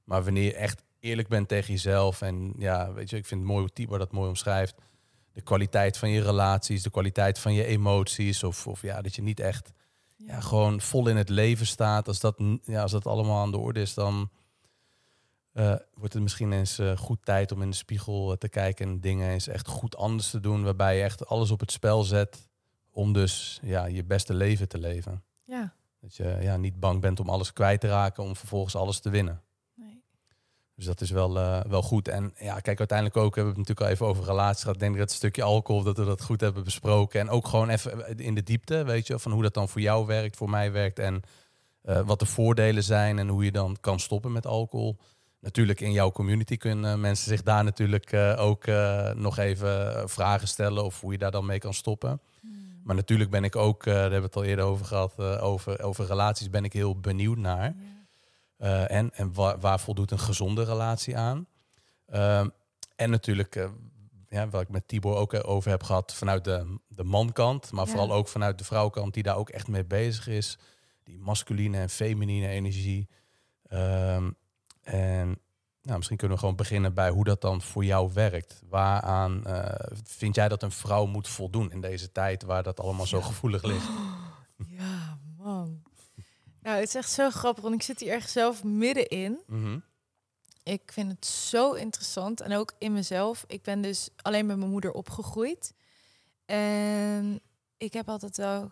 Maar 0.04 0.24
wanneer 0.24 0.43
je 0.43 0.56
echt 0.56 0.84
eerlijk 0.99 1.28
bent 1.28 1.47
tegen 1.47 1.74
jezelf. 1.74 2.22
En 2.22 2.54
ja, 2.58 2.93
weet 2.93 3.10
je, 3.10 3.18
ik 3.18 3.26
vind 3.26 3.39
het 3.39 3.49
mooi 3.49 3.62
hoe 3.62 3.74
Tibor 3.74 3.97
dat 3.97 4.12
mooi 4.12 4.30
omschrijft. 4.30 4.76
De 5.32 5.41
kwaliteit 5.41 5.97
van 5.97 6.10
je 6.10 6.22
relaties, 6.22 6.84
de 6.84 6.89
kwaliteit 6.89 7.39
van 7.39 7.54
je 7.54 7.66
emoties. 7.66 8.43
Of, 8.43 8.68
of 8.68 8.82
ja, 8.82 9.01
dat 9.01 9.16
je 9.16 9.22
niet 9.22 9.39
echt 9.39 9.72
ja, 10.18 10.39
gewoon 10.39 10.82
vol 10.82 11.08
in 11.08 11.18
het 11.18 11.30
leven 11.30 11.66
staat. 11.66 12.08
Als 12.08 12.20
dat, 12.20 12.36
ja, 12.64 12.82
als 12.82 12.91
dat 12.91 13.08
allemaal 13.08 13.41
aan 13.41 13.51
de 13.51 13.58
orde 13.58 13.82
is, 13.82 13.93
dan 13.93 14.30
eh, 15.54 15.76
wordt 15.93 16.14
het 16.14 16.24
misschien 16.24 16.51
eens 16.51 16.80
eh, 16.80 16.97
goed 16.97 17.20
tijd 17.24 17.51
om 17.51 17.62
in 17.62 17.70
de 17.70 17.76
spiegel 17.76 18.32
eh, 18.32 18.38
te 18.38 18.49
kijken 18.49 18.88
en 18.88 18.99
dingen 18.99 19.30
eens 19.30 19.47
echt 19.47 19.68
goed 19.68 19.95
anders 19.95 20.30
te 20.30 20.39
doen. 20.39 20.64
Waarbij 20.64 20.97
je 20.97 21.04
echt 21.04 21.28
alles 21.28 21.51
op 21.51 21.60
het 21.60 21.72
spel 21.72 22.04
zet 22.04 22.49
om 22.91 23.14
dus 23.14 23.60
ja, 23.62 23.86
je 23.86 24.04
beste 24.04 24.34
leven 24.34 24.68
te 24.68 24.78
leven. 24.78 25.24
ja. 25.45 25.74
Dat 25.99 26.16
je 26.16 26.38
ja, 26.41 26.58
niet 26.58 26.80
bang 26.80 27.01
bent 27.01 27.20
om 27.20 27.30
alles 27.30 27.54
kwijt 27.54 27.82
te 27.82 27.88
raken 27.88 28.24
om 28.24 28.36
vervolgens 28.36 28.76
alles 28.76 28.99
te 28.99 29.10
winnen. 29.10 29.41
Nee. 29.76 30.04
Dus 30.76 30.86
dat 30.86 31.01
is 31.01 31.10
wel, 31.10 31.34
wel 31.70 31.82
goed. 31.82 32.08
En 32.08 32.34
ja, 32.38 32.60
kijk, 32.60 32.80
uiteindelijk 32.80 33.18
ook 33.18 33.36
hebben 33.36 33.54
we 33.54 33.60
het 33.60 33.68
natuurlijk 33.68 33.88
al 33.88 33.93
even 33.93 34.06
over 34.06 34.24
relaties 34.24 34.62
gehad. 34.62 34.76
Ik 34.76 34.82
denk 34.82 34.97
dat 34.97 35.08
het 35.08 35.18
stukje 35.18 35.43
alcohol, 35.43 35.84
dat 35.84 35.97
we 35.97 36.06
dat 36.06 36.24
goed 36.24 36.41
hebben 36.41 36.64
besproken. 36.64 37.20
En 37.20 37.30
ook 37.30 37.47
gewoon 37.47 37.70
even 37.70 38.18
in 38.18 38.36
de 38.36 38.43
diepte, 38.43 38.84
weet 38.84 39.08
je, 39.08 39.20
van 39.20 39.32
hoe 39.32 39.41
dat 39.41 39.54
dan 39.54 39.70
voor 39.70 39.82
jou 39.82 40.06
werkt, 40.06 40.36
voor 40.36 40.49
mij 40.49 40.72
werkt. 40.72 40.99
En 40.99 41.22
wat 41.82 42.20
de 42.20 42.26
voordelen 42.26 42.84
zijn 42.84 43.20
en 43.20 43.28
hoe 43.28 43.43
je 43.43 43.51
dan 43.51 43.78
kan 43.80 43.99
stoppen 43.99 44.32
met 44.32 44.45
alcohol. 44.45 44.97
Natuurlijk 45.44 45.82
in 45.82 45.91
jouw 45.91 46.12
community 46.12 46.58
kunnen 46.58 47.00
mensen 47.00 47.28
zich 47.28 47.44
daar 47.44 47.64
natuurlijk 47.64 48.12
eh, 48.12 48.36
ook 48.39 48.66
eh, 48.66 49.12
nog 49.12 49.38
even 49.38 49.96
eh, 49.96 50.08
vragen 50.08 50.48
stellen 50.48 50.84
of 50.84 51.02
hoe 51.02 51.12
je 51.12 51.18
daar 51.18 51.32
dan 51.32 51.46
mee 51.46 51.60
kan 51.60 51.74
stoppen. 51.74 52.22
Maar 52.84 52.96
natuurlijk 52.96 53.30
ben 53.30 53.44
ik 53.44 53.56
ook, 53.56 53.84
daar 53.84 53.96
hebben 54.02 54.20
we 54.20 54.26
het 54.26 54.36
al 54.36 54.44
eerder 54.44 54.66
over 54.66 54.86
gehad, 54.86 55.14
eh, 55.18 55.44
over, 55.44 55.82
over 55.82 56.06
relaties 56.06 56.50
ben 56.50 56.64
ik 56.64 56.74
heel 56.74 57.00
benieuwd 57.00 57.38
naar. 57.38 57.76
En 58.88 59.12
en 59.14 59.34
waar, 59.34 59.60
waar 59.60 59.80
voldoet 59.80 60.12
een 60.12 60.20
gezonde 60.20 60.64
relatie 60.64 61.18
aan? 61.18 61.48
Ehm, 62.08 62.50
en 62.96 63.10
natuurlijk, 63.10 63.70
ja, 64.30 64.50
waar 64.50 64.62
ik 64.62 64.70
met 64.70 64.88
Tibor 64.88 65.16
ook 65.16 65.48
over 65.48 65.70
heb 65.72 65.84
gehad, 65.84 66.14
vanuit 66.14 66.44
de, 66.44 66.78
de 66.88 67.04
mankant, 67.04 67.72
maar 67.72 67.86
Ja. 67.86 67.91
vooral 67.91 68.12
ook 68.14 68.28
vanuit 68.28 68.58
de 68.58 68.64
vrouwkant, 68.64 69.14
die 69.14 69.24
daar 69.24 69.38
ook 69.38 69.50
echt 69.50 69.68
mee 69.68 69.86
bezig 69.86 70.28
is. 70.28 70.58
Die 71.04 71.20
masculine 71.20 71.78
en 71.78 71.89
feminine 71.89 72.48
energie. 72.48 73.08
Ehm, 73.68 74.30
en 74.84 75.40
nou, 75.82 75.96
misschien 75.98 76.18
kunnen 76.18 76.36
we 76.36 76.42
gewoon 76.44 76.58
beginnen 76.58 76.94
bij 76.94 77.10
hoe 77.10 77.24
dat 77.24 77.42
dan 77.42 77.62
voor 77.62 77.86
jou 77.86 78.14
werkt. 78.14 78.62
Waaraan 78.70 79.46
eh, 79.46 79.90
vind 80.04 80.36
jij 80.36 80.48
dat 80.50 80.64
een 80.64 80.72
vrouw 80.72 81.06
moet 81.06 81.28
voldoen 81.28 81.72
in 81.72 81.82
deze 81.82 82.12
tijd 82.12 82.44
waar 82.44 82.64
dat 82.64 82.80
allemaal 82.80 83.06
zo 83.06 83.18
Ja. 83.18 83.24
gevoelig 83.24 83.64
ligt? 83.64 83.88
Ja, 84.68 85.18
man. 85.38 85.84
Nou, 86.62 86.76
het 86.80 86.88
is 86.88 86.96
echt 86.96 87.12
zo 87.12 87.30
grappig, 87.30 87.64
want 87.64 87.76
ik 87.76 87.82
zit 87.82 88.00
hier 88.00 88.14
echt 88.14 88.30
zelf 88.32 88.64
middenin. 88.64 89.40
Mhm. 89.48 89.80
Ik 90.64 90.92
vind 90.94 91.12
het 91.12 91.26
zo 91.26 91.72
interessant 91.74 92.42
en 92.42 92.54
ook 92.54 92.74
in 92.78 92.94
mezelf. 92.94 93.44
Ik 93.48 93.62
ben 93.62 93.82
dus 93.82 94.10
alleen 94.22 94.46
met 94.46 94.58
mijn 94.58 94.70
moeder 94.70 94.92
opgegroeid. 94.92 95.74
En 96.46 97.42
ik 97.78 97.94
heb 97.94 98.10
altijd 98.10 98.38
wel, 98.38 98.72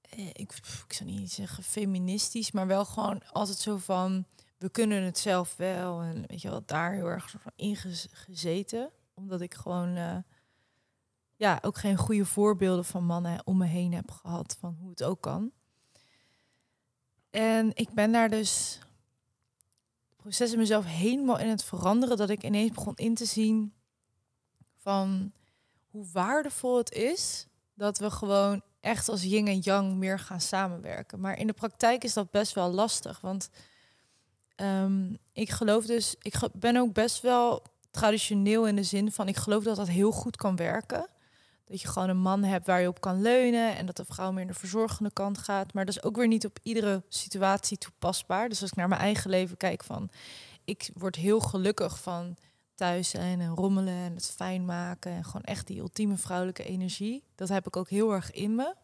eh, 0.00 0.26
ik, 0.26 0.52
ik 0.86 0.92
zou 0.92 1.10
niet 1.10 1.32
zeggen 1.32 1.64
feministisch, 1.64 2.50
maar 2.52 2.66
wel 2.66 2.84
gewoon 2.84 3.22
altijd 3.32 3.58
zo 3.58 3.76
van, 3.76 4.26
we 4.58 4.70
kunnen 4.70 5.02
het 5.02 5.18
zelf 5.18 5.56
wel. 5.56 6.00
En 6.00 6.24
weet 6.26 6.42
je 6.42 6.50
wel, 6.50 6.62
daar 6.66 6.92
heel 6.92 7.06
erg 7.06 7.30
soort 7.30 7.42
van 7.42 7.52
ingezeten. 7.56 8.90
Omdat 9.14 9.40
ik 9.40 9.54
gewoon, 9.54 9.96
eh, 9.96 10.16
ja, 11.36 11.58
ook 11.62 11.78
geen 11.78 11.96
goede 11.96 12.24
voorbeelden 12.24 12.84
van 12.84 13.04
mannen 13.04 13.46
om 13.46 13.56
me 13.56 13.66
heen 13.66 13.92
heb 13.92 14.10
gehad 14.10 14.56
van 14.60 14.76
hoe 14.80 14.90
het 14.90 15.02
ook 15.02 15.20
kan. 15.20 15.52
En 17.30 17.70
ik 17.74 17.90
ben 17.90 18.12
daar 18.12 18.30
dus 18.30 18.80
proces 20.16 20.52
in 20.52 20.58
mezelf 20.58 20.84
helemaal 20.84 21.38
in 21.38 21.48
het 21.48 21.64
veranderen. 21.64 22.16
Dat 22.16 22.30
ik 22.30 22.42
ineens 22.42 22.70
begon 22.70 22.96
in 22.96 23.14
te 23.14 23.24
zien 23.24 23.74
van 24.76 25.32
hoe 25.90 26.06
waardevol 26.12 26.76
het 26.76 26.92
is 26.92 27.46
dat 27.74 27.98
we 27.98 28.10
gewoon 28.10 28.62
echt 28.80 29.08
als 29.08 29.22
yin 29.22 29.46
en 29.46 29.58
yang 29.58 29.94
meer 29.94 30.18
gaan 30.18 30.40
samenwerken. 30.40 31.20
Maar 31.20 31.38
in 31.38 31.46
de 31.46 31.52
praktijk 31.52 32.04
is 32.04 32.12
dat 32.12 32.30
best 32.30 32.54
wel 32.54 32.70
lastig. 32.70 33.20
Want 33.20 33.50
ehm, 34.56 35.14
ik 35.32 35.50
geloof 35.50 35.86
dus, 35.86 36.14
ik 36.22 36.34
ben 36.52 36.76
ook 36.76 36.92
best 36.92 37.20
wel 37.20 37.62
traditioneel 37.90 38.66
in 38.66 38.76
de 38.76 38.82
zin 38.82 39.12
van 39.12 39.28
ik 39.28 39.36
geloof 39.36 39.64
dat 39.64 39.76
dat 39.76 39.88
heel 39.88 40.12
goed 40.12 40.36
kan 40.36 40.56
werken. 40.56 41.08
Dat 41.64 41.80
je 41.80 41.88
gewoon 41.88 42.08
een 42.08 42.18
man 42.18 42.44
hebt 42.44 42.66
waar 42.66 42.80
je 42.80 42.88
op 42.88 43.00
kan 43.00 43.22
leunen 43.22 43.76
en 43.76 43.86
dat 43.86 43.96
de 43.96 44.04
vrouw 44.04 44.32
meer 44.32 44.44
naar 44.44 44.52
de 44.52 44.58
verzorgende 44.58 45.10
kant 45.12 45.38
gaat. 45.38 45.72
Maar 45.72 45.84
dat 45.84 45.96
is 45.96 46.02
ook 46.02 46.16
weer 46.16 46.26
niet 46.26 46.46
op 46.46 46.58
iedere 46.62 47.02
situatie 47.08 47.78
toepasbaar. 47.78 48.48
Dus 48.48 48.60
als 48.60 48.70
ik 48.70 48.76
naar 48.76 48.88
mijn 48.88 49.00
eigen 49.00 49.30
leven 49.30 49.56
kijk 49.56 49.84
van, 49.84 50.10
ik 50.64 50.90
word 50.94 51.16
heel 51.16 51.40
gelukkig 51.40 52.00
van 52.00 52.36
thuis 52.74 53.08
zijn 53.08 53.40
en 53.40 53.54
rommelen 53.54 53.94
en 53.94 54.14
het 54.14 54.30
fijn 54.36 54.64
maken 54.64 55.12
en 55.12 55.24
gewoon 55.24 55.42
echt 55.42 55.66
die 55.66 55.78
ultieme 55.78 56.16
vrouwelijke 56.16 56.64
energie. 56.64 57.24
Dat 57.34 57.48
heb 57.48 57.66
ik 57.66 57.76
ook 57.76 57.88
heel 57.88 58.12
erg 58.12 58.30
in 58.30 58.54
me. 58.54 58.74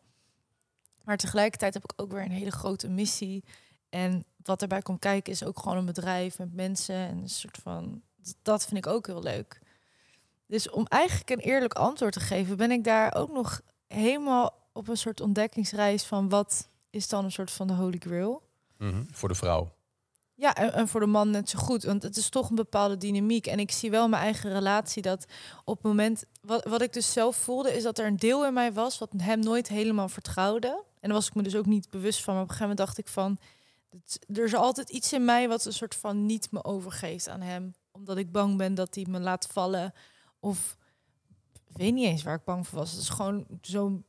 Maar 1.04 1.16
tegelijkertijd 1.16 1.74
heb 1.74 1.84
ik 1.84 1.92
ook 1.96 2.12
weer 2.12 2.22
een 2.22 2.30
hele 2.30 2.50
grote 2.50 2.88
missie. 2.88 3.44
En 3.88 4.24
wat 4.42 4.62
erbij 4.62 4.82
komt 4.82 4.98
kijken 4.98 5.32
is 5.32 5.44
ook 5.44 5.58
gewoon 5.58 5.76
een 5.76 5.86
bedrijf 5.86 6.38
met 6.38 6.54
mensen 6.54 6.94
en 6.94 7.18
een 7.18 7.28
soort 7.28 7.58
van 7.62 8.02
dat 8.42 8.64
vind 8.64 8.86
ik 8.86 8.92
ook 8.92 9.06
heel 9.06 9.22
leuk. 9.22 9.60
Dus 10.46 10.70
om 10.70 10.86
eigenlijk 10.86 11.30
een 11.30 11.38
eerlijk 11.38 11.74
antwoord 11.74 12.12
te 12.12 12.20
geven, 12.20 12.56
ben 12.56 12.70
ik 12.70 12.84
daar 12.84 13.14
ook 13.14 13.32
nog 13.32 13.60
helemaal 13.86 14.54
op 14.72 14.88
een 14.88 14.96
soort 14.96 15.20
ontdekkingsreis 15.20 16.04
van 16.04 16.28
wat 16.28 16.68
is 16.90 17.08
dan 17.08 17.24
een 17.24 17.32
soort 17.32 17.50
van 17.50 17.66
de 17.66 17.72
holy 17.72 17.98
grail. 17.98 18.42
Mhm. 18.78 19.02
Voor 19.10 19.28
de 19.28 19.34
vrouw. 19.34 19.72
Ja, 20.34 20.54
en, 20.54 20.72
en 20.72 20.88
voor 20.88 21.00
de 21.00 21.06
man 21.06 21.30
net 21.30 21.48
zo 21.48 21.58
goed. 21.58 21.84
Want 21.84 22.02
het 22.02 22.16
is 22.16 22.28
toch 22.28 22.50
een 22.50 22.56
bepaalde 22.56 22.96
dynamiek. 22.96 23.46
En 23.46 23.58
ik 23.58 23.70
zie 23.70 23.90
wel 23.90 24.08
mijn 24.08 24.22
eigen 24.22 24.52
relatie 24.52 25.02
dat 25.02 25.26
op 25.64 25.74
het 25.74 25.84
moment... 25.84 26.24
Wat, 26.40 26.64
wat 26.64 26.82
ik 26.82 26.92
dus 26.92 27.12
zelf 27.12 27.36
voelde, 27.36 27.76
is 27.76 27.82
dat 27.82 27.98
er 27.98 28.06
een 28.06 28.16
deel 28.16 28.46
in 28.46 28.52
mij 28.52 28.72
was... 28.72 28.98
wat 28.98 29.12
hem 29.16 29.40
nooit 29.40 29.68
helemaal 29.68 30.08
vertrouwde. 30.08 30.68
En 30.68 31.08
daar 31.08 31.12
was 31.12 31.26
ik 31.26 31.34
me 31.34 31.42
dus 31.42 31.56
ook 31.56 31.66
niet 31.66 31.90
bewust 31.90 32.22
van. 32.22 32.34
Maar 32.34 32.42
op 32.42 32.48
een 32.48 32.54
gegeven 32.54 32.76
moment 32.76 32.86
dacht 32.86 33.06
ik 33.06 33.12
van... 33.12 33.38
er 34.26 34.44
is 34.44 34.54
altijd 34.54 34.90
iets 34.90 35.12
in 35.12 35.24
mij 35.24 35.48
wat 35.48 35.64
een 35.64 35.72
soort 35.72 35.94
van 35.94 36.26
niet 36.26 36.50
me 36.50 36.64
overgeeft 36.64 37.28
aan 37.28 37.40
hem. 37.40 37.74
Omdat 37.90 38.16
ik 38.16 38.32
bang 38.32 38.56
ben 38.56 38.74
dat 38.74 38.94
hij 38.94 39.06
me 39.08 39.20
laat 39.20 39.46
vallen. 39.46 39.92
Of 40.40 40.76
weet 41.66 41.94
niet 41.94 42.06
eens 42.06 42.22
waar 42.22 42.34
ik 42.34 42.44
bang 42.44 42.66
voor 42.66 42.78
was. 42.78 42.90
Het 42.90 43.00
is 43.00 43.08
gewoon 43.08 43.46
zo... 43.62 44.02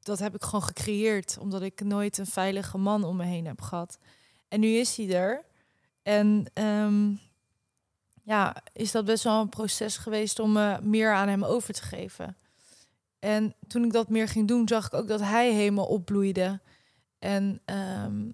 Dat 0.00 0.18
heb 0.18 0.34
ik 0.34 0.42
gewoon 0.42 0.62
gecreëerd. 0.62 1.38
Omdat 1.40 1.62
ik 1.62 1.80
nooit 1.80 2.18
een 2.18 2.26
veilige 2.26 2.78
man 2.78 3.04
om 3.04 3.16
me 3.16 3.24
heen 3.24 3.46
heb 3.46 3.60
gehad. 3.60 3.98
En 4.48 4.60
nu 4.60 4.68
is 4.68 4.96
hij 4.96 5.14
er. 5.14 5.44
En 6.02 6.50
ehm, 6.52 7.14
ja, 8.22 8.56
is 8.72 8.90
dat 8.90 9.04
best 9.04 9.24
wel 9.24 9.40
een 9.40 9.48
proces 9.48 9.96
geweest 9.96 10.38
om 10.38 10.52
me 10.52 10.78
meer 10.82 11.12
aan 11.12 11.28
hem 11.28 11.44
over 11.44 11.74
te 11.74 11.82
geven. 11.82 12.36
En 13.18 13.54
toen 13.66 13.84
ik 13.84 13.92
dat 13.92 14.08
meer 14.08 14.28
ging 14.28 14.48
doen, 14.48 14.68
zag 14.68 14.86
ik 14.86 14.94
ook 14.94 15.08
dat 15.08 15.20
hij 15.20 15.52
helemaal 15.52 15.86
opbloeide. 15.86 16.60
En 17.18 17.60
ehm, 17.64 18.30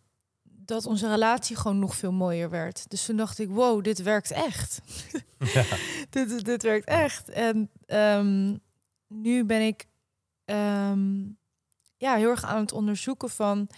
dat 0.67 0.87
onze 0.87 1.09
relatie 1.09 1.57
gewoon 1.57 1.79
nog 1.79 1.97
veel 1.97 2.13
mooier 2.13 2.51
werd. 2.51 2.91
Dus 2.91 3.05
toen 3.05 3.17
dacht 3.17 3.39
ik, 3.39 3.49
wow, 3.49 3.85
dit 3.85 4.03
werkt 4.03 4.31
echt. 4.31 4.81
Ja. 5.39 5.65
dit, 6.11 6.45
dit 6.45 6.63
werkt 6.63 6.87
echt. 6.87 7.29
En 7.29 7.71
ehm, 7.87 8.57
nu 9.07 9.45
ben 9.45 9.67
ik 9.67 9.87
ehm, 10.45 11.25
ja, 11.97 12.15
heel 12.15 12.31
erg 12.31 12.45
aan 12.45 12.61
het 12.61 12.73
onderzoeken 12.73 13.31
van 13.31 13.69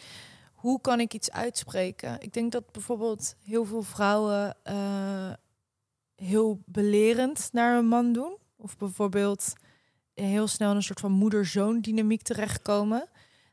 hoe 0.52 0.80
kan 0.80 1.00
ik 1.00 1.14
iets 1.14 1.30
uitspreken. 1.30 2.20
Ik 2.20 2.32
denk 2.32 2.52
dat 2.52 2.72
bijvoorbeeld 2.72 3.34
heel 3.44 3.64
veel 3.64 3.82
vrouwen 3.82 4.56
eh, 4.62 5.32
heel 6.14 6.62
belerend 6.66 7.48
naar 7.52 7.78
een 7.78 7.88
man 7.88 8.12
doen. 8.12 8.36
Of 8.56 8.76
bijvoorbeeld 8.76 9.52
heel 10.14 10.46
snel 10.46 10.74
een 10.74 10.82
soort 10.82 11.00
van 11.00 11.12
moeder-zoon 11.12 11.80
dynamiek 11.80 12.22
terechtkomen. 12.22 13.08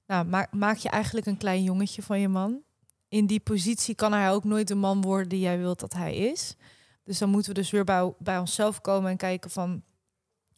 nou, 0.07 0.25
maak, 0.25 0.53
maak 0.53 0.77
je 0.77 0.89
eigenlijk 0.89 1.25
een 1.25 1.37
klein 1.37 1.63
jongetje 1.63 2.01
van 2.01 2.19
je 2.19 2.27
man. 2.27 2.63
In 3.07 3.25
die 3.25 3.39
positie 3.39 3.95
kan 3.95 4.13
hij 4.13 4.31
ook 4.31 4.43
nooit 4.43 4.67
de 4.67 4.75
man 4.75 5.01
worden 5.01 5.29
die 5.29 5.39
jij 5.39 5.57
wilt 5.57 5.79
dat 5.79 5.93
hij 5.93 6.15
is. 6.15 6.55
Dus 7.03 7.17
dan 7.17 7.29
moeten 7.29 7.53
we 7.53 7.59
dus 7.59 7.69
weer 7.69 7.83
bij, 7.83 8.13
bij 8.19 8.37
onszelf 8.37 8.81
komen 8.81 9.11
en 9.11 9.17
kijken 9.17 9.49
van... 9.49 9.83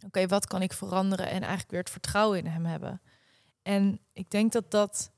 oké, 0.05 0.27
wat 0.27 0.47
kan 0.47 0.61
ik 0.61 0.73
veranderen? 0.73 1.25
En 1.25 1.41
eigenlijk 1.41 1.71
weer 1.71 1.79
het 1.79 1.89
vertrouwen 1.89 2.37
in 2.37 2.45
hem 2.45 2.65
hebben. 2.65 3.01
En 3.61 3.99
ik 4.13 4.31
denk 4.31 4.51
dat 4.51 4.71
dat, 4.71 5.11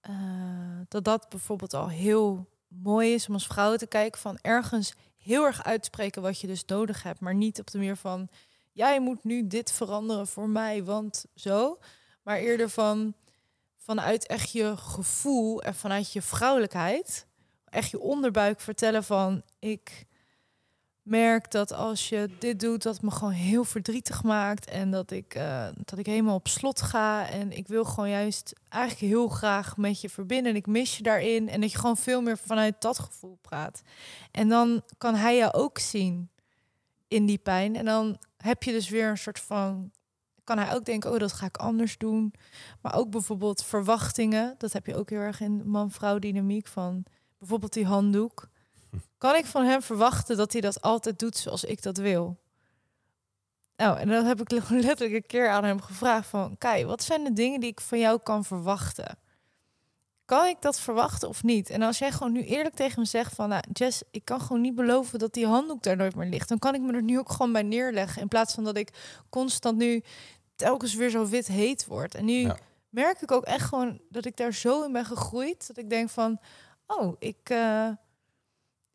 eh, 0.00 0.80
dat 0.88 1.04
dat 1.04 1.28
bijvoorbeeld 1.28 1.74
al 1.74 1.88
heel 1.88 2.48
mooi 2.68 3.14
is 3.14 3.28
om 3.28 3.34
als 3.34 3.46
vrouw 3.46 3.76
te 3.76 3.86
kijken 3.86 4.20
van 4.20 4.38
ergens 4.40 4.94
heel 5.16 5.44
erg 5.44 5.64
uitspreken 5.64 6.22
wat 6.22 6.40
je 6.40 6.46
dus 6.46 6.64
nodig 6.64 7.02
hebt, 7.02 7.20
maar 7.20 7.34
niet 7.34 7.60
op 7.60 7.70
de 7.70 7.78
manier 7.78 7.96
van 7.96 8.28
jij 8.72 9.00
moet 9.00 9.24
nu 9.24 9.46
dit 9.46 9.72
veranderen 9.72 10.26
voor 10.26 10.48
mij, 10.48 10.84
want 10.84 11.26
zo, 11.34 11.78
maar 12.22 12.38
eerder 12.38 12.68
van 12.68 13.14
vanuit 13.84 14.26
echt 14.26 14.52
je 14.52 14.76
gevoel 14.76 15.62
en 15.62 15.74
vanuit 15.74 16.12
je 16.12 16.22
vrouwelijkheid, 16.22 17.26
echt 17.64 17.90
je 17.90 18.00
onderbuik 18.00 18.60
vertellen 18.60 19.04
van 19.04 19.42
ik 19.58 20.06
merk 21.02 21.50
dat 21.50 21.72
als 21.72 22.08
je 22.08 22.30
dit 22.38 22.60
doet, 22.60 22.82
dat 22.82 23.02
me 23.02 23.10
gewoon 23.10 23.32
heel 23.32 23.64
verdrietig 23.64 24.22
maakt. 24.22 24.66
En 24.66 24.90
dat 24.90 25.10
ik, 25.10 25.34
uh, 25.34 25.68
dat 25.84 25.98
ik 25.98 26.06
helemaal 26.06 26.34
op 26.34 26.48
slot 26.48 26.80
ga. 26.80 27.28
En 27.28 27.56
ik 27.56 27.68
wil 27.68 27.84
gewoon 27.84 28.10
juist 28.10 28.52
eigenlijk 28.68 29.12
heel 29.12 29.28
graag 29.28 29.76
met 29.76 30.00
je 30.00 30.08
verbinden. 30.08 30.52
En 30.52 30.58
ik 30.58 30.66
mis 30.66 30.96
je 30.96 31.02
daarin. 31.02 31.48
En 31.48 31.60
dat 31.60 31.72
je 31.72 31.78
gewoon 31.78 31.96
veel 31.96 32.20
meer 32.20 32.38
vanuit 32.38 32.80
dat 32.80 32.98
gevoel 32.98 33.38
praat. 33.40 33.82
En 34.30 34.48
dan 34.48 34.82
kan 34.98 35.14
hij 35.14 35.36
jou 35.36 35.52
ook 35.52 35.78
zien 35.78 36.30
in 37.08 37.26
die 37.26 37.38
pijn. 37.38 37.76
En 37.76 37.84
dan 37.84 38.18
heb 38.36 38.62
je 38.62 38.72
dus 38.72 38.88
weer 38.88 39.08
een 39.08 39.18
soort 39.18 39.40
van. 39.40 39.90
Kan 40.44 40.58
hij 40.58 40.74
ook 40.74 40.84
denken, 40.84 41.12
oh, 41.12 41.18
dat 41.18 41.32
ga 41.32 41.46
ik 41.46 41.56
anders 41.56 41.98
doen. 41.98 42.34
Maar 42.80 42.94
ook 42.94 43.10
bijvoorbeeld 43.10 43.64
verwachtingen. 43.64 44.54
Dat 44.58 44.72
heb 44.72 44.86
je 44.86 44.96
ook 44.96 45.10
heel 45.10 45.20
erg 45.20 45.40
in 45.40 45.68
man-vrouw 45.68 46.18
dynamiek 46.18 46.66
van 46.66 47.04
bijvoorbeeld 47.38 47.72
die 47.72 47.86
handdoek 47.86 48.48
kan 49.18 49.34
ik 49.34 49.46
van 49.46 49.64
hem 49.64 49.82
verwachten 49.82 50.36
dat 50.36 50.52
hij 50.52 50.60
dat 50.60 50.82
altijd 50.82 51.18
doet 51.18 51.36
zoals 51.36 51.64
ik 51.64 51.82
dat 51.82 51.96
wil? 51.96 52.40
Nou, 53.76 53.98
en 53.98 54.08
dan 54.08 54.24
heb 54.24 54.40
ik 54.40 54.50
letterlijk 54.70 55.12
een 55.12 55.26
keer 55.26 55.48
aan 55.48 55.64
hem 55.64 55.80
gevraagd 55.80 56.28
van... 56.28 56.58
Kai, 56.58 56.84
wat 56.84 57.02
zijn 57.02 57.24
de 57.24 57.32
dingen 57.32 57.60
die 57.60 57.70
ik 57.70 57.80
van 57.80 57.98
jou 57.98 58.20
kan 58.22 58.44
verwachten? 58.44 59.18
Kan 60.32 60.46
ik 60.46 60.56
dat 60.60 60.80
verwachten 60.80 61.28
of 61.28 61.42
niet? 61.42 61.70
En 61.70 61.82
als 61.82 61.98
jij 61.98 62.12
gewoon 62.12 62.32
nu 62.32 62.44
eerlijk 62.44 62.74
tegen 62.74 63.00
me 63.00 63.06
zegt 63.06 63.34
van... 63.34 63.48
Nou, 63.48 63.62
Jess, 63.72 64.02
ik 64.10 64.24
kan 64.24 64.40
gewoon 64.40 64.62
niet 64.62 64.74
beloven 64.74 65.18
dat 65.18 65.32
die 65.32 65.46
handdoek 65.46 65.82
daar 65.82 65.96
nooit 65.96 66.14
meer 66.14 66.28
ligt. 66.28 66.48
Dan 66.48 66.58
kan 66.58 66.74
ik 66.74 66.80
me 66.80 66.92
er 66.92 67.02
nu 67.02 67.18
ook 67.18 67.30
gewoon 67.30 67.52
bij 67.52 67.62
neerleggen. 67.62 68.22
In 68.22 68.28
plaats 68.28 68.54
van 68.54 68.64
dat 68.64 68.76
ik 68.76 68.90
constant 69.28 69.78
nu 69.78 70.02
telkens 70.56 70.94
weer 70.94 71.10
zo 71.10 71.26
wit 71.26 71.46
heet 71.46 71.86
word. 71.86 72.14
En 72.14 72.24
nu 72.24 72.50
merk 72.88 73.20
ik 73.20 73.30
ook 73.30 73.44
echt 73.44 73.64
gewoon 73.64 74.00
dat 74.08 74.24
ik 74.24 74.36
daar 74.36 74.54
zo 74.54 74.82
in 74.82 74.92
ben 74.92 75.04
gegroeid. 75.04 75.66
Dat 75.66 75.76
ik 75.76 75.90
denk 75.90 76.10
van... 76.10 76.38
Oh, 76.86 77.16
ik... 77.18 77.50
Uh, 77.50 77.58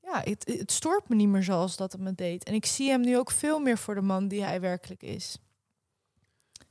ja, 0.02 0.22
het, 0.24 0.54
het 0.60 0.72
stoort 0.72 1.10
me 1.10 1.16
niet 1.16 1.30
meer 1.30 1.44
zoals 1.44 1.76
dat 1.76 1.92
het 1.92 2.02
me 2.02 2.16
deed. 2.16 2.44
En 2.44 2.54
ik 2.54 2.66
zie 2.66 2.90
hem 2.90 3.02
nu 3.02 3.18
ook 3.18 3.32
veel 3.32 3.60
meer 3.60 3.78
voor 3.78 3.96
de 3.96 4.02
man 4.02 4.28
die 4.28 4.44
hij 4.44 4.62
werkelijk 4.62 5.04
is. 5.04 5.38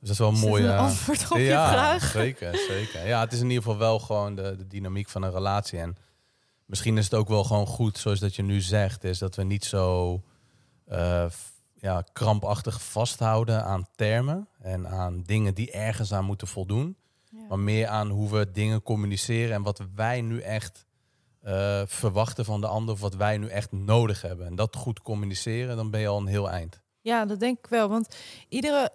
Dus 0.07 0.17
dat 0.17 0.27
is 0.29 0.41
wel 0.41 0.43
een 0.43 0.51
mooie 0.51 0.77
antwoord 0.77 1.31
op 1.31 1.37
ja, 1.37 1.43
je 1.43 1.73
vraag. 1.73 2.11
Zeker, 2.11 2.57
zeker. 2.57 3.07
Ja, 3.07 3.21
het 3.21 3.33
is 3.33 3.41
in 3.41 3.49
ieder 3.49 3.63
geval 3.63 3.79
wel 3.79 3.99
gewoon 3.99 4.35
de, 4.35 4.57
de 4.57 4.67
dynamiek 4.67 5.09
van 5.09 5.23
een 5.23 5.31
relatie. 5.31 5.79
En 5.79 5.97
misschien 6.65 6.99
is 6.99 7.05
het 7.05 7.15
ook 7.15 7.29
wel 7.29 7.45
gewoon 7.45 7.67
goed, 7.67 7.99
zoals 7.99 8.21
dat 8.21 8.37
je 8.37 8.43
nu 8.43 8.61
zegt, 8.61 9.05
is 9.05 9.19
dat 9.19 9.35
we 9.35 9.43
niet 9.43 9.65
zo 9.65 10.23
uh, 10.89 11.25
ja, 11.75 12.05
krampachtig 12.13 12.83
vasthouden 12.83 13.65
aan 13.65 13.87
termen 13.97 14.49
en 14.61 14.89
aan 14.89 15.23
dingen 15.23 15.55
die 15.55 15.71
ergens 15.71 16.13
aan 16.13 16.25
moeten 16.25 16.47
voldoen. 16.47 16.97
Maar 17.49 17.59
meer 17.59 17.87
aan 17.87 18.09
hoe 18.09 18.31
we 18.31 18.51
dingen 18.51 18.83
communiceren 18.83 19.55
en 19.55 19.63
wat 19.63 19.81
wij 19.95 20.21
nu 20.21 20.41
echt 20.41 20.87
uh, 21.45 21.83
verwachten 21.87 22.45
van 22.45 22.61
de 22.61 22.67
ander 22.67 22.97
wat 22.97 23.15
wij 23.15 23.39
nu 23.39 23.49
echt 23.49 23.73
nodig 23.73 24.23
hebben. 24.23 24.47
En 24.47 24.55
dat 24.55 24.77
goed 24.77 25.01
communiceren, 25.03 25.77
dan 25.77 25.91
ben 25.91 26.01
je 26.01 26.09
al 26.09 26.19
een 26.19 26.27
heel 26.27 26.51
eind. 26.51 26.81
Ja, 27.01 27.25
dat 27.25 27.41
denk 27.41 27.59
ik 27.59 27.67
wel. 27.67 27.89
Want 27.89 28.17
iedere 28.49 28.91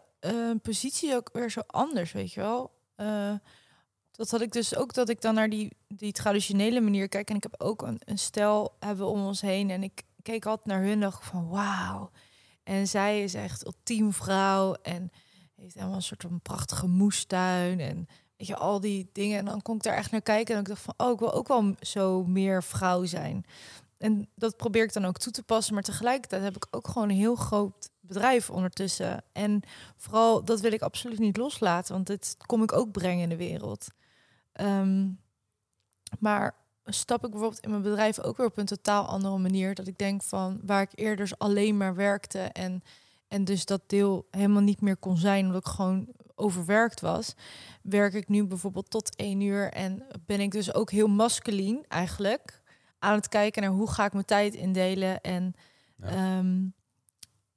positie 0.61 1.15
ook 1.15 1.29
weer 1.33 1.51
zo 1.51 1.61
anders, 1.67 2.11
weet 2.11 2.33
je 2.33 2.39
wel. 2.39 2.71
Uh, 2.97 3.33
dat 4.11 4.29
had 4.29 4.41
ik 4.41 4.51
dus 4.51 4.75
ook 4.75 4.93
dat 4.93 5.09
ik 5.09 5.21
dan 5.21 5.33
naar 5.33 5.49
die, 5.49 5.77
die 5.87 6.11
traditionele 6.11 6.81
manier 6.81 7.09
kijk. 7.09 7.29
En 7.29 7.35
ik 7.35 7.43
heb 7.43 7.55
ook 7.61 7.81
een, 7.81 8.01
een 8.05 8.19
stel 8.19 8.75
hebben 8.79 9.07
om 9.07 9.25
ons 9.25 9.41
heen. 9.41 9.69
En 9.69 9.83
ik 9.83 10.03
keek 10.21 10.45
altijd 10.45 10.67
naar 10.67 10.83
hun 10.83 10.99
dacht 10.99 11.25
van 11.25 11.49
wauw. 11.49 12.11
En 12.63 12.87
zij 12.87 13.23
is 13.23 13.33
echt 13.33 13.65
ultiem 13.65 14.13
vrouw. 14.13 14.73
En 14.73 15.11
heeft 15.55 15.73
helemaal 15.73 15.95
een 15.95 16.01
soort 16.01 16.21
van 16.21 16.41
prachtige 16.41 16.87
moestuin. 16.87 17.79
En 17.79 18.07
Weet 18.41 18.49
je, 18.49 18.57
al 18.57 18.79
die 18.79 19.09
dingen. 19.13 19.37
En 19.37 19.45
dan 19.45 19.61
kon 19.61 19.75
ik 19.75 19.83
daar 19.83 19.95
echt 19.95 20.11
naar 20.11 20.21
kijken. 20.21 20.55
En 20.55 20.61
ik 20.61 20.67
dacht 20.67 20.81
van, 20.81 20.93
oh, 20.97 21.11
ik 21.11 21.19
wil 21.19 21.33
ook 21.33 21.47
wel 21.47 21.75
zo 21.79 22.23
meer 22.23 22.63
vrouw 22.63 23.05
zijn. 23.05 23.45
En 23.97 24.29
dat 24.35 24.57
probeer 24.57 24.83
ik 24.83 24.93
dan 24.93 25.05
ook 25.05 25.17
toe 25.17 25.31
te 25.31 25.43
passen. 25.43 25.73
Maar 25.73 25.83
tegelijkertijd 25.83 26.43
heb 26.43 26.55
ik 26.55 26.67
ook 26.71 26.87
gewoon 26.87 27.09
een 27.09 27.15
heel 27.15 27.35
groot 27.35 27.90
bedrijf 28.13 28.49
ondertussen. 28.49 29.23
En 29.31 29.61
vooral, 29.97 30.43
dat 30.43 30.59
wil 30.59 30.71
ik 30.71 30.81
absoluut 30.81 31.19
niet 31.19 31.37
loslaten. 31.37 31.93
Want 31.93 32.07
dit 32.07 32.37
kom 32.45 32.63
ik 32.63 32.71
ook 32.71 32.91
brengen 32.91 33.23
in 33.23 33.29
de 33.29 33.35
wereld. 33.35 33.87
Um, 34.61 35.19
maar 36.19 36.55
stap 36.85 37.23
ik 37.25 37.31
bijvoorbeeld 37.31 37.63
in 37.63 37.69
mijn 37.69 37.81
bedrijf 37.81 38.19
ook 38.19 38.37
weer 38.37 38.45
op 38.45 38.57
een 38.57 38.65
totaal 38.65 39.05
andere 39.05 39.37
manier. 39.37 39.75
Dat 39.75 39.87
ik 39.87 39.97
denk 39.97 40.23
van 40.23 40.59
waar 40.65 40.81
ik 40.81 40.91
eerder 40.95 41.31
alleen 41.37 41.77
maar 41.77 41.95
werkte 41.95 42.39
en, 42.39 42.83
en 43.27 43.43
dus 43.43 43.65
dat 43.65 43.81
deel 43.87 44.27
helemaal 44.31 44.61
niet 44.61 44.81
meer 44.81 44.97
kon 44.97 45.17
zijn, 45.17 45.45
omdat 45.45 45.67
ik 45.67 45.71
gewoon 45.71 46.07
overwerkt 46.35 47.01
was, 47.01 47.35
werk 47.81 48.13
ik 48.13 48.27
nu 48.27 48.45
bijvoorbeeld 48.45 48.89
tot 48.89 49.15
één 49.15 49.41
uur 49.41 49.71
en 49.71 50.05
ben 50.25 50.39
ik 50.39 50.51
dus 50.51 50.73
ook 50.73 50.91
heel 50.91 51.07
masculien 51.07 51.85
eigenlijk 51.87 52.61
aan 52.99 53.15
het 53.15 53.27
kijken 53.27 53.61
naar 53.61 53.71
hoe 53.71 53.91
ga 53.91 54.05
ik 54.05 54.13
mijn 54.13 54.25
tijd 54.25 54.53
indelen 54.53 55.21
en 55.21 55.53
ehm, 55.99 56.59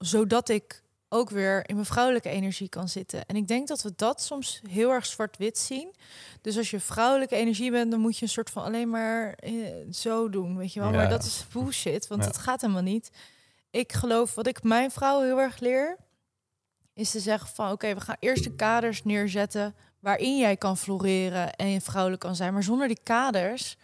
zodat 0.06 0.48
ik 0.48 0.82
ook 1.08 1.30
weer 1.30 1.68
in 1.68 1.74
mijn 1.74 1.86
vrouwelijke 1.86 2.28
energie 2.28 2.68
kan 2.68 2.88
zitten. 2.88 3.26
En 3.26 3.36
ik 3.36 3.48
denk 3.48 3.68
dat 3.68 3.82
we 3.82 3.92
dat 3.96 4.22
soms 4.22 4.60
heel 4.68 4.90
erg 4.90 5.06
zwart-wit 5.06 5.58
zien. 5.58 5.94
Dus 6.40 6.56
als 6.56 6.70
je 6.70 6.80
vrouwelijke 6.80 7.36
energie 7.36 7.70
bent, 7.70 7.90
dan 7.90 8.00
moet 8.00 8.18
je 8.18 8.22
een 8.22 8.30
soort 8.30 8.50
van 8.50 8.64
alleen 8.64 8.90
maar 8.90 9.32
eh, 9.32 9.52
zo 9.90 10.28
doen, 10.28 10.56
weet 10.56 10.72
je 10.72 10.80
wel. 10.80 10.90
Maar 10.90 11.08
dat 11.08 11.24
is 11.24 11.46
bullshit, 11.52 12.06
want 12.06 12.24
het 12.24 12.38
gaat 12.38 12.60
helemaal 12.60 12.82
niet. 12.82 13.10
Ik 13.70 13.92
geloof 13.92 14.34
wat 14.34 14.46
ik 14.46 14.62
mijn 14.62 14.90
vrouw 14.90 15.20
heel 15.20 15.40
erg 15.40 15.58
leer, 15.58 15.96
is 16.94 17.10
te 17.10 17.20
zeggen 17.20 17.48
van 17.48 17.70
oké, 17.70 17.94
we 17.94 18.00
gaan 18.00 18.16
eerst 18.18 18.44
de 18.44 18.54
kaders 18.54 19.04
neerzetten 19.04 19.74
waarin 20.00 20.38
jij 20.38 20.56
kan 20.56 20.76
floreren 20.76 21.54
en 21.54 21.68
je 21.68 21.80
vrouwelijk 21.80 22.22
kan 22.22 22.36
zijn. 22.36 22.52
Maar 22.52 22.62
zonder 22.62 22.88
die 22.88 23.00
kaders, 23.02 23.76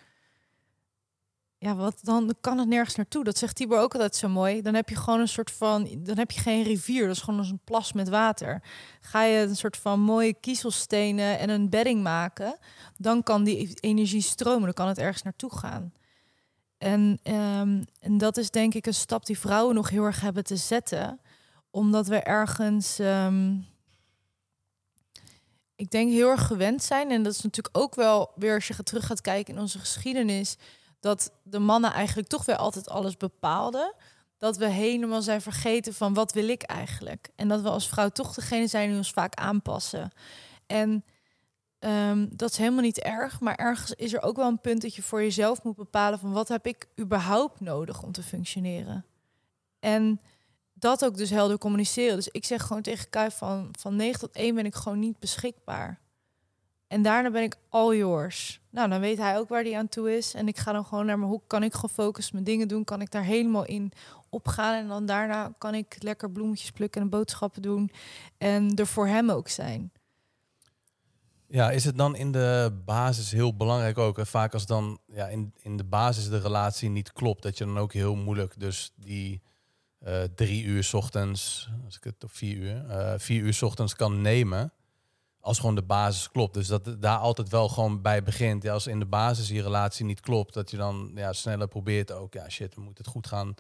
ja, 1.63 1.75
wat 1.75 1.99
dan 2.03 2.35
kan 2.41 2.59
het 2.59 2.69
nergens 2.69 2.95
naartoe. 2.95 3.25
Dat 3.25 3.39
zegt 3.39 3.57
Tibor 3.57 3.79
ook 3.79 3.93
altijd 3.93 4.17
zo 4.17 4.29
mooi. 4.29 4.63
Dan 4.63 4.75
heb 4.75 4.89
je 4.89 4.97
gewoon 4.97 5.21
een 5.21 5.29
soort 5.29 5.51
van, 5.51 5.89
dan 5.99 6.19
heb 6.19 6.31
je 6.31 6.41
geen 6.41 6.63
rivier. 6.63 7.07
Dat 7.07 7.17
is 7.17 7.23
gewoon 7.23 7.41
een 7.41 7.61
plas 7.65 7.93
met 7.93 8.09
water. 8.09 8.63
Ga 9.01 9.23
je 9.23 9.39
een 9.39 9.57
soort 9.57 9.77
van 9.77 10.01
mooie 10.01 10.35
kiezelstenen 10.35 11.39
en 11.39 11.51
een 11.51 11.71
bedding 11.71 12.03
maken, 12.03 12.59
dan 12.97 13.23
kan 13.23 13.45
die 13.45 13.75
energie 13.81 14.23
stromen. 14.23 14.63
Dan 14.63 14.73
kan 14.73 14.89
het 14.89 14.99
ergens 14.99 15.23
naartoe 15.23 15.57
gaan. 15.57 15.93
En, 16.79 17.21
um, 17.25 17.85
en 18.01 18.19
dat 18.19 18.37
is 18.37 18.51
denk 18.51 18.75
ik 18.75 18.87
een 18.87 18.95
stap 18.95 19.27
die 19.27 19.39
vrouwen 19.39 19.75
nog 19.75 19.91
heel 19.91 20.05
erg 20.05 20.21
hebben 20.21 20.45
te 20.45 20.57
zetten 20.57 21.21
omdat 21.71 22.07
we 22.07 22.17
ergens, 22.17 22.99
ehm, 22.99 23.55
ik 25.77 25.91
denk, 25.91 26.11
heel 26.11 26.29
erg 26.29 26.47
gewend 26.47 26.83
zijn. 26.83 27.11
En 27.11 27.23
dat 27.23 27.33
is 27.33 27.43
natuurlijk 27.43 27.79
ook 27.79 27.95
wel 27.95 28.33
weer 28.37 28.55
als 28.55 28.67
je 28.67 28.83
terug 28.83 29.07
gaat 29.07 29.21
kijken 29.21 29.55
in 29.55 29.61
onze 29.61 29.79
geschiedenis, 29.79 30.57
dat 31.01 31.33
de 31.43 31.59
mannen 31.59 31.93
eigenlijk 31.93 32.29
toch 32.29 32.45
weer 32.45 32.57
altijd 32.57 32.89
alles 32.89 33.17
bepaalden. 33.17 33.95
Dat 34.39 34.57
we 34.57 34.67
helemaal 34.67 35.23
zijn 35.23 35.41
vergeten 35.41 35.95
van 35.95 36.15
wat 36.15 36.33
wil 36.33 36.49
ik 36.49 36.63
eigenlijk. 36.63 37.29
En 37.37 37.49
dat 37.49 37.61
we 37.61 37.69
als 37.69 37.89
vrouw 37.89 38.09
toch 38.09 38.35
degene 38.35 38.67
zijn 38.67 38.89
die 38.89 38.97
ons 38.97 39.13
vaak 39.13 39.35
aanpassen. 39.35 40.11
En 40.67 41.05
um, 41.79 42.29
dat 42.37 42.51
is 42.51 42.57
helemaal 42.57 42.83
niet 42.83 43.01
erg, 43.01 43.41
maar 43.41 43.55
ergens 43.55 43.93
is 43.95 44.13
er 44.13 44.23
ook 44.23 44.37
wel 44.37 44.49
een 44.49 44.61
punt 44.61 44.83
dat 44.83 44.95
je 44.95 45.03
voor 45.03 45.23
jezelf 45.23 45.63
moet 45.63 45.77
bepalen 45.77 46.19
van 46.19 46.33
wat 46.33 46.49
heb 46.49 46.67
ik 46.67 46.89
überhaupt 47.01 47.61
nodig 47.61 48.03
om 48.03 48.13
te 48.13 48.23
functioneren. 48.23 49.05
En 49.79 50.21
dat 50.73 51.05
ook 51.05 51.17
dus 51.17 51.31
helder 51.31 51.59
communiceren. 51.59 52.17
Dus 52.17 52.29
ik 52.29 52.45
zeg 52.45 52.63
gewoon 52.63 52.83
tegen 52.83 53.11
Kai 53.11 53.31
van, 53.31 53.69
van 53.79 53.97
9 53.97 54.21
tot 54.21 54.33
1 54.33 54.55
ben 54.55 54.65
ik 54.65 54.75
gewoon 54.75 54.99
niet 54.99 55.19
beschikbaar. 55.19 56.01
En 56.91 57.03
daarna 57.03 57.31
ben 57.31 57.43
ik 57.43 57.57
all 57.69 57.97
yours. 57.97 58.61
Nou, 58.71 58.89
dan 58.89 59.01
weet 59.01 59.19
hij 59.19 59.39
ook 59.39 59.49
waar 59.49 59.63
hij 59.63 59.77
aan 59.77 59.89
toe 59.89 60.17
is. 60.17 60.35
En 60.35 60.49
ik 60.49 60.59
ga 60.59 60.73
dan 60.73 60.85
gewoon 60.85 61.07
naar 61.07 61.19
mijn 61.19 61.31
hoek. 61.31 61.43
Kan 61.47 61.63
ik 61.63 61.75
gefocust 61.75 62.33
mijn 62.33 62.45
dingen 62.45 62.69
doen? 62.69 62.85
Kan 62.85 63.01
ik 63.01 63.11
daar 63.11 63.23
helemaal 63.23 63.65
in 63.65 63.93
opgaan? 64.29 64.75
En 64.75 64.89
dan 64.89 65.07
daarna 65.07 65.53
kan 65.59 65.75
ik 65.75 65.97
lekker 65.99 66.31
bloemetjes 66.31 66.71
plukken 66.71 67.01
en 67.01 67.09
boodschappen 67.09 67.63
doen. 67.63 67.91
En 68.39 68.75
er 68.77 68.87
voor 68.87 69.07
hem 69.07 69.31
ook 69.31 69.49
zijn. 69.49 69.93
Ja, 71.47 71.71
is 71.71 71.85
het 71.85 71.97
dan 71.97 72.17
in 72.17 72.33
de 72.33 72.81
basis 72.85 73.31
heel 73.31 73.57
belangrijk 73.57 73.99
ook? 73.99 74.19
En 74.19 74.27
vaak 74.27 74.53
als 74.53 74.67
dan 74.67 74.99
ja, 75.07 75.27
in, 75.27 75.55
in 75.63 75.77
de 75.77 75.85
basis 75.85 76.29
de 76.29 76.41
relatie 76.41 76.89
niet 76.89 77.13
klopt, 77.13 77.43
dat 77.43 77.59
je 77.59 77.65
dan 77.65 77.79
ook 77.79 77.93
heel 77.93 78.15
moeilijk 78.15 78.61
dus 78.61 78.93
die 78.97 79.43
uh, 80.07 80.23
drie 80.35 80.65
uur 80.65 80.91
ochtends, 80.93 81.71
als 81.85 81.97
ik 81.97 82.05
het 82.05 82.25
of 82.25 82.33
vier 82.33 82.57
uur, 82.57 82.85
uh, 82.89 83.13
vier 83.17 83.43
uur 83.43 83.59
ochtends 83.61 83.95
kan 83.95 84.21
nemen. 84.21 84.73
Als 85.41 85.59
gewoon 85.59 85.75
de 85.75 85.83
basis 85.83 86.31
klopt. 86.31 86.55
Dus 86.55 86.67
dat 86.67 86.97
daar 86.99 87.19
altijd 87.19 87.49
wel 87.49 87.69
gewoon 87.69 88.03
bij 88.03 88.23
begint. 88.23 88.63
Ja, 88.63 88.73
als 88.73 88.87
in 88.87 88.99
de 88.99 89.07
basis 89.07 89.49
je 89.49 89.63
relatie 89.63 90.05
niet 90.05 90.21
klopt, 90.21 90.55
dat 90.55 90.71
je 90.71 90.77
dan 90.77 91.13
ja, 91.15 91.33
sneller 91.33 91.69
probeert 91.69 92.13
ook. 92.13 92.35
Ja, 92.35 92.49
shit, 92.49 92.75
we 92.75 92.81
moeten 92.81 93.05
het 93.05 93.13
goed 93.13 93.27
gaan, 93.27 93.55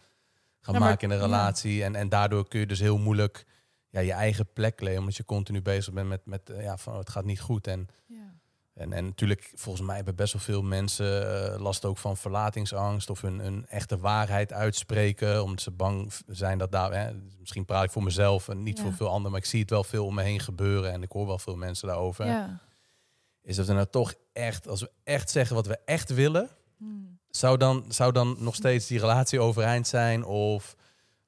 gaan 0.61 0.74
Ja, 0.74 0.81
maken 0.81 1.03
in 1.03 1.09
de 1.09 1.14
ja. 1.14 1.20
relatie. 1.20 1.85
En, 1.85 1.95
en 1.95 2.09
daardoor 2.09 2.49
kun 2.49 2.61
je 2.61 2.66
dus 2.66 2.81
heel 2.81 2.99
moeilijk 2.99 3.47
ja, 3.89 4.01
je 4.01 4.12
eigen 4.12 4.53
plek 4.53 4.76
claimen. 4.76 5.01
Omdat 5.01 5.16
je 5.16 5.24
continu 5.24 5.62
bezig 5.62 5.95
bent 5.95 6.09
met, 6.09 6.26
met 6.26 6.53
ja, 6.61 6.76
van 6.76 6.93
oh, 6.93 6.99
het 6.99 7.11
gaat 7.11 7.24
niet 7.24 7.41
goed. 7.41 7.66
En 7.66 7.89
Ja. 8.07 8.30
En, 8.81 8.93
en 8.93 9.05
natuurlijk, 9.05 9.53
volgens 9.55 9.87
mij 9.87 9.97
hebben 9.97 10.14
best 10.14 10.33
wel 10.33 10.43
veel 10.43 10.62
mensen 10.62 11.53
eh, 11.53 11.61
last 11.61 11.85
ook 11.85 11.99
van 11.99 12.16
verlatingsangst 12.16 13.11
of 13.11 13.20
hun, 13.20 13.39
hun 13.39 13.66
echte 13.68 13.99
waarheid 13.99 14.53
uitspreken, 14.53 15.43
omdat 15.43 15.61
ze 15.61 15.70
bang 15.70 16.12
zijn 16.26 16.59
dat 16.59 16.72
daar, 16.72 16.93
hè, 16.93 17.12
misschien 17.39 17.64
praat 17.64 17.85
ik 17.85 17.91
voor 17.91 18.03
mezelf 18.03 18.49
en 18.49 18.62
niet 18.62 18.76
Ja. 18.76 18.83
voor 18.85 18.93
veel 18.93 19.09
anderen, 19.09 19.31
maar 19.31 19.41
ik 19.41 19.47
zie 19.47 19.61
het 19.61 19.70
wel 19.70 19.85
veel 19.85 20.07
om 20.07 20.14
me 20.14 20.22
heen 20.22 20.41
gebeuren 20.41 20.93
en 20.93 21.03
ik 21.03 21.12
hoor 21.12 21.26
wel 21.26 21.39
veel 21.39 21.57
mensen 21.57 21.89
daarover. 21.89 22.26
Ja. 22.26 22.61
Is 23.43 23.57
dat 23.57 23.66
we 23.66 23.72
nou 23.72 23.87
toch 23.91 24.14
echt, 24.33 24.68
als 24.68 24.81
we 24.81 24.91
echt 25.05 25.31
zeggen 25.31 25.57
wat 25.57 25.66
we 25.66 25.78
echt 25.85 26.14
willen, 26.14 26.49
Hmm. 26.78 27.18
zou 27.31 27.57
dan, 27.57 27.85
zou 27.89 28.12
dan 28.12 28.37
nog 28.39 28.55
steeds 28.55 28.87
die 28.87 28.99
relatie 28.99 29.41
overeind 29.41 29.87
zijn? 29.87 30.24
Of 30.24 30.76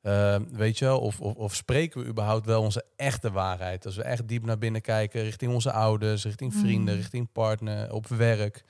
eh, 0.02 0.36
weet 0.50 0.78
je 0.78 0.84
wel, 0.84 1.00
of, 1.00 1.20
of, 1.20 1.34
of 1.34 1.54
spreken 1.54 2.00
we 2.00 2.06
überhaupt 2.06 2.46
wel 2.46 2.62
onze 2.62 2.84
echte 2.96 3.30
waarheid? 3.30 3.86
Als 3.86 3.96
we 3.96 4.02
echt 4.02 4.28
diep 4.28 4.44
naar 4.44 4.58
binnen 4.58 4.80
kijken, 4.80 5.22
richting 5.22 5.52
onze 5.52 5.72
ouders, 5.72 6.24
richting 6.24 6.54
vrienden, 6.54 6.94
Mm. 6.94 7.00
richting 7.00 7.32
partner, 7.32 7.92
op 7.92 8.06
werk. 8.06 8.64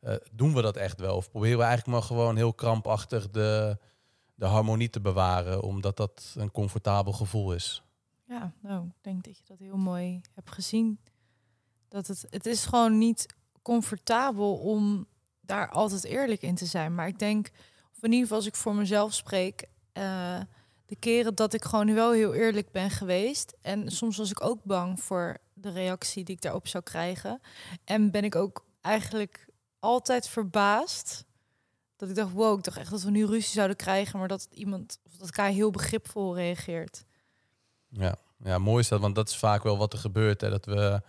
eh, 0.00 0.14
doen 0.32 0.54
we 0.54 0.62
dat 0.62 0.76
echt 0.76 1.00
wel? 1.00 1.16
Of 1.16 1.30
proberen 1.30 1.58
we 1.58 1.64
eigenlijk 1.64 1.98
maar 1.98 2.06
gewoon 2.06 2.36
heel 2.36 2.52
krampachtig 2.54 3.30
de, 3.30 3.78
de 4.34 4.46
harmonie 4.46 4.90
te 4.90 5.00
bewaren, 5.00 5.62
omdat 5.62 5.96
dat 5.96 6.34
een 6.36 6.50
comfortabel 6.50 7.12
gevoel 7.12 7.52
is? 7.54 7.82
Ja, 8.28 8.52
nou, 8.62 8.86
ik 8.86 8.92
denk 9.02 9.24
dat 9.24 9.36
je 9.36 9.42
dat 9.46 9.58
heel 9.58 9.76
mooi 9.76 10.20
hebt 10.34 10.50
gezien. 10.50 10.98
Dat 11.88 12.06
het, 12.06 12.26
het 12.30 12.46
is 12.46 12.64
gewoon 12.66 12.98
niet 12.98 13.26
comfortabel 13.62 14.56
om 14.56 15.06
daar 15.40 15.68
altijd 15.70 16.04
eerlijk 16.04 16.42
in 16.42 16.54
te 16.54 16.66
zijn. 16.66 16.94
Maar 16.94 17.06
ik 17.08 17.18
denk, 17.18 17.50
of 17.96 18.02
in 18.02 18.10
ieder 18.10 18.20
geval 18.20 18.36
als 18.36 18.46
ik 18.46 18.56
voor 18.56 18.74
mezelf 18.74 19.14
spreek, 19.14 19.64
eh, 19.92 20.40
de 20.88 20.96
keren 20.96 21.34
dat 21.34 21.54
ik 21.54 21.64
gewoon 21.64 21.94
wel 21.94 22.12
heel 22.12 22.34
eerlijk 22.34 22.72
ben 22.72 22.90
geweest. 22.90 23.56
En 23.62 23.90
soms 23.90 24.16
was 24.16 24.30
ik 24.30 24.44
ook 24.44 24.64
bang 24.64 25.00
voor 25.00 25.36
de 25.54 25.70
reactie 25.70 26.24
die 26.24 26.34
ik 26.34 26.40
daarop 26.40 26.68
zou 26.68 26.84
krijgen. 26.84 27.40
En 27.84 28.10
ben 28.10 28.24
ik 28.24 28.34
ook 28.34 28.64
eigenlijk 28.80 29.46
altijd 29.78 30.28
verbaasd. 30.28 31.24
Dat 31.96 32.08
ik 32.08 32.14
dacht, 32.14 32.32
wow, 32.32 32.58
ik 32.58 32.64
dacht 32.64 32.76
echt 32.76 32.90
dat 32.90 33.02
we 33.02 33.10
nu 33.10 33.26
ruzie 33.26 33.52
zouden 33.52 33.76
krijgen, 33.76 34.18
maar 34.18 34.28
dat 34.28 34.48
iemand, 34.50 34.98
of 35.06 35.16
dat 35.16 35.30
Kai 35.30 35.54
heel 35.54 35.70
begripvol 35.70 36.34
reageert. 36.34 37.04
Ja. 37.88 38.16
ja, 38.44 38.58
mooi 38.58 38.80
is 38.80 38.88
dat, 38.88 39.00
want 39.00 39.14
dat 39.14 39.28
is 39.28 39.36
vaak 39.36 39.62
wel 39.62 39.78
wat 39.78 39.92
er 39.92 39.98
gebeurt. 39.98 40.40
Hè, 40.40 40.50
dat 40.50 40.64
we 40.64 41.02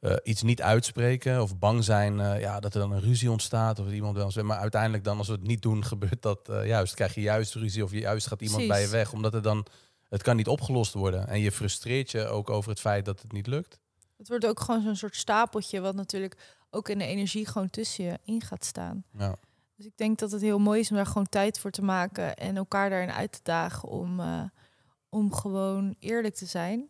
eh, 0.00 0.16
iets 0.22 0.42
niet 0.42 0.62
uitspreken 0.62 1.42
of 1.42 1.58
bang 1.58 1.84
zijn 1.84 2.20
eh, 2.20 2.40
ja, 2.40 2.60
dat 2.60 2.74
er 2.74 2.80
dan 2.80 2.92
een 2.92 3.00
ruzie 3.00 3.30
ontstaat. 3.30 3.78
Of 3.78 3.90
iemand 3.90 4.16
wel 4.16 4.30
zegt. 4.30 4.46
Maar 4.46 4.58
uiteindelijk 4.58 5.04
dan 5.04 5.18
als 5.18 5.26
we 5.26 5.32
het 5.32 5.46
niet 5.46 5.62
doen, 5.62 5.84
gebeurt 5.92 6.22
dat 6.22 6.48
eh, 6.48 6.66
juist. 6.66 6.94
Krijg 6.94 7.14
je 7.14 7.20
juist 7.20 7.54
ruzie 7.54 7.84
of 7.84 7.90
je 7.90 7.98
juist 7.98 8.26
gaat 8.26 8.42
iemand 8.42 8.68
bij 8.68 8.80
je 8.80 8.88
weg. 8.88 9.12
Omdat 9.12 9.32
het 9.32 9.42
dan, 9.42 9.66
het 10.08 10.22
kan 10.22 10.36
niet 10.36 10.48
opgelost 10.48 10.92
worden. 10.92 11.28
En 11.28 11.40
je 11.40 11.52
frustreert 11.52 12.10
je 12.10 12.26
ook 12.26 12.50
over 12.50 12.70
het 12.70 12.80
feit 12.80 13.04
dat 13.04 13.22
het 13.22 13.32
niet 13.32 13.46
lukt. 13.46 13.78
Het 14.16 14.28
wordt 14.28 14.46
ook 14.46 14.60
gewoon 14.60 14.82
zo'n 14.82 14.96
soort 14.96 15.16
stapeltje, 15.16 15.80
wat 15.80 15.94
natuurlijk 15.94 16.36
ook 16.70 16.88
in 16.88 16.98
de 16.98 17.04
energie 17.06 17.46
gewoon 17.46 17.70
tussen 17.70 18.04
je 18.04 18.18
in 18.24 18.40
gaat 18.40 18.64
staan. 18.64 19.04
Ja, 19.18 19.36
Dus 19.76 19.86
ik 19.86 19.96
denk 19.96 20.18
dat 20.18 20.30
het 20.30 20.40
heel 20.40 20.58
mooi 20.58 20.80
is 20.80 20.90
om 20.90 20.96
daar 20.96 21.06
gewoon 21.06 21.28
tijd 21.28 21.58
voor 21.58 21.70
te 21.70 21.82
maken 21.82 22.36
en 22.36 22.56
elkaar 22.56 22.90
daarin 22.90 23.12
uit 23.12 23.32
te 23.32 23.40
dagen 23.42 23.88
om, 23.88 24.20
om 25.08 25.34
gewoon 25.34 25.94
eerlijk 25.98 26.34
te 26.34 26.46
zijn. 26.46 26.89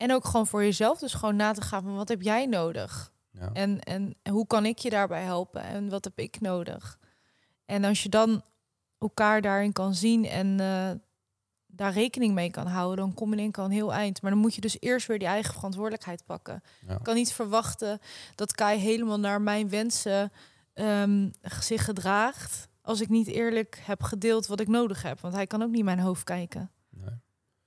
En 0.00 0.12
ook 0.12 0.24
gewoon 0.24 0.46
voor 0.46 0.62
jezelf, 0.62 0.98
dus 0.98 1.14
gewoon 1.14 1.36
na 1.36 1.52
te 1.52 1.60
gaan 1.60 1.82
van 1.82 1.96
wat 1.96 2.08
heb 2.08 2.22
jij 2.22 2.46
nodig? 2.46 3.12
ja. 3.30 3.50
En, 3.52 3.80
en 3.80 4.16
hoe 4.30 4.46
kan 4.46 4.66
ik 4.66 4.78
je 4.78 4.90
daarbij 4.90 5.22
helpen? 5.22 5.62
En 5.62 5.88
wat 5.88 6.04
heb 6.04 6.18
ik 6.18 6.40
nodig? 6.40 6.98
En 7.64 7.84
als 7.84 8.02
je 8.02 8.08
dan 8.08 8.42
elkaar 8.98 9.40
daarin 9.40 9.72
kan 9.72 9.94
zien 9.94 10.24
en 10.24 10.60
eh, 10.60 10.90
daar 11.66 11.92
rekening 11.92 12.34
mee 12.34 12.50
kan 12.50 12.66
houden, 12.66 12.96
dan 12.96 13.14
kom 13.14 13.34
je 13.34 13.42
in 13.42 13.50
kan 13.50 13.70
heel 13.70 13.92
eind. 13.92 14.22
Maar 14.22 14.30
dan 14.30 14.40
moet 14.40 14.54
je 14.54 14.60
dus 14.60 14.76
eerst 14.80 15.06
weer 15.06 15.18
die 15.18 15.28
eigen 15.28 15.54
verantwoordelijkheid 15.54 16.24
pakken. 16.24 16.62
Ja. 16.86 16.94
Ik 16.94 17.02
kan 17.02 17.14
niet 17.14 17.32
verwachten 17.32 18.00
dat 18.34 18.52
Kai 18.52 18.78
helemaal 18.78 19.20
naar 19.20 19.40
mijn 19.40 19.68
wensen 19.68 20.32
ehm, 20.72 21.28
zich 21.60 21.84
gedraagt. 21.84 22.68
Als 22.82 23.00
ik 23.00 23.08
niet 23.08 23.26
eerlijk 23.26 23.82
heb 23.82 24.02
gedeeld 24.02 24.46
wat 24.46 24.60
ik 24.60 24.68
nodig 24.68 25.02
heb. 25.02 25.20
Want 25.20 25.34
hij 25.34 25.46
kan 25.46 25.62
ook 25.62 25.70
niet 25.70 25.84
mijn 25.84 26.00
hoofd 26.00 26.24
kijken. 26.24 26.70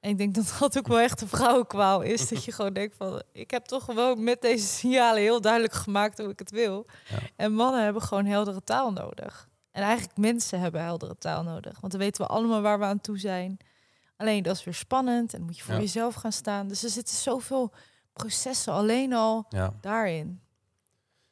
En 0.03 0.09
ik 0.09 0.17
denk 0.17 0.35
dat 0.35 0.55
dat 0.59 0.77
ook 0.77 0.87
wel 0.87 0.99
echt 0.99 1.21
een 1.21 1.27
vrouwenkwaal 1.27 2.01
is. 2.01 2.27
dat 2.29 2.43
je 2.43 2.51
gewoon 2.51 2.73
denkt 2.73 2.95
van... 2.95 3.21
Ik 3.31 3.51
heb 3.51 3.65
toch 3.65 3.83
gewoon 3.83 4.23
met 4.23 4.41
deze 4.41 4.65
signalen 4.65 5.21
heel 5.21 5.41
duidelijk 5.41 5.73
gemaakt 5.73 6.17
hoe 6.17 6.29
ik 6.29 6.39
het 6.39 6.51
wil. 6.51 6.85
Ja. 7.09 7.17
En 7.35 7.53
mannen 7.53 7.83
hebben 7.83 8.01
gewoon 8.01 8.25
heldere 8.25 8.63
taal 8.63 8.91
nodig. 8.91 9.49
En 9.71 9.83
eigenlijk 9.83 10.17
mensen 10.17 10.59
hebben 10.59 10.81
heldere 10.81 11.17
taal 11.17 11.43
nodig. 11.43 11.79
Want 11.79 11.91
dan 11.91 12.01
weten 12.01 12.21
we 12.21 12.27
allemaal 12.31 12.61
waar 12.61 12.79
we 12.79 12.85
aan 12.85 13.01
toe 13.01 13.19
zijn. 13.19 13.57
Alleen 14.17 14.43
dat 14.43 14.55
is 14.55 14.63
weer 14.63 14.73
spannend. 14.73 15.33
En 15.33 15.41
moet 15.41 15.57
je 15.57 15.63
voor 15.63 15.73
Ja. 15.73 15.79
jezelf 15.79 16.15
gaan 16.15 16.31
staan. 16.31 16.67
Dus 16.67 16.83
er 16.83 16.89
zitten 16.89 17.15
zoveel 17.15 17.73
processen 18.13 18.73
alleen 18.73 19.13
al 19.13 19.45
ja. 19.49 19.73
daarin. 19.81 20.41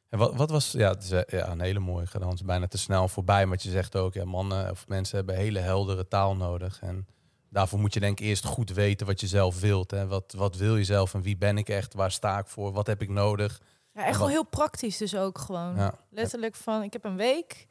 En 0.09 0.19
wat, 0.19 0.35
wat 0.35 0.49
was, 0.49 0.71
ja, 0.71 0.89
het 0.89 1.03
is 1.03 1.11
eh, 1.11 1.21
ja, 1.39 1.49
een 1.49 1.61
hele 1.61 1.79
mooie 1.79 2.07
is 2.33 2.41
bijna 2.43 2.67
te 2.67 2.77
snel 2.77 3.07
voorbij. 3.07 3.45
Maar 3.45 3.57
je 3.61 3.69
zegt 3.69 3.95
ook, 3.95 4.13
ja, 4.13 4.25
mannen 4.25 4.71
of 4.71 4.87
mensen 4.87 5.15
hebben 5.15 5.35
hele 5.35 5.59
heldere 5.59 6.07
taal 6.07 6.35
nodig. 6.35 6.81
En 6.81 7.07
daarvoor 7.51 7.79
moet 7.79 7.93
je 7.93 7.99
denk 7.99 8.19
ik 8.19 8.25
eerst 8.25 8.45
goed 8.45 8.69
weten 8.69 9.07
wat 9.07 9.21
je 9.21 9.27
zelf 9.27 9.59
wilt. 9.59 9.91
Hè. 9.91 10.07
Wat, 10.07 10.33
wat 10.37 10.55
wil 10.55 10.77
je 10.77 10.83
zelf 10.83 11.13
en 11.13 11.21
wie 11.21 11.37
ben 11.37 11.57
ik 11.57 11.69
echt? 11.69 11.93
Waar 11.93 12.11
sta 12.11 12.37
ik 12.37 12.47
voor? 12.47 12.71
Wat 12.71 12.87
heb 12.87 13.01
ik 13.01 13.09
nodig? 13.09 13.61
Ja, 13.93 14.05
echt 14.05 14.17
wel 14.17 14.27
heel 14.27 14.45
praktisch 14.45 14.97
dus 14.97 15.15
ook 15.15 15.37
gewoon. 15.37 15.75
Ja, 15.75 15.99
Letterlijk 16.09 16.55
van, 16.55 16.83
ik 16.83 16.93
heb 16.93 17.03
een 17.03 17.15
week. 17.15 17.67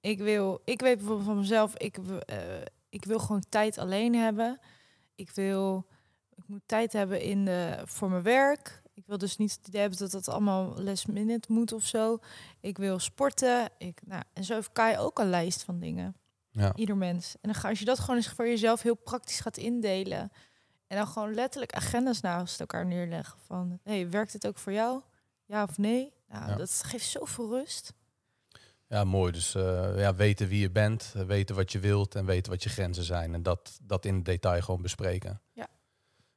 Ik 0.00 0.18
wil, 0.18 0.60
ik 0.64 0.80
weet 0.80 0.96
bijvoorbeeld 0.96 1.26
van 1.26 1.38
mezelf, 1.38 1.76
ik, 1.76 1.98
eh, 2.26 2.36
ik 2.88 3.04
wil 3.04 3.18
gewoon 3.18 3.44
tijd 3.48 3.78
alleen 3.78 4.14
hebben. 4.14 4.60
Ik 5.14 5.30
wil, 5.30 5.86
ik 6.34 6.44
moet 6.46 6.62
tijd 6.66 6.92
hebben 6.92 7.20
in 7.20 7.44
de, 7.44 7.82
voor 7.84 8.10
mijn 8.10 8.22
werk. 8.22 8.82
Ik 8.94 9.06
wil 9.06 9.18
dus 9.18 9.36
niet 9.36 9.52
het 9.52 9.68
idee 9.68 9.80
hebben 9.80 9.98
dat 9.98 10.10
dat 10.10 10.28
allemaal 10.28 10.82
last 10.82 11.08
minute 11.08 11.52
moet 11.52 11.72
of 11.72 11.84
zo. 11.84 12.18
Ik 12.60 12.78
wil 12.78 12.98
sporten. 12.98 13.68
Ik, 13.78 14.00
nou, 14.04 14.22
en 14.32 14.44
zo 14.44 14.54
heeft 14.54 14.72
Kai 14.72 14.98
ook 14.98 15.18
een 15.18 15.30
lijst 15.30 15.62
van 15.62 15.78
dingen. 15.78 16.16
Ja, 16.52 16.72
Ieder 16.74 16.96
mens. 16.96 17.34
En 17.40 17.50
dan 17.52 17.54
ga, 17.54 17.68
als 17.68 17.78
je 17.78 17.84
dat 17.84 17.98
gewoon 18.00 18.16
eens 18.16 18.28
voor 18.28 18.46
jezelf 18.46 18.82
heel 18.82 18.94
praktisch 18.96 19.40
gaat 19.40 19.56
indelen. 19.56 20.32
En 20.86 20.96
dan 20.98 21.06
gewoon 21.06 21.34
letterlijk 21.34 21.72
agendas 21.72 22.20
naast 22.20 22.60
elkaar 22.60 22.86
neerleggen. 22.86 23.38
Van, 23.46 23.78
hey, 23.82 24.10
werkt 24.10 24.32
het 24.32 24.46
ook 24.46 24.58
voor 24.58 24.72
jou? 24.72 25.00
Ja 25.46 25.62
of 25.62 25.78
nee? 25.78 26.12
Nou, 26.28 26.48
Ja. 26.50 26.56
dat 26.56 26.82
geeft 26.86 27.06
zoveel 27.06 27.48
rust. 27.50 27.92
ja, 28.88 29.04
mooi. 29.04 29.32
Dus 29.32 29.54
eh, 29.54 29.98
ja, 29.98 30.14
weten 30.14 30.48
wie 30.48 30.60
je 30.60 30.70
bent, 30.70 31.12
eh, 31.16 31.22
weten 31.22 31.54
wat 31.56 31.72
je 31.72 31.78
wilt 31.78 32.14
en 32.14 32.24
weten 32.26 32.52
wat 32.52 32.62
je 32.62 32.68
grenzen 32.68 33.04
zijn. 33.04 33.34
En 33.34 33.42
dat, 33.42 33.78
dat 33.82 34.04
in 34.04 34.22
detail 34.22 34.62
gewoon 34.62 34.82
bespreken. 34.82 35.40
Ja. 35.52 35.66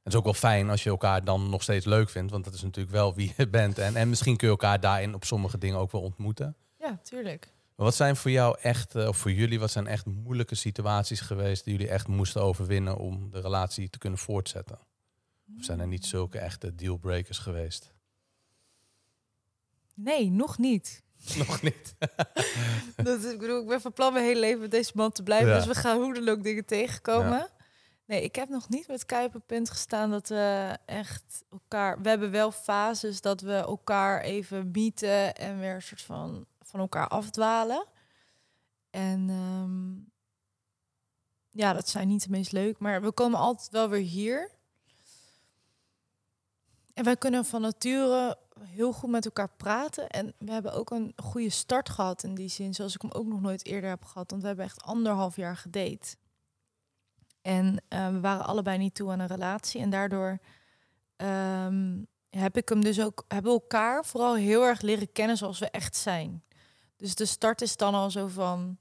Het 0.03 0.13
is 0.13 0.20
ook 0.20 0.24
wel 0.24 0.34
fijn 0.34 0.70
als 0.70 0.84
je 0.84 0.89
elkaar 0.89 1.24
dan 1.24 1.49
nog 1.49 1.61
steeds 1.63 1.86
leuk 1.86 2.09
vindt. 2.09 2.32
Want 2.32 2.43
dat 2.43 2.53
is 2.53 2.61
natuurlijk 2.61 2.96
wel 2.96 3.16
wie 3.16 3.33
je 3.37 3.50
bent. 3.59 3.78
En, 3.78 3.96
en 3.96 4.09
misschien 4.09 4.37
kun 4.37 4.47
je 4.47 4.54
elkaar 4.54 4.79
daarin 4.79 5.13
op 5.13 5.24
sommige 5.24 5.58
dingen 5.58 5.78
ook 5.78 5.92
wel 5.92 6.01
ontmoeten. 6.01 6.55
Ja, 6.79 7.00
tuurlijk. 7.04 7.54
Maar 7.76 7.86
wat 7.86 7.96
zijn 7.96 8.16
voor 8.16 8.32
jou 8.32 8.58
echt, 8.62 8.96
eh, 8.96 9.08
of 9.08 9.18
voor 9.18 9.32
jullie, 9.32 9.60
wat 9.60 9.72
zijn 9.72 9.88
echt 9.88 10.06
moeilijke 10.06 10.56
situaties 10.56 11.20
geweest 11.20 11.64
die 11.64 11.74
jullie 11.74 11.92
echt 11.92 12.08
moesten 12.08 12.42
overwinnen 12.42 12.97
om 12.97 13.30
de 13.32 13.42
relatie 13.42 13.89
te 13.89 13.97
kunnen 13.97 14.20
voortzetten? 14.20 14.80
Of 15.58 15.64
zijn 15.64 15.80
er 15.80 15.88
niet 15.88 16.06
zulke 16.06 16.39
echte 16.39 16.76
dealbreakers 16.76 17.38
geweest? 17.38 17.93
Nee, 19.93 20.30
nog 20.30 20.58
niet. 20.58 21.04
Nog 21.38 21.62
niet. 21.62 21.96
dat, 22.96 23.24
ik 23.24 23.39
bedoel, 23.39 23.62
ik 23.62 23.68
ben 23.68 23.82
van 23.82 23.93
plan 23.93 24.14
mijn 24.14 24.26
hele 24.26 24.39
leven 24.39 24.60
met 24.60 24.72
deze 24.72 24.92
man 24.96 25.12
te 25.12 25.24
blijven. 25.24 25.50
Ja. 25.50 25.56
Dus 25.56 25.66
we 25.66 25.76
gaan 25.76 26.02
hoe 26.02 26.14
dan 26.14 26.30
ook 26.30 26.43
dingen 26.43 26.66
tegenkomen. 26.66 27.50
Nee, 28.06 28.24
ik 28.24 28.36
heb 28.36 28.50
nog 28.50 28.70
niet 28.70 28.88
met 28.88 29.06
op 29.26 29.34
het 29.34 29.46
punt 29.46 29.70
gestaan 29.70 30.12
dat 30.12 30.30
we 30.30 30.78
echt 30.86 31.43
elkaar... 31.52 32.02
We 32.02 32.10
hebben 32.10 32.32
wel 32.32 32.52
fases 32.52 33.22
dat 33.22 33.42
we 33.42 33.54
elkaar 33.54 34.22
even 34.22 34.72
bieten 34.72 35.36
en 35.36 35.60
weer 35.60 35.76
een 35.76 35.82
soort 35.82 36.02
van 36.02 36.46
van 36.76 36.84
elkaar 36.84 37.08
afdwalen. 37.08 37.86
En 38.89 39.30
ehm, 39.30 39.93
ja, 41.50 41.74
dat 41.74 41.89
zijn 41.89 42.08
niet 42.08 42.24
de 42.24 42.30
meest 42.30 42.52
leuk, 42.52 42.80
maar 42.80 43.02
we 43.02 43.12
komen 43.12 43.39
altijd 43.39 43.70
wel 43.70 43.89
weer 43.89 44.02
hier. 44.02 44.52
En 46.93 47.04
wij 47.04 47.18
kunnen 47.18 47.46
van 47.46 47.62
nature 47.62 48.38
heel 48.60 48.93
goed 48.93 49.10
met 49.10 49.26
elkaar 49.26 49.50
praten. 49.58 50.10
En 50.10 50.34
we 50.38 50.52
hebben 50.52 50.74
ook 50.74 50.92
een 50.92 51.14
goede 51.16 51.50
start 51.50 51.89
gehad 51.89 52.24
in 52.24 52.36
die 52.36 52.50
zin, 52.50 52.74
zoals 52.74 52.96
ik 52.96 53.02
hem 53.02 53.12
ook 53.12 53.28
nog 53.28 53.42
nooit 53.42 53.66
eerder 53.66 53.89
heb 53.89 54.04
gehad. 54.04 54.30
Want 54.30 54.42
we 54.42 54.47
hebben 54.47 54.66
echt 54.66 54.84
anderhalf 54.84 55.36
jaar 55.36 55.58
gedate. 55.58 56.16
En 57.42 57.84
eh, 57.88 58.10
we 58.10 58.20
waren 58.20 58.46
allebei 58.46 58.78
niet 58.78 58.96
toe 58.96 59.12
aan 59.12 59.20
een 59.20 59.28
relatie. 59.28 59.82
En 59.82 59.89
daardoor 59.89 60.39
ehm, 61.16 62.04
heb 62.30 62.58
ik 62.58 62.70
hem 62.70 62.82
dus 62.82 63.02
ook, 63.02 63.26
hebben 63.28 63.52
elkaar 63.52 64.06
vooral 64.06 64.36
heel 64.36 64.64
erg 64.64 64.82
leren 64.82 65.12
kennen 65.12 65.38
zoals 65.38 65.60
we 65.60 65.70
echt 65.70 65.96
zijn. 65.96 66.43
Dus 67.05 67.15
de 67.15 67.25
start 67.25 67.61
is 67.61 67.77
dan 67.77 67.93
al 67.93 68.11
zo 68.11 68.27
van, 68.27 68.77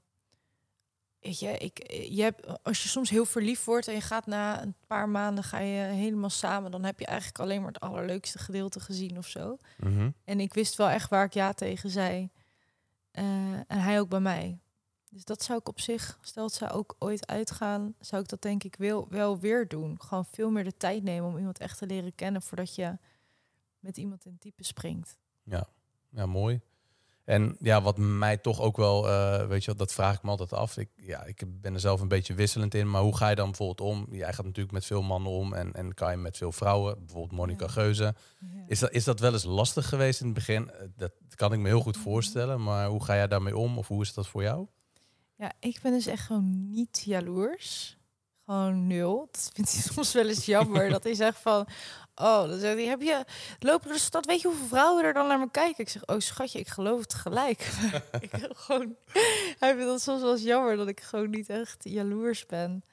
weet 1.19 1.39
je, 1.39 1.57
ik, 1.57 1.91
je 1.91 2.21
hebt, 2.21 2.63
als 2.63 2.83
je 2.83 2.89
soms 2.89 3.09
heel 3.09 3.25
verliefd 3.25 3.65
wordt 3.65 3.87
en 3.87 3.93
je 3.93 4.01
gaat 4.01 4.25
na 4.25 4.61
een 4.61 4.75
paar 4.87 5.09
maanden 5.09 5.43
ga 5.43 5.59
je 5.59 5.83
helemaal 5.83 6.29
samen, 6.29 6.71
dan 6.71 6.83
heb 6.83 6.99
je 6.99 7.05
eigenlijk 7.05 7.39
alleen 7.39 7.61
maar 7.61 7.71
het 7.71 7.79
allerleukste 7.79 8.39
gedeelte 8.39 8.79
gezien 8.79 9.17
of 9.17 9.27
zo. 9.27 9.57
Mhm. 9.77 10.09
En 10.23 10.39
ik 10.39 10.53
wist 10.53 10.75
wel 10.75 10.89
echt 10.89 11.09
waar 11.09 11.25
ik 11.25 11.33
ja 11.33 11.53
tegen 11.53 11.89
zei. 11.89 12.29
Eh, 13.11 13.23
en 13.53 13.79
hij 13.79 13.99
ook 13.99 14.09
bij 14.09 14.19
mij. 14.19 14.59
Dus 15.09 15.25
dat 15.25 15.43
zou 15.43 15.59
ik 15.59 15.67
op 15.67 15.79
zich, 15.79 16.17
stel 16.21 16.43
het 16.43 16.53
zou 16.53 16.71
ook 16.71 16.95
ooit 16.99 17.27
uitgaan, 17.27 17.95
zou 17.99 18.21
ik 18.21 18.27
dat 18.27 18.41
denk 18.41 18.63
ik 18.63 18.75
wel, 18.75 19.07
wel 19.09 19.39
weer 19.39 19.67
doen. 19.67 20.01
Gewoon 20.01 20.25
veel 20.25 20.51
meer 20.51 20.63
de 20.63 20.77
tijd 20.77 21.03
nemen 21.03 21.29
om 21.29 21.37
iemand 21.37 21.59
echt 21.59 21.77
te 21.77 21.85
leren 21.85 22.15
kennen 22.15 22.41
voordat 22.41 22.75
je 22.75 22.97
met 23.79 23.97
iemand 23.97 24.25
in 24.25 24.37
type 24.37 24.63
springt. 24.63 25.17
Ja, 26.09 26.25
mooi. 26.25 26.61
En 27.25 27.55
ja, 27.59 27.81
wat 27.81 27.97
mij 27.97 28.37
toch 28.37 28.61
ook 28.61 28.77
wel, 28.77 29.09
eh, 29.09 29.47
weet 29.47 29.61
je, 29.63 29.69
wat, 29.69 29.77
dat 29.79 29.93
vraag 29.93 30.15
ik 30.15 30.23
me 30.23 30.29
altijd 30.29 30.53
af. 30.53 30.77
Ik, 30.77 30.89
ja, 30.95 31.23
ik 31.23 31.43
ben 31.61 31.73
er 31.73 31.79
zelf 31.79 32.01
een 32.01 32.07
beetje 32.07 32.33
wisselend 32.33 32.73
in, 32.73 32.89
maar 32.89 33.01
hoe 33.01 33.17
ga 33.17 33.29
je 33.29 33.35
dan 33.35 33.45
bijvoorbeeld 33.45 33.81
om? 33.89 34.07
Jij 34.11 34.33
gaat 34.33 34.45
natuurlijk 34.45 34.73
met 34.73 34.85
veel 34.85 35.01
mannen 35.01 35.31
om 35.31 35.53
en, 35.53 35.73
en 35.73 35.93
kan 35.93 36.11
je 36.11 36.17
met 36.17 36.37
veel 36.37 36.51
vrouwen, 36.51 36.99
bijvoorbeeld 36.99 37.31
Monica 37.39 37.65
Ja. 37.65 37.71
Geuze. 37.71 38.15
Is 38.67 38.79
dat, 38.79 38.91
is 38.91 39.03
dat 39.03 39.19
wel 39.19 39.33
eens 39.33 39.43
lastig 39.43 39.89
geweest 39.89 40.19
in 40.19 40.25
het 40.25 40.35
begin? 40.35 40.69
Eh, 40.71 40.87
Dat 40.97 41.11
kan 41.35 41.53
ik 41.53 41.59
me 41.59 41.67
heel 41.67 41.81
goed 41.81 41.95
Mhm. 41.95 42.03
voorstellen, 42.03 42.63
maar 42.63 42.87
hoe 42.87 43.03
ga 43.03 43.15
jij 43.15 43.27
daarmee 43.27 43.57
om 43.57 43.77
of 43.77 43.87
hoe 43.87 44.01
is 44.01 44.13
dat 44.13 44.27
voor 44.27 44.41
jou? 44.43 44.67
Ja, 45.37 45.51
ik 45.59 45.79
ben 45.81 45.91
dus 45.91 46.05
echt 46.07 46.25
gewoon 46.25 46.69
niet 46.69 47.01
jaloers. 47.05 47.97
Gewoon 48.45 48.87
nul. 48.87 49.27
Dat 49.31 49.49
vindt 49.53 49.71
hij 49.73 49.81
soms 49.93 50.13
wel 50.13 50.27
eens 50.27 50.45
jammer. 50.45 50.89
dat 50.89 51.03
hij 51.03 51.13
zegt 51.13 51.39
van... 51.39 51.67
Oh, 52.15 52.47
dan 52.49 52.59
zegt 52.59 52.75
hij, 52.75 52.85
heb 52.85 53.01
je... 53.01 53.25
Lopen 53.59 53.83
door 53.87 53.93
de 53.97 53.99
stad, 54.03 54.25
weet 54.25 54.41
je 54.41 54.47
hoeveel 54.47 54.67
vrouwen 54.67 55.03
er 55.03 55.13
dan 55.13 55.27
naar 55.27 55.39
me 55.39 55.51
kijken? 55.51 55.83
Ik 55.83 55.89
zeg, 55.89 56.05
oh 56.07 56.19
schatje, 56.19 56.59
ik 56.59 56.67
geloof 56.67 56.99
het 56.99 57.13
gelijk. 57.13 57.59
ik 58.19 58.31
heb 58.31 58.55
gewoon... 58.65 58.95
Hij 59.59 59.73
vindt 59.73 59.85
dat 59.85 60.01
soms 60.01 60.21
wel 60.21 60.31
eens 60.31 60.41
jammer 60.43 60.75
dat 60.77 60.87
ik 60.87 60.99
gewoon 61.01 61.29
niet 61.29 61.49
echt 61.49 61.83
jaloers 61.83 62.45
ben. 62.45 62.83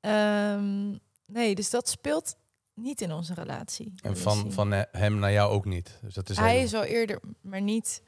Ehm, 0.00 0.90
nee, 1.26 1.54
dus 1.54 1.70
dat 1.70 1.88
speelt 1.88 2.36
niet 2.74 3.00
in 3.00 3.12
onze 3.12 3.34
relatie. 3.34 3.92
En 4.02 4.16
van, 4.16 4.52
van 4.52 4.70
he- 4.70 4.84
hem 4.92 5.18
naar 5.18 5.32
jou 5.32 5.50
ook 5.52 5.64
niet. 5.64 5.98
Dus 6.02 6.14
dat 6.14 6.30
is 6.30 6.36
hij 6.36 6.62
is 6.62 6.70
wel 6.72 6.84
eerder, 6.84 7.20
maar 7.40 7.60
niet. 7.62 8.02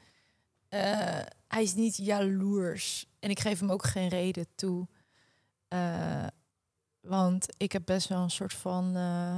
eh, 0.69 1.19
hij 1.47 1.63
is 1.63 1.73
niet 1.73 1.97
jaloers. 1.97 3.05
En 3.19 3.29
ik 3.29 3.39
geef 3.39 3.59
hem 3.59 3.71
ook 3.71 3.85
geen 3.85 4.07
reden 4.09 4.47
toe. 4.55 4.87
Eh, 5.67 6.27
want 7.01 7.47
ik 7.57 7.71
heb 7.71 7.81
best 7.85 8.07
wel 8.07 8.21
een 8.21 8.29
soort 8.31 8.53
van. 8.53 8.95
eh, 8.95 9.37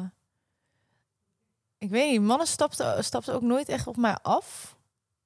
ik 1.78 1.90
weet 1.90 2.12
niet, 2.12 2.22
mannen 2.22 2.48
stapten, 2.48 3.04
stapten 3.04 3.34
ook 3.34 3.42
nooit 3.42 3.70
echt 3.70 3.88
op 3.88 3.98
mij 3.98 4.18
af. 4.22 4.76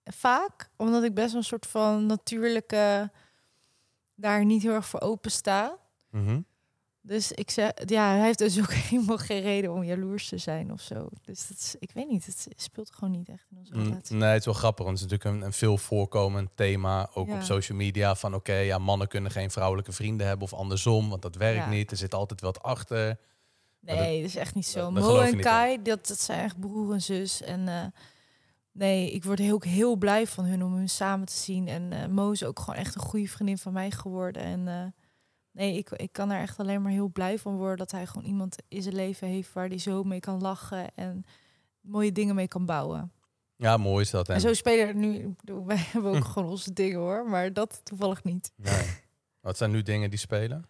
Vaak. 0.04 0.70
Omdat 0.78 1.04
ik 1.04 1.14
best 1.14 1.34
een 1.34 1.44
soort 1.44 1.68
van 1.68 2.06
natuurlijke. 2.06 3.12
daar 4.16 4.46
niet 4.46 4.62
heel 4.62 4.74
erg 4.74 4.86
voor 4.88 5.02
open 5.02 5.32
sta. 5.32 5.78
Mhm. 6.10 6.42
Dus 7.04 7.32
ik 7.32 7.50
zeg, 7.52 7.72
ja, 7.86 8.08
hij 8.10 8.22
heeft 8.26 8.38
dus 8.38 8.60
ook 8.60 8.72
helemaal 8.90 9.18
geen 9.18 9.42
reden 9.42 9.72
om 9.74 9.84
jaloers 9.84 10.28
te 10.30 10.38
zijn 10.38 10.72
of 10.72 10.82
zo. 10.82 11.08
Dus 11.22 11.48
dat 11.48 11.58
is, 11.58 11.76
ik 11.80 11.92
weet 11.92 12.08
niet, 12.10 12.26
het 12.26 12.48
speelt 12.56 12.92
gewoon 12.94 13.12
niet 13.12 13.30
echt 13.30 13.46
in 13.52 13.58
onze 13.58 13.74
Mm, 13.76 13.84
relatie. 13.84 14.16
Nee, 14.16 14.30
het 14.30 14.40
is 14.40 14.46
wel 14.46 14.54
grappig, 14.54 14.86
want 14.86 15.00
het 15.00 15.06
is 15.06 15.12
natuurlijk 15.18 15.42
een, 15.42 15.48
een 15.48 15.54
veel 15.54 15.78
voorkomend 15.78 16.50
thema, 16.56 17.10
ook 17.14 17.28
Ja. 17.28 17.36
op 17.36 17.42
social 17.42 17.78
media, 17.78 18.16
van 18.16 18.34
oké, 18.36 18.54
ja, 18.56 18.78
mannen 18.78 19.08
kunnen 19.08 19.32
geen 19.32 19.52
vrouwelijke 19.52 19.92
vrienden 19.92 20.28
hebben 20.28 20.46
of 20.46 20.54
andersom, 20.54 21.10
want 21.10 21.22
dat 21.22 21.36
werkt 21.36 21.64
Ja. 21.64 21.70
niet. 21.70 21.92
Er 21.92 21.98
zit 21.98 22.14
altijd 22.14 22.42
wat 22.42 22.64
achter. 22.64 23.18
Nee, 23.82 24.22
dat 24.22 24.30
is 24.30 24.36
echt 24.36 24.56
niet 24.56 24.68
zo. 24.68 24.92
Mo 24.92 25.20
en 25.20 25.40
Kai, 25.40 25.82
dat, 25.82 26.08
dat 26.08 26.20
zijn 26.20 26.44
echt 26.44 26.60
broer 26.60 26.94
en 26.94 27.02
zus. 27.02 27.42
En 27.42 27.68
eh, 27.68 27.86
nee, 28.72 29.12
ik 29.12 29.24
word 29.24 29.40
heel, 29.40 29.62
heel 29.62 29.96
blij 29.96 30.28
van 30.28 30.46
hun 30.46 30.64
om 30.64 30.74
hun 30.74 30.90
samen 30.90 31.26
te 31.26 31.34
zien. 31.34 31.68
En 31.68 31.94
eh 31.94 32.08
Mo 32.08 32.32
is 32.32 32.44
ook 32.44 32.60
gewoon 32.60 32.80
echt 32.80 32.96
een 32.96 33.02
goede 33.02 33.28
vriendin 33.28 33.58
van 33.58 33.74
mij 33.74 33.92
geworden. 33.92 34.42
En 34.42 34.68
eh, 34.68 34.86
nee, 35.52 35.78
ik, 35.78 35.90
ik 35.90 36.12
kan 36.12 36.32
er 36.32 36.42
echt 36.42 36.60
alleen 36.60 36.82
maar 36.82 36.92
heel 36.92 37.10
blij 37.10 37.40
van 37.40 37.56
worden 37.58 37.78
dat 37.78 37.92
hij 37.92 38.08
gewoon 38.08 38.28
iemand 38.28 38.56
in 38.68 38.82
zijn 38.82 38.96
leven 38.96 39.28
heeft 39.28 39.54
waar 39.54 39.68
hij 39.68 39.78
zo 39.78 40.04
mee 40.04 40.20
kan 40.20 40.42
lachen 40.42 40.96
en 40.96 41.26
mooie 41.82 42.12
dingen 42.12 42.36
mee 42.36 42.48
kan 42.48 42.66
bouwen. 42.66 43.12
Ja, 43.56 43.78
mooi 43.78 44.04
is 44.04 44.10
dat. 44.10 44.30
En, 44.30 44.36
En, 44.36 44.42
zo 44.42 44.54
spelen 44.54 44.88
er 44.88 44.96
nu, 44.96 45.36
wij 45.66 45.78
hebben 45.78 46.16
ook 46.16 46.26
gewoon 46.26 46.50
onze 46.50 46.74
dingen 46.74 47.00
hoor, 47.00 47.30
maar 47.30 47.54
dat 47.54 47.82
toevallig 47.84 48.24
niet. 48.24 48.52
Nee. 48.56 49.00
Wat 49.40 49.58
zijn 49.58 49.72
nu 49.72 49.82
dingen 49.82 50.10
die 50.10 50.20
spelen? 50.20 50.66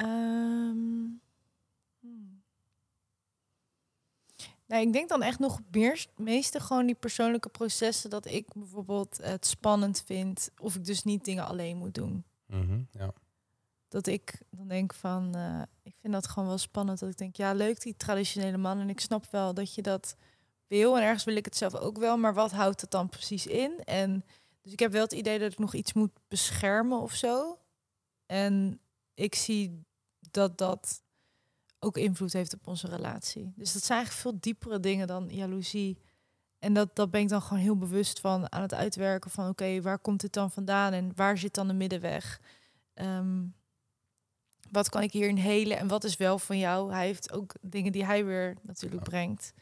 Ehm, 0.00 1.06
hmm. 2.00 2.42
Nou, 4.66 4.82
ik 4.82 4.92
denk 4.92 5.08
dan 5.08 5.22
echt 5.22 5.38
nog 5.38 5.60
meer, 5.70 6.06
meeste 6.16 6.60
gewoon 6.60 6.86
die 6.86 6.94
persoonlijke 6.94 7.48
processen 7.48 8.10
dat 8.10 8.26
ik 8.26 8.46
bijvoorbeeld 8.54 9.18
het 9.22 9.46
spannend 9.46 10.02
vind 10.06 10.50
of 10.58 10.74
ik 10.74 10.84
dus 10.84 11.04
niet 11.04 11.24
dingen 11.24 11.46
alleen 11.46 11.76
moet 11.76 11.94
doen. 11.94 12.24
Mhm, 12.46 12.82
ja. 12.90 13.12
Dat 13.88 14.06
ik 14.06 14.42
dan 14.50 14.68
denk 14.68 14.94
van, 14.94 15.34
eh, 15.34 15.62
ik 15.82 15.94
vind 16.00 16.12
dat 16.12 16.28
gewoon 16.28 16.48
wel 16.48 16.58
spannend. 16.58 16.98
Dat 16.98 17.10
ik 17.10 17.18
denk, 17.18 17.36
ja, 17.36 17.52
leuk 17.52 17.80
die 17.80 17.96
traditionele 17.96 18.56
man 18.56 18.78
en 18.78 18.88
ik 18.88 19.00
snap 19.00 19.26
wel 19.30 19.54
dat 19.54 19.74
je 19.74 19.82
dat 19.82 20.16
wil 20.66 20.96
en 20.96 21.02
ergens 21.02 21.24
wil 21.24 21.36
ik 21.36 21.44
het 21.44 21.56
zelf 21.56 21.74
ook 21.74 21.98
wel, 21.98 22.16
maar 22.16 22.34
wat 22.34 22.50
houdt 22.50 22.80
het 22.80 22.90
dan 22.90 23.08
precies 23.08 23.46
in? 23.46 23.80
En 23.84 24.24
dus 24.62 24.72
ik 24.72 24.78
heb 24.78 24.92
wel 24.92 25.02
het 25.02 25.12
idee 25.12 25.38
dat 25.38 25.52
ik 25.52 25.58
nog 25.58 25.74
iets 25.74 25.92
moet 25.92 26.12
beschermen 26.28 27.00
of 27.00 27.12
zo. 27.12 27.58
En 28.26 28.80
ik 29.14 29.34
zie 29.34 29.84
dat 30.30 30.58
dat 30.58 31.02
ook 31.78 31.96
invloed 31.96 32.32
heeft 32.32 32.54
op 32.54 32.66
onze 32.66 32.86
relatie. 32.88 33.52
Dus 33.56 33.72
dat 33.72 33.82
zijn 33.82 33.98
eigenlijk 33.98 34.28
veel 34.28 34.40
diepere 34.40 34.80
dingen 34.80 35.06
dan 35.06 35.28
jaloezie. 35.28 35.98
En 36.58 36.74
dat, 36.74 36.96
dat 36.96 37.10
ben 37.10 37.20
ik 37.20 37.28
dan 37.28 37.42
gewoon 37.42 37.62
heel 37.62 37.76
bewust 37.76 38.20
van 38.20 38.52
aan 38.52 38.62
het 38.62 38.74
uitwerken 38.74 39.30
van 39.30 39.48
oké, 39.48 39.80
waar 39.80 39.98
komt 39.98 40.20
dit 40.20 40.32
dan 40.32 40.50
vandaan 40.50 40.92
en 40.92 41.12
waar 41.14 41.38
zit 41.38 41.54
dan 41.54 41.68
de 41.68 41.74
middenweg? 41.74 42.40
Ehm, 42.94 43.42
wat 44.70 44.88
kan 44.88 45.02
ik 45.02 45.12
hierin 45.12 45.36
helen 45.36 45.78
en 45.78 45.88
wat 45.88 46.04
is 46.04 46.16
wel 46.16 46.38
van 46.38 46.58
jou? 46.58 46.92
Hij 46.92 47.06
heeft 47.06 47.32
ook 47.32 47.54
dingen 47.60 47.92
die 47.92 48.04
hij 48.04 48.24
weer 48.24 48.56
natuurlijk 48.62 49.02
Ja. 49.02 49.08
brengt. 49.08 49.52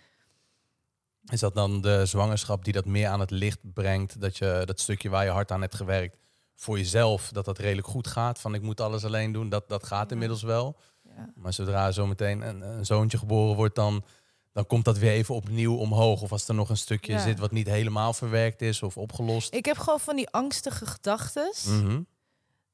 Is 1.25 1.41
dat 1.41 1.55
dan 1.55 1.81
de 1.81 2.07
zwangerschap 2.07 2.65
die 2.65 2.73
dat 2.73 2.85
meer 2.85 3.09
aan 3.09 3.21
het 3.21 3.31
licht 3.31 3.59
brengt? 3.73 4.21
Dat 4.21 4.37
je 4.37 4.63
dat 4.65 4.81
stukje 4.81 5.09
waar 5.09 5.25
je 5.25 5.31
hard 5.31 5.51
aan 5.51 5.61
hebt 5.61 5.75
gewerkt 5.75 6.17
voor 6.61 6.79
jezelf, 6.79 7.29
dat 7.33 7.45
dat 7.45 7.59
redelijk 7.59 7.87
goed 7.87 8.07
gaat? 8.07 8.39
Van 8.39 8.55
ik 8.55 8.63
moet 8.63 8.81
alles 8.81 9.05
alleen 9.05 9.33
doen, 9.33 9.49
dat, 9.49 9.69
dat 9.69 9.87
gaat 9.87 10.13
inmiddels 10.13 10.43
wel. 10.43 10.77
Ja. 11.03 11.33
Maar 11.35 11.53
zodra 11.53 11.91
zometeen 11.91 12.41
een, 12.41 12.61
een 12.61 12.87
zoontje 12.87 13.19
geboren 13.19 13.57
wordt, 13.57 13.75
dan, 13.75 14.05
dan 14.53 14.67
komt 14.67 14.85
dat 14.85 14.99
weer 14.99 15.11
even 15.13 15.35
opnieuw 15.35 15.77
omhoog. 15.77 16.23
Of 16.23 16.33
als 16.33 16.49
er 16.49 16.55
nog 16.55 16.69
een 16.69 16.77
stukje 16.77 17.13
Ja. 17.13 17.19
zit 17.19 17.39
wat 17.39 17.51
niet 17.51 17.67
helemaal 17.67 18.13
verwerkt 18.13 18.63
is 18.63 18.83
of 18.83 18.97
opgelost. 18.97 19.55
Ik 19.55 19.65
heb 19.65 19.79
gewoon 19.79 20.01
van 20.01 20.17
die 20.17 20.31
angstige 20.31 20.87
gedachten. 20.87 21.53
Mhm. 21.67 22.03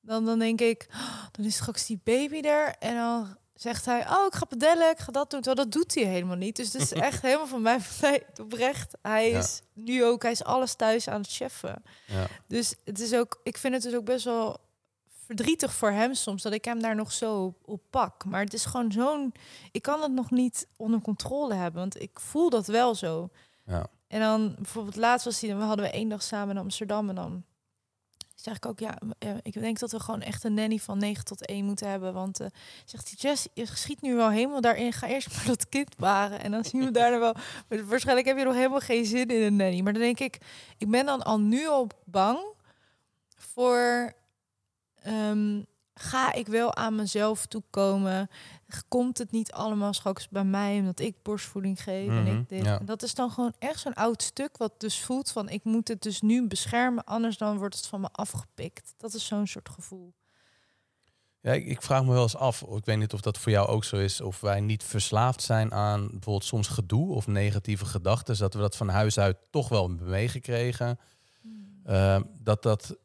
Dan, 0.01 0.24
dan 0.24 0.39
denk 0.39 0.61
ik, 0.61 0.86
"Oh, 0.90 1.24
dan 1.32 1.44
is 1.44 1.55
straks 1.55 1.86
die 1.86 2.01
baby 2.05 2.40
er. 2.40 2.74
En 2.78 2.94
dan 2.94 3.36
zegt 3.65 3.85
hij, 3.85 4.09
oh, 4.11 4.27
ik 4.27 4.35
ga 4.35 4.45
pedellen, 4.45 4.91
ik 4.91 4.99
ga 4.99 5.12
dat 5.12 5.31
doen. 5.31 5.41
Terwijl 5.41 5.69
dat 5.69 5.73
doet 5.81 5.95
hij 5.95 6.05
helemaal 6.05 6.36
niet. 6.36 6.57
Dus 6.57 6.73
het 6.73 6.82
is 6.82 6.93
echt 6.93 7.23
helemaal 7.28 7.47
van 7.47 7.62
mij 7.62 7.81
oprecht. 8.41 8.95
Hij 9.03 9.31
Ja. 9.31 9.39
is 9.39 9.62
nu 9.73 10.05
ook, 10.05 10.23
hij 10.23 10.31
is 10.31 10.45
alles 10.45 10.74
thuis 10.74 11.09
aan 11.09 11.20
het 11.20 11.31
cheffen. 11.32 11.82
Ja. 12.07 12.27
Dus 12.47 12.74
het 12.85 13.01
is 13.01 13.15
ook, 13.15 13.41
ik 13.43 13.59
vind 13.59 13.74
het 13.74 13.82
dus 13.82 13.95
ook 13.95 14.05
best 14.05 14.24
wel 14.24 14.57
verdrietig 15.27 15.74
voor 15.74 15.91
hem 15.91 16.15
soms 16.15 16.43
dat 16.43 16.53
ik 16.53 16.65
hem 16.65 16.82
daar 16.82 16.95
nog 16.95 17.12
zo 17.12 17.55
op 17.65 17.81
pak. 17.91 18.24
Maar 18.24 18.41
het 18.41 18.55
is 18.55 18.65
gewoon 18.65 18.93
zo'n, 18.93 19.35
ik 19.73 19.82
kan 19.82 20.03
het 20.03 20.12
nog 20.12 20.31
niet 20.31 20.66
onder 20.77 21.01
controle 21.01 21.55
hebben, 21.55 21.81
want 21.81 22.01
ik 22.01 22.20
voel 22.20 22.51
dat 22.51 22.66
wel 22.66 22.95
zo. 22.95 23.28
Ja. 23.66 23.86
En 24.09 24.20
dan 24.20 24.55
bijvoorbeeld 24.57 24.97
laatst 24.97 25.24
was 25.24 25.41
hij, 25.41 25.57
we 25.57 25.62
hadden 25.62 25.85
we 25.85 25.91
één 25.91 26.09
dag 26.09 26.23
samen 26.23 26.55
in 26.57 26.62
Amsterdam 26.62 27.09
en 27.09 27.15
dan 27.15 27.45
zeg 28.44 28.56
ik 28.56 28.66
ook 28.66 28.78
ja, 28.78 28.98
eh, 29.18 29.30
ik 29.42 29.52
denk 29.52 29.78
dat 29.78 29.90
we 29.90 30.00
gewoon 30.00 30.20
echt 30.20 30.44
een 30.44 30.54
nanny 30.54 30.78
van 30.78 30.98
9 30.98 31.24
tot 31.24 31.46
1 31.46 31.64
moeten 31.64 31.88
hebben, 31.88 32.12
want 32.12 32.40
eh, 32.40 32.46
zegt 32.84 33.08
hij 33.08 33.30
Jess, 33.30 33.48
je 33.54 33.66
schiet 33.66 34.02
nu 34.02 34.14
wel 34.14 34.30
helemaal 34.30 34.60
daarin, 34.60 34.92
ga 34.92 35.06
eerst 35.06 35.36
maar 35.36 35.46
dat 35.46 35.68
kind 35.68 35.96
baren 35.96 36.40
en 36.40 36.50
dan 36.50 36.64
zien 36.64 36.84
we 36.84 36.90
daarna 36.90 37.18
wel. 37.18 37.34
Waarschijnlijk 37.88 38.26
heb 38.26 38.38
je 38.38 38.44
nog 38.44 38.54
helemaal 38.54 38.80
geen 38.80 39.04
zin 39.04 39.28
in 39.28 39.42
een 39.42 39.56
nanny, 39.56 39.80
maar 39.80 39.92
dan 39.92 40.02
denk 40.02 40.20
ik, 40.20 40.38
ik 40.78 40.90
ben 40.90 41.06
dan 41.06 41.22
al 41.22 41.40
nu 41.40 41.68
al 41.68 41.88
bang 42.04 42.38
voor 43.36 44.12
ehm, 45.02 45.62
ga 45.94 46.32
ik 46.32 46.46
wel 46.46 46.74
aan 46.74 46.94
mezelf 46.94 47.46
toekomen? 47.46 48.28
Komt 48.88 49.18
het 49.18 49.30
niet 49.30 49.52
allemaal 49.52 49.92
straks 49.92 50.28
bij 50.28 50.44
mij 50.44 50.78
omdat 50.78 51.00
ik 51.00 51.22
borstvoeding 51.22 51.82
geef 51.82 52.08
en 52.08 52.22
Mhm, 52.22 52.36
ik 52.36 52.48
dit? 52.48 52.64
ja. 52.64 52.78
En 52.78 52.84
dat 52.86 53.02
is 53.02 53.14
dan 53.14 53.30
gewoon 53.30 53.54
echt 53.58 53.80
zo'n 53.80 53.94
oud 53.94 54.22
stuk 54.22 54.56
wat 54.56 54.72
dus 54.80 55.00
voelt 55.02 55.30
van 55.30 55.48
ik 55.48 55.64
moet 55.64 55.88
het 55.88 56.02
dus 56.02 56.20
nu 56.20 56.46
beschermen, 56.46 57.04
anders 57.04 57.36
dan 57.36 57.58
wordt 57.58 57.76
het 57.76 57.86
van 57.86 58.00
me 58.00 58.08
afgepikt. 58.12 58.94
Dat 58.96 59.14
is 59.14 59.26
zo'n 59.26 59.46
soort 59.46 59.68
gevoel. 59.68 60.14
Ja, 61.40 61.52
ik, 61.52 61.66
ik 61.66 61.82
vraag 61.82 62.04
me 62.04 62.12
wel 62.12 62.22
eens 62.22 62.36
af, 62.36 62.62
ik 62.62 62.84
weet 62.84 62.98
niet 62.98 63.12
of 63.12 63.20
dat 63.20 63.38
voor 63.38 63.52
jou 63.52 63.68
ook 63.68 63.84
zo 63.84 63.96
is, 63.96 64.20
of 64.20 64.40
wij 64.40 64.60
niet 64.60 64.82
verslaafd 64.84 65.42
zijn 65.42 65.72
aan 65.72 66.00
bijvoorbeeld 66.00 66.44
soms 66.44 66.68
gedoe 66.68 67.14
of 67.14 67.26
negatieve 67.26 67.84
gedachten, 67.84 68.38
dat 68.38 68.54
we 68.54 68.60
dat 68.60 68.76
van 68.76 68.88
huis 68.88 69.18
uit 69.18 69.36
toch 69.50 69.68
wel 69.68 69.88
meegekregen. 69.88 70.98
Ehm, 71.84 72.22
dat 72.40 72.62
dat 72.62 72.96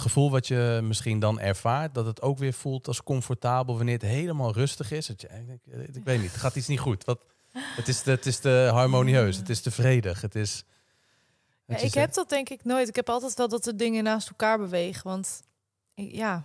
gevoel 0.00 0.30
wat 0.30 0.46
je 0.46 0.80
misschien 0.82 1.18
dan 1.18 1.40
ervaart, 1.40 1.94
dat 1.94 2.06
het 2.06 2.22
ook 2.22 2.38
weer 2.38 2.52
voelt 2.52 2.86
als 2.86 3.02
comfortabel 3.02 3.76
wanneer 3.76 3.94
het 3.94 4.02
helemaal 4.02 4.52
rustig 4.52 4.90
is. 4.90 5.06
Dat 5.06 5.20
je, 5.20 5.28
ik, 5.28 5.72
eh, 5.72 5.80
ik 5.94 6.04
weet 6.04 6.20
niet, 6.20 6.30
het 6.32 6.40
gaat 6.40 6.56
iets 6.56 6.66
niet 6.68 6.80
goed. 6.80 7.04
Wat, 7.04 7.24
het, 7.52 7.88
is 7.88 8.02
te, 8.02 8.10
het 8.10 8.26
is 8.26 8.38
te 8.38 8.68
harmonieus, 8.72 9.36
het 9.36 9.48
is 9.48 9.60
te 9.60 9.70
vredig. 9.70 10.20
Het 10.20 10.34
is, 10.34 10.64
Ja, 11.64 11.76
ik 11.76 11.94
heb 11.94 12.12
dat 12.14 12.28
denk 12.28 12.48
ik 12.48 12.64
nooit. 12.64 12.88
Ik 12.88 12.96
heb 12.96 13.08
altijd 13.08 13.34
wel 13.34 13.48
dat 13.48 13.64
de 13.64 13.76
dingen 13.76 14.04
naast 14.04 14.28
elkaar 14.28 14.58
bewegen. 14.58 15.02
Want 15.04 15.40
ik- 15.94 16.14
ja, 16.14 16.44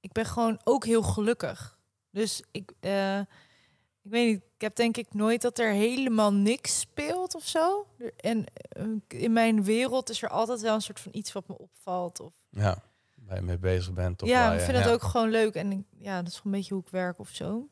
ik 0.00 0.12
ben 0.12 0.26
gewoon 0.26 0.60
ook 0.64 0.84
heel 0.84 1.02
gelukkig. 1.02 1.78
Dus 2.10 2.42
ik, 2.50 2.72
eh, 2.80 3.18
ik 3.18 4.10
weet 4.10 4.26
niet, 4.32 4.42
ik 4.56 4.62
heb 4.62 4.76
denk 4.76 4.96
ik 4.96 5.14
nooit 5.14 5.42
dat 5.42 5.58
er 5.58 5.72
helemaal 5.72 6.32
niks 6.32 6.80
speelt 6.80 7.34
of 7.34 7.46
zo. 7.46 7.86
En 8.16 8.44
eh, 8.54 8.84
in 9.08 9.32
mijn 9.32 9.64
wereld 9.64 10.10
is 10.10 10.22
er 10.22 10.28
altijd 10.28 10.60
wel 10.60 10.74
een 10.74 10.80
soort 10.82 11.00
van 11.00 11.12
iets 11.14 11.32
wat 11.32 11.48
me 11.48 11.58
opvalt. 11.58 12.20
Of, 12.20 12.32
Ja, 12.50 12.82
waar 13.26 13.36
je 13.36 13.42
mee 13.42 13.58
bezig 13.58 13.92
bent. 13.92 14.22
Of 14.22 14.28
ja, 14.28 14.52
ik 14.52 14.60
vind 14.60 14.76
dat 14.76 14.84
ja. 14.86 14.92
ook 14.92 15.02
gewoon 15.02 15.30
leuk. 15.30 15.54
En 15.54 15.72
ik, 15.72 15.84
ja, 15.98 16.16
dat 16.22 16.32
is 16.32 16.36
gewoon 16.36 16.52
een 16.52 16.58
beetje 16.58 16.74
hoe 16.74 16.82
ik 16.82 16.90
werk 16.90 17.18
of 17.18 17.28
zo. 17.28 17.68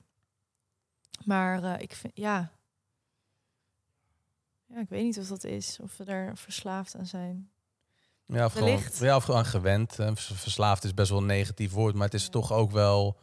Maar 1.24 1.62
eh, 1.64 1.80
ik 1.80 1.94
vind, 1.94 2.12
ja. 2.16 2.52
Ja, 4.66 4.80
ik 4.80 4.88
weet 4.88 5.02
niet 5.02 5.18
of 5.18 5.26
dat 5.26 5.44
is. 5.44 5.78
Of 5.82 5.96
we 5.96 6.04
daar 6.04 6.36
verslaafd 6.36 6.96
aan 6.96 7.06
zijn. 7.06 7.50
Ja, 8.26 8.44
of 8.44 8.52
gewoon, 8.52 8.80
ja, 9.00 9.16
of 9.16 9.24
gewoon 9.24 9.44
gewend. 9.46 9.94
Vers- 9.94 10.32
Verslaafd 10.34 10.84
is 10.84 10.94
best 10.94 11.10
wel 11.10 11.18
een 11.18 11.26
negatief 11.26 11.72
woord, 11.72 11.94
maar 11.94 12.04
het 12.04 12.14
is 12.14 12.24
Ja. 12.24 12.30
toch 12.30 12.52
ook 12.52 12.70
wel... 12.70 13.18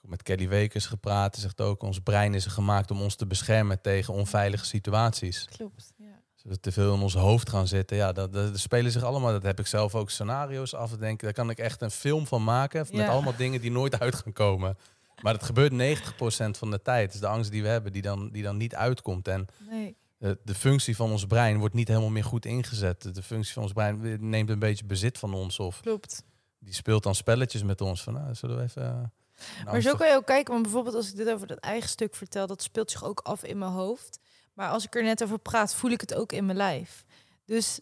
Met 0.00 0.22
Kelly 0.22 0.48
Wekers 0.48 0.86
gepraat, 0.86 1.32
die 1.32 1.42
zegt 1.42 1.60
ook... 1.60 1.82
ons 1.82 1.98
brein 2.00 2.34
is 2.34 2.46
gemaakt 2.46 2.90
om 2.90 3.02
ons 3.02 3.14
te 3.14 3.26
beschermen 3.26 3.80
tegen 3.80 4.14
onveilige 4.14 4.64
situaties. 4.64 5.46
Klopt. 5.56 5.92
Ja. 5.96 6.04
Als 6.34 6.42
we 6.52 6.60
te 6.60 6.72
veel 6.72 6.94
in 6.94 7.00
ons 7.00 7.14
hoofd 7.14 7.48
gaan 7.50 7.66
zitten, 7.68 7.96
ja, 7.96 8.12
dat, 8.12 8.32
dat, 8.32 8.48
dat 8.50 8.58
spelen 8.58 8.92
zich 8.92 9.02
allemaal... 9.02 9.32
Dat 9.32 9.42
heb 9.42 9.58
ik 9.58 9.66
zelf 9.66 9.94
ook 9.94 10.10
scenario's 10.10 10.74
af 10.74 10.90
te 10.90 10.96
denken. 10.98 11.24
Daar 11.24 11.34
kan 11.34 11.50
ik 11.50 11.58
echt 11.58 11.82
een 11.82 11.90
film 11.90 12.26
van 12.26 12.44
maken, 12.44 12.80
met 12.80 12.90
Ja. 13.00 13.08
allemaal 13.08 13.36
dingen 13.36 13.60
die 13.60 13.70
nooit 13.70 14.00
uit 14.00 14.14
gaan 14.14 14.32
komen. 14.32 14.76
Maar 15.22 15.32
het 15.34 15.42
gebeurt 15.42 15.72
90% 15.72 16.58
van 16.58 16.70
de 16.70 16.82
tijd. 16.82 17.04
Het 17.04 17.14
is 17.14 17.20
de 17.20 17.26
angst 17.26 17.50
die 17.50 17.62
we 17.62 17.68
hebben, 17.68 17.92
die 17.92 18.02
dan, 18.02 18.30
die 18.30 18.42
dan 18.42 18.56
niet 18.56 18.74
uitkomt. 18.74 19.28
En 19.28 19.46
Nee. 19.70 19.96
de, 20.18 20.38
de 20.44 20.54
functie 20.54 20.96
van 20.96 21.10
ons 21.10 21.26
brein 21.26 21.58
wordt 21.58 21.74
niet 21.74 21.88
helemaal 21.88 22.10
meer 22.10 22.24
goed 22.24 22.44
ingezet. 22.46 23.14
De 23.14 23.22
functie 23.22 23.52
van 23.52 23.62
ons 23.62 23.72
brein 23.72 24.28
neemt 24.30 24.50
een 24.50 24.58
beetje 24.58 24.84
bezit 24.84 25.18
van 25.18 25.34
ons. 25.34 25.58
Of 25.58 25.80
Klopt. 25.80 26.24
die 26.58 26.74
speelt 26.74 27.02
dan 27.02 27.14
spelletjes 27.14 27.62
met 27.62 27.80
ons. 27.80 28.02
Van, 28.02 28.12
nou, 28.14 28.34
zullen 28.34 28.56
we 28.56 28.62
even... 28.62 29.12
een 29.58 29.64
Maar 29.64 29.80
zo 29.80 29.94
kan 29.94 30.08
je 30.08 30.14
ook 30.14 30.26
kijken, 30.26 30.52
want 30.52 30.62
bijvoorbeeld 30.62 30.94
als 30.94 31.10
ik 31.10 31.16
dit 31.16 31.30
over 31.30 31.46
dat 31.46 31.58
eigen 31.58 31.88
stuk 31.88 32.14
vertel, 32.14 32.46
dat 32.46 32.62
speelt 32.62 32.90
zich 32.90 33.04
ook 33.04 33.20
af 33.20 33.44
in 33.44 33.58
mijn 33.58 33.70
hoofd. 33.70 34.18
Maar 34.54 34.70
als 34.70 34.84
ik 34.84 34.94
er 34.94 35.02
net 35.02 35.22
over 35.22 35.38
praat, 35.38 35.74
voel 35.74 35.90
ik 35.90 36.00
het 36.00 36.14
ook 36.14 36.32
in 36.32 36.46
mijn 36.46 36.56
lijf. 36.56 37.04
Dus 37.44 37.80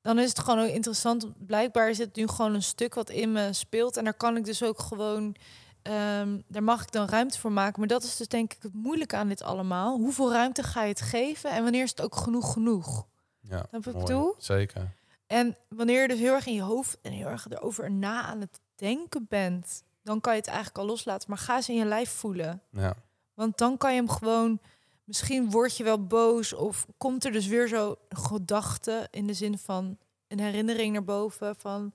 dan 0.00 0.18
is 0.18 0.28
het 0.28 0.38
gewoon 0.38 0.64
ook 0.64 0.74
interessant. 0.74 1.46
Blijkbaar 1.46 1.90
is 1.90 1.98
het 1.98 2.16
nu 2.16 2.26
gewoon 2.28 2.54
een 2.54 2.62
stuk 2.62 2.94
wat 2.94 3.10
in 3.10 3.32
me 3.32 3.52
speelt. 3.52 3.96
En 3.96 4.04
daar 4.04 4.14
kan 4.14 4.36
ik 4.36 4.44
dus 4.44 4.62
ook 4.62 4.80
gewoon, 4.80 5.36
ehm, 5.82 6.40
daar 6.46 6.62
mag 6.62 6.82
ik 6.82 6.92
dan 6.92 7.08
ruimte 7.08 7.38
voor 7.38 7.52
maken. 7.52 7.78
Maar 7.78 7.88
dat 7.88 8.02
is 8.02 8.16
dus 8.16 8.28
denk 8.28 8.52
ik 8.52 8.62
het 8.62 8.74
moeilijke 8.74 9.16
aan 9.16 9.28
dit 9.28 9.42
allemaal. 9.42 9.96
Hoeveel 9.98 10.32
ruimte 10.32 10.62
ga 10.62 10.82
je 10.82 10.88
het 10.88 11.00
geven 11.00 11.50
en 11.50 11.62
wanneer 11.62 11.82
is 11.82 11.90
het 11.90 12.02
ook 12.02 12.16
genoeg 12.16 12.52
genoeg? 12.52 13.06
Ja, 13.40 13.66
wat 13.70 13.86
ik 13.86 13.92
bedoel? 13.92 14.34
Zeker. 14.38 14.88
En 15.26 15.56
wanneer 15.68 16.02
je 16.02 16.08
dus 16.08 16.18
heel 16.18 16.34
erg 16.34 16.46
in 16.46 16.54
je 16.54 16.62
hoofd 16.62 16.98
en 17.02 17.12
heel 17.12 17.26
erg 17.26 17.46
erover 17.50 17.90
na 17.90 18.22
aan 18.22 18.40
het 18.40 18.60
denken 18.74 19.26
bent, 19.28 19.82
dan 20.06 20.20
kan 20.20 20.32
je 20.32 20.38
het 20.38 20.48
eigenlijk 20.48 20.78
al 20.78 20.86
loslaten. 20.86 21.28
Maar 21.30 21.38
ga 21.38 21.56
eens 21.56 21.68
in 21.68 21.74
je 21.76 21.84
lijf 21.84 22.10
voelen. 22.10 22.62
Ja. 22.70 22.94
Want 23.34 23.58
dan 23.58 23.76
kan 23.76 23.90
je 23.94 23.96
hem 24.00 24.08
gewoon. 24.10 24.60
Misschien 25.04 25.50
word 25.50 25.76
je 25.76 25.84
wel 25.84 26.06
boos 26.06 26.52
of 26.52 26.86
komt 26.96 27.24
er 27.24 27.32
dus 27.32 27.46
weer 27.46 27.68
zo 27.68 27.96
gedachte 28.08 29.08
in 29.10 29.26
de 29.26 29.34
zin 29.34 29.58
van 29.58 29.98
een 30.28 30.40
herinnering 30.40 30.92
naar 30.92 31.04
boven 31.04 31.56
van 31.56 31.92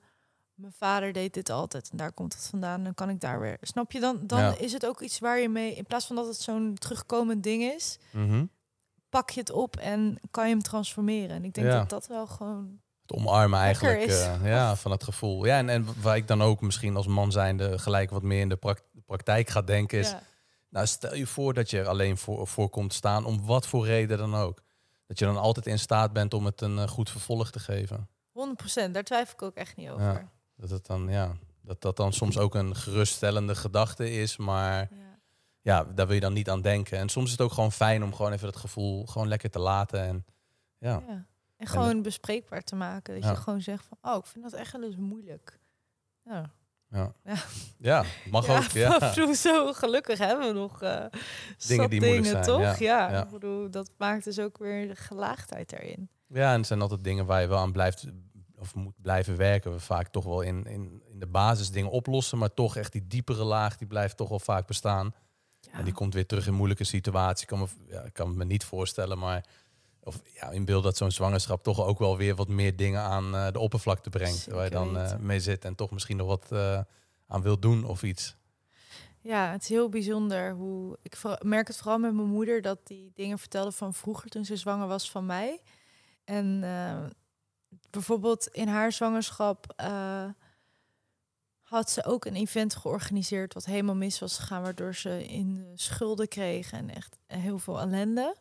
mijn 0.54 0.72
vader 0.72 1.12
deed 1.12 1.34
dit 1.34 1.50
altijd 1.50 1.90
en 1.90 1.96
daar 1.96 2.12
komt 2.12 2.32
het 2.34 2.46
vandaan. 2.46 2.84
Dan 2.84 2.94
kan 2.94 3.08
ik 3.08 3.20
daar 3.20 3.40
weer. 3.40 3.56
Snap 3.60 3.92
je 3.92 4.00
dan? 4.00 4.26
Dan 4.26 4.38
Ja. 4.40 4.56
is 4.58 4.72
het 4.72 4.86
ook 4.86 5.00
iets 5.00 5.18
waar 5.18 5.38
je 5.38 5.48
mee 5.48 5.74
in 5.74 5.84
plaats 5.84 6.06
van 6.06 6.16
dat 6.16 6.26
het 6.26 6.36
zo'n 6.40 6.74
terugkomend 6.78 7.42
ding 7.42 7.62
is, 7.62 7.98
Mhm. 8.12 8.44
pak 9.08 9.30
je 9.30 9.40
het 9.40 9.50
op 9.50 9.76
en 9.76 10.18
kan 10.30 10.44
je 10.48 10.50
hem 10.54 10.62
transformeren. 10.62 11.36
En 11.36 11.44
ik 11.44 11.54
denk 11.54 11.66
Ja. 11.66 11.78
dat 11.78 11.88
dat 11.88 12.06
wel 12.06 12.26
gewoon. 12.26 12.80
Het 13.02 13.12
omarmen 13.12 13.58
eigenlijk 13.60 14.00
eh, 14.02 14.44
ja, 14.44 14.76
van 14.76 14.90
het 14.90 15.04
gevoel. 15.04 15.44
Ja, 15.44 15.56
en, 15.58 15.68
en 15.68 15.86
waar 16.00 16.16
ik 16.16 16.26
dan 16.28 16.42
ook 16.42 16.60
misschien 16.60 16.96
als 16.96 17.06
man 17.06 17.32
zijnde 17.32 17.78
gelijk 17.78 18.10
wat 18.10 18.22
meer 18.22 18.40
in 18.40 18.48
de 18.48 18.56
prak- 18.56 18.84
praktijk 19.06 19.48
ga 19.50 19.62
denken 19.62 19.98
is... 19.98 20.10
Ja. 20.10 20.22
Nou, 20.68 20.86
stel 20.86 21.14
je 21.14 21.26
voor 21.26 21.54
dat 21.54 21.70
je 21.70 21.78
er 21.78 21.88
alleen 21.88 22.16
voor, 22.18 22.46
voor 22.46 22.68
komt 22.68 22.92
staan, 22.92 23.24
om 23.24 23.44
wat 23.46 23.66
voor 23.66 23.86
reden 23.86 24.18
dan 24.18 24.34
ook. 24.34 24.62
Dat 25.06 25.18
je 25.18 25.24
dan 25.24 25.36
altijd 25.36 25.66
in 25.66 25.78
staat 25.78 26.12
bent 26.12 26.34
om 26.34 26.44
het 26.44 26.60
een 26.60 26.78
eh, 26.78 26.88
goed 26.88 27.10
vervolg 27.10 27.50
te 27.50 27.58
geven. 27.58 28.08
100%, 28.88 28.90
daar 28.90 29.02
twijfel 29.04 29.34
ik 29.34 29.42
ook 29.42 29.54
echt 29.54 29.76
niet 29.76 29.88
over. 29.90 30.04
Ja. 30.04 30.28
Dat 30.56 30.70
het 30.70 30.86
dan, 30.86 31.08
ja, 31.08 31.32
dat 31.62 31.80
dat 31.80 31.96
dan 31.96 32.12
soms 32.12 32.38
ook 32.38 32.54
een 32.54 32.76
geruststellende 32.76 33.54
gedachte 33.54 34.10
is, 34.10 34.36
maar 34.36 34.78
Ja. 34.90 34.96
ja, 35.60 35.84
daar 35.94 36.06
wil 36.06 36.14
je 36.14 36.20
dan 36.20 36.32
niet 36.32 36.50
aan 36.50 36.62
denken. 36.62 36.98
En 36.98 37.08
soms 37.08 37.24
is 37.26 37.32
het 37.32 37.40
ook 37.40 37.52
gewoon 37.52 37.72
fijn 37.72 38.04
om 38.04 38.14
gewoon 38.14 38.32
even 38.32 38.46
dat 38.52 38.60
gevoel 38.60 39.06
gewoon 39.06 39.28
lekker 39.28 39.50
te 39.50 39.58
laten. 39.58 40.00
En 40.02 40.24
ja, 40.78 41.02
Ja. 41.08 41.26
En 41.62 41.68
gewoon 41.68 42.02
bespreekbaar 42.02 42.62
te 42.62 42.74
maken. 42.74 43.14
Dat 43.14 43.22
Ja. 43.22 43.30
je 43.30 43.36
gewoon 43.36 43.60
zegt 43.60 43.84
van, 43.88 44.12
oh, 44.12 44.18
ik 44.18 44.26
vind 44.26 44.44
dat 44.44 44.52
echt 44.52 44.72
wel 44.72 44.82
eens 44.82 44.96
moeilijk. 44.96 45.58
Ja, 46.24 46.50
ja. 46.90 47.12
Ja. 47.24 47.34
ja 47.78 48.04
mag 48.30 48.48
ook. 48.48 48.62
Ja. 48.70 49.12
zo 49.34 49.72
gelukkig 49.72 50.18
hebben 50.18 50.46
we 50.46 50.52
nog 50.52 50.82
eh 50.82 51.04
Dingen 51.66 51.90
die 51.90 52.00
moeilijk 52.00 52.00
dingen, 52.00 52.44
zijn, 52.44 52.44
toch? 52.44 52.78
ja. 52.78 53.22
Ik 53.22 53.30
bedoel, 53.30 53.70
dat 53.70 53.90
maakt 53.98 54.24
dus 54.24 54.38
ook 54.38 54.58
weer 54.58 54.88
de 54.88 54.96
gelaagdheid 54.96 55.72
erin. 55.72 56.08
ja, 56.26 56.52
en 56.52 56.58
het 56.58 56.66
zijn 56.66 56.80
altijd 56.80 57.04
dingen 57.04 57.26
waar 57.26 57.40
je 57.40 57.46
wel 57.46 57.58
aan 57.58 57.72
blijft 57.72 58.06
of 58.58 58.74
moet 58.74 59.02
blijven 59.02 59.36
werken. 59.36 59.72
We 59.72 59.80
vaak 59.80 60.08
toch 60.08 60.24
wel 60.24 60.40
in, 60.40 60.64
in, 60.66 61.02
in 61.06 61.18
de 61.18 61.26
basis 61.26 61.70
dingen 61.70 61.90
oplossen, 61.90 62.38
maar 62.38 62.54
toch 62.54 62.76
echt 62.76 62.92
die 62.92 63.06
diepere 63.06 63.44
laag, 63.44 63.76
die 63.76 63.86
blijft 63.88 64.16
toch 64.16 64.28
wel 64.28 64.38
vaak 64.40 64.66
bestaan. 64.66 65.14
Ja. 65.60 65.72
En 65.78 65.84
die 65.84 65.92
komt 65.92 66.14
weer 66.14 66.26
terug 66.26 66.46
in 66.46 66.54
moeilijke 66.54 66.84
situaties. 66.84 67.42
Ik 67.42 67.48
kan 67.48 67.58
me, 67.58 67.66
ja, 67.86 68.00
ik 68.02 68.12
kan 68.12 68.36
me 68.36 68.44
niet 68.44 68.64
voorstellen, 68.64 69.18
maar 69.18 69.44
of 70.04 70.20
ja, 70.34 70.50
in 70.50 70.64
beeld 70.64 70.82
dat 70.82 70.96
zo'n 70.96 71.10
zwangerschap 71.10 71.62
toch 71.62 71.80
ook 71.80 71.98
wel 71.98 72.16
weer 72.16 72.34
wat 72.34 72.48
meer 72.48 72.76
dingen 72.76 73.00
aan 73.00 73.34
eh, 73.34 73.52
de 73.52 73.58
oppervlakte 73.58 74.10
brengt. 74.10 74.36
Zeker 74.36 74.54
waar 74.54 74.64
je 74.64 74.70
dan 74.70 74.98
eh, 74.98 75.16
mee 75.16 75.40
zit 75.40 75.64
en 75.64 75.74
toch 75.74 75.90
misschien 75.90 76.16
nog 76.16 76.26
wat 76.26 76.52
eh, 76.52 76.80
aan 77.26 77.42
wil 77.42 77.58
doen 77.58 77.84
of 77.84 78.02
iets. 78.02 78.36
Ja, 79.20 79.50
het 79.50 79.62
is 79.62 79.68
heel 79.68 79.88
bijzonder 79.88 80.52
hoe 80.52 80.98
ik 81.02 81.18
merk 81.42 81.66
het 81.66 81.76
vooral 81.76 81.98
met 81.98 82.14
mijn 82.14 82.28
moeder 82.28 82.62
dat 82.62 82.86
die 82.86 83.12
dingen 83.14 83.38
vertelde 83.38 83.72
van 83.72 83.94
vroeger 83.94 84.30
toen 84.30 84.44
ze 84.44 84.56
zwanger 84.56 84.86
was 84.86 85.10
van 85.10 85.26
mij. 85.26 85.60
En 86.24 86.60
bijvoorbeeld 87.90 88.46
in 88.46 88.68
haar 88.68 88.92
zwangerschap 88.92 89.74
had 91.62 91.90
ze 91.90 92.04
ook 92.04 92.24
een 92.24 92.34
event 92.34 92.74
georganiseerd 92.74 93.54
wat 93.54 93.64
helemaal 93.64 93.94
mis 93.94 94.18
was 94.18 94.38
gegaan, 94.38 94.62
waardoor 94.62 94.94
ze 94.94 95.26
in 95.26 95.54
de 95.54 95.72
schulden 95.74 96.28
kreeg 96.28 96.72
en 96.72 96.94
echt 96.94 97.18
heel 97.26 97.58
veel 97.58 97.80
ellende. 97.80 98.36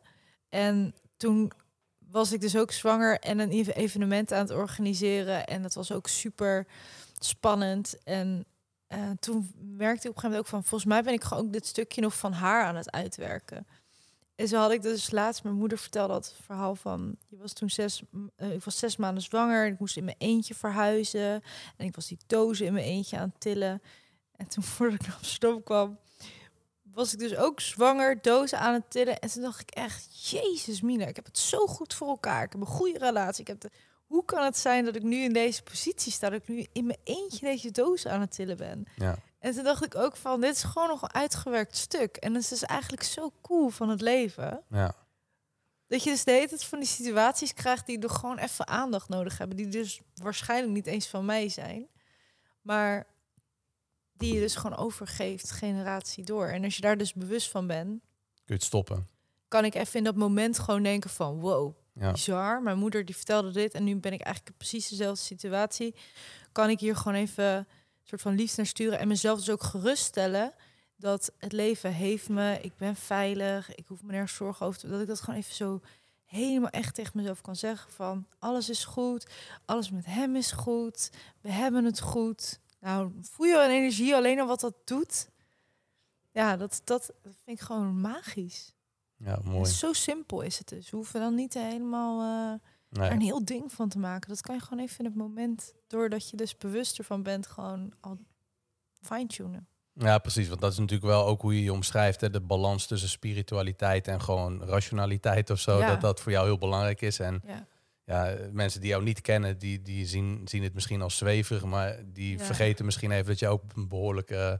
En 0.49 0.95
toen 1.21 1.51
was 1.97 2.31
ik 2.31 2.41
dus 2.41 2.57
ook 2.57 2.71
zwanger 2.71 3.19
en 3.19 3.39
een 3.39 3.51
ev- 3.51 3.75
evenement 3.75 4.33
aan 4.33 4.39
het 4.41 4.51
organiseren 4.51 5.47
en 5.47 5.61
dat 5.61 5.73
was 5.73 5.91
ook 5.91 6.07
super 6.07 6.67
spannend 7.19 8.03
en 8.03 8.45
eh, 8.87 9.09
toen 9.19 9.51
merkte 9.55 10.07
ik 10.07 10.09
op 10.09 10.15
een 10.15 10.21
gegeven 10.21 10.23
moment 10.23 10.39
ook 10.39 10.47
van, 10.47 10.63
volgens 10.63 10.89
mij 10.89 11.03
ben 11.03 11.13
ik 11.13 11.23
gewoon 11.23 11.43
ook 11.43 11.53
dit 11.53 11.65
stukje 11.65 12.01
nog 12.01 12.17
van 12.17 12.33
haar 12.33 12.63
aan 12.63 12.75
het 12.75 12.91
uitwerken. 12.91 13.67
En 14.35 14.47
zo 14.47 14.57
had 14.57 14.71
ik 14.71 14.81
dus 14.81 15.11
laatst, 15.11 15.43
mijn 15.43 15.55
moeder 15.55 15.77
vertelde 15.77 16.13
dat 16.13 16.35
verhaal 16.45 16.75
van, 16.75 17.15
je 17.27 17.37
was 17.37 17.53
toen 17.53 17.69
zes, 17.69 18.01
eh, 18.35 18.51
ik 18.51 18.63
was 18.63 18.77
zes 18.77 18.97
maanden 18.97 19.23
zwanger, 19.23 19.65
ik 19.65 19.79
moest 19.79 19.97
in 19.97 20.03
mijn 20.03 20.17
eentje 20.19 20.55
verhuizen 20.55 21.43
en 21.77 21.85
ik 21.85 21.95
was 21.95 22.07
die 22.07 22.17
dozen 22.27 22.65
in 22.65 22.73
mijn 22.73 22.85
eentje 22.85 23.17
aan 23.17 23.29
het 23.29 23.39
tillen. 23.39 23.81
En 24.35 24.47
toen 24.47 24.63
voordat 24.73 25.01
ik 25.01 25.07
naar 25.07 25.15
Amsterdam 25.15 25.63
kwam, 25.63 25.99
was 26.93 27.13
ik 27.13 27.19
dus 27.19 27.35
ook 27.35 27.59
zwanger, 27.59 28.21
dozen 28.21 28.59
aan 28.59 28.73
het 28.73 28.89
tillen. 28.89 29.19
En 29.19 29.29
toen 29.29 29.41
dacht 29.41 29.59
ik 29.61 29.71
echt, 29.71 30.29
jezus 30.29 30.81
Mina, 30.81 31.05
ik 31.05 31.15
heb 31.15 31.25
het 31.25 31.37
zo 31.37 31.67
goed 31.67 31.93
voor 31.93 32.07
elkaar. 32.07 32.43
Ik 32.43 32.51
heb 32.51 32.61
een 32.61 32.67
goede 32.67 32.99
relatie. 32.99 33.41
Ik 33.41 33.47
heb 33.47 33.59
de, 33.61 33.69
hoe 34.05 34.25
kan 34.25 34.43
het 34.43 34.57
zijn 34.57 34.85
dat 34.85 34.95
ik 34.95 35.03
nu 35.03 35.17
in 35.23 35.33
deze 35.33 35.63
positie 35.63 36.11
sta, 36.11 36.29
dat 36.29 36.41
ik 36.41 36.47
nu 36.47 36.67
in 36.71 36.85
mijn 36.85 36.99
eentje 37.03 37.45
deze 37.45 37.71
dozen 37.71 38.11
aan 38.11 38.21
het 38.21 38.31
tillen 38.31 38.57
ben? 38.57 38.85
Ja, 38.95 39.15
En 39.39 39.53
toen 39.53 39.63
dacht 39.63 39.85
ik 39.85 39.95
ook 39.95 40.15
van, 40.15 40.41
dit 40.41 40.55
is 40.55 40.63
gewoon 40.63 40.87
nog 40.87 41.01
een 41.01 41.13
uitgewerkt 41.13 41.77
stuk. 41.77 42.15
En 42.17 42.33
het 42.33 42.43
is 42.43 42.49
dus 42.49 42.63
eigenlijk 42.63 43.03
zo 43.03 43.31
cool 43.41 43.69
van 43.69 43.89
het 43.89 44.01
leven. 44.01 44.63
ja, 44.69 44.95
Dat 45.87 46.03
je 46.03 46.09
dus 46.09 46.23
de 46.23 46.31
hele 46.31 46.47
tijd 46.47 46.63
van 46.63 46.79
die 46.79 46.87
situaties 46.87 47.53
krijgt 47.53 47.85
die 47.85 47.99
er 47.99 48.09
gewoon 48.09 48.37
even 48.37 48.67
aandacht 48.67 49.09
nodig 49.09 49.37
hebben. 49.37 49.57
Die 49.57 49.67
dus 49.67 50.01
waarschijnlijk 50.15 50.73
niet 50.73 50.87
eens 50.87 51.07
van 51.07 51.25
mij 51.25 51.49
zijn. 51.49 51.87
Maar 52.61 53.07
die 54.21 54.33
je 54.33 54.39
dus 54.39 54.55
gewoon 54.55 54.77
overgeeft 54.77 55.51
generatie 55.51 56.23
door. 56.23 56.47
En 56.47 56.63
als 56.63 56.75
je 56.75 56.81
daar 56.81 56.97
dus 56.97 57.13
bewust 57.13 57.49
van 57.49 57.67
bent, 57.67 57.89
kun 57.89 58.43
je 58.45 58.53
het 58.53 58.63
stoppen. 58.63 59.07
kan 59.47 59.65
ik 59.65 59.75
even 59.75 59.97
in 59.97 60.03
dat 60.03 60.15
moment 60.15 60.59
gewoon 60.59 60.83
denken 60.83 61.09
van 61.09 61.39
wow, 61.39 61.75
Ja, 61.93 62.11
bizar. 62.11 62.61
Mijn 62.61 62.77
moeder 62.77 63.05
die 63.05 63.15
vertelde 63.15 63.51
dit 63.51 63.73
en 63.73 63.83
nu 63.83 63.95
ben 63.95 64.13
ik 64.13 64.21
eigenlijk 64.21 64.57
precies 64.57 64.87
dezelfde 64.87 65.23
situatie. 65.23 65.95
Kan 66.51 66.69
ik 66.69 66.79
hier 66.79 66.95
gewoon 66.95 67.17
even 67.17 67.45
een 67.55 67.65
soort 68.03 68.21
van 68.21 68.35
liefde 68.35 68.55
naar 68.57 68.65
sturen 68.65 68.99
en 68.99 69.07
mezelf 69.07 69.37
dus 69.37 69.49
ook 69.49 69.63
geruststellen 69.63 70.53
dat 70.95 71.31
het 71.37 71.51
leven 71.51 71.93
heeft 71.93 72.29
me, 72.29 72.59
ik 72.61 72.77
ben 72.77 72.95
veilig, 72.95 73.75
ik 73.75 73.85
hoef 73.87 74.03
me 74.03 74.11
nergens 74.11 74.35
zorgen 74.35 74.65
over 74.65 74.79
te 74.79 74.87
dat 74.87 75.01
ik 75.01 75.07
dat 75.07 75.21
gewoon 75.21 75.39
even 75.39 75.55
zo 75.55 75.81
helemaal 76.25 76.69
echt 76.69 76.95
tegen 76.95 77.11
mezelf 77.15 77.41
kan 77.41 77.55
zeggen 77.55 77.91
van 77.91 78.27
alles 78.39 78.69
is 78.69 78.85
goed, 78.85 79.27
alles 79.65 79.91
met 79.91 80.05
hem 80.05 80.35
is 80.35 80.51
goed, 80.51 81.09
we 81.41 81.51
hebben 81.51 81.85
het 81.85 81.99
goed. 81.99 82.59
Nou, 82.81 83.11
voel 83.21 83.45
je 83.47 83.63
een 83.63 83.69
energie 83.69 84.15
alleen 84.15 84.39
al 84.39 84.47
wat 84.47 84.59
dat 84.59 84.75
doet? 84.85 85.29
Ja, 86.31 86.57
dat, 86.57 86.81
dat 86.83 87.11
vind 87.23 87.59
ik 87.59 87.59
gewoon 87.59 88.01
magisch. 88.01 88.73
ja 89.17 89.39
mooi. 89.43 89.65
Zo 89.69 89.93
simpel 89.93 90.41
is 90.41 90.57
het 90.57 90.67
dus. 90.67 90.89
We 90.89 90.95
hoeven 90.95 91.19
dan 91.19 91.35
niet 91.35 91.53
helemaal 91.53 92.21
eh, 92.53 92.59
Nee. 92.89 93.07
er 93.07 93.11
een 93.15 93.21
heel 93.21 93.45
ding 93.45 93.71
van 93.71 93.89
te 93.89 93.99
maken. 93.99 94.29
Dat 94.29 94.41
kan 94.41 94.55
je 94.55 94.61
gewoon 94.61 94.83
even 94.83 94.99
in 94.99 95.05
het 95.05 95.15
moment, 95.15 95.73
doordat 95.87 96.29
je 96.29 96.37
dus 96.37 96.57
bewust 96.57 96.97
ervan 96.97 97.23
bent, 97.23 97.47
gewoon 97.47 97.93
al 97.99 98.17
fine-tunen. 99.01 99.67
Ja, 99.93 100.17
precies. 100.17 100.47
Want 100.47 100.61
dat 100.61 100.71
is 100.71 100.77
natuurlijk 100.77 101.09
wel 101.09 101.25
ook 101.25 101.41
hoe 101.41 101.55
je 101.55 101.63
je 101.63 101.73
omschrijft. 101.73 102.21
Hè? 102.21 102.29
De 102.29 102.41
balans 102.41 102.85
tussen 102.87 103.09
spiritualiteit 103.09 104.07
en 104.07 104.21
gewoon 104.21 104.63
rationaliteit 104.63 105.49
of 105.49 105.59
zo. 105.59 105.79
Ja. 105.79 105.87
Dat 105.87 106.01
dat 106.01 106.21
voor 106.21 106.31
jou 106.31 106.45
heel 106.45 106.57
belangrijk 106.57 107.01
is. 107.01 107.19
En 107.19 107.41
Ja. 107.45 107.67
Ja, 108.05 108.37
mensen 108.51 108.81
die 108.81 108.89
jou 108.89 109.03
niet 109.03 109.21
kennen, 109.21 109.57
die, 109.57 109.81
die 109.81 110.05
zien, 110.05 110.41
zien 110.47 110.63
het 110.63 110.73
misschien 110.73 111.01
als 111.01 111.17
zweverig. 111.17 111.65
Maar 111.65 111.99
die 112.05 112.37
Ja. 112.37 112.43
vergeten 112.45 112.85
misschien 112.85 113.11
even 113.11 113.25
dat 113.25 113.39
je 113.39 113.47
ook 113.47 113.63
een 113.75 113.87
behoorlijk 113.87 114.29
eh, 114.29 114.53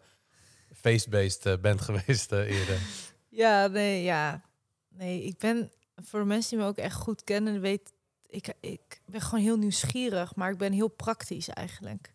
feestbeest 0.75 1.45
eh, 1.45 1.57
bent 1.61 1.81
geweest 1.91 2.31
eh, 2.31 2.59
eerder. 2.59 2.79
Ja, 3.29 3.67
nee, 3.67 4.03
ja. 4.03 4.41
Nee, 4.89 5.23
ik 5.23 5.37
ben 5.37 5.71
voor 5.95 6.25
mensen 6.25 6.49
die 6.49 6.59
me 6.59 6.65
ook 6.65 6.77
echt 6.77 6.95
goed 6.95 7.23
kennen, 7.23 7.61
weet 7.61 7.93
ik, 8.27 8.53
ik 8.59 9.01
ben 9.05 9.21
gewoon 9.21 9.43
heel 9.43 9.57
nieuwsgierig, 9.57 10.35
maar 10.35 10.51
ik 10.51 10.57
ben 10.57 10.71
heel 10.71 10.87
praktisch 10.87 11.49
eigenlijk. 11.49 12.13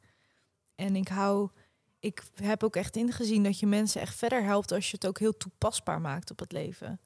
En 0.75 0.97
ik 0.97 1.09
hou, 1.09 1.51
ik 1.99 2.23
heb 2.35 2.63
ook 2.63 2.77
echt 2.77 2.97
ingezien 2.97 3.43
dat 3.43 3.59
je 3.59 3.67
mensen 3.67 4.01
echt 4.01 4.15
verder 4.17 4.43
helpt 4.45 4.73
als 4.73 4.91
je 4.91 4.97
het 4.97 5.07
ook 5.07 5.19
heel 5.19 5.37
toepasbaar 5.37 6.01
maakt 6.01 6.31
op 6.31 6.39
het 6.39 6.53
leven. 6.53 7.01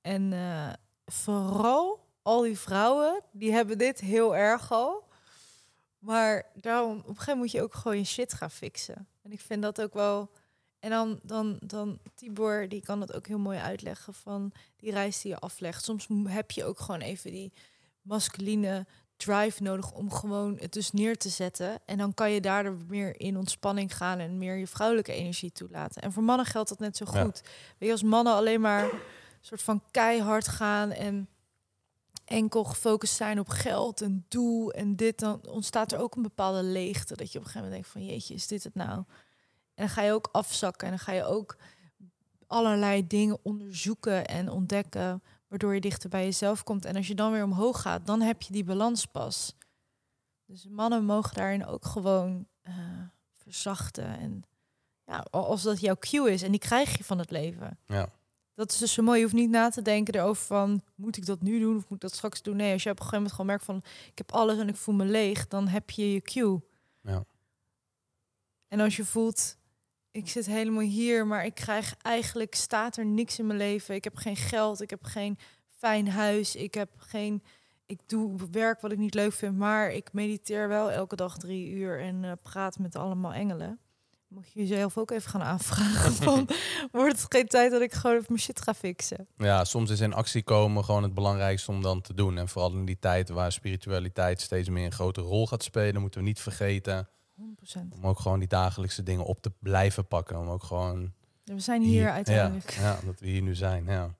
En 0.00 0.32
vooral 1.06 2.06
al 2.28 2.42
die 2.42 2.58
vrouwen, 2.58 3.22
die 3.32 3.52
hebben 3.52 3.78
dit 3.78 4.00
heel 4.00 4.36
erg 4.36 4.72
al. 4.72 5.08
Maar 5.98 6.46
daarom, 6.54 6.90
op 6.90 6.96
een 6.96 7.02
gegeven 7.04 7.24
moment 7.32 7.38
moet 7.38 7.50
je 7.50 7.62
ook 7.62 7.74
gewoon 7.74 7.98
je 7.98 8.04
shit 8.04 8.32
gaan 8.32 8.50
fixen. 8.50 9.06
En 9.22 9.32
ik 9.32 9.40
vind 9.40 9.62
dat 9.62 9.80
ook 9.80 9.94
wel. 9.94 10.30
En 10.80 10.90
dan, 10.90 11.20
dan, 11.22 11.58
dan 11.60 11.98
Tibor, 12.14 12.68
die 12.68 12.80
kan 12.82 13.00
dat 13.00 13.14
ook 13.14 13.26
heel 13.26 13.38
mooi 13.38 13.58
uitleggen 13.58 14.14
van 14.14 14.52
die 14.76 14.90
reis 14.90 15.20
die 15.20 15.30
je 15.30 15.38
aflegt. 15.38 15.84
Soms 15.84 16.06
heb 16.26 16.50
je 16.50 16.64
ook 16.64 16.80
gewoon 16.80 17.00
even 17.00 17.30
die 17.30 17.52
masculine 18.02 18.86
drive 19.16 19.62
nodig 19.62 19.92
om 19.92 20.12
gewoon 20.12 20.56
het 20.60 20.72
dus 20.72 20.90
neer 20.92 21.16
te 21.18 21.28
zetten. 21.28 21.78
En 21.84 21.98
dan 21.98 22.14
kan 22.14 22.30
je 22.30 22.40
daardoor 22.40 22.76
meer 22.88 23.20
in 23.20 23.36
ontspanning 23.36 23.96
gaan 23.96 24.18
en 24.18 24.38
meer 24.38 24.56
je 24.56 24.66
vrouwelijke 24.66 25.12
energie 25.12 25.52
toelaten. 25.52 26.02
En 26.02 26.12
voor 26.12 26.22
mannen 26.22 26.46
geldt 26.46 26.68
dat 26.68 26.78
net 26.78 26.96
zo 26.96 27.04
Ja. 27.12 27.22
goed. 27.22 27.40
Weet 27.78 27.88
je, 27.88 27.90
als 27.90 28.02
mannen 28.02 28.34
alleen 28.34 28.60
maar 28.60 28.90
soort 29.40 29.62
van 29.62 29.82
keihard 29.90 30.48
gaan 30.48 30.90
en 30.90 31.28
enkel 32.28 32.64
gefocust 32.64 33.14
zijn 33.14 33.38
op 33.38 33.48
geld 33.48 34.00
en 34.00 34.24
doel 34.28 34.72
en 34.72 34.96
dit, 34.96 35.18
dan 35.18 35.46
ontstaat 35.48 35.92
er 35.92 35.98
ook 35.98 36.16
een 36.16 36.22
bepaalde 36.22 36.62
leegte. 36.62 37.16
Dat 37.16 37.32
je 37.32 37.38
op 37.38 37.44
een 37.44 37.50
gegeven 37.50 37.68
moment 37.70 37.72
denkt 37.72 37.88
van 37.88 38.04
jeetje, 38.14 38.34
is 38.34 38.46
dit 38.46 38.64
het 38.64 38.74
nou? 38.74 38.96
En 38.98 39.06
dan 39.74 39.88
ga 39.88 40.02
je 40.02 40.12
ook 40.12 40.28
afzakken 40.32 40.84
en 40.88 40.94
dan 40.96 41.04
ga 41.04 41.12
je 41.12 41.24
ook 41.24 41.56
allerlei 42.46 43.06
dingen 43.06 43.38
onderzoeken 43.42 44.26
en 44.26 44.50
ontdekken, 44.50 45.22
waardoor 45.48 45.74
je 45.74 45.80
dichter 45.80 46.08
bij 46.08 46.24
jezelf 46.24 46.62
komt. 46.64 46.84
En 46.84 46.96
als 46.96 47.06
je 47.06 47.14
dan 47.14 47.32
weer 47.32 47.44
omhoog 47.44 47.80
gaat, 47.80 48.06
dan 48.06 48.20
heb 48.20 48.42
je 48.42 48.52
die 48.52 48.64
balans 48.64 49.06
pas. 49.06 49.56
Dus 50.44 50.66
mannen 50.68 51.04
mogen 51.04 51.34
daarin 51.34 51.66
ook 51.66 51.84
gewoon 51.84 52.46
eh, 52.62 52.74
verzachten. 53.36 54.18
En 54.18 54.42
ja, 55.04 55.26
al- 55.30 55.46
als 55.46 55.62
dat 55.62 55.80
jouw 55.80 55.96
cue 55.98 56.32
is, 56.32 56.42
en 56.42 56.50
die 56.50 56.60
krijg 56.60 56.96
je 56.96 57.04
van 57.04 57.18
het 57.18 57.30
leven. 57.30 57.78
Ja. 57.86 58.08
Dat 58.58 58.70
is 58.70 58.78
dus 58.78 58.92
zo 58.92 59.02
mooi. 59.02 59.16
Je 59.18 59.24
hoeft 59.24 59.36
niet 59.36 59.50
na 59.50 59.68
te 59.68 59.82
denken 59.82 60.14
erover 60.14 60.46
van... 60.46 60.82
moet 60.94 61.16
ik 61.16 61.26
dat 61.26 61.42
nu 61.42 61.60
doen 61.60 61.76
of 61.76 61.82
moet 61.82 61.92
ik 61.92 62.00
dat 62.00 62.14
straks 62.14 62.42
doen? 62.42 62.56
Nee, 62.56 62.72
als 62.72 62.82
je 62.82 62.90
op 62.90 62.96
een 62.96 63.04
gegeven 63.04 63.16
moment 63.16 63.32
gewoon 63.32 63.46
merkt 63.46 63.64
van... 63.64 63.82
ik 64.10 64.18
heb 64.18 64.32
alles 64.32 64.58
en 64.58 64.68
ik 64.68 64.76
voel 64.76 64.94
me 64.94 65.04
leeg, 65.04 65.48
dan 65.48 65.68
heb 65.68 65.90
je 65.90 66.12
je 66.12 66.20
cue. 66.20 66.60
Ja. 67.02 67.24
En 68.68 68.80
als 68.80 68.96
je 68.96 69.04
voelt... 69.04 69.56
ik 70.10 70.28
zit 70.28 70.46
helemaal 70.46 70.82
hier, 70.82 71.26
maar 71.26 71.44
ik 71.44 71.54
krijg 71.54 71.94
eigenlijk... 72.02 72.54
staat 72.54 72.96
er 72.96 73.06
niks 73.06 73.38
in 73.38 73.46
mijn 73.46 73.58
leven. 73.58 73.94
Ik 73.94 74.04
heb 74.04 74.16
geen 74.16 74.36
geld, 74.36 74.80
ik 74.80 74.90
heb 74.90 75.04
geen 75.04 75.38
fijn 75.68 76.08
huis, 76.08 76.56
ik 76.56 76.74
heb 76.74 76.90
geen... 76.96 77.42
ik 77.86 78.00
doe 78.06 78.36
werk 78.50 78.80
wat 78.80 78.92
ik 78.92 78.98
niet 78.98 79.14
leuk 79.14 79.32
vind, 79.32 79.56
maar 79.56 79.90
ik 79.90 80.12
mediteer 80.12 80.68
wel 80.68 80.90
elke 80.90 81.16
dag 81.16 81.36
drie 81.36 81.70
uur... 81.70 82.00
en 82.00 82.24
eh, 82.24 82.32
praat 82.42 82.78
met 82.78 82.96
allemaal 82.96 83.32
engelen. 83.32 83.80
Moet 84.28 84.52
je 84.52 84.60
jezelf 84.60 84.98
ook 84.98 85.10
even 85.10 85.30
gaan 85.30 85.42
aanvragen 85.42 86.12
van... 86.24 86.48
wordt 86.92 87.22
het 87.22 87.32
geen 87.32 87.46
tijd 87.46 87.70
dat 87.70 87.80
ik 87.80 87.92
gewoon 87.92 88.16
even 88.16 88.26
mijn 88.28 88.40
shit 88.40 88.60
ga 88.60 88.74
fixen? 88.74 89.28
ja, 89.36 89.64
soms 89.64 89.90
is 89.90 90.00
in 90.00 90.12
actie 90.12 90.42
komen 90.42 90.84
gewoon 90.84 91.02
het 91.02 91.14
belangrijkste 91.14 91.70
om 91.70 91.82
dan 91.82 92.00
te 92.00 92.14
doen. 92.14 92.38
En 92.38 92.48
vooral 92.48 92.72
in 92.72 92.84
die 92.84 92.98
tijd 92.98 93.28
waar 93.28 93.52
spiritualiteit 93.52 94.40
steeds 94.40 94.68
meer 94.68 94.84
een 94.84 94.92
grote 94.92 95.20
rol 95.20 95.46
gaat 95.46 95.62
spelen, 95.62 96.00
moeten 96.00 96.20
we 96.20 96.26
niet 96.26 96.40
vergeten 96.40 97.08
100%. 97.40 97.42
om 97.90 98.06
ook 98.06 98.18
gewoon 98.18 98.38
die 98.38 98.48
dagelijkse 98.48 99.02
dingen 99.02 99.24
op 99.24 99.42
te 99.42 99.52
blijven 99.58 100.06
pakken. 100.06 100.38
Om 100.38 100.48
ook 100.48 100.62
gewoon 100.62 101.12
We 101.44 101.60
zijn 101.60 101.82
hier 101.82 102.10
uiteindelijk. 102.10 102.70
Ja, 102.70 102.82
ja, 102.82 102.98
dat 103.04 103.20
we 103.20 103.26
hier 103.26 103.42
nu 103.42 103.54
zijn. 103.54 103.84
Ja, 103.84 104.14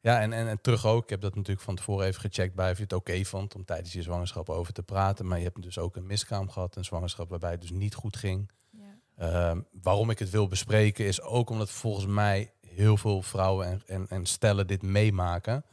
ja 0.00 0.20
en, 0.20 0.32
en, 0.32 0.48
en 0.48 0.60
terug 0.60 0.86
ook. 0.86 1.02
Ik 1.02 1.10
heb 1.10 1.20
dat 1.20 1.34
natuurlijk 1.34 1.64
van 1.64 1.76
tevoren 1.76 2.06
even 2.06 2.20
gecheckt 2.20 2.54
bij 2.54 2.70
of 2.70 2.76
je 2.76 2.82
het 2.82 2.92
oké 2.92 3.24
vond 3.24 3.54
om 3.54 3.64
tijdens 3.64 3.92
je 3.92 4.02
zwangerschap 4.02 4.48
over 4.48 4.72
te 4.72 4.82
praten. 4.82 5.26
Maar 5.26 5.38
je 5.38 5.44
hebt 5.44 5.62
dus 5.62 5.78
ook 5.78 5.96
een 5.96 6.06
miskraam 6.06 6.50
gehad, 6.50 6.76
een 6.76 6.84
zwangerschap 6.84 7.30
waarbij 7.30 7.50
het 7.50 7.60
dus 7.60 7.70
niet 7.70 7.94
goed 7.94 8.16
ging. 8.16 8.50
Ehm, 9.20 9.60
waarom 9.82 10.10
ik 10.10 10.18
het 10.18 10.30
wil 10.30 10.46
bespreken 10.48 11.04
is 11.04 11.22
ook 11.22 11.50
omdat 11.50 11.70
volgens 11.70 12.06
mij 12.06 12.52
heel 12.60 12.96
veel 12.96 13.22
vrouwen 13.22 13.66
en, 13.66 13.82
en, 13.86 14.06
en 14.08 14.26
stellen 14.26 14.66
dit 14.66 14.82
meemaken. 14.82 15.64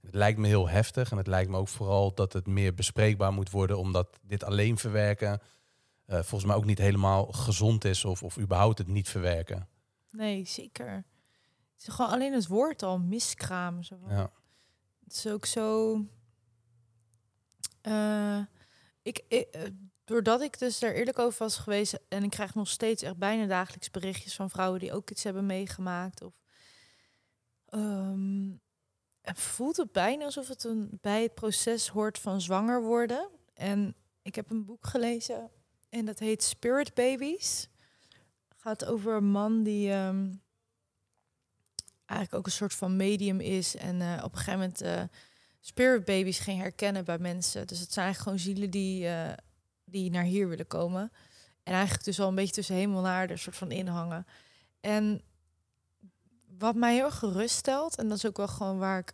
Het 0.00 0.14
lijkt 0.14 0.38
me 0.38 0.46
heel 0.46 0.68
heftig 0.68 1.10
en 1.10 1.16
het 1.16 1.26
lijkt 1.26 1.50
me 1.50 1.56
ook 1.56 1.68
vooral 1.68 2.14
dat 2.14 2.32
het 2.32 2.46
meer 2.46 2.74
bespreekbaar 2.74 3.32
moet 3.32 3.50
worden, 3.50 3.78
omdat 3.78 4.18
dit 4.22 4.44
alleen 4.44 4.78
verwerken 4.78 5.40
eh, 6.06 6.14
volgens 6.14 6.44
mij 6.44 6.54
ook 6.56 6.64
niet 6.64 6.78
helemaal 6.78 7.26
gezond 7.26 7.84
is 7.84 8.04
of, 8.04 8.22
of 8.22 8.38
überhaupt 8.38 8.78
het 8.78 8.86
niet 8.88 9.08
verwerken. 9.08 9.68
Nee, 10.10 10.46
zeker. 10.46 10.92
Het 11.72 11.86
is 11.86 11.94
gewoon 11.94 12.10
alleen 12.10 12.32
het 12.32 12.46
woord 12.46 12.82
al, 12.82 12.98
miskraam. 12.98 13.82
Zo 13.82 13.98
Ja. 14.08 14.30
Het 15.04 15.12
is 15.16 15.26
ook 15.26 15.46
zo... 15.46 15.98
eh, 17.80 18.40
ik, 19.02 19.24
ik, 19.28 19.48
eh, 19.50 19.62
doordat 20.08 20.40
ik 20.40 20.58
dus 20.58 20.78
daar 20.78 20.92
eerlijk 20.92 21.18
over 21.18 21.38
was 21.38 21.56
geweest... 21.56 21.98
en 22.08 22.22
ik 22.22 22.30
krijg 22.30 22.54
nog 22.54 22.68
steeds 22.68 23.02
echt 23.02 23.16
bijna 23.16 23.46
dagelijks 23.46 23.90
berichtjes 23.90 24.34
van 24.34 24.50
vrouwen... 24.50 24.80
die 24.80 24.92
ook 24.92 25.10
iets 25.10 25.24
hebben 25.24 25.46
meegemaakt. 25.46 26.22
Of, 26.22 26.34
ehm, 27.64 28.50
voelt 29.22 29.76
het 29.76 29.92
bijna 29.92 30.24
alsof 30.24 30.48
het 30.48 30.64
een, 30.64 30.98
bij 31.00 31.22
het 31.22 31.34
proces 31.34 31.88
hoort 31.88 32.18
van 32.18 32.40
zwanger 32.40 32.82
worden. 32.82 33.28
En 33.54 33.94
ik 34.22 34.34
heb 34.34 34.50
een 34.50 34.64
boek 34.64 34.86
gelezen 34.86 35.50
en 35.88 36.04
dat 36.04 36.18
heet 36.18 36.42
Spirit 36.42 36.94
Babies. 36.94 37.68
gaat 38.56 38.84
over 38.84 39.16
een 39.16 39.30
man 39.30 39.62
die... 39.62 39.90
ehm, 39.90 40.30
eigenlijk 42.08 42.34
ook 42.34 42.46
een 42.46 42.58
soort 42.58 42.74
van 42.74 42.96
medium 42.96 43.40
is. 43.40 43.76
En 43.76 44.00
eh, 44.00 44.24
op 44.24 44.32
een 44.32 44.38
gegeven 44.38 44.58
moment 44.58 44.80
eh, 44.80 45.02
spirit 45.60 46.04
babies 46.04 46.38
ging 46.38 46.60
herkennen 46.60 47.04
bij 47.04 47.18
mensen. 47.18 47.66
Dus 47.66 47.80
het 47.80 47.92
zijn 47.92 48.06
eigenlijk 48.06 48.38
gewoon 48.38 48.54
zielen 48.54 48.70
die, 48.70 49.06
eh, 49.06 49.32
die 49.90 50.10
naar 50.10 50.24
hier 50.24 50.48
willen 50.48 50.66
komen. 50.66 51.12
En 51.62 51.72
eigenlijk 51.74 52.04
dus 52.04 52.20
al 52.20 52.28
een 52.28 52.34
beetje 52.34 52.54
tussen 52.54 52.74
hemel 52.74 52.98
en 52.98 53.10
aarde 53.10 53.36
soort 53.36 53.56
van 53.56 53.70
inhangen. 53.70 54.26
En 54.80 55.22
wat 56.58 56.74
mij 56.74 56.94
heel 56.94 57.10
gerust 57.10 57.54
stelt, 57.54 57.96
en 57.96 58.08
dat 58.08 58.16
is 58.16 58.26
ook 58.26 58.36
wel 58.36 58.48
gewoon 58.48 58.78
waar 58.78 58.98
ik 58.98 59.12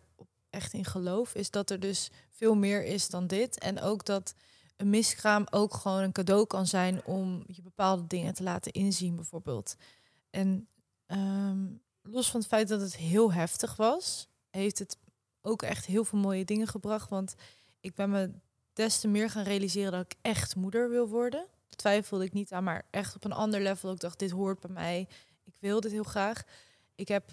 echt 0.49 0.73
in 0.73 0.85
geloof, 0.85 1.35
is 1.35 1.51
dat 1.51 1.69
er 1.69 1.79
dus 1.79 2.11
veel 2.29 2.55
meer 2.55 2.83
is 2.83 3.09
dan 3.09 3.27
dit. 3.27 3.59
En 3.59 3.81
ook 3.81 4.05
dat 4.05 4.33
een 4.75 4.89
miskraam 4.89 5.47
ook 5.49 5.73
gewoon 5.73 6.01
een 6.01 6.11
cadeau 6.11 6.45
kan 6.45 6.67
zijn 6.67 7.05
om 7.05 7.43
je 7.47 7.61
bepaalde 7.61 8.07
dingen 8.07 8.33
te 8.33 8.43
laten 8.43 8.71
inzien, 8.71 9.15
bijvoorbeeld. 9.15 9.75
En 10.29 10.67
ehm, 11.05 11.65
los 12.01 12.31
van 12.31 12.39
het 12.39 12.49
feit 12.49 12.67
dat 12.67 12.81
het 12.81 12.95
heel 12.95 13.33
heftig 13.33 13.75
was, 13.75 14.27
heeft 14.49 14.79
het 14.79 14.97
ook 15.41 15.61
echt 15.61 15.85
heel 15.85 16.05
veel 16.05 16.19
mooie 16.19 16.45
dingen 16.45 16.67
gebracht. 16.67 17.09
Want 17.09 17.35
ik 17.79 17.95
ben 17.95 18.09
me 18.09 18.31
des 18.75 18.99
te 18.99 19.07
meer 19.07 19.29
gaan 19.29 19.43
realiseren 19.43 19.91
dat 19.91 20.01
ik 20.01 20.15
echt 20.21 20.55
moeder 20.55 20.89
wil 20.89 21.07
worden. 21.07 21.45
Twijfelde 21.75 22.23
ik 22.25 22.33
niet 22.33 22.51
aan, 22.53 22.63
maar 22.63 22.85
echt 22.91 23.15
op 23.15 23.23
een 23.25 23.31
ander 23.31 23.61
level. 23.61 23.91
Ik 23.91 23.99
dacht, 23.99 24.19
dit 24.19 24.31
hoort 24.31 24.59
bij 24.59 24.71
mij. 24.71 25.07
Ik 25.43 25.53
wil 25.59 25.79
dit 25.81 25.91
heel 25.91 26.03
graag. 26.03 26.43
Ik 26.95 27.07
heb 27.07 27.31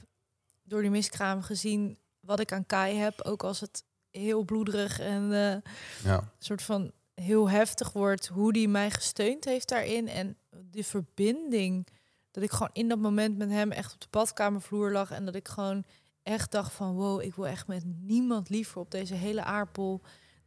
door 0.63 0.81
die 0.81 0.91
miskraam 0.91 1.43
gezien 1.43 1.99
wat 2.21 2.41
ik 2.41 2.53
aan 2.53 2.67
Kai 2.67 2.97
heb. 2.97 3.21
Ook 3.23 3.43
als 3.43 3.61
het 3.61 3.85
heel 4.11 4.45
bloederig 4.45 4.99
en 5.01 5.33
eh, 5.33 5.57
Ja. 6.05 6.33
soort 6.39 6.63
van 6.63 6.93
heel 7.15 7.51
heftig 7.51 7.93
wordt, 7.93 8.27
hoe 8.27 8.53
die 8.53 8.69
mij 8.69 8.91
gesteund 8.91 9.45
heeft 9.45 9.69
daarin. 9.69 10.09
En 10.09 10.37
de 10.71 10.85
verbinding, 10.85 11.87
dat 12.31 12.43
ik 12.43 12.51
gewoon 12.51 12.71
in 12.73 12.89
dat 12.89 12.99
moment 12.99 13.39
met 13.39 13.51
hem 13.51 13.71
echt 13.73 13.95
op 13.95 14.01
de 14.01 14.07
badkamervloer 14.11 14.93
lag. 14.93 15.11
En 15.11 15.25
dat 15.25 15.35
ik 15.35 15.49
gewoon 15.49 15.85
echt 16.23 16.51
dacht 16.51 16.73
van, 16.73 16.95
wow, 16.95 17.23
ik 17.23 17.35
wil 17.35 17.47
echt 17.47 17.67
met 17.67 17.83
niemand 17.85 18.49
liever 18.49 18.81
op 18.81 18.91
deze 18.91 19.15
hele 19.15 19.43
aardbol 19.43 20.01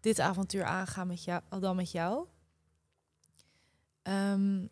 dit 0.05 0.19
avontuur 0.19 0.63
aangaan 0.63 1.07
met 1.07 1.23
jou, 1.23 1.41
dan 1.59 1.75
met 1.75 1.91
jou. 1.91 2.27
Ehm, 4.01 4.65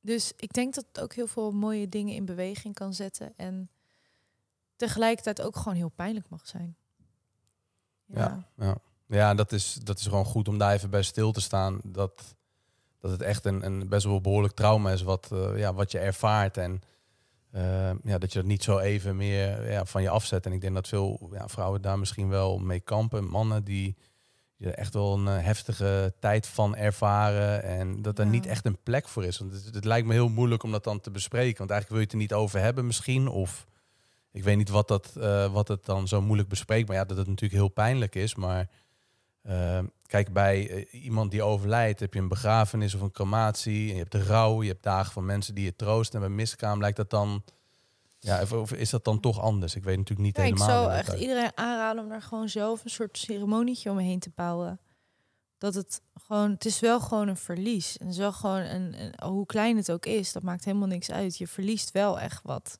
dus 0.00 0.32
ik 0.36 0.52
denk 0.52 0.74
dat 0.74 0.84
het 0.88 1.00
ook 1.00 1.14
heel 1.14 1.26
veel 1.26 1.52
mooie 1.52 1.88
dingen 1.88 2.14
in 2.14 2.24
beweging 2.24 2.74
kan 2.74 2.94
zetten. 2.94 3.32
En 3.36 3.70
tegelijkertijd 4.76 5.42
ook 5.42 5.56
gewoon 5.56 5.74
heel 5.74 5.88
pijnlijk 5.88 6.28
mag 6.28 6.46
zijn. 6.46 6.76
Ja, 8.04 8.48
ja. 8.56 8.78
ja 9.06 9.34
dat, 9.34 9.52
is, 9.52 9.74
dat 9.74 9.98
is 9.98 10.06
gewoon 10.06 10.24
goed 10.24 10.48
om 10.48 10.58
daar 10.58 10.72
even 10.72 10.90
bij 10.90 11.02
stil 11.02 11.32
te 11.32 11.40
staan. 11.40 11.80
Dat, 11.84 12.36
dat 13.00 13.10
het 13.10 13.22
echt 13.22 13.44
een, 13.44 13.64
een 13.64 13.88
best 13.88 14.04
wel 14.04 14.20
behoorlijk 14.20 14.54
trauma 14.54 14.90
is 14.90 15.02
wat, 15.02 15.32
eh, 15.32 15.58
ja, 15.58 15.74
wat 15.74 15.90
je 15.90 15.98
ervaart. 15.98 16.56
En 16.56 16.80
eh, 17.50 17.90
ja, 18.02 18.18
dat 18.18 18.32
je 18.32 18.38
dat 18.38 18.48
niet 18.48 18.62
zo 18.62 18.78
even 18.78 19.16
meer 19.16 19.70
ja, 19.70 19.84
van 19.84 20.02
je 20.02 20.08
afzet. 20.08 20.46
En 20.46 20.52
ik 20.52 20.60
denk 20.60 20.74
dat 20.74 20.88
veel 20.88 21.28
ja, 21.32 21.48
vrouwen 21.48 21.82
daar 21.82 21.98
misschien 21.98 22.28
wel 22.28 22.58
mee 22.58 22.80
kampen. 22.80 23.24
Mannen 23.24 23.64
die 23.64 23.96
je 24.56 24.70
echt 24.70 24.94
wel 24.94 25.14
een 25.14 25.28
eh, 25.28 25.44
heftige 25.44 26.14
tijd 26.20 26.46
van 26.46 26.76
ervaren. 26.76 27.62
En 27.62 28.02
dat 28.02 28.18
er 28.18 28.24
Ja. 28.24 28.30
niet 28.30 28.46
echt 28.46 28.66
een 28.66 28.82
plek 28.82 29.08
voor 29.08 29.24
is. 29.24 29.38
Want 29.38 29.52
het, 29.52 29.74
het 29.74 29.84
lijkt 29.84 30.06
me 30.06 30.12
heel 30.12 30.28
moeilijk 30.28 30.62
om 30.62 30.70
dat 30.72 30.84
dan 30.84 31.00
te 31.00 31.10
bespreken. 31.10 31.58
Want 31.58 31.70
eigenlijk 31.70 31.88
wil 31.88 31.98
je 31.98 32.04
het 32.04 32.12
er 32.12 32.18
niet 32.18 32.32
over 32.44 32.60
hebben 32.60 32.86
misschien. 32.86 33.28
Of 33.28 33.66
ik 34.32 34.44
weet 34.44 34.56
niet 34.56 34.68
wat, 34.68 34.88
dat, 34.88 35.12
eh, 35.20 35.52
wat 35.52 35.68
het 35.68 35.84
dan 35.84 36.08
zo 36.08 36.22
moeilijk 36.22 36.48
bespreekt. 36.48 36.88
Maar 36.88 36.96
ja, 36.96 37.04
dat 37.04 37.16
het 37.16 37.26
natuurlijk 37.26 37.60
heel 37.60 37.68
pijnlijk 37.68 38.14
is. 38.14 38.34
Maar 38.34 38.68
eh, 39.42 39.78
kijk, 40.06 40.32
bij 40.32 40.84
iemand 40.90 41.30
die 41.30 41.42
overlijdt, 41.42 42.00
heb 42.00 42.14
je 42.14 42.20
een 42.20 42.28
begrafenis 42.28 42.94
of 42.94 43.00
een 43.00 43.10
crematie. 43.12 43.86
En 43.88 43.92
je 43.92 43.98
hebt 43.98 44.12
de 44.12 44.24
rouw, 44.24 44.62
je 44.62 44.68
hebt 44.68 44.82
dagen 44.82 45.12
van 45.12 45.24
mensen 45.24 45.54
die 45.54 45.64
je 45.64 45.76
troosten. 45.76 46.20
En 46.22 46.26
bij 46.26 46.36
miskraam 46.36 46.80
lijkt 46.80 46.96
dat 46.96 47.10
dan... 47.10 47.44
Ja, 48.18 48.42
of, 48.54 48.72
is 48.72 48.90
dat 48.90 49.04
dan 49.04 49.20
toch 49.20 49.40
anders? 49.40 49.74
Ik 49.74 49.84
weet 49.84 49.96
natuurlijk 49.96 50.26
niet 50.26 50.36
Ja, 50.36 50.42
ik 50.42 50.58
helemaal. 50.58 50.82
zou 50.82 50.92
echt 50.92 51.12
iedereen 51.20 51.50
aanraden 51.54 52.02
om 52.02 52.08
daar 52.08 52.22
gewoon 52.22 52.48
zelf 52.48 52.84
een 52.84 52.90
soort 52.90 53.18
ceremonietje 53.18 53.90
omheen 53.90 54.18
te 54.18 54.30
bouwen. 54.34 54.80
Dat 55.58 55.74
het 55.74 56.00
gewoon, 56.14 56.50
het 56.50 56.64
is 56.64 56.80
wel 56.80 57.00
gewoon 57.00 57.28
een 57.28 57.36
verlies. 57.36 57.96
En 57.98 58.16
wel 58.16 58.32
gewoon 58.32 58.60
een, 58.60 59.02
een- 59.02 59.28
hoe 59.28 59.46
klein 59.46 59.76
het 59.76 59.90
ook 59.92 60.06
is, 60.06 60.32
dat 60.32 60.42
maakt 60.42 60.64
helemaal 60.64 60.88
niks 60.88 61.10
uit. 61.10 61.36
Je 61.38 61.46
verliest 61.48 61.90
wel 61.90 62.20
echt 62.20 62.42
wat. 62.42 62.76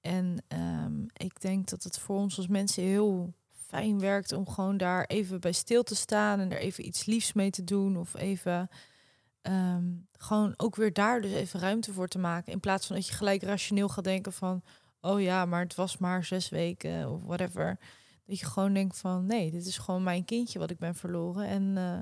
En 0.00 0.44
ehm, 0.48 1.02
ik 1.12 1.40
denk 1.40 1.68
dat 1.68 1.82
het 1.82 1.98
voor 1.98 2.16
ons 2.16 2.36
als 2.36 2.46
mensen 2.48 2.82
heel 2.82 3.34
fijn 3.66 3.98
werkt 4.00 4.32
om 4.32 4.48
gewoon 4.48 4.76
daar 4.76 5.04
even 5.04 5.40
bij 5.40 5.52
stil 5.52 5.82
te 5.82 5.94
staan 5.94 6.40
en 6.40 6.52
er 6.52 6.58
even 6.58 6.86
iets 6.86 7.04
liefs 7.04 7.32
mee 7.32 7.50
te 7.50 7.64
doen. 7.64 7.96
Of 7.96 8.14
even 8.14 8.68
ehm, 9.44 9.84
gewoon 10.12 10.54
ook 10.56 10.76
weer 10.76 10.92
daar 10.92 11.20
dus 11.20 11.32
even 11.32 11.60
ruimte 11.60 11.92
voor 11.92 12.08
te 12.08 12.18
maken. 12.18 12.52
In 12.52 12.60
plaats 12.60 12.86
van 12.86 12.96
dat 12.96 13.06
je 13.06 13.12
gelijk 13.14 13.42
rationeel 13.42 13.88
gaat 13.88 14.04
denken 14.04 14.32
van 14.32 14.62
oh 15.00 15.20
ja, 15.20 15.44
maar 15.44 15.62
het 15.62 15.74
was 15.74 15.98
maar 15.98 16.24
zes 16.24 16.48
weken 16.48 17.10
of 17.10 17.22
whatever. 17.22 17.78
Dat 18.26 18.38
je 18.38 18.46
gewoon 18.46 18.74
denkt 18.74 18.98
van 18.98 19.26
nee, 19.26 19.50
dit 19.50 19.66
is 19.66 19.78
gewoon 19.78 20.02
mijn 20.02 20.24
kindje 20.24 20.58
wat 20.58 20.70
ik 20.70 20.78
ben 20.78 20.94
verloren. 20.94 21.46
En 21.46 21.76
eh, 21.76 22.00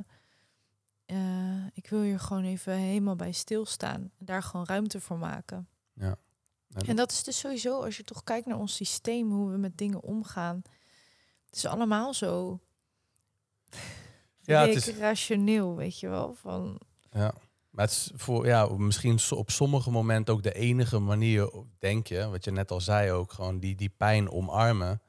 eh, 1.57 1.67
ik 1.75 1.89
wil 1.89 2.01
hier 2.03 2.21
gewoon 2.21 2.45
even 2.45 2.73
helemaal 2.73 3.17
bij 3.17 3.33
stilstaan. 3.33 4.01
En 4.19 4.25
daar 4.27 4.43
gewoon 4.43 4.67
ruimte 4.67 5.01
voor 5.01 5.19
maken. 5.19 5.69
Ja. 5.95 6.17
En- 6.73 6.87
En 6.87 6.97
dat 6.97 7.13
is 7.13 7.25
dus 7.25 7.39
sowieso, 7.39 7.83
als 7.83 7.97
je 7.97 8.03
toch 8.05 8.25
kijkt 8.25 8.47
naar 8.47 8.59
ons 8.59 8.75
systeem, 8.77 9.31
hoe 9.31 9.51
we 9.51 9.57
met 9.57 9.79
dingen 9.79 10.03
omgaan. 10.03 10.63
Het 11.47 11.57
is 11.57 11.67
allemaal 11.67 12.15
zo 12.15 12.61
Ja, 14.41 14.67
het 14.67 14.77
is- 14.77 14.97
rationeel, 14.97 15.77
weet 15.77 16.01
je 16.01 16.09
wel. 16.09 16.35
Van, 16.35 16.81
Ja, 17.13 17.35
maar 17.71 17.85
het 17.85 17.95
is 17.95 18.11
voor 18.15 18.47
ja, 18.47 18.69
misschien 18.77 19.21
op 19.31 19.51
sommige 19.51 19.91
momenten 19.91 20.35
ook 20.35 20.43
de 20.43 20.53
enige 20.55 20.99
manier, 20.99 21.51
denk 21.79 22.07
je, 22.07 22.29
wat 22.29 22.45
je 22.45 22.51
net 22.51 22.71
al 22.71 22.81
zei 22.81 23.11
ook, 23.11 23.33
gewoon 23.33 23.59
die, 23.59 23.75
die 23.75 23.93
pijn 23.97 24.31
omarmen. 24.31 25.01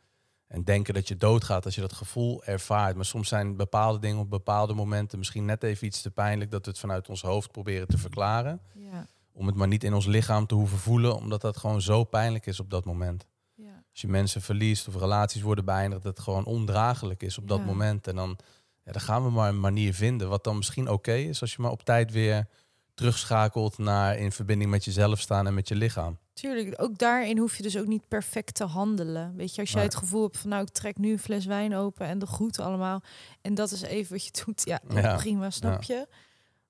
En 0.48 0.64
denken 0.64 0.94
dat 0.94 1.08
je 1.08 1.16
doodgaat 1.18 1.66
als 1.66 1.76
je 1.76 1.82
dat 1.82 1.94
gevoel 1.94 2.44
ervaart. 2.44 2.96
Maar 2.96 3.06
soms 3.06 3.28
zijn 3.28 3.56
bepaalde 3.56 4.00
dingen 4.00 4.20
op 4.20 4.30
bepaalde 4.30 4.74
momenten 4.74 5.18
misschien 5.18 5.46
net 5.46 5.64
even 5.64 5.88
iets 5.88 6.02
te 6.02 6.12
pijnlijk 6.12 6.52
dat 6.52 6.66
we 6.66 6.72
het 6.72 6.80
vanuit 6.80 7.10
ons 7.10 7.22
hoofd 7.22 7.52
proberen 7.52 7.88
te 7.88 7.98
verklaren. 7.98 8.62
ja, 8.74 9.08
Om 9.32 9.46
het 9.48 9.56
maar 9.56 9.68
niet 9.68 9.84
in 9.84 9.94
ons 9.94 10.06
lichaam 10.06 10.46
te 10.46 10.56
hoeven 10.56 10.78
voelen, 10.78 11.16
omdat 11.16 11.42
dat 11.42 11.58
gewoon 11.58 11.82
zo 11.82 12.04
pijnlijk 12.04 12.46
is 12.46 12.60
op 12.60 12.70
dat 12.70 12.86
moment. 12.86 13.28
ja, 13.56 13.84
Als 13.92 14.02
je 14.02 14.08
mensen 14.08 14.42
verliest 14.42 14.88
of 14.88 14.96
relaties 14.96 15.42
worden 15.42 15.66
beëindigd, 15.66 16.04
dat 16.04 16.16
het 16.16 16.26
gewoon 16.26 16.46
ondraaglijk 16.46 17.24
is 17.24 17.38
op 17.38 17.48
dat 17.48 17.66
moment. 17.66 18.08
En 18.08 18.16
dan, 18.16 18.38
ja, 18.84 18.91
dan 18.91 19.01
gaan 19.01 19.23
we 19.23 19.30
maar 19.30 19.49
een 19.49 19.60
manier 19.60 19.93
vinden 19.93 20.30
wat 20.30 20.43
dan 20.43 20.57
misschien 20.57 20.89
oké 20.89 21.14
is 21.14 21.41
als 21.41 21.53
je 21.53 21.61
maar 21.61 21.72
op 21.72 21.84
tijd 21.84 22.11
weer 22.11 22.47
terugschakelt 22.93 23.77
naar 23.77 24.18
in 24.18 24.31
verbinding 24.31 24.72
met 24.72 24.85
jezelf 24.85 25.19
staan 25.19 25.47
en 25.47 25.53
met 25.53 25.68
je 25.68 25.76
lichaam. 25.76 26.18
tuurlijk. 26.34 26.81
Ook 26.81 26.97
daarin 26.97 27.38
hoef 27.38 27.57
je 27.57 27.64
dus 27.64 27.77
ook 27.77 27.88
niet 27.88 28.07
perfect 28.07 28.55
te 28.55 28.64
handelen. 28.64 29.35
Weet 29.35 29.55
je, 29.55 29.61
als 29.61 29.72
jij 29.72 29.84
het 29.84 29.95
gevoel 29.95 30.23
hebt 30.23 30.38
van 30.38 30.49
nou, 30.49 30.64
ik 30.64 30.69
trek 30.69 30.97
nu 30.97 31.11
een 31.11 31.19
fles 31.19 31.45
wijn 31.45 31.76
open 31.76 32.07
en 32.07 32.19
de 32.19 32.26
groet 32.26 32.60
allemaal. 32.60 33.01
En 33.41 33.53
dat 33.53 33.72
is 33.72 33.81
even 33.81 34.11
wat 34.11 34.26
je 34.26 34.31
doet. 34.45 34.61
Ja, 34.65 34.81
Ja, 34.89 35.15
prima, 35.15 35.49
snap 35.49 35.84
je. 35.84 36.07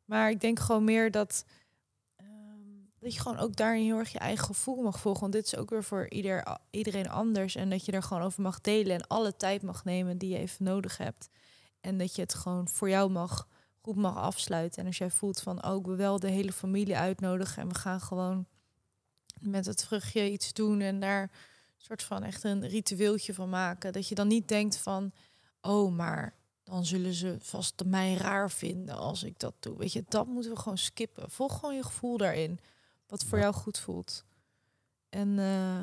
Maar 0.05 0.29
ik 0.29 0.41
denk 0.41 0.59
gewoon 0.59 0.83
meer 0.83 1.11
dat, 1.11 1.45
ehm, 2.15 2.27
dat 2.99 3.13
je 3.13 3.19
gewoon 3.19 3.39
ook 3.39 3.55
daarin 3.55 3.83
heel 3.83 3.97
erg 3.97 4.11
je 4.11 4.19
eigen 4.19 4.45
gevoel 4.45 4.81
mag 4.81 4.99
volgen. 4.99 5.21
Want 5.21 5.33
dit 5.33 5.45
is 5.45 5.55
ook 5.55 5.69
weer 5.69 5.83
voor 5.83 6.09
ieder, 6.09 6.57
iedereen 6.69 7.09
anders. 7.09 7.55
En 7.55 7.69
dat 7.69 7.85
je 7.85 7.91
er 7.91 8.03
gewoon 8.03 8.23
over 8.23 8.41
mag 8.41 8.61
delen 8.61 8.95
en 8.95 9.07
alle 9.07 9.35
tijd 9.35 9.61
mag 9.61 9.83
nemen 9.83 10.17
die 10.17 10.29
je 10.29 10.37
even 10.37 10.65
nodig 10.65 10.97
hebt. 10.97 11.29
En 11.83 11.97
dat 11.97 12.15
je 12.15 12.21
het 12.21 12.33
gewoon 12.33 12.67
voor 12.67 12.89
jou 12.89 13.09
mag, 13.09 13.47
goed 13.81 13.95
mag 13.95 14.15
afsluiten. 14.15 14.81
En 14.81 14.87
als 14.87 14.97
jij 14.97 15.09
voelt 15.09 15.41
van, 15.41 15.65
oh, 15.65 15.79
ik 15.79 15.85
wil 15.85 15.95
wel 15.95 16.19
de 16.19 16.29
hele 16.29 16.51
familie 16.51 16.97
uitnodigen 16.97 17.61
en 17.61 17.67
we 17.67 17.75
gaan 17.75 18.01
gewoon 18.01 18.45
met 19.39 19.65
het 19.65 19.85
vruchtje 19.85 20.31
iets 20.31 20.53
doen 20.53 20.81
en 20.81 20.99
daar 20.99 21.21
een 21.21 21.29
soort 21.77 22.03
van 22.03 22.23
echt 22.23 22.43
een 22.43 22.67
ritueeltje 22.67 23.33
van 23.33 23.49
maken. 23.49 23.93
Dat 23.93 24.07
je 24.07 24.15
dan 24.15 24.27
niet 24.27 24.47
denkt 24.47 24.77
van, 24.77 25.11
oh, 25.61 25.95
maar 25.95 26.35
dan 26.63 26.85
zullen 26.85 27.13
ze 27.13 27.35
vast 27.39 27.83
mij 27.85 28.13
raar 28.13 28.51
vinden 28.51 28.95
als 28.95 29.23
ik 29.23 29.39
dat 29.39 29.53
doe. 29.59 29.77
Weet 29.77 29.93
je, 29.93 30.03
dat 30.07 30.27
moeten 30.27 30.51
we 30.51 30.57
gewoon 30.57 30.77
skippen. 30.77 31.31
Volg 31.31 31.59
gewoon 31.59 31.75
je 31.75 31.83
gevoel 31.83 32.17
daarin, 32.17 32.59
wat 33.07 33.23
voor 33.23 33.39
jou 33.39 33.53
goed 33.53 33.79
voelt. 33.79 34.25
En 35.09 35.39
eh, 35.39 35.81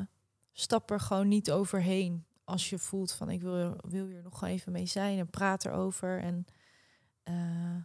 stap 0.51 0.91
er 0.91 0.99
gewoon 0.99 1.27
niet 1.27 1.51
overheen 1.51 2.25
als 2.51 2.69
je 2.69 2.77
voelt 2.79 3.11
van 3.11 3.29
ik 3.29 3.41
wil, 3.41 3.75
wil 3.87 4.05
hier 4.05 4.21
nog 4.23 4.43
even 4.43 4.71
mee 4.71 4.85
zijn 4.85 5.19
en 5.19 5.29
praat 5.29 5.65
erover. 5.65 6.19
En 6.19 6.45
eh, 7.23 7.75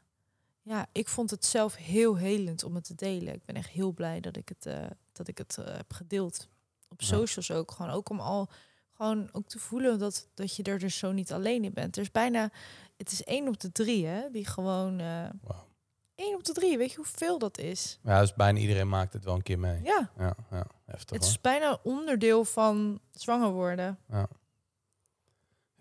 ja, 0.63 0.87
ik 0.93 1.09
vond 1.09 1.31
het 1.31 1.45
zelf 1.45 1.77
heel 1.77 2.17
helend 2.17 2.65
om 2.65 2.75
het 2.75 2.85
te 2.85 2.95
delen. 2.95 3.35
Ik 3.35 3.45
ben 3.45 3.55
echt 3.57 3.69
heel 3.69 3.93
blij 3.93 4.21
dat 4.21 4.37
ik 4.37 4.49
het, 4.49 4.67
eh, 4.67 4.85
dat 5.13 5.29
ik 5.29 5.39
het 5.39 5.59
eh, 5.59 5.77
heb 5.77 5.93
gedeeld. 5.93 6.49
Op 6.89 7.01
Ja. 7.01 7.07
socials 7.07 7.51
ook. 7.51 7.71
Gewoon 7.71 7.91
ook 7.93 8.09
om 8.09 8.21
al 8.21 8.49
gewoon 8.93 9.29
ook 9.33 9.49
te 9.49 9.59
voelen 9.59 9.99
dat, 9.99 10.29
dat 10.35 10.57
je 10.57 10.63
er 10.63 10.79
dus 10.79 10.99
zo 10.99 11.13
niet 11.13 11.33
alleen 11.33 11.65
in 11.65 11.73
bent. 11.73 11.97
Er 11.97 12.03
is 12.03 12.11
bijna, 12.11 12.51
het 12.97 13.13
is 13.13 13.25
één 13.25 13.49
op 13.49 13.61
de 13.61 13.73
drie, 13.73 14.07
hè, 14.07 14.31
die 14.31 14.47
gewoon 14.47 14.97
Wauw. 14.97 15.69
één 16.15 16.35
op 16.35 16.45
de 16.45 16.53
drie. 16.53 16.79
Weet 16.79 16.91
je 16.91 16.97
hoeveel 16.97 17.39
dat 17.39 17.59
is? 17.59 17.99
Ja, 18.03 18.21
dus 18.21 18.35
bijna 18.35 18.59
iedereen 18.59 18.89
maakt 18.89 19.13
het 19.13 19.25
wel 19.25 19.35
een 19.35 19.43
keer 19.43 19.59
mee. 19.59 19.83
Ja, 19.83 20.11
Ja, 20.19 20.37
ja 20.51 20.67
heftig 20.85 21.11
het 21.11 21.21
hoor. 21.25 21.31
is 21.31 21.41
bijna 21.41 21.79
onderdeel 21.83 22.45
van 22.45 23.01
zwanger 23.13 23.51
worden. 23.51 23.99
Ja, 24.09 24.29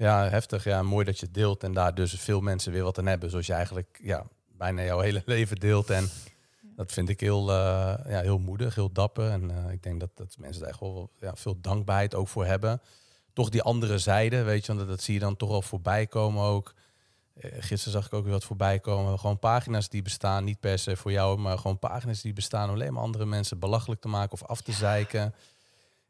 heftig. 0.03 0.63
Ja, 0.63 0.83
mooi 0.83 1.05
dat 1.05 1.19
je 1.19 1.25
het 1.25 1.35
deelt 1.35 1.63
en 1.63 1.73
daar 1.73 1.95
dus 1.95 2.13
veel 2.13 2.41
mensen 2.41 2.71
weer 2.71 2.83
wat 2.83 2.97
aan 2.97 3.05
hebben. 3.05 3.29
Zoals 3.29 3.45
je 3.45 3.53
eigenlijk 3.53 3.99
ja, 4.03 4.25
bijna 4.57 4.83
jouw 4.83 4.99
hele 4.99 5.23
leven 5.35 5.57
deelt. 5.57 5.89
En 5.89 6.09
dat 6.75 6.91
vind 6.91 7.09
ik 7.09 7.19
heel, 7.19 7.51
eh, 7.51 7.93
ja, 8.07 8.21
heel 8.21 8.39
moedig, 8.39 8.75
heel 8.75 8.91
dapper. 8.91 9.29
En 9.29 9.51
eh, 9.51 9.71
ik 9.71 9.83
denk 9.83 9.99
dat, 9.99 10.09
dat 10.13 10.35
mensen 10.39 10.61
daar 10.61 10.69
echt 10.69 10.79
wel 10.79 11.11
ja, 11.19 11.35
veel 11.35 11.61
dankbaarheid 11.61 12.15
ook 12.15 12.27
voor 12.27 12.45
hebben. 12.45 12.81
Toch 13.33 13.49
die 13.49 13.61
andere 13.61 13.97
zijde, 13.97 14.43
weet 14.43 14.65
je, 14.65 14.75
want 14.75 14.87
dat 14.87 15.01
zie 15.01 15.13
je 15.13 15.19
dan 15.19 15.35
toch 15.35 15.49
al 15.49 15.61
voorbij 15.61 16.07
komen 16.07 16.43
ook. 16.43 16.73
Eh, 17.35 17.51
gisteren 17.59 17.93
zag 17.93 18.05
ik 18.05 18.13
ook 18.13 18.23
weer 18.23 18.33
wat 18.33 18.43
voorbij 18.43 18.79
komen. 18.79 19.19
Gewoon 19.19 19.39
pagina's 19.39 19.89
die 19.89 20.01
bestaan, 20.01 20.43
niet 20.43 20.59
per 20.59 20.79
se 20.79 20.95
voor 20.95 21.11
jou, 21.11 21.37
maar 21.37 21.57
gewoon 21.57 21.79
pagina's 21.79 22.21
die 22.21 22.33
bestaan 22.33 22.69
om 22.69 22.75
alleen 22.75 22.93
maar 22.93 23.03
andere 23.03 23.25
mensen 23.25 23.59
belachelijk 23.59 24.01
te 24.01 24.07
maken 24.07 24.31
of 24.31 24.43
af 24.43 24.61
te 24.61 24.71
zeiken. 24.71 25.33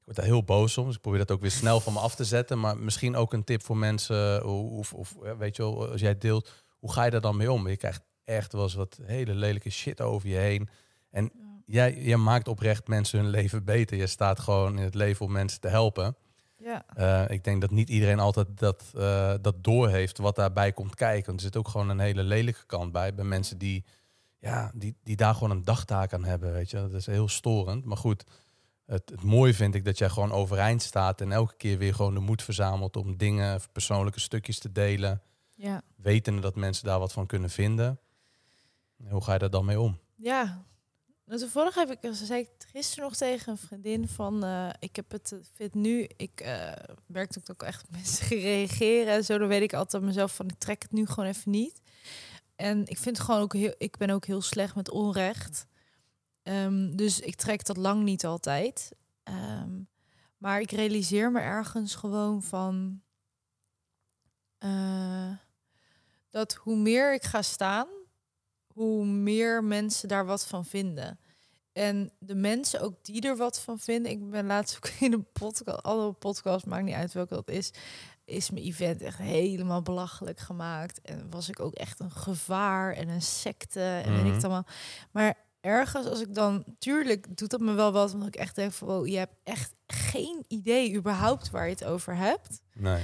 Ik 0.06 0.12
word 0.12 0.18
daar 0.26 0.36
heel 0.36 0.44
boos 0.44 0.78
om, 0.78 0.86
dus 0.86 0.96
ik 0.96 1.02
probeer 1.02 1.20
dat 1.20 1.32
ook 1.32 1.42
weer 1.42 1.52
snel 1.52 1.80
van 1.80 1.94
me 1.94 2.00
af 2.00 2.16
te 2.16 2.24
zetten. 2.24 2.60
Maar 2.60 2.78
misschien 2.78 3.16
ook 3.16 3.34
een 3.34 3.44
tip 3.44 3.64
voor 3.64 3.78
mensen, 3.78 4.46
of, 4.46 4.94
of 4.94 5.16
ja, 5.24 5.38
weet 5.38 5.56
je 5.56 5.62
wel, 5.62 5.90
als 5.92 6.02
jij 6.02 6.18
deelt, 6.18 6.52
hoe 6.80 6.92
ga 6.92 7.04
je 7.04 7.12
daar 7.12 7.22
dan 7.22 7.38
mee 7.38 7.52
om? 7.52 7.68
Je 7.68 7.78
krijgt 7.78 8.02
echt 8.24 8.54
wel 8.54 8.64
eens 8.64 8.74
wat 8.74 9.00
hele 9.04 9.34
lelijke 9.34 9.70
shit 9.70 10.02
over 10.02 10.30
je 10.30 10.36
heen. 10.36 10.70
En 11.12 11.32
jij, 11.66 11.98
jij 12.02 12.18
maakt 12.18 12.48
oprecht 12.48 12.88
mensen 12.88 13.20
hun 13.20 13.30
leven 13.30 13.64
beter. 13.64 13.98
Je 13.98 14.08
staat 14.08 14.40
gewoon 14.40 14.78
in 14.78 14.84
het 14.84 14.96
leven 14.96 15.26
om 15.26 15.32
mensen 15.32 15.60
te 15.60 15.68
helpen. 15.68 16.16
Ja, 16.58 16.86
Eh, 16.96 17.30
ik 17.36 17.44
denk 17.44 17.62
dat 17.62 17.72
niet 17.72 17.90
iedereen 17.90 18.20
altijd 18.20 18.48
dat, 18.56 18.84
eh 18.96 19.34
dat 19.42 19.64
doorheeft 19.64 20.18
wat 20.18 20.36
daarbij 20.36 20.72
komt 20.72 20.96
kijken. 20.96 21.26
Want 21.26 21.38
er 21.40 21.46
zit 21.46 21.58
ook 21.58 21.68
gewoon 21.68 21.90
een 21.90 22.00
hele 22.00 22.24
lelijke 22.24 22.66
kant 22.66 22.92
bij. 22.92 23.14
Bij 23.14 23.26
mensen 23.26 23.58
die, 23.58 23.86
ja, 24.40 24.72
die, 24.76 24.96
die 25.04 25.16
daar 25.16 25.34
gewoon 25.34 25.52
een 25.52 25.64
dagtaak 25.64 26.14
aan 26.14 26.24
hebben. 26.24 26.54
Weet 26.54 26.70
je? 26.70 26.78
Dat 26.78 26.94
is 26.94 27.06
heel 27.06 27.28
storend. 27.28 27.86
Maar 27.86 27.98
goed, 27.98 28.24
het, 28.86 29.10
het 29.10 29.24
mooie 29.24 29.54
vind 29.54 29.76
ik 29.76 29.86
dat 29.86 29.98
jij 29.98 30.10
gewoon 30.10 30.32
overeind 30.32 30.82
staat. 30.82 31.22
En 31.22 31.32
elke 31.32 31.56
keer 31.58 31.78
weer 31.78 31.94
gewoon 31.94 32.14
de 32.14 32.20
moed 32.20 32.44
verzamelt 32.44 32.98
om 32.98 33.18
dingen, 33.18 33.62
persoonlijke 33.72 34.20
stukjes 34.20 34.60
te 34.60 34.72
delen. 34.72 35.22
ja. 35.56 35.82
Wetende 35.96 36.42
dat 36.42 36.56
mensen 36.56 36.86
daar 36.86 37.00
wat 37.00 37.14
van 37.14 37.26
kunnen 37.26 37.50
vinden. 37.50 38.00
Hoe 39.10 39.24
ga 39.24 39.34
je 39.34 39.40
daar 39.40 39.50
dan 39.50 39.66
mee 39.66 39.80
om? 39.80 40.00
Ja, 40.16 40.66
nou, 41.26 41.40
toevallig 41.40 41.76
heb 41.76 41.92
ik, 41.92 42.10
zei 42.12 42.40
ik 42.40 42.50
gisteren 42.72 43.04
nog 43.04 43.16
tegen 43.16 43.52
een 43.52 43.58
vriendin 43.58 44.08
van, 44.08 44.44
eh, 44.44 44.70
ik 44.80 44.96
heb 44.96 45.12
het, 45.12 45.32
eh, 45.32 45.40
vind 45.54 45.74
nu, 45.74 46.08
ik 46.18 46.40
werk 47.06 47.28
natuurlijk 47.28 47.50
ook 47.50 47.64
echt 47.64 47.82
met 47.82 47.92
mensen 47.92 48.38
reageren 48.52 49.14
en 49.14 49.24
zo, 49.24 49.38
dan 49.38 49.48
weet 49.48 49.62
ik 49.62 49.74
altijd 49.74 50.04
mezelf 50.04 50.36
van, 50.36 50.48
ik 50.48 50.60
trek 50.60 50.82
het 50.82 50.92
nu 50.92 51.06
gewoon 51.06 51.30
even 51.30 51.52
niet. 51.52 51.82
En 52.56 52.88
ik 52.88 52.98
vind 52.98 53.20
gewoon 53.20 53.42
ook 53.42 53.54
heel, 53.54 53.74
ik 53.78 53.98
ben 53.98 54.10
ook 54.10 54.26
heel 54.26 54.42
slecht 54.42 54.76
met 54.76 54.90
onrecht. 54.90 55.66
Ehm, 56.46 56.96
dus 56.96 57.20
ik 57.20 57.36
trek 57.36 57.66
dat 57.66 57.78
lang 57.78 58.04
niet 58.04 58.26
altijd. 58.26 58.92
Ehm, 59.24 59.82
maar 60.38 60.60
ik 60.62 60.72
realiseer 60.72 61.32
me 61.32 61.40
ergens 61.40 61.96
gewoon 61.96 62.42
van 62.44 63.02
eh, 64.58 65.32
dat 66.30 66.54
hoe 66.54 66.76
meer 66.78 67.14
ik 67.14 67.24
ga 67.24 67.42
staan, 67.42 67.88
hoe 68.74 69.06
meer 69.06 69.64
mensen 69.64 70.08
daar 70.08 70.26
wat 70.26 70.48
van 70.48 70.66
vinden. 70.66 71.20
En 71.74 72.12
de 72.20 72.36
mensen 72.36 72.82
ook 72.82 73.04
die 73.04 73.22
er 73.22 73.38
wat 73.38 73.60
van 73.62 73.80
vinden. 73.80 74.12
Ik 74.12 74.30
ben 74.30 74.46
laatst 74.46 74.76
ook 74.76 74.88
in 75.00 75.14
een 75.14 75.32
podcast, 75.32 75.84
alle 75.84 76.14
podcast, 76.14 76.66
maakt 76.66 76.84
niet 76.84 76.94
uit 76.96 77.14
welke 77.14 77.34
dat 77.34 77.50
is, 77.50 77.72
is 78.26 78.50
mijn 78.50 78.66
event 78.66 79.02
echt 79.02 79.18
helemaal 79.18 79.82
belachelijk 79.82 80.40
gemaakt. 80.40 81.02
En 81.02 81.30
was 81.30 81.50
ik 81.50 81.60
ook 81.60 81.74
echt 81.74 82.00
een 82.00 82.12
gevaar 82.12 82.94
en 82.94 83.10
een 83.10 83.22
secte 83.22 84.02
en 84.06 84.10
weet 84.12 84.20
ik 84.20 84.24
Mhm. 84.26 84.34
het 84.34 84.44
allemaal. 84.44 84.66
Maar 85.12 85.38
ergens 85.66 86.08
als 86.08 86.22
ik 86.22 86.34
dan, 86.34 86.64
tuurlijk 86.80 87.38
doet 87.38 87.50
dat 87.50 87.60
me 87.60 87.74
wel 87.74 87.92
wat, 87.92 88.14
omdat 88.14 88.28
ik 88.28 88.36
echt 88.36 88.56
denk 88.56 88.72
van, 88.72 88.88
wow, 88.88 89.08
je 89.08 89.18
hebt 89.18 89.36
echt 89.44 89.74
geen 89.88 90.46
idee 90.48 90.96
überhaupt 90.96 91.50
waar 91.50 91.66
je 91.66 91.72
het 91.72 91.86
over 91.86 92.16
hebt. 92.16 92.62
Nee. 92.74 93.04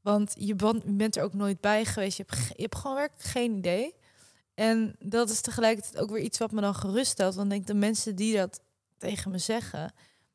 Want 0.00 0.34
je 0.38 0.54
bent, 0.86 1.16
er 1.16 1.22
ook 1.22 1.34
nooit 1.34 1.60
bij 1.60 1.84
geweest. 1.84 2.16
Je 2.16 2.24
hebt, 2.26 2.46
je 2.56 2.62
hebt 2.62 2.76
gewoon 2.76 2.96
werkelijk 2.96 3.28
geen 3.28 3.56
idee. 3.56 3.94
En 4.54 4.96
dat 4.98 5.30
is 5.30 5.40
tegelijkertijd 5.40 5.96
ook 5.98 6.10
weer 6.10 6.22
iets 6.22 6.38
wat 6.38 6.52
me 6.52 6.60
dan 6.60 6.74
gerust 6.74 7.10
stelt. 7.10 7.34
Want 7.34 7.46
ik 7.46 7.52
denk 7.52 7.66
de 7.66 7.74
mensen 7.74 8.16
die 8.16 8.36
dat 8.36 8.60
tegen 8.98 9.30
me 9.30 9.38
zeggen, 9.38 9.92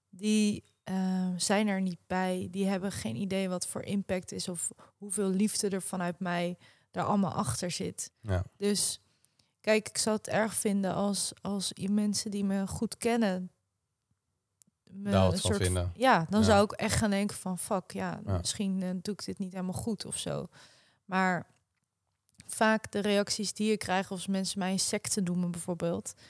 die 0.09 0.63
eh, 0.83 1.29
zijn 1.37 1.67
er 1.67 1.81
niet 1.81 1.99
bij. 2.07 2.47
Die 2.51 2.67
hebben 2.67 2.91
geen 2.91 3.15
idee 3.15 3.49
wat 3.49 3.67
voor 3.67 3.83
impact 3.83 4.31
is 4.31 4.47
of 4.47 4.71
hoeveel 4.97 5.29
liefde 5.29 5.69
er 5.69 5.81
vanuit 5.81 6.19
mij 6.19 6.57
daar 6.91 7.05
allemaal 7.05 7.33
achter 7.33 7.71
zit. 7.71 8.11
Ja. 8.19 8.43
Dus 8.57 9.02
kijk, 9.63 9.89
ik 9.89 9.97
zou 9.97 10.15
het 10.17 10.27
erg 10.27 10.53
vinden 10.53 10.93
als, 10.93 11.31
als 11.41 11.71
je 11.73 11.89
mensen 11.89 12.31
die 12.31 12.43
me 12.45 12.67
goed 12.67 12.97
kennen. 12.97 13.51
Me 14.83 15.11
wat 15.11 15.31
een 15.31 15.37
soort- 15.39 15.57
vinden. 15.57 15.91
Ja, 15.95 16.25
dan 16.29 16.39
Ja. 16.39 16.45
zou 16.45 16.63
ik 16.63 16.71
echt 16.71 16.95
gaan 16.95 17.09
denken 17.09 17.37
van 17.37 17.59
fuck, 17.59 17.91
ja, 17.91 18.19
Ja. 18.25 18.37
misschien 18.37 18.81
eh, 18.83 18.89
doe 19.01 19.13
ik 19.13 19.25
dit 19.25 19.37
niet 19.37 19.51
helemaal 19.53 19.73
goed 19.81 20.05
of 20.05 20.17
zo. 20.17 20.47
Maar 21.05 21.47
vaak 22.47 22.91
de 22.91 22.99
reacties 22.99 23.53
die 23.53 23.71
ik 23.71 23.79
krijg 23.79 24.11
als 24.11 24.27
mensen 24.27 24.59
mij 24.59 24.71
een 24.71 24.79
secte 24.79 25.21
noemen 25.21 25.51
bijvoorbeeld. 25.51 26.13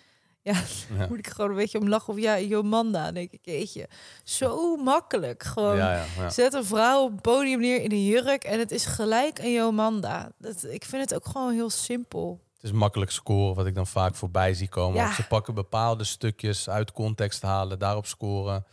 Ja, 0.45 0.61
Ja. 0.97 1.07
moet 1.07 1.18
ik 1.18 1.27
gewoon 1.27 1.49
een 1.49 1.55
beetje 1.55 1.80
om 1.80 1.88
lachen. 1.89 2.14
Of 2.14 2.19
ja, 2.19 2.39
Jomanda, 2.39 3.11
denk 3.11 3.31
ik, 3.31 3.39
jeetje. 3.45 3.89
Zo 4.23 4.76
makkelijk. 4.76 5.43
Gewoon 5.43 5.76
Ja, 5.77 5.93
ja, 5.95 6.05
ja. 6.18 6.30
zet 6.30 6.53
een 6.53 6.65
vrouw 6.65 7.03
op 7.03 7.11
het 7.11 7.22
podium 7.22 7.60
neer 7.60 7.81
in 7.81 7.91
een 7.91 8.03
jurk 8.05 8.43
en 8.43 8.60
het 8.60 8.72
is 8.72 8.85
gelijk 8.85 9.39
een 9.39 9.51
Jomanda. 9.51 10.31
Dat, 10.38 10.64
ik 10.64 10.84
vind 10.85 11.01
het 11.10 11.14
ook 11.14 11.26
gewoon 11.26 11.53
heel 11.53 11.69
simpel. 11.69 12.41
Het 12.64 12.72
is 12.72 12.77
makkelijk 12.77 13.11
scoren, 13.11 13.56
wat 13.56 13.65
ik 13.65 13.76
dan 13.76 13.88
vaak 13.88 14.15
voorbij 14.15 14.53
zie 14.53 14.68
komen. 14.69 14.99
Ja. 15.02 15.14
Ze 15.14 15.27
pakken 15.27 15.53
bepaalde 15.53 16.03
stukjes 16.03 16.69
uit 16.69 16.91
context 16.91 17.41
halen, 17.41 17.80
daarop 17.80 18.06
scoren. 18.06 18.65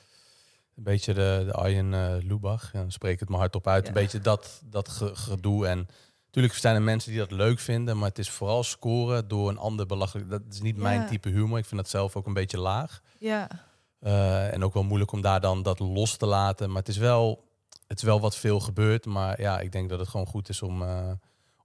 Een 0.77 0.83
beetje 0.83 1.15
de, 1.15 1.43
de 1.47 1.53
Arjen 1.53 1.95
eh 1.95 2.23
Lubach, 2.25 2.73
ja, 2.73 2.81
dan 2.81 2.91
spreek 2.91 3.21
het 3.21 3.29
maar 3.29 3.39
hardop 3.39 3.67
uit. 3.67 3.83
Ja. 3.83 3.89
Een 3.89 3.95
beetje 3.95 4.21
dat, 4.21 4.63
dat 4.65 4.89
ge- 4.89 5.15
gedoe. 5.17 5.67
En 5.67 5.89
natuurlijk 6.27 6.55
zijn 6.55 6.75
er 6.75 6.83
mensen 6.83 7.11
die 7.11 7.21
dat 7.21 7.31
leuk 7.31 7.59
vinden, 7.59 7.99
maar 7.99 8.09
het 8.09 8.19
is 8.19 8.31
vooral 8.31 8.63
scoren 8.63 9.29
door 9.29 9.49
een 9.49 9.59
ander 9.59 9.87
belachelijk. 9.87 10.31
Dat 10.31 10.43
is 10.51 10.61
niet 10.61 10.77
mijn 10.77 11.01
type 11.07 11.29
humor. 11.29 11.59
Ik 11.59 11.65
vind 11.67 11.81
dat 11.81 11.91
zelf 11.91 12.17
ook 12.17 12.27
een 12.27 12.33
beetje 12.35 12.59
laag. 12.59 13.01
Ja, 13.19 13.49
Eh, 14.01 14.53
en 14.53 14.65
ook 14.65 14.75
wel 14.75 14.83
moeilijk 14.83 15.13
om 15.13 15.21
daar 15.21 15.41
dan 15.41 15.63
dat 15.63 15.79
los 15.79 16.17
te 16.17 16.27
laten. 16.27 16.69
Maar 16.69 16.79
het 16.79 16.89
is 16.89 16.97
wel, 16.97 17.45
het 17.87 17.99
is 17.99 18.05
wel 18.05 18.21
wat 18.21 18.37
veel 18.37 18.61
gebeurt. 18.61 19.07
Maar 19.07 19.41
ja, 19.41 19.61
ik 19.61 19.73
denk 19.73 19.89
dat 19.89 19.99
het 19.99 20.09
gewoon 20.09 20.27
goed 20.27 20.49
is 20.49 20.63
om, 20.63 20.83
eh, 20.83 21.11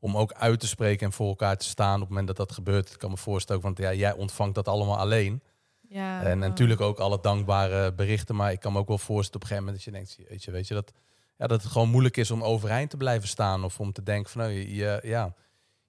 om 0.06 0.18
ook 0.18 0.34
uit 0.34 0.60
te 0.60 0.68
spreken 0.68 1.06
en 1.06 1.12
voor 1.14 1.28
elkaar 1.28 1.58
te 1.58 1.66
staan 1.66 1.94
op 1.96 2.00
het 2.00 2.10
moment 2.10 2.28
dat 2.28 2.38
dat 2.38 2.52
gebeurt. 2.52 2.92
Ik 2.92 2.98
kan 3.00 3.10
me 3.10 3.18
voorstellen, 3.18 3.62
want 3.62 3.78
ja, 3.78 3.94
jij 3.94 4.14
ontvangt 4.14 4.56
dat 4.56 4.68
allemaal 4.68 4.98
alleen. 4.98 5.42
ja. 5.90 6.22
en 6.24 6.40
natuurlijk 6.40 6.82
ook 6.82 7.00
alle 7.00 7.20
dankbare 7.22 7.94
berichten. 7.94 8.36
Maar 8.36 8.52
ik 8.52 8.60
kan 8.60 8.74
me 8.74 8.80
ook 8.80 8.88
wel 8.88 8.98
voorstellen 8.98 9.36
op 9.36 9.42
een 9.42 9.48
gegeven 9.58 9.74
moment 9.74 9.86
dat 9.86 9.94
je 9.94 10.16
denkt, 10.16 10.30
weet 10.30 10.44
je, 10.44 10.52
weet 10.52 10.68
je 10.68 10.74
dat, 10.74 10.92
ja, 11.38 11.48
dat 11.48 11.64
het 11.64 11.72
gewoon 11.72 11.90
moeilijk 11.90 12.18
is 12.18 12.32
om 12.32 12.44
overeind 12.44 12.90
te 12.90 12.98
blijven 12.98 13.28
staan. 13.28 13.64
Of 13.64 13.80
om 13.80 13.92
te 13.92 14.04
denken 14.04 14.32
van, 14.32 14.42
nou, 14.42 14.54
je, 14.54 14.76
je- 14.76 15.00
ja, 15.04 15.34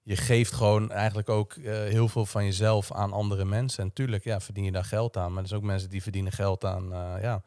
je 0.01 0.15
geeft 0.15 0.53
gewoon 0.53 0.91
eigenlijk 0.91 1.29
ook 1.29 1.53
eh, 1.53 1.73
heel 1.73 2.07
veel 2.07 2.25
van 2.25 2.45
jezelf 2.45 2.91
aan 2.91 3.13
andere 3.13 3.45
mensen. 3.45 3.83
En 3.83 3.93
tuurlijk, 3.93 4.23
ja, 4.23 4.39
verdien 4.39 4.63
je 4.63 4.71
daar 4.71 4.83
geld 4.85 5.17
aan. 5.17 5.33
Maar 5.33 5.41
er 5.41 5.47
zijn 5.47 5.59
ook 5.61 5.65
mensen 5.65 5.89
die 5.89 6.01
verdienen 6.03 6.31
geld 6.31 6.65
aan, 6.65 6.93
eh, 6.93 7.21
ja, 7.21 7.43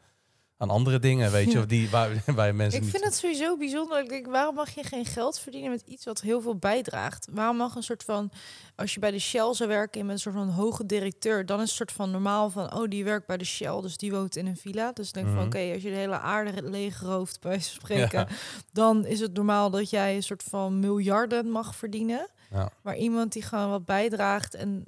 aan 0.61 0.69
andere 0.69 0.99
dingen, 0.99 1.31
weet 1.31 1.51
je. 1.51 1.57
Of 1.59 1.65
die, 1.65 1.89
waar, 1.89 2.23
waar 2.35 2.55
mensen 2.55 2.77
Ik 2.79 2.83
niet... 2.83 2.91
vind 2.93 3.03
het 3.03 3.13
sowieso 3.15 3.57
bijzonder. 3.57 3.99
Ik 4.03 4.09
denk, 4.09 4.25
waarom 4.27 4.55
mag 4.55 4.69
je 4.69 4.83
geen 4.83 5.05
geld 5.05 5.39
verdienen 5.39 5.69
met 5.69 5.81
iets 5.85 6.05
wat 6.05 6.21
heel 6.21 6.41
veel 6.41 6.55
bijdraagt? 6.55 7.27
Waarom 7.31 7.57
mag 7.57 7.75
een 7.75 7.83
soort 7.83 8.03
van, 8.03 8.31
als 8.75 8.93
je 8.93 8.99
bij 8.99 9.11
de 9.11 9.19
Shell 9.19 9.53
zou 9.53 9.69
werken 9.69 9.99
en 9.99 10.05
met 10.05 10.15
een 10.15 10.21
soort 10.21 10.35
van 10.35 10.49
hoge 10.49 10.85
directeur, 10.85 11.45
dan 11.45 11.61
is 11.61 11.67
het 11.67 11.77
soort 11.77 11.91
van 11.91 12.11
normaal 12.11 12.49
van, 12.49 12.73
oh, 12.73 12.87
die 12.89 13.03
werkt 13.03 13.27
bij 13.27 13.37
de 13.37 13.45
Shell, 13.45 13.81
dus 13.81 13.97
die 13.97 14.11
woont 14.11 14.35
in 14.35 14.45
een 14.47 14.57
villa. 14.57 14.91
Dus 14.91 15.07
ik 15.07 15.13
denk 15.13 15.25
van, 15.27 15.35
Mhm. 15.35 15.45
oké, 15.45 15.71
als 15.73 15.81
je 15.81 15.89
de 15.89 15.95
hele 15.95 16.19
aarde 16.19 16.61
leegrooft, 16.69 17.39
bij 17.41 17.59
spreken, 17.59 18.19
Ja. 18.19 18.27
dan 18.71 19.05
is 19.05 19.19
het 19.19 19.33
normaal 19.33 19.69
dat 19.69 19.89
jij 19.89 20.15
een 20.15 20.23
soort 20.23 20.43
van 20.43 20.79
miljarden 20.79 21.49
mag 21.49 21.75
verdienen. 21.75 22.27
Ja. 22.51 22.69
Maar 22.81 22.97
iemand 22.97 23.33
die 23.33 23.41
gewoon 23.41 23.69
wat 23.69 23.85
bijdraagt 23.85 24.53
en, 24.55 24.85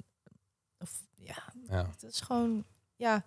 of, 0.78 0.90
ja, 1.14 1.42
Ja. 1.68 1.86
het 1.90 2.02
is 2.12 2.20
gewoon, 2.20 2.64
ja, 2.96 3.24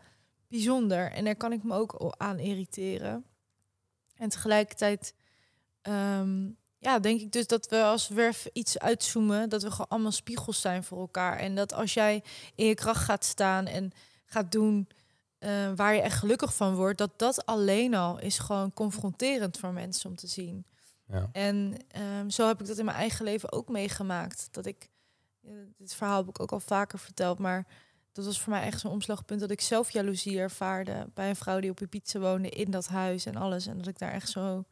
bijzonder. 0.47 1.11
En 1.11 1.25
daar 1.25 1.35
kan 1.35 1.51
ik 1.51 1.63
me 1.63 1.73
ook 1.73 2.13
aan 2.17 2.39
irriteren. 2.39 3.25
En 4.15 4.29
tegelijkertijd, 4.29 5.13
ehm, 5.81 6.49
ja, 6.77 6.99
denk 6.99 7.21
ik 7.21 7.31
dus 7.31 7.47
dat 7.47 7.67
we 7.67 7.83
als 7.83 8.07
we 8.07 8.27
even 8.27 8.51
iets 8.53 8.79
uitzoomen, 8.79 9.49
dat 9.49 9.63
we 9.63 9.71
gewoon 9.71 9.89
allemaal 9.89 10.11
spiegels 10.11 10.61
zijn 10.61 10.83
voor 10.83 10.99
elkaar. 10.99 11.37
En 11.37 11.55
dat 11.55 11.73
als 11.73 11.93
jij 11.93 12.23
in 12.55 12.65
je 12.65 12.75
kracht 12.75 13.03
gaat 13.03 13.25
staan 13.25 13.65
en 13.65 13.91
gaat 14.25 14.51
doen 14.51 14.87
eh, 15.37 15.71
waar 15.75 15.93
je 15.93 16.01
echt 16.01 16.17
gelukkig 16.17 16.55
van 16.55 16.75
wordt, 16.75 16.97
dat 16.97 17.19
dat 17.19 17.45
alleen 17.45 17.93
al 17.93 18.19
is 18.19 18.39
gewoon 18.39 18.73
confronterend 18.73 19.57
voor 19.57 19.73
mensen 19.73 20.09
om 20.09 20.15
te 20.15 20.27
zien. 20.27 20.65
Ja. 21.07 21.29
En 21.31 21.73
ehm, 21.87 22.29
zo 22.29 22.47
heb 22.47 22.59
ik 22.59 22.67
dat 22.67 22.77
in 22.77 22.85
mijn 22.85 22.97
eigen 22.97 23.25
leven 23.25 23.51
ook 23.51 23.69
meegemaakt. 23.69 24.47
Dat 24.51 24.65
ik, 24.65 24.89
eh, 25.43 25.51
dit 25.77 25.93
verhaal 25.93 26.17
heb 26.17 26.27
ik 26.27 26.39
ook 26.39 26.51
al 26.51 26.59
vaker 26.59 26.99
verteld, 26.99 27.39
maar 27.39 27.67
dat 28.17 28.25
was 28.25 28.41
voor 28.41 28.53
mij 28.53 28.63
echt 28.63 28.79
zo'n 28.79 28.91
omslagpunt 28.91 29.39
dat 29.39 29.51
ik 29.51 29.61
zelf 29.61 29.91
jaloezie 29.91 30.39
ervaarde 30.39 31.07
bij 31.13 31.29
een 31.29 31.35
vrouw 31.35 31.59
die 31.59 31.69
op 31.69 31.81
pizza 31.89 32.19
woonde 32.19 32.49
in 32.49 32.71
dat 32.71 32.87
huis 32.87 33.25
en 33.25 33.35
alles. 33.35 33.67
En 33.67 33.77
dat 33.77 33.87
ik 33.87 33.99
daar 33.99 34.11
echt 34.11 34.29
zo 34.29 34.63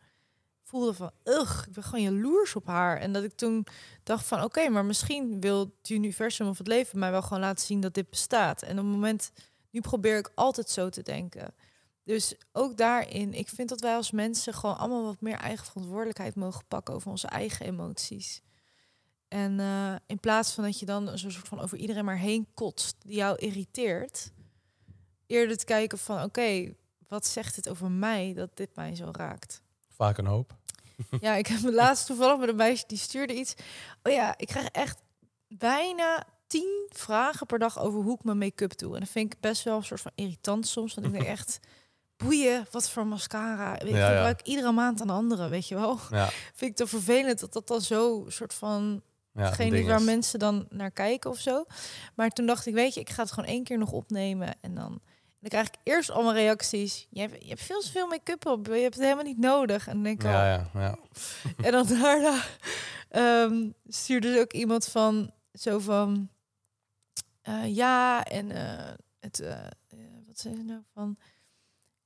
voelde 0.64 0.94
van, 0.94 1.12
ugh, 1.24 1.64
ik 1.68 1.74
ben 1.74 1.84
gewoon 1.84 2.04
jaloers 2.04 2.56
op 2.56 2.66
haar. 2.66 2.98
En 2.98 3.14
dat 3.14 3.24
ik 3.24 3.34
toen 3.34 3.66
dacht 4.04 4.26
van, 4.26 4.44
oké, 4.44 4.70
maar 4.70 4.86
misschien 4.86 5.42
wil 5.42 5.60
het 5.60 5.90
universum 5.90 6.48
of 6.48 6.58
het 6.58 6.68
leven 6.68 7.00
mij 7.00 7.12
wel 7.12 7.22
gewoon 7.22 7.40
laten 7.40 7.66
zien 7.66 7.82
dat 7.82 7.94
dit 7.94 8.10
bestaat. 8.10 8.62
En 8.62 8.72
op 8.72 8.86
het 8.86 8.94
moment, 8.94 9.32
nu 9.70 9.82
probeer 9.82 10.18
ik 10.18 10.32
altijd 10.36 10.70
zo 10.70 10.90
te 10.90 11.02
denken. 11.02 11.54
Dus 12.04 12.36
ook 12.52 12.78
daarin, 12.78 13.34
ik 13.34 13.50
vind 13.50 13.70
dat 13.70 13.82
wij 13.82 13.96
als 13.96 14.12
mensen 14.12 14.54
gewoon 14.54 14.78
allemaal 14.78 15.04
wat 15.04 15.22
meer 15.22 15.38
eigen 15.38 15.66
verantwoordelijkheid 15.66 16.36
mogen 16.36 16.66
pakken 16.68 16.94
over 16.94 17.10
onze 17.10 17.28
eigen 17.28 17.66
emoties. 17.66 18.42
En 19.28 19.60
eh, 19.60 19.96
in 20.06 20.20
plaats 20.20 20.52
van 20.54 20.64
dat 20.64 20.80
je 20.80 20.86
dan 20.86 21.18
zo'n 21.18 21.32
soort 21.32 21.48
van 21.48 21.60
over 21.60 21.78
iedereen 21.78 22.06
maar 22.06 22.18
heen 22.18 22.48
kotst 22.54 22.96
die 23.00 23.16
jou 23.16 23.38
irriteert, 23.38 24.32
eerder 25.28 25.58
te 25.58 25.66
kijken 25.66 25.98
van 25.98 26.24
oké, 26.24 26.74
wat 27.08 27.26
zegt 27.26 27.56
het 27.56 27.70
over 27.70 27.92
mij 27.92 28.34
dat 28.34 28.50
dit 28.54 28.76
mij 28.76 28.96
zo 28.96 29.10
raakt? 29.12 29.62
Vaak 29.90 30.18
een 30.18 30.26
hoop. 30.26 30.56
Ja, 31.20 31.36
ik 31.36 31.48
heb 31.48 31.62
me 31.62 31.72
laatst 31.74 32.06
toevallig 32.06 32.40
met 32.40 32.50
een 32.50 32.56
meisje 32.56 32.84
die 32.88 32.98
stuurde 32.98 33.34
iets. 33.36 33.54
Oh 34.04 34.14
ja, 34.14 34.34
ik 34.38 34.48
krijg 34.48 34.68
echt 34.68 35.02
bijna 35.48 36.24
tien 36.48 36.88
vragen 36.90 37.46
per 37.46 37.60
dag 37.60 37.80
over 37.80 38.00
hoe 38.02 38.16
ik 38.16 38.24
mijn 38.24 38.38
make-up 38.38 38.78
doe. 38.78 38.94
En 38.94 39.00
dat 39.00 39.10
vind 39.10 39.34
ik 39.34 39.40
best 39.40 39.64
wel 39.64 39.76
een 39.78 39.84
soort 39.84 40.02
van 40.02 40.12
irritant 40.16 40.68
soms. 40.68 40.94
Want 40.94 41.08
ik 41.08 41.14
denk 41.14 41.26
echt, 41.26 41.60
boeien, 42.18 42.66
wat 42.72 42.90
voor 42.90 43.08
mascara. 43.08 43.72
Weet, 43.72 43.82
ik 43.82 43.90
Ja, 43.90 43.98
ja. 43.98 44.08
gebruik 44.08 44.42
iedere 44.42 44.72
maand 44.72 45.00
een 45.00 45.10
andere, 45.10 45.50
weet 45.50 45.68
je 45.68 45.76
wel. 45.76 46.00
Ja, 46.12 46.30
Vind 46.54 46.72
ik 46.72 46.76
te 46.76 46.88
vervelend 46.88 47.40
dat 47.40 47.54
dat 47.54 47.68
dan 47.68 47.82
zo 47.82 48.26
soort 48.28 48.54
van 48.54 49.02
ja 49.36 49.52
geen 49.52 49.70
ding 49.70 49.88
waar 49.88 50.00
is. 50.00 50.06
mensen 50.06 50.40
dan 50.40 50.66
naar 50.70 50.92
kijken 50.92 51.30
of 51.30 51.40
zo. 51.40 51.66
Maar 52.16 52.30
toen 52.30 52.46
dacht 52.46 52.66
ik, 52.66 52.74
weet 52.74 52.94
je, 52.94 53.00
ik 53.00 53.10
ga 53.10 53.22
het 53.22 53.32
gewoon 53.32 53.50
één 53.50 53.64
keer 53.64 53.78
nog 53.78 53.92
opnemen 53.92 54.56
en 54.62 54.76
dan. 54.76 55.02
Dan 55.40 55.50
krijg 55.50 55.68
ik 55.68 55.80
eerst 55.84 56.10
allemaal 56.10 56.34
reacties. 56.34 57.08
Je 57.10 57.20
hebt, 57.20 57.42
je 57.44 57.50
hebt 57.50 57.62
veel 57.62 57.80
te 57.80 57.92
veel 57.92 58.08
make-up 58.08 58.46
op. 58.46 58.66
Je 58.66 58.72
hebt 58.74 58.94
het 58.96 59.04
helemaal 59.04 59.24
niet 59.24 59.38
nodig. 59.38 59.88
En 59.88 59.94
dan 59.94 60.04
denk 60.04 60.24
ik, 60.24 60.28
Ja, 60.30 60.56
al, 60.74 60.80
ja, 60.82 60.82
ja. 60.82 60.98
en 61.66 61.72
dan 61.72 61.88
daarna 61.88 62.42
ehm, 63.10 63.70
stuurde 63.88 64.32
dus 64.32 64.42
ook 64.42 64.54
iemand 64.54 64.88
van 64.88 65.32
zo 65.54 65.80
van 65.80 66.30
eh, 67.42 67.76
ja 67.76 68.24
en 68.24 68.52
eh, 68.52 68.94
het 69.20 69.40
eh, 69.40 69.68
wat 70.28 70.40
zei 70.40 70.56
ze 70.56 70.64
nou 70.64 70.82
van 70.94 71.18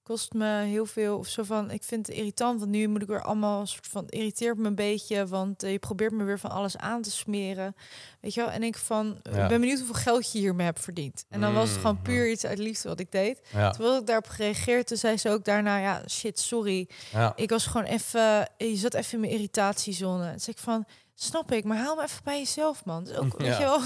kost 0.09 0.33
me 0.33 0.61
heel 0.63 0.85
veel 0.85 1.17
of 1.17 1.27
zo 1.27 1.43
van 1.43 1.71
ik 1.71 1.83
vind 1.83 2.07
het 2.07 2.15
irritant 2.15 2.59
want 2.59 2.71
nu 2.71 2.87
moet 2.87 3.01
ik 3.01 3.07
weer 3.07 3.21
allemaal 3.21 3.65
soort 3.67 3.87
van 3.87 4.05
irriteert 4.07 4.57
me 4.57 4.67
een 4.67 4.75
beetje 4.75 5.27
want 5.27 5.63
eh, 5.63 5.71
je 5.71 5.79
probeert 5.79 6.11
me 6.11 6.23
weer 6.23 6.39
van 6.39 6.49
alles 6.51 6.77
aan 6.77 7.01
te 7.01 7.11
smeren 7.11 7.75
weet 8.19 8.33
je 8.33 8.41
wel 8.41 8.49
en 8.51 8.63
ik 8.63 8.77
van 8.77 9.19
eh, 9.23 9.35
Ja. 9.35 9.41
ik 9.43 9.47
ben 9.49 9.59
benieuwd 9.59 9.77
hoeveel 9.77 9.95
geld 10.01 10.31
je 10.31 10.39
hiermee 10.39 10.65
hebt 10.65 10.79
verdiend 10.79 11.25
en 11.29 11.41
dan 11.41 11.53
was 11.53 11.67
het 11.67 11.75
Mm, 11.77 11.81
gewoon 11.81 11.95
ja. 11.95 12.09
puur 12.09 12.29
iets 12.31 12.45
uit 12.45 12.57
liefde 12.57 12.89
wat 12.89 12.99
ik 12.99 13.11
deed 13.11 13.41
ja, 13.51 13.69
terwijl 13.71 13.97
ik 13.99 14.05
daarop 14.05 14.27
gereageerd 14.27 14.87
toen 14.87 14.97
zei 14.97 15.17
ze 15.17 15.29
ook 15.29 15.45
daarna 15.45 15.77
ja 15.77 16.01
shit 16.07 16.39
sorry 16.39 16.89
ja. 17.11 17.33
ik 17.35 17.49
was 17.49 17.65
gewoon 17.65 17.85
even, 17.87 18.49
je 18.57 18.75
zat 18.75 18.93
even 18.93 19.13
in 19.13 19.19
mijn 19.19 19.31
irritatiezone. 19.31 20.33
Dus 20.33 20.47
ik 20.47 20.57
van, 20.57 20.85
snap 21.15 21.51
ik, 21.51 21.63
maar 21.63 21.77
haal 21.77 21.95
me 21.95 22.03
even 22.03 22.23
bij 22.23 22.37
jezelf, 22.37 22.85
man. 22.85 23.03
Dus 23.03 23.15
ook, 23.15 23.37
weet 23.41 23.57
je 23.57 23.63
wel, 23.63 23.81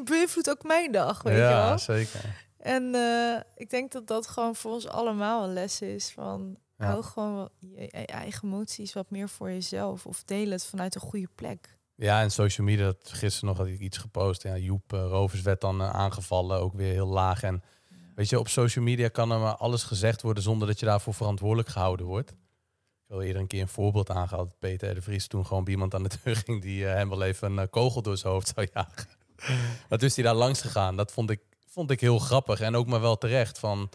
beïnvloedt 0.04 0.50
ook 0.50 0.62
mijn 0.62 0.92
dag, 0.92 1.22
weet 1.22 1.34
je 1.34 1.40
ja 1.40 1.68
wel. 1.68 1.78
zeker. 1.78 2.44
En 2.66 2.94
eh, 2.94 3.40
ik 3.54 3.70
denk 3.70 3.92
dat 3.92 4.06
dat 4.06 4.26
gewoon 4.26 4.54
voor 4.54 4.72
ons 4.72 4.88
allemaal 4.88 5.44
een 5.44 5.52
les 5.52 5.80
is 5.80 6.12
van, 6.12 6.58
Ja. 6.78 6.86
hou 6.86 7.02
gewoon 7.02 7.48
je, 7.58 7.80
je 7.80 8.06
eigen 8.06 8.48
emoties 8.48 8.92
wat 8.92 9.10
meer 9.10 9.28
voor 9.28 9.50
jezelf 9.50 10.06
of 10.06 10.24
deel 10.24 10.50
het 10.50 10.64
vanuit 10.66 10.94
een 10.94 11.00
goede 11.00 11.28
plek. 11.34 11.78
Ja, 11.94 12.20
en 12.20 12.30
social 12.30 12.66
media, 12.66 12.84
dat, 12.84 13.12
gisteren 13.12 13.48
nog 13.48 13.58
had 13.58 13.66
ik 13.66 13.80
iets 13.80 13.98
gepost. 13.98 14.42
Ja, 14.42 14.56
Joep 14.56 14.92
uh, 14.92 15.00
Rovers 15.00 15.42
werd 15.42 15.60
dan 15.60 15.80
eh, 15.80 15.90
aangevallen, 15.90 16.60
ook 16.60 16.74
weer 16.74 16.92
heel 16.92 17.06
laag. 17.06 17.42
En 17.42 17.62
Weet 18.14 18.28
je, 18.28 18.38
op 18.38 18.48
social 18.48 18.84
media 18.84 19.08
kan 19.08 19.32
er 19.32 19.38
maar 19.38 19.56
alles 19.56 19.82
gezegd 19.82 20.22
worden 20.22 20.42
zonder 20.42 20.68
dat 20.68 20.80
je 20.80 20.86
daarvoor 20.86 21.14
verantwoordelijk 21.14 21.68
gehouden 21.68 22.06
wordt. 22.06 22.30
Ik 22.30 22.36
wil 23.06 23.20
eerder 23.20 23.40
een 23.42 23.46
keer 23.46 23.60
een 23.60 23.68
voorbeeld 23.68 24.10
aangehaald. 24.10 24.58
Peter 24.58 24.94
de 24.94 25.02
Vries 25.02 25.26
toen 25.26 25.46
gewoon 25.46 25.64
bij 25.64 25.72
iemand 25.72 25.94
aan 25.94 26.02
de 26.02 26.10
deur 26.24 26.36
ging 26.36 26.62
die 26.62 26.86
eh, 26.86 26.94
hem 26.94 27.08
wel 27.08 27.22
even 27.22 27.50
een 27.52 27.58
eh, 27.58 27.70
kogel 27.70 28.02
door 28.02 28.16
zijn 28.16 28.32
hoofd 28.32 28.52
zou 28.54 28.68
jagen. 28.74 29.08
toen 29.88 29.98
is 29.98 30.14
hij 30.16 30.24
daar 30.24 30.34
langs 30.34 30.60
gegaan. 30.60 30.96
Dat 30.96 31.12
vond 31.12 31.30
ik, 31.30 31.40
vond 31.76 31.90
ik 31.90 32.00
heel 32.00 32.18
grappig 32.18 32.60
en 32.60 32.76
ook 32.76 32.86
maar 32.86 33.00
wel 33.00 33.18
terecht. 33.18 33.58
Van, 33.58 33.90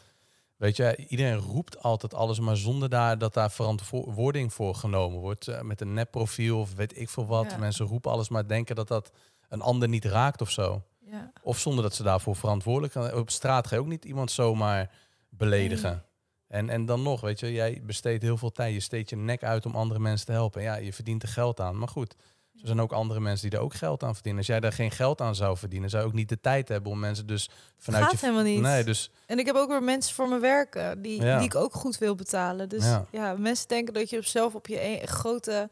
weet 0.57 0.75
je, 0.75 1.05
iedereen 1.07 1.37
roept 1.37 1.83
altijd 1.83 2.13
alles, 2.13 2.39
maar 2.39 2.57
zonder 2.57 2.89
daar, 2.89 3.17
dat 3.17 3.33
daar 3.33 3.51
verantwoording 3.51 4.53
voor 4.53 4.75
genomen 4.75 5.19
wordt. 5.19 5.47
Eh, 5.47 5.61
met 5.61 5.81
een 5.81 5.93
nepprofiel 5.93 6.59
of 6.59 6.73
weet 6.73 6.99
ik 6.99 7.09
veel 7.09 7.25
wat. 7.25 7.51
Ja. 7.51 7.57
Mensen 7.57 7.85
roepen 7.85 8.11
alles, 8.11 8.29
maar 8.29 8.47
denken 8.47 8.75
dat 8.75 8.87
dat 8.87 9.11
een 9.49 9.61
ander 9.61 9.87
niet 9.87 10.05
raakt 10.05 10.41
of 10.41 10.49
zo. 10.49 10.83
Ja. 10.99 11.31
Of 11.43 11.59
zonder 11.59 11.83
dat 11.83 11.95
ze 11.95 12.03
daarvoor 12.03 12.35
verantwoordelijk 12.35 12.93
zijn. 12.93 13.15
Op 13.15 13.29
straat 13.29 13.67
ga 13.67 13.75
je 13.75 13.81
ook 13.81 13.87
niet 13.87 14.05
iemand 14.05 14.31
zomaar 14.31 14.91
beledigen. 15.29 16.05
En, 16.47 16.69
en 16.69 16.85
dan 16.85 17.01
nog, 17.01 17.21
weet 17.21 17.39
je, 17.39 17.51
jij 17.51 17.81
besteedt 17.83 18.23
heel 18.23 18.37
veel 18.37 18.51
tijd. 18.51 18.73
Je 18.73 18.79
steekt 18.79 19.09
je 19.09 19.15
nek 19.15 19.43
uit 19.43 19.65
om 19.65 19.75
andere 19.75 19.99
mensen 19.99 20.25
te 20.25 20.31
helpen. 20.31 20.61
Ja, 20.61 20.75
je 20.75 20.93
verdient 20.93 21.23
er 21.23 21.29
geld 21.29 21.59
aan. 21.59 21.77
Maar 21.77 21.87
goed, 21.87 22.15
er 22.61 22.67
zijn 22.67 22.81
ook 22.81 22.91
andere 22.91 23.19
mensen 23.19 23.49
die 23.49 23.59
er 23.59 23.63
ook 23.65 23.73
geld 23.73 24.03
aan 24.03 24.13
verdienen. 24.13 24.39
Als 24.39 24.49
jij 24.49 24.59
daar 24.59 24.73
geen 24.73 24.91
geld 24.91 25.21
aan 25.21 25.35
zou 25.35 25.57
verdienen, 25.57 25.89
zou 25.89 26.01
je 26.03 26.07
ook 26.09 26.15
niet 26.15 26.29
de 26.29 26.39
tijd 26.39 26.67
hebben 26.67 26.91
om 26.91 26.99
mensen 26.99 27.27
dus 27.27 27.49
vanuit 27.77 28.03
Gaat 28.03 28.11
je... 28.11 28.17
helemaal 28.25 28.43
niet. 28.43 28.61
Nee, 28.61 28.83
dus 28.83 29.11
En 29.25 29.39
ik 29.39 29.45
heb 29.45 29.55
ook 29.55 29.69
weer 29.69 29.83
mensen 29.83 30.15
voor 30.15 30.27
mijn 30.27 30.41
werken 30.41 31.01
die, 31.01 31.21
Ja. 31.21 31.37
die 31.37 31.45
ik 31.47 31.55
ook 31.55 31.73
goed 31.73 31.97
wil 31.97 32.15
betalen. 32.15 32.69
Dus 32.69 32.83
Ja. 32.83 33.05
ja, 33.11 33.33
mensen 33.37 33.67
denken 33.67 33.93
dat 33.93 34.09
je 34.09 34.17
op 34.17 34.25
zelf 34.25 34.55
op 34.55 34.67
je 34.67 35.01
een, 35.01 35.07
grote 35.07 35.69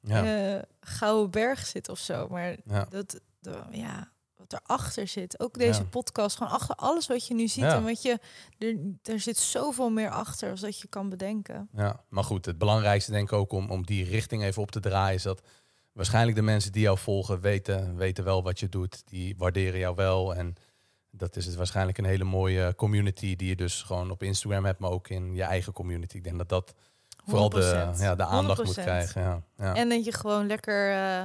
ja, 0.00 0.54
eh, 0.54 0.62
gouden 0.80 1.30
berg 1.30 1.66
zit 1.66 1.88
of 1.88 1.98
zo. 1.98 2.28
Maar 2.28 2.56
dat, 2.88 3.20
de, 3.38 3.58
ja, 3.70 4.10
wat 4.36 4.60
erachter 4.62 5.08
zit. 5.08 5.40
Ook 5.40 5.58
deze 5.58 5.84
podcast, 5.84 6.36
gewoon 6.36 6.52
achter 6.52 6.74
alles 6.74 7.06
wat 7.06 7.26
je 7.26 7.34
nu 7.34 7.48
ziet. 7.48 7.64
En 7.64 7.84
wat 7.84 8.02
je, 8.02 8.18
er, 8.58 8.76
er 9.02 9.20
zit 9.20 9.36
zoveel 9.38 9.90
meer 9.90 10.10
achter 10.10 10.50
als 10.50 10.60
dat 10.60 10.80
je 10.80 10.88
kan 10.88 11.08
bedenken. 11.08 11.68
Ja, 11.76 12.04
maar 12.08 12.24
goed, 12.24 12.46
het 12.46 12.58
belangrijkste 12.58 13.10
denk 13.10 13.30
ik 13.30 13.36
ook 13.38 13.52
om, 13.52 13.70
om 13.70 13.86
die 13.86 14.04
richting 14.04 14.42
even 14.42 14.62
op 14.62 14.70
te 14.70 14.80
draaien... 14.80 15.14
is 15.14 15.22
dat 15.22 15.42
waarschijnlijk 15.96 16.36
de 16.36 16.42
mensen 16.42 16.72
die 16.72 16.82
jou 16.82 16.98
volgen 16.98 17.40
weten, 17.40 17.96
weten 17.96 18.24
wel 18.24 18.42
wat 18.42 18.60
je 18.60 18.68
doet. 18.68 19.02
Die 19.06 19.34
waarderen 19.36 19.78
jou 19.78 19.94
wel 19.94 20.34
en 20.34 20.54
dat 21.10 21.36
is 21.36 21.46
het 21.46 21.54
waarschijnlijk 21.54 21.98
een 21.98 22.04
hele 22.04 22.24
mooie 22.24 22.74
community... 22.74 23.36
die 23.36 23.48
je 23.48 23.56
dus 23.56 23.82
gewoon 23.82 24.10
op 24.10 24.22
Instagram 24.22 24.64
hebt, 24.64 24.78
maar 24.78 24.90
ook 24.90 25.08
in 25.08 25.34
je 25.34 25.42
eigen 25.42 25.72
community. 25.72 26.16
Ik 26.16 26.24
denk 26.24 26.38
dat 26.38 26.48
dat 26.48 26.74
vooral 27.24 27.48
de, 27.48 27.92
100%. 27.96 28.00
ja, 28.00 28.14
de 28.14 28.24
aandacht 28.24 28.64
moet 28.64 28.78
100%. 28.78 28.82
krijgen. 28.82 29.22
Ja, 29.22 29.42
ja. 29.56 29.74
En 29.74 29.88
dat 29.88 30.04
je 30.04 30.12
gewoon 30.12 30.46
lekker, 30.46 30.92
eh, 30.92 31.24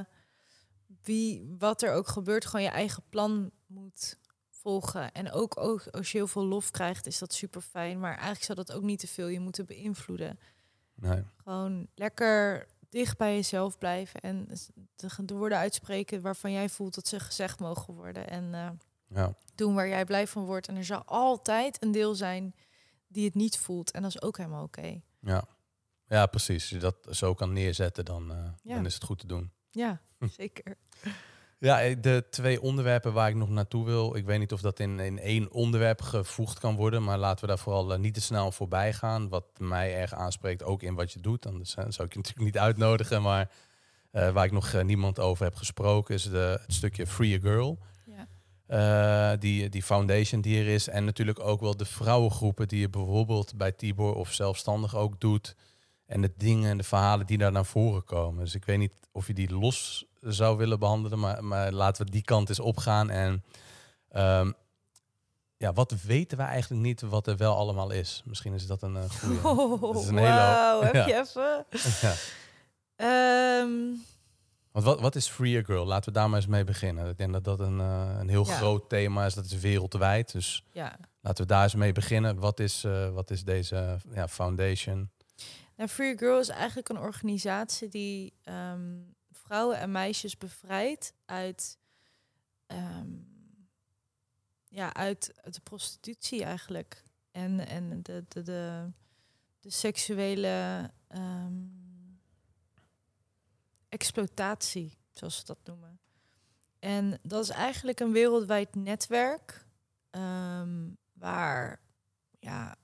wie, 1.03 1.56
wat 1.60 1.81
er 1.81 1.93
ook 1.93 2.07
gebeurt, 2.07 2.45
gewoon 2.45 2.65
je 2.65 2.72
eigen 2.72 3.03
plan 3.10 3.52
moet 3.68 4.18
volgen. 4.49 5.11
En 5.11 5.31
ook, 5.31 5.60
ook 5.60 5.88
als 5.88 6.11
je 6.11 6.18
heel 6.18 6.27
veel 6.27 6.45
lof 6.45 6.72
krijgt, 6.72 7.07
is 7.07 7.19
dat 7.19 7.34
super 7.34 7.61
fijn. 7.61 7.99
Maar 7.99 8.14
eigenlijk 8.14 8.43
zou 8.43 8.57
dat 8.57 8.72
ook 8.72 8.84
niet 8.84 8.99
te 8.99 9.07
veel 9.07 9.27
je 9.27 9.39
moeten 9.39 9.65
beïnvloeden. 9.65 10.39
Nee. 10.95 11.23
Gewoon 11.43 11.88
lekker 11.95 12.68
dicht 12.91 13.18
bij 13.18 13.35
jezelf 13.35 13.77
blijven 13.77 14.22
en 14.22 14.47
de, 14.95 15.26
de 15.26 15.34
woorden 15.34 15.57
uitspreken 15.57 16.22
waarvan 16.22 16.51
jij 16.51 16.69
voelt 16.69 16.95
dat 16.95 17.07
ze 17.07 17.19
gezegd 17.19 17.59
mogen 17.59 17.93
worden. 17.93 18.30
En 18.30 18.53
eh, 18.53 18.69
Ja. 19.07 19.34
doen 19.55 19.73
waar 19.76 19.88
jij 19.88 20.05
blij 20.05 20.27
van 20.27 20.45
wordt. 20.45 20.68
En 20.68 20.76
er 20.76 20.85
zal 20.85 21.03
altijd 21.05 21.84
een 21.84 21.91
deel 21.91 22.15
zijn 22.15 22.55
die 23.07 23.26
het 23.26 23.34
niet 23.35 23.57
voelt. 23.57 23.91
En 23.91 24.01
dat 24.01 24.11
is 24.15 24.22
ook 24.22 24.38
helemaal 24.38 24.63
oké. 24.63 25.01
Ja. 25.19 25.43
ja, 26.07 26.26
precies. 26.26 26.61
Als 26.61 26.69
je 26.69 26.77
dat 26.77 26.95
zo 27.09 27.34
kan 27.34 27.53
neerzetten, 27.53 28.05
dan, 28.05 28.31
eh, 28.31 28.49
Ja. 28.63 28.76
dan 28.76 28.85
is 28.85 28.93
het 28.93 29.03
goed 29.03 29.19
te 29.19 29.27
doen. 29.27 29.51
Ja, 29.69 30.01
zeker. 30.38 30.77
Ja, 31.61 31.81
eh, 31.81 31.95
de 32.01 32.25
twee 32.29 32.61
onderwerpen 32.61 33.13
waar 33.13 33.29
ik 33.29 33.35
nog 33.35 33.49
naartoe 33.49 33.85
wil. 33.85 34.15
Ik 34.15 34.25
weet 34.25 34.39
niet 34.39 34.53
of 34.53 34.61
dat 34.61 34.79
in, 34.79 34.99
in 34.99 35.19
één 35.19 35.51
onderwerp 35.51 36.01
gevoegd 36.01 36.59
kan 36.59 36.75
worden. 36.75 37.03
Maar 37.03 37.17
laten 37.17 37.41
we 37.41 37.47
daar 37.47 37.59
vooral 37.59 37.93
eh, 37.93 37.99
niet 37.99 38.13
te 38.13 38.21
snel 38.21 38.51
voorbij 38.51 38.93
gaan. 38.93 39.29
Wat 39.29 39.45
mij 39.57 39.95
erg 39.95 40.13
aanspreekt, 40.13 40.63
ook 40.63 40.83
in 40.83 40.95
wat 40.95 41.11
je 41.11 41.19
doet. 41.19 41.45
Anders 41.45 41.75
eh, 41.75 41.85
zou 41.88 42.07
ik 42.07 42.13
je 42.13 42.19
natuurlijk 42.23 42.45
niet 42.45 42.57
uitnodigen. 42.57 43.21
Maar 43.21 43.49
waar 44.11 44.45
ik 44.45 44.51
nog 44.51 44.83
niemand 44.83 45.19
over 45.19 45.43
heb 45.43 45.55
gesproken, 45.55 46.15
is 46.15 46.23
de, 46.23 46.59
het 46.61 46.73
stukje 46.73 47.07
Free 47.07 47.38
a 47.38 47.39
Girl. 47.39 47.79
Ja. 48.05 48.27
Eh, 48.71 49.39
die, 49.39 49.69
die 49.69 49.83
foundation 49.83 50.41
die 50.41 50.59
er 50.59 50.67
is. 50.67 50.88
En 50.88 51.05
natuurlijk 51.05 51.39
ook 51.39 51.61
wel 51.61 51.77
de 51.77 51.85
vrouwengroepen 51.85 52.67
die 52.67 52.79
je 52.79 52.89
bijvoorbeeld 52.89 53.57
bij 53.57 53.71
Tibor 53.71 54.15
of 54.15 54.33
zelfstandig 54.33 54.95
ook 54.95 55.19
doet. 55.19 55.55
En 56.05 56.21
de 56.21 56.33
dingen 56.38 56.69
en 56.69 56.77
de 56.77 56.83
verhalen 56.83 57.25
die 57.25 57.38
daar 57.38 57.51
naar 57.51 57.65
voren 57.65 58.03
komen. 58.03 58.43
Dus 58.43 58.55
ik 58.55 58.65
weet 58.65 58.77
niet 58.77 58.93
of 59.11 59.27
je 59.27 59.33
die 59.33 59.53
los 59.53 60.05
zou 60.22 60.57
willen 60.57 60.80
behandelen. 60.80 61.19
Maar, 61.19 61.43
maar 61.43 61.72
laten 61.72 62.06
we 62.06 62.11
die 62.11 62.23
kant 62.23 62.49
eens 62.49 62.60
opgaan. 62.60 63.10
En 63.10 63.43
ehm, 64.10 64.52
ja, 65.57 65.73
wat 65.73 65.91
weten 66.02 66.38
we 66.38 66.43
eigenlijk 66.43 66.81
niet 66.81 67.02
wat 67.02 67.27
er 67.27 67.38
wel 67.38 67.56
allemaal 67.56 67.91
is? 67.91 68.22
Misschien 68.26 68.53
is 68.53 68.68
dat 68.68 68.81
een 68.81 68.95
uh, 68.95 69.10
goede. 69.10 69.48
Oh, 69.48 69.81
Dat 69.81 70.02
is 70.02 70.07
een 70.07 70.18
hele- 70.18 70.80
heb 70.84 70.93
ja. 70.93 71.07
je 71.07 71.19
even? 71.19 71.65
ja. 72.10 72.14
Ehm, 72.95 73.69
Want 74.72 74.85
wat, 74.85 74.99
wat 74.99 75.15
is 75.15 75.27
Free 75.27 75.57
a 75.57 75.64
Girl? 75.64 75.85
Laten 75.85 76.14
we 76.14 76.19
daar 76.19 76.30
maar 76.30 76.38
eens 76.39 76.48
mee 76.48 76.64
beginnen. 76.64 77.10
Ik 77.10 77.18
denk 77.18 77.34
dat 77.34 77.43
dat 77.43 77.60
een, 77.60 77.80
eh, 77.80 78.15
een 78.19 78.30
heel 78.30 78.45
Ja. 78.45 78.56
groot 78.56 78.89
thema 78.89 79.26
is. 79.26 79.34
Dat 79.34 79.45
is 79.45 79.60
wereldwijd. 79.60 80.31
Dus 80.31 80.64
ja. 80.72 80.98
laten 81.22 81.43
we 81.43 81.49
daar 81.49 81.64
eens 81.64 81.76
mee 81.76 81.91
beginnen. 81.91 82.39
Wat 82.39 82.60
is, 82.60 82.84
eh, 82.84 83.10
wat 83.10 83.31
is 83.31 83.43
deze 83.43 83.98
ja, 84.14 84.27
foundation? 84.27 85.10
Nou, 85.76 85.89
Free 85.89 86.18
Girl 86.18 86.39
is 86.39 86.49
eigenlijk 86.49 86.89
een 86.89 86.98
organisatie 86.99 87.89
die 87.89 88.34
ehm, 88.43 88.81
vrouwen 89.52 89.80
en 89.80 89.91
meisjes 89.91 90.38
bevrijdt 90.38 91.14
uit, 91.26 91.78
ehm, 92.65 93.10
ja, 94.68 94.94
uit, 94.94 95.34
de 95.44 95.61
prostitutie 95.64 96.44
eigenlijk. 96.44 97.03
En, 97.32 97.68
en 97.68 98.03
de, 98.03 98.26
de, 98.28 98.41
de, 98.44 98.91
de 99.60 99.69
seksuele 99.69 100.90
ehm, 101.07 101.53
exploitatie, 103.90 104.98
zoals 105.11 105.38
ze 105.38 105.45
dat 105.45 105.60
noemen. 105.64 105.99
En 106.80 107.19
dat 107.22 107.44
is 107.44 107.49
eigenlijk 107.49 107.99
een 107.99 108.11
wereldwijd 108.11 108.76
netwerk 108.76 109.65
ehm, 110.10 110.90
waar 111.14 111.82
ja, 112.40 112.76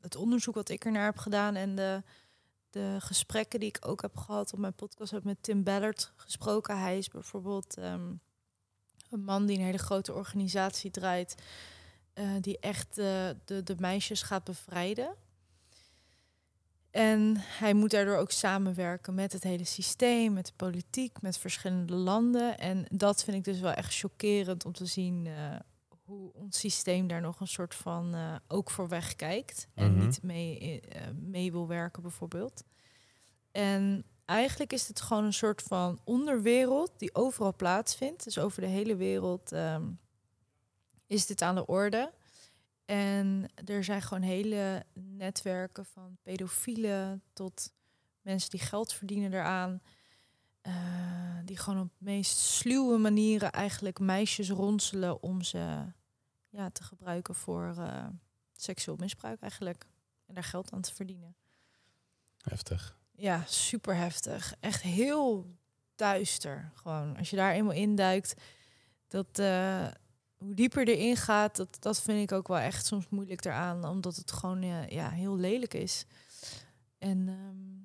het 0.00 0.16
onderzoek 0.16 0.54
wat 0.54 0.68
ik 0.68 0.84
ernaar 0.84 1.04
heb 1.04 1.18
gedaan 1.18 1.54
en 1.54 1.74
de, 1.74 2.02
de 2.70 2.96
gesprekken 2.98 3.60
die 3.60 3.68
ik 3.68 3.78
ook 3.80 4.02
heb 4.02 4.16
gehad 4.16 4.52
op 4.52 4.58
mijn 4.58 4.74
podcast, 4.74 5.10
heb 5.10 5.24
met 5.24 5.42
Tim 5.42 5.62
Ballard 5.62 6.12
gesproken. 6.16 6.80
Hij 6.80 6.98
is 6.98 7.08
bijvoorbeeld 7.08 7.76
ehm, 7.76 8.12
een 9.10 9.24
man 9.24 9.46
die 9.46 9.58
een 9.58 9.64
hele 9.64 9.78
grote 9.78 10.14
organisatie 10.14 10.90
draait, 10.90 11.34
eh, 12.12 12.30
die 12.40 12.58
echt 12.58 12.94
de, 12.94 13.36
de, 13.44 13.62
de 13.62 13.74
meisjes 13.78 14.22
gaat 14.22 14.44
bevrijden. 14.44 15.14
En 16.90 17.34
hij 17.36 17.74
moet 17.74 17.90
daardoor 17.90 18.16
ook 18.16 18.30
samenwerken 18.30 19.14
met 19.14 19.32
het 19.32 19.42
hele 19.42 19.64
systeem, 19.64 20.32
met 20.32 20.46
de 20.46 20.52
politiek, 20.56 21.22
met 21.22 21.38
verschillende 21.38 21.94
landen. 21.94 22.58
En 22.58 22.86
dat 22.90 23.24
vind 23.24 23.36
ik 23.36 23.44
dus 23.44 23.60
wel 23.60 23.72
echt 23.72 23.98
chockerend 23.98 24.64
om 24.64 24.72
te 24.72 24.86
zien 24.86 25.26
eh, 25.26 25.56
hoe 26.10 26.32
ons 26.32 26.58
systeem 26.58 27.06
daar 27.06 27.20
nog 27.20 27.40
een 27.40 27.46
soort 27.48 27.74
van 27.74 28.14
eh, 28.14 28.34
ook 28.48 28.70
voor 28.70 28.88
wegkijkt. 28.88 29.68
En 29.74 29.92
Mhm. 29.94 30.04
niet 30.04 30.22
mee, 30.22 30.80
eh, 30.80 31.06
mee 31.14 31.52
wil 31.52 31.66
werken 31.66 32.02
bijvoorbeeld. 32.02 32.64
En 33.50 34.04
eigenlijk 34.24 34.72
is 34.72 34.88
het 34.88 35.00
gewoon 35.00 35.24
een 35.24 35.32
soort 35.32 35.62
van 35.62 36.00
onderwereld 36.04 36.92
die 36.98 37.14
overal 37.14 37.54
plaatsvindt. 37.56 38.24
Dus 38.24 38.38
over 38.38 38.60
de 38.60 38.66
hele 38.68 38.96
wereld 38.96 39.52
ehm, 39.52 39.90
is 41.06 41.26
dit 41.26 41.42
aan 41.42 41.54
de 41.54 41.66
orde. 41.66 42.12
En 42.84 43.46
er 43.64 43.84
zijn 43.84 44.02
gewoon 44.02 44.22
hele 44.22 44.84
netwerken 44.94 45.84
van 45.84 46.16
pedofielen 46.22 47.22
tot 47.32 47.72
mensen 48.22 48.50
die 48.50 48.60
geld 48.60 48.92
verdienen 48.92 49.32
eraan. 49.32 49.80
eh, 50.60 50.72
die 51.44 51.56
gewoon 51.56 51.80
op 51.80 51.90
meest 51.98 52.38
sluwe 52.38 52.98
manieren 52.98 53.52
eigenlijk 53.52 53.98
meisjes 53.98 54.50
ronselen 54.50 55.22
om 55.22 55.42
ze 55.42 55.84
ja, 56.50 56.70
te 56.70 56.82
gebruiken 56.82 57.34
voor 57.34 57.74
eh, 57.78 58.06
seksueel 58.52 58.96
misbruik 58.96 59.40
eigenlijk. 59.40 59.86
En 60.26 60.34
daar 60.34 60.44
geld 60.44 60.72
aan 60.72 60.80
te 60.80 60.94
verdienen. 60.94 61.34
Heftig. 62.38 62.98
Ja, 63.10 63.44
super 63.46 63.96
heftig. 63.96 64.54
Echt 64.60 64.82
heel 64.82 65.56
duister. 65.94 66.70
Gewoon 66.74 67.16
als 67.16 67.30
je 67.30 67.36
daar 67.36 67.52
eenmaal 67.52 67.74
induikt, 67.74 68.34
dat 69.08 69.38
eh, 69.38 69.86
hoe 70.36 70.54
dieper 70.54 70.88
erin 70.88 71.16
gaat, 71.16 71.56
dat, 71.56 71.76
dat 71.80 72.02
vind 72.02 72.30
ik 72.30 72.32
ook 72.32 72.48
wel 72.48 72.58
echt 72.58 72.86
soms 72.86 73.08
moeilijk 73.08 73.44
eraan, 73.44 73.84
omdat 73.84 74.16
het 74.16 74.32
gewoon 74.32 74.62
eh, 74.62 74.88
ja, 74.88 75.10
heel 75.10 75.36
lelijk 75.36 75.74
is. 75.74 76.06
En 76.98 77.28
ehm, 77.28 77.79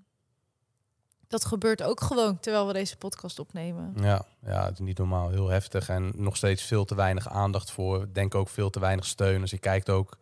dat 1.35 1.45
gebeurt 1.45 1.83
ook 1.83 2.01
gewoon 2.01 2.39
terwijl 2.39 2.67
we 2.67 2.73
deze 2.73 2.97
podcast 2.97 3.39
opnemen. 3.39 3.93
Ja, 3.95 4.25
ja, 4.45 4.65
het 4.65 4.73
is 4.73 4.79
niet 4.79 4.97
normaal. 4.97 5.29
Heel 5.29 5.47
heftig. 5.47 5.89
En 5.89 6.11
nog 6.15 6.37
steeds 6.37 6.63
veel 6.63 6.85
te 6.85 6.95
weinig 6.95 7.29
aandacht 7.29 7.71
voor. 7.71 8.07
Denk 8.13 8.35
ook 8.35 8.49
veel 8.49 8.69
te 8.69 8.79
weinig 8.79 9.05
steun. 9.05 9.41
Als 9.41 9.51
je 9.51 9.57
kijkt 9.57 9.89
ook 9.89 10.17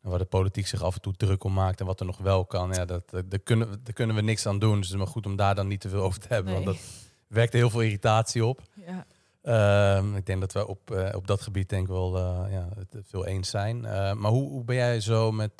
naar 0.00 0.10
waar 0.10 0.18
de 0.18 0.24
politiek 0.24 0.66
zich 0.66 0.82
af 0.82 0.94
en 0.94 1.00
toe 1.00 1.16
druk 1.16 1.44
om 1.44 1.52
maakt 1.52 1.80
en 1.80 1.86
wat 1.86 2.00
er 2.00 2.06
nog 2.06 2.18
wel 2.18 2.44
kan. 2.44 2.72
Ja, 2.72 2.84
dat, 2.84 3.10
dat, 3.10 3.30
daar, 3.30 3.38
kunnen 3.38 3.70
we, 3.70 3.82
daar 3.82 3.94
kunnen 3.94 4.16
we 4.16 4.22
niks 4.22 4.46
aan 4.46 4.58
doen. 4.58 4.76
Dus 4.76 4.86
het 4.86 4.94
is 4.94 5.02
maar 5.02 5.12
goed 5.12 5.26
om 5.26 5.36
daar 5.36 5.54
dan 5.54 5.66
niet 5.66 5.80
te 5.80 5.88
veel 5.88 6.02
over 6.02 6.20
te 6.20 6.28
hebben. 6.28 6.54
Nee. 6.54 6.64
Want 6.64 6.76
dat 6.76 6.86
wekt 7.26 7.52
heel 7.52 7.70
veel 7.70 7.80
irritatie 7.80 8.44
op. 8.44 8.60
Ja. 8.74 9.06
Ehm, 9.42 10.16
ik 10.16 10.26
denk 10.26 10.40
dat 10.40 10.52
we 10.52 10.66
op, 10.66 10.90
eh, 10.90 11.16
op 11.16 11.26
dat 11.26 11.40
gebied 11.40 11.68
denk 11.68 11.82
ik 11.82 11.88
wel 11.88 12.16
eh, 12.16 12.52
ja, 12.52 12.68
het 12.76 12.96
veel 13.06 13.26
eens 13.26 13.50
zijn. 13.50 13.84
Eh, 13.84 14.12
maar 14.12 14.30
hoe, 14.30 14.48
hoe 14.48 14.64
ben 14.64 14.76
jij 14.76 15.00
zo 15.00 15.32
met 15.32 15.52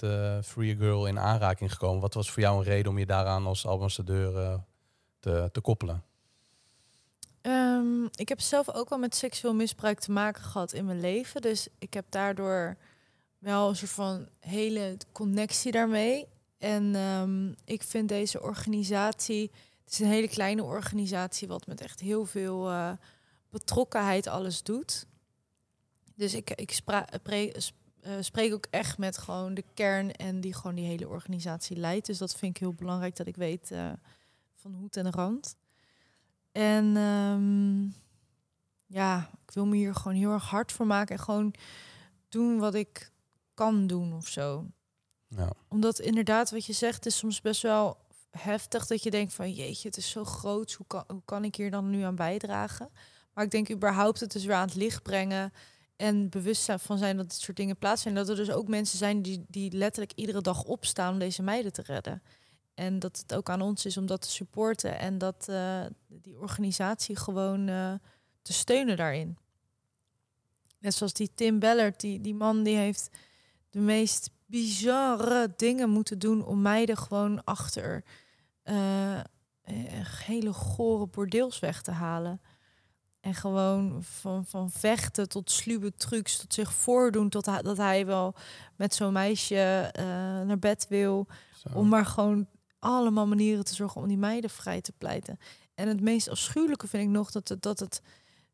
Free 0.44 0.76
Girl 0.76 1.06
in 1.06 1.18
aanraking 1.18 1.72
gekomen? 1.72 2.00
Wat 2.00 2.14
was 2.14 2.30
voor 2.30 2.42
jou 2.42 2.58
een 2.58 2.64
reden 2.64 2.90
om 2.90 2.98
je 2.98 3.06
daaraan 3.06 3.46
als 3.46 3.66
ambassadeur 3.66 4.60
te, 5.20 5.48
te 5.52 5.60
koppelen? 5.60 6.02
Ehm, 7.40 8.04
ik 8.14 8.28
heb 8.28 8.40
zelf 8.40 8.70
ook 8.70 8.88
al 8.90 8.98
met 8.98 9.14
seksueel 9.14 9.54
misbruik 9.54 10.00
te 10.00 10.12
maken 10.12 10.42
gehad 10.42 10.72
in 10.72 10.84
mijn 10.84 11.00
leven. 11.00 11.40
Dus 11.40 11.68
ik 11.78 11.94
heb 11.94 12.04
daardoor 12.08 12.76
wel 13.38 13.68
een 13.68 13.76
soort 13.76 13.90
van 13.90 14.28
hele 14.40 14.96
connectie 15.12 15.72
daarmee. 15.72 16.26
En 16.58 16.94
ehm, 16.94 17.52
ik 17.64 17.82
vind 17.82 18.08
deze 18.08 18.42
organisatie, 18.42 19.50
het 19.84 19.92
is 19.92 19.98
een 19.98 20.06
hele 20.06 20.28
kleine 20.28 20.62
organisatie, 20.62 21.48
wat 21.48 21.66
met 21.66 21.80
echt 21.80 22.00
heel 22.00 22.24
veel 22.24 22.70
betrokkenheid 23.52 24.26
alles 24.26 24.62
doet. 24.62 25.06
Dus 26.14 26.34
ik, 26.34 26.50
ik 26.50 26.72
spra- 26.72 27.08
pre- 27.22 27.52
sp- 27.56 27.80
eh, 28.00 28.12
spreek 28.20 28.52
ook 28.52 28.66
echt 28.70 28.98
met 28.98 29.18
gewoon 29.18 29.54
de 29.54 29.64
kern 29.74 30.12
en 30.12 30.40
die 30.40 30.54
gewoon 30.54 30.74
die 30.74 30.86
hele 30.86 31.08
organisatie 31.08 31.76
leidt. 31.76 32.06
Dus 32.06 32.18
dat 32.18 32.34
vind 32.36 32.56
ik 32.56 32.60
heel 32.60 32.74
belangrijk 32.74 33.16
dat 33.16 33.26
ik 33.26 33.36
weet 33.36 33.70
eh, 33.70 33.92
van 34.54 34.74
hoed 34.74 34.96
en 34.96 35.10
rand. 35.10 35.56
En 36.52 36.96
ehm, 36.96 37.82
ja, 38.86 39.30
ik 39.46 39.54
wil 39.54 39.66
me 39.66 39.76
hier 39.76 39.94
gewoon 39.94 40.16
heel 40.16 40.30
erg 40.32 40.48
hard 40.50 40.72
voor 40.72 40.86
maken 40.86 41.16
en 41.16 41.22
gewoon 41.22 41.54
doen 42.28 42.58
wat 42.58 42.74
ik 42.74 43.12
kan 43.54 43.86
doen 43.86 44.12
of 44.12 44.26
zo. 44.26 44.66
Ja. 45.28 45.52
Omdat 45.68 45.98
inderdaad, 45.98 46.50
wat 46.50 46.66
je 46.66 46.72
zegt, 46.72 47.06
is 47.06 47.16
soms 47.16 47.40
best 47.40 47.62
wel 47.62 47.96
heftig 48.30 48.86
dat 48.86 49.02
je 49.02 49.10
denkt 49.10 49.34
van 49.34 49.52
jeetje, 49.52 49.88
het 49.88 49.96
is 49.96 50.10
zo 50.10 50.24
groot, 50.24 50.72
hoe 50.72 50.86
kan, 50.86 51.04
hoe 51.06 51.22
kan 51.24 51.44
ik 51.44 51.54
hier 51.54 51.70
dan 51.70 51.90
nu 51.90 52.02
aan 52.02 52.16
bijdragen? 52.16 52.90
Maar 53.34 53.44
ik 53.44 53.50
denk 53.50 53.70
überhaupt 53.70 54.20
het 54.20 54.32
dus 54.32 54.44
weer 54.44 54.56
aan 54.56 54.66
het 54.66 54.74
licht 54.74 55.02
brengen 55.02 55.52
en 55.96 56.28
bewust 56.28 56.72
van 56.76 56.98
zijn 56.98 57.16
dat 57.16 57.30
dit 57.30 57.40
soort 57.40 57.56
dingen 57.56 57.76
plaatsvinden. 57.76 58.26
Dat 58.26 58.38
er 58.38 58.44
dus 58.44 58.54
ook 58.54 58.68
mensen 58.68 58.98
zijn 58.98 59.22
die, 59.22 59.44
die 59.48 59.72
letterlijk 59.72 60.12
iedere 60.14 60.40
dag 60.40 60.64
opstaan 60.64 61.12
om 61.12 61.18
deze 61.18 61.42
meiden 61.42 61.72
te 61.72 61.82
redden. 61.82 62.22
En 62.74 62.98
dat 62.98 63.18
het 63.18 63.34
ook 63.34 63.50
aan 63.50 63.60
ons 63.60 63.86
is 63.86 63.96
om 63.96 64.06
dat 64.06 64.22
te 64.22 64.30
supporten 64.30 64.98
en 64.98 65.18
dat 65.18 65.48
eh, 65.48 65.80
die 66.08 66.38
organisatie 66.38 67.16
gewoon 67.16 67.68
eh, 67.68 67.94
te 68.42 68.52
steunen 68.52 68.96
daarin. 68.96 69.38
Net 70.78 70.94
zoals 70.94 71.12
die 71.12 71.30
Tim 71.34 71.58
Bellert, 71.58 72.00
die, 72.00 72.20
die 72.20 72.34
man 72.34 72.62
die 72.62 72.76
heeft 72.76 73.10
de 73.70 73.78
meest 73.78 74.30
bizarre 74.46 75.52
dingen 75.56 75.90
moeten 75.90 76.18
doen 76.18 76.44
om 76.44 76.62
meiden 76.62 76.96
gewoon 76.96 77.44
achter 77.44 78.04
eh, 78.62 79.18
eh, 79.18 79.24
hele 80.24 80.52
gore 80.52 81.06
bordeels 81.06 81.58
weg 81.58 81.82
te 81.82 81.90
halen. 81.90 82.40
En 83.22 83.34
gewoon 83.34 84.02
van, 84.02 84.44
van 84.46 84.70
vechten 84.70 85.28
tot 85.28 85.50
sluwe 85.50 85.94
trucs, 85.94 86.36
tot 86.36 86.54
zich 86.54 86.72
voordoen, 86.72 87.28
tot 87.28 87.46
hij, 87.46 87.62
dat 87.62 87.76
hij 87.76 88.06
wel 88.06 88.34
met 88.76 88.94
zo'n 88.94 89.12
meisje 89.12 89.90
eh, 89.92 90.04
naar 90.40 90.58
bed 90.58 90.86
wil. 90.88 91.26
Zo. 91.56 91.68
Om 91.74 91.88
maar 91.88 92.06
gewoon 92.06 92.46
allemaal 92.78 93.26
manieren 93.26 93.64
te 93.64 93.74
zorgen 93.74 94.00
om 94.00 94.08
die 94.08 94.18
meiden 94.18 94.50
vrij 94.50 94.80
te 94.80 94.92
pleiten. 94.98 95.38
En 95.74 95.88
het 95.88 96.00
meest 96.00 96.28
afschuwelijke 96.28 96.88
vind 96.88 97.02
ik 97.02 97.08
nog 97.08 97.30
dat 97.30 97.48
het, 97.48 97.62
dat 97.62 97.78
het, 97.78 98.02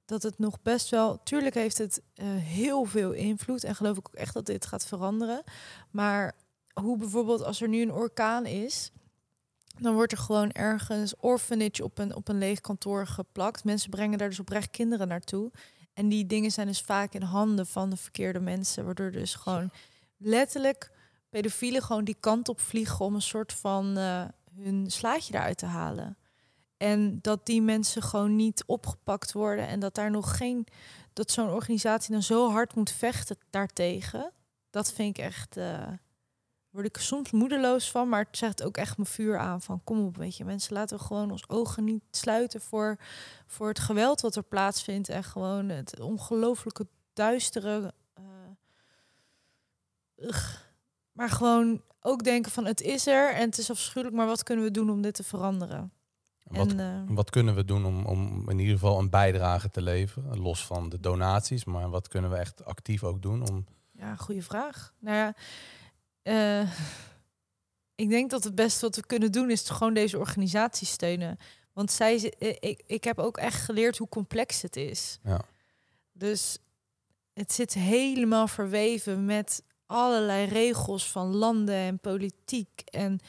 dat 0.04 0.22
het 0.22 0.38
nog 0.38 0.62
best 0.62 0.88
wel... 0.88 1.22
Tuurlijk 1.22 1.54
heeft 1.54 1.78
het 1.78 2.02
eh, 2.14 2.26
heel 2.28 2.84
veel 2.84 3.12
invloed 3.12 3.64
en 3.64 3.74
geloof 3.74 3.96
ik 3.96 4.08
ook 4.08 4.14
echt 4.14 4.34
dat 4.34 4.46
dit 4.46 4.66
gaat 4.66 4.86
veranderen. 4.86 5.42
Maar 5.90 6.34
hoe 6.72 6.98
bijvoorbeeld 6.98 7.44
als 7.44 7.60
er 7.60 7.68
nu 7.68 7.82
een 7.82 7.92
orkaan 7.92 8.46
is... 8.46 8.90
Dan 9.80 9.94
wordt 9.94 10.12
er 10.12 10.18
gewoon 10.18 10.52
ergens 10.52 11.16
orphanage 11.16 11.84
op 11.84 11.98
een, 11.98 12.14
op 12.14 12.28
een 12.28 12.38
leeg 12.38 12.60
kantoor 12.60 13.06
geplakt. 13.06 13.64
Mensen 13.64 13.90
brengen 13.90 14.18
daar 14.18 14.28
dus 14.28 14.40
oprecht 14.40 14.70
kinderen 14.70 15.09
naartoe. 15.09 15.50
En 15.94 16.09
die 16.09 16.26
dingen 16.26 16.50
zijn 16.50 16.66
dus 16.66 16.80
vaak 16.80 17.12
in 17.12 17.22
handen 17.22 17.66
van 17.66 17.90
de 17.90 17.96
verkeerde 17.96 18.40
mensen. 18.40 18.84
Waardoor 18.84 19.10
dus 19.10 19.34
gewoon 19.34 19.70
letterlijk 20.16 20.90
pedofielen 21.30 21.82
gewoon 21.82 22.05
die 22.05 22.16
kant 22.20 22.48
op 22.48 22.60
vliegen 22.60 23.05
om 23.05 23.14
een 23.14 23.22
soort 23.22 23.52
van 23.52 23.96
eh, 23.96 24.24
hun 24.55 24.90
slaatje 24.90 25.34
eruit 25.34 25.59
te 25.59 25.66
halen. 25.66 26.16
En 26.76 27.18
dat 27.22 27.46
die 27.46 27.62
mensen 27.62 28.02
gewoon 28.02 28.36
niet 28.36 28.64
opgepakt 28.66 29.32
worden 29.32 29.68
en 29.68 29.80
dat 29.80 29.94
daar 29.94 30.10
nog 30.10 30.36
geen, 30.36 30.66
dat 31.12 31.30
zo'n 31.30 31.50
organisatie 31.50 32.12
dan 32.12 32.22
zo 32.22 32.50
hard 32.50 32.74
moet 32.74 32.90
vechten 32.90 33.36
daartegen. 33.50 34.32
Dat 34.70 34.92
vind 34.92 35.18
ik 35.18 35.24
echt, 35.24 35.56
eh 35.56 35.88
word 36.70 36.86
ik 36.86 36.96
soms 36.96 37.30
moedeloos 37.30 37.90
van, 37.90 38.08
maar 38.08 38.24
het 38.24 38.36
zegt 38.36 38.62
ook 38.62 38.76
echt 38.76 38.96
mijn 38.96 39.08
vuur 39.08 39.38
aan 39.38 39.62
van 39.62 39.84
kom 39.84 40.06
op, 40.06 40.16
weet 40.16 40.36
je, 40.36 40.44
mensen 40.44 40.74
laten 40.74 40.98
we 40.98 41.04
gewoon 41.04 41.30
ons 41.30 41.48
ogen 41.48 41.84
niet 41.84 42.02
sluiten 42.10 42.60
voor, 42.60 42.98
voor 43.46 43.68
het 43.68 43.78
geweld 43.78 44.20
wat 44.20 44.36
er 44.36 44.42
plaatsvindt 44.42 45.08
en 45.08 45.24
gewoon 45.24 45.68
het 45.68 46.00
ongelooflijke 46.00 46.86
duistere. 47.12 47.94
eh. 48.14 48.22
Maar 51.12 51.30
gewoon 51.30 51.82
ook 52.00 52.24
denken 52.24 52.52
van 52.52 52.64
het 52.64 52.80
is 52.80 53.06
er 53.06 53.34
en 53.34 53.44
het 53.48 53.58
is 53.58 53.70
afschuwelijk, 53.70 54.16
maar 54.16 54.26
wat 54.26 54.42
kunnen 54.42 54.64
we 54.64 54.70
doen 54.70 54.90
om 54.90 55.02
dit 55.02 55.14
te 55.14 55.24
veranderen? 55.24 55.92
Wat, 56.44 56.70
en, 56.70 56.80
eh, 56.80 57.14
wat 57.14 57.30
kunnen 57.30 57.54
we 57.54 57.64
doen 57.64 57.84
om, 57.84 58.04
om 58.04 58.50
in 58.50 58.58
ieder 58.58 58.74
geval 58.74 58.98
een 58.98 59.10
bijdrage 59.10 59.70
te 59.70 59.82
leveren? 59.82 60.38
Los 60.38 60.66
van 60.66 60.88
de 60.88 61.00
donaties, 61.00 61.64
maar 61.64 61.90
wat 61.90 62.08
kunnen 62.08 62.30
we 62.30 62.36
echt 62.36 62.64
actief 62.64 63.04
ook 63.04 63.22
doen 63.22 63.48
om... 63.48 63.64
ja, 63.92 64.16
goede 64.16 64.42
vraag. 64.42 64.92
Nou 64.98 65.16
ja, 65.16 65.34
eh, 66.22 66.60
ik 67.94 68.08
denk 68.08 68.30
dat 68.30 68.44
het 68.44 68.54
beste 68.54 68.80
wat 68.80 68.96
we 68.96 69.06
kunnen 69.06 69.32
doen 69.32 69.50
is 69.50 69.68
gewoon 69.68 69.94
deze 69.94 70.18
organisatie 70.18 70.86
steunen. 70.86 71.38
Want 71.72 71.92
zij, 71.92 72.18
zi- 72.18 72.28
eh, 72.38 72.56
ik, 72.60 72.82
ik 72.86 73.04
heb 73.04 73.18
ook 73.18 73.36
echt 73.36 73.62
geleerd 73.62 73.98
hoe 73.98 74.08
complex 74.08 74.62
het 74.62 74.76
is. 74.76 75.18
Ja. 75.22 75.40
Dus 76.12 76.58
het 77.32 77.52
zit 77.52 77.74
helemaal 77.74 78.48
verweven 78.48 79.24
met 79.24 79.62
allerlei 79.86 80.46
regels 80.46 81.10
van 81.10 81.34
landen 81.36 81.74
en 81.74 81.98
politiek. 81.98 82.80
En, 82.84 83.20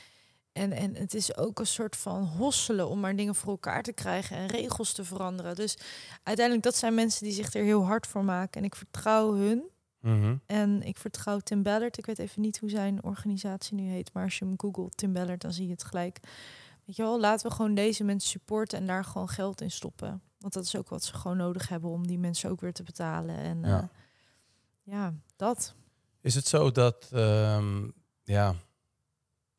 en, 0.52 0.72
en 0.72 0.96
het 0.96 1.14
is 1.14 1.38
ook 1.38 1.60
een 1.60 1.68
soort 1.68 1.96
van 1.96 2.24
hosselen 2.24 2.90
om 2.90 3.00
maar 3.00 3.16
dingen 3.16 3.36
voor 3.36 3.50
elkaar 3.52 3.84
te 3.84 3.94
krijgen 3.94 4.38
en 4.38 4.48
regels 4.48 4.94
te 4.94 5.04
veranderen. 5.04 5.56
Dus 5.56 5.78
uiteindelijk, 6.24 6.66
dat 6.66 6.76
zijn 6.76 6.94
mensen 6.94 7.24
die 7.24 7.34
zich 7.34 7.54
er 7.54 7.64
heel 7.64 7.86
hard 7.86 8.08
voor 8.08 8.24
maken. 8.24 8.60
En 8.62 8.68
ik 8.68 8.76
vertrouw 8.76 9.34
hun. 9.34 9.64
Mhm. 10.00 10.36
En 10.46 10.82
ik 10.82 10.98
vertrouw 10.98 11.40
Tim 11.40 11.64
Ballard. 11.64 11.98
Ik 11.98 12.06
weet 12.06 12.20
even 12.20 12.42
niet 12.42 12.60
hoe 12.60 12.70
zijn 12.70 13.04
organisatie 13.04 13.76
nu 13.76 13.84
heet. 13.90 14.14
Maar 14.14 14.24
als 14.24 14.38
je 14.38 14.46
hem 14.46 14.54
googelt, 14.58 14.98
Tim 14.98 15.14
Ballard, 15.14 15.42
dan 15.42 15.54
zie 15.54 15.66
je 15.66 15.72
het 15.72 15.84
gelijk. 15.84 16.20
Weet 16.86 16.96
je 16.96 17.02
wel, 17.04 17.20
laten 17.20 17.48
we 17.50 17.56
gewoon 17.56 17.74
deze 17.76 18.04
mensen 18.04 18.30
supporten 18.30 18.80
en 18.80 18.88
daar 18.88 19.04
gewoon 19.04 19.30
geld 19.30 19.62
in 19.62 19.72
stoppen. 19.72 20.22
Want 20.40 20.54
dat 20.54 20.64
is 20.64 20.76
ook 20.76 20.90
wat 20.90 21.04
ze 21.04 21.14
gewoon 21.14 21.38
nodig 21.38 21.70
hebben 21.70 21.90
om 21.90 22.08
die 22.08 22.18
mensen 22.20 22.50
ook 22.50 22.62
weer 22.62 22.74
te 22.74 22.84
betalen. 22.84 23.38
En 23.38 23.62
Ja. 23.62 23.68
ja, 23.70 23.90
ja 24.84 25.14
dat. 25.36 25.76
Is 26.22 26.36
het 26.36 26.48
zo 26.48 26.72
dat, 26.72 27.10
ehm, 27.14 27.88
ja, 28.24 28.56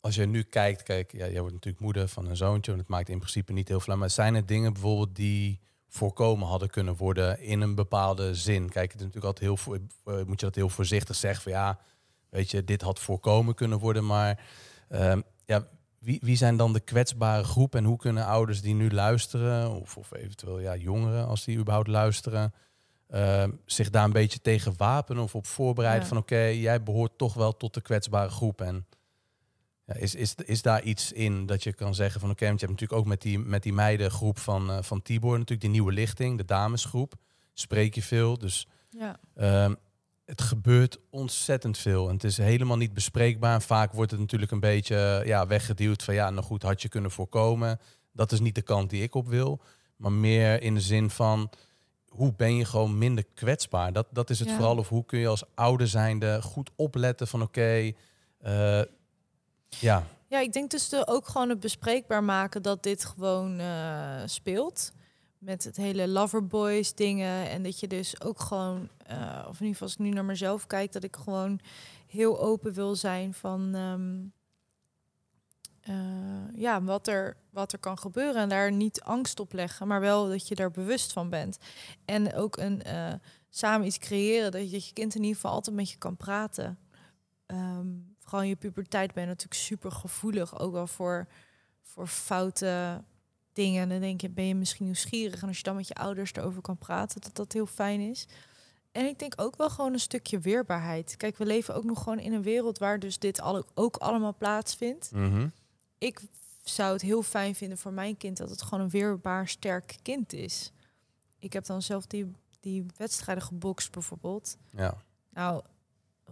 als 0.00 0.14
je 0.14 0.26
nu 0.26 0.42
kijkt, 0.42 0.82
kijk, 0.82 1.12
ja, 1.12 1.26
jij 1.28 1.40
wordt 1.40 1.54
natuurlijk 1.54 1.84
moeder 1.84 2.08
van 2.08 2.26
een 2.26 2.36
zoontje, 2.36 2.72
en 2.72 2.78
het 2.78 2.88
maakt 2.88 3.08
in 3.08 3.18
principe 3.18 3.52
niet 3.52 3.68
heel 3.68 3.80
veel 3.80 3.88
uit. 3.92 3.98
Maar 4.00 4.10
zijn 4.10 4.34
er 4.34 4.46
dingen 4.46 4.72
bijvoorbeeld 4.72 5.16
die 5.16 5.60
voorkomen 5.90 6.46
hadden 6.48 6.70
kunnen 6.70 6.96
worden 6.96 7.40
in 7.40 7.60
een 7.60 7.74
bepaalde 7.74 8.34
zin? 8.34 8.68
Kijk, 8.68 8.92
het 8.92 9.00
is 9.00 9.06
natuurlijk 9.06 9.24
altijd 9.24 9.44
heel, 9.44 9.56
voor, 9.56 9.78
eh, 10.04 10.24
moet 10.26 10.40
je 10.40 10.46
dat 10.46 10.54
heel 10.54 10.68
voorzichtig 10.68 11.16
zeggen 11.16 11.42
van 11.42 11.52
ja, 11.52 11.78
weet 12.28 12.50
je, 12.50 12.64
dit 12.64 12.82
had 12.82 12.98
voorkomen 12.98 13.54
kunnen 13.54 13.78
worden, 13.78 14.06
maar 14.06 14.40
ehm, 14.88 15.20
ja, 15.44 15.66
wie, 15.98 16.18
wie 16.22 16.36
zijn 16.36 16.56
dan 16.56 16.72
de 16.72 16.80
kwetsbare 16.80 17.44
groep 17.44 17.74
en 17.74 17.84
hoe 17.84 17.96
kunnen 17.96 18.24
ouders 18.24 18.60
die 18.60 18.74
nu 18.74 18.90
luisteren, 18.90 19.70
of, 19.70 19.96
of 19.96 20.12
eventueel 20.14 20.58
ja, 20.58 20.76
jongeren 20.76 21.26
als 21.26 21.44
die 21.44 21.58
überhaupt 21.58 21.88
luisteren, 21.88 22.54
ehm, 23.08 23.50
zich 23.64 23.90
daar 23.90 24.04
een 24.04 24.12
beetje 24.12 24.40
tegen 24.40 24.74
wapenen 24.76 25.22
of 25.22 25.34
op 25.34 25.46
voorbereiden 25.46 26.02
Ja. 26.02 26.08
van 26.08 26.16
oké, 26.16 26.38
jij 26.40 26.82
behoort 26.82 27.18
toch 27.18 27.34
wel 27.34 27.56
tot 27.56 27.74
de 27.74 27.80
kwetsbare 27.80 28.30
groep 28.30 28.60
en 28.60 28.86
is, 29.98 30.14
is, 30.14 30.34
is 30.44 30.62
daar 30.62 30.82
iets 30.82 31.12
in 31.12 31.46
dat 31.46 31.62
je 31.62 31.72
kan 31.72 31.94
zeggen 31.94 32.20
van 32.20 32.30
oké, 32.30 32.46
want 32.46 32.60
je 32.60 32.66
hebt 32.66 32.80
natuurlijk 32.80 33.00
ook 33.00 33.08
met 33.08 33.22
die, 33.22 33.38
met 33.38 33.62
die 33.62 33.72
meidengroep 33.72 34.38
van, 34.38 34.70
eh, 34.70 34.78
van 34.82 35.02
Tibor 35.02 35.32
natuurlijk 35.32 35.60
die 35.60 35.70
nieuwe 35.70 35.92
lichting, 35.92 36.36
de 36.38 36.44
damesgroep, 36.44 37.14
spreek 37.52 37.94
je 37.94 38.02
veel, 38.02 38.38
dus 38.38 38.66
Ja, 38.90 39.18
Ehm, 39.34 39.74
het 40.24 40.40
gebeurt 40.40 40.98
ontzettend 41.10 41.78
veel. 41.78 42.08
En 42.08 42.14
het 42.14 42.24
is 42.24 42.36
helemaal 42.36 42.76
niet 42.76 42.94
bespreekbaar. 42.94 43.62
Vaak 43.62 43.92
wordt 43.92 44.10
het 44.10 44.20
natuurlijk 44.20 44.50
een 44.50 44.60
beetje 44.60 44.96
eh, 45.20 45.26
ja, 45.26 45.46
weggeduwd 45.46 46.02
van 46.02 46.14
ja, 46.14 46.30
nou 46.30 46.44
goed, 46.44 46.62
had 46.62 46.82
je 46.82 46.88
kunnen 46.88 47.10
voorkomen. 47.10 47.80
Dat 48.12 48.32
is 48.32 48.40
niet 48.40 48.54
de 48.54 48.62
kant 48.62 48.90
die 48.90 49.02
ik 49.02 49.14
op 49.14 49.28
wil. 49.28 49.60
Maar 49.96 50.12
meer 50.12 50.62
in 50.62 50.74
de 50.74 50.80
zin 50.80 51.10
van 51.10 51.50
hoe 52.08 52.32
ben 52.36 52.56
je 52.56 52.64
gewoon 52.64 52.98
minder 52.98 53.24
kwetsbaar? 53.34 53.92
Dat, 53.92 54.06
dat 54.10 54.30
is 54.30 54.38
het 54.38 54.48
Ja. 54.48 54.54
vooral. 54.54 54.76
Of 54.76 54.88
hoe 54.88 55.04
kun 55.04 55.18
je 55.18 55.28
als 55.28 55.44
ouder 55.54 55.88
zijnde 55.88 56.42
goed 56.42 56.70
opletten 56.76 57.26
van 57.28 57.42
oké, 57.42 57.92
eh, 58.38 58.80
ja, 59.78 60.06
Ja, 60.26 60.38
ik 60.38 60.52
denk 60.52 60.70
dus 60.70 61.06
ook 61.06 61.28
gewoon 61.28 61.48
het 61.48 61.60
bespreekbaar 61.60 62.24
maken 62.24 62.62
dat 62.62 62.82
dit 62.82 63.04
gewoon 63.04 63.58
eh, 63.58 64.22
speelt. 64.26 64.92
Met 65.38 65.64
het 65.64 65.76
hele 65.76 66.08
Loverboys 66.08 66.94
dingen. 66.94 67.48
En 67.50 67.62
dat 67.62 67.80
je 67.80 67.86
dus 67.86 68.20
ook 68.20 68.40
gewoon, 68.40 68.88
eh, 69.06 69.44
of 69.48 69.60
in 69.60 69.66
ieder 69.66 69.66
geval 69.66 69.82
als 69.86 69.92
ik 69.92 69.98
nu 69.98 70.08
naar 70.08 70.24
mezelf 70.24 70.66
kijk, 70.66 70.92
dat 70.92 71.04
ik 71.04 71.16
gewoon 71.16 71.60
heel 72.06 72.40
open 72.40 72.72
wil 72.72 72.96
zijn 72.96 73.34
van. 73.34 73.74
ehm, 73.74 74.18
eh, 75.80 76.60
ja, 76.60 76.82
wat, 76.82 77.06
er, 77.08 77.36
wat 77.50 77.72
er 77.72 77.78
kan 77.78 77.98
gebeuren. 77.98 78.42
En 78.42 78.48
daar 78.48 78.72
niet 78.72 79.00
angst 79.00 79.40
op 79.40 79.52
leggen, 79.52 79.86
maar 79.86 80.00
wel 80.00 80.28
dat 80.28 80.48
je 80.48 80.54
daar 80.54 80.70
bewust 80.70 81.12
van 81.12 81.28
bent. 81.28 81.58
En 82.04 82.34
ook 82.34 82.56
een, 82.56 82.82
samen 83.50 83.86
iets 83.86 83.98
creëren, 83.98 84.52
dat 84.52 84.64
je, 84.64 84.70
dat 84.70 84.86
je 84.86 84.92
kind 84.92 85.14
in 85.14 85.20
ieder 85.20 85.34
geval 85.36 85.52
altijd 85.52 85.76
met 85.76 85.90
je 85.90 85.98
kan 85.98 86.16
praten. 86.16 86.78
Ehm, 87.46 87.86
vooral 88.30 88.48
in 88.48 88.54
je 88.54 88.70
puberteit 88.70 89.12
ben 89.12 89.22
je 89.22 89.28
natuurlijk 89.28 89.60
super 89.60 89.92
gevoelig, 89.92 90.58
ook 90.58 90.72
wel 90.72 90.86
voor, 90.86 91.26
voor 91.82 92.06
foute 92.06 93.02
dingen. 93.52 93.82
En 93.82 93.88
dan 93.88 94.00
denk 94.00 94.20
je, 94.20 94.28
ben 94.28 94.46
je 94.46 94.54
misschien 94.54 94.84
nieuwsgierig. 94.84 95.42
En 95.42 95.48
als 95.48 95.56
je 95.56 95.62
dan 95.62 95.76
met 95.76 95.88
je 95.88 95.94
ouders 95.94 96.32
erover 96.32 96.62
kan 96.62 96.78
praten, 96.78 97.20
dat 97.20 97.36
dat 97.36 97.52
heel 97.52 97.66
fijn 97.66 98.00
is. 98.00 98.26
En 98.92 99.06
ik 99.06 99.18
denk 99.18 99.32
ook 99.36 99.56
wel 99.56 99.70
gewoon 99.70 99.92
een 99.92 100.00
stukje 100.00 100.38
weerbaarheid. 100.38 101.16
Kijk, 101.16 101.36
we 101.36 101.46
leven 101.46 101.74
ook 101.74 101.84
nog 101.84 102.02
gewoon 102.02 102.18
in 102.18 102.32
een 102.32 102.42
wereld 102.42 102.78
waar 102.78 102.98
dus 102.98 103.18
dit 103.18 103.40
al, 103.40 103.64
ook 103.74 103.96
allemaal 103.96 104.34
plaatsvindt. 104.38 105.10
Mhm. 105.12 105.48
Ik 105.98 106.20
zou 106.62 106.92
het 106.92 107.02
heel 107.02 107.22
fijn 107.22 107.54
vinden 107.54 107.78
voor 107.78 107.92
mijn 107.92 108.16
kind 108.16 108.36
dat 108.36 108.50
het 108.50 108.62
gewoon 108.62 108.80
een 108.80 108.90
weerbaar, 108.90 109.48
sterk 109.48 109.96
kind 110.02 110.32
is. 110.32 110.72
Ik 111.38 111.52
heb 111.52 111.64
dan 111.64 111.82
zelf 111.82 112.06
die, 112.06 112.32
die 112.60 112.86
wedstrijden 112.96 113.44
gebokst 113.44 113.92
bijvoorbeeld. 113.92 114.56
Ja. 114.70 114.94
Nou, 115.30 115.62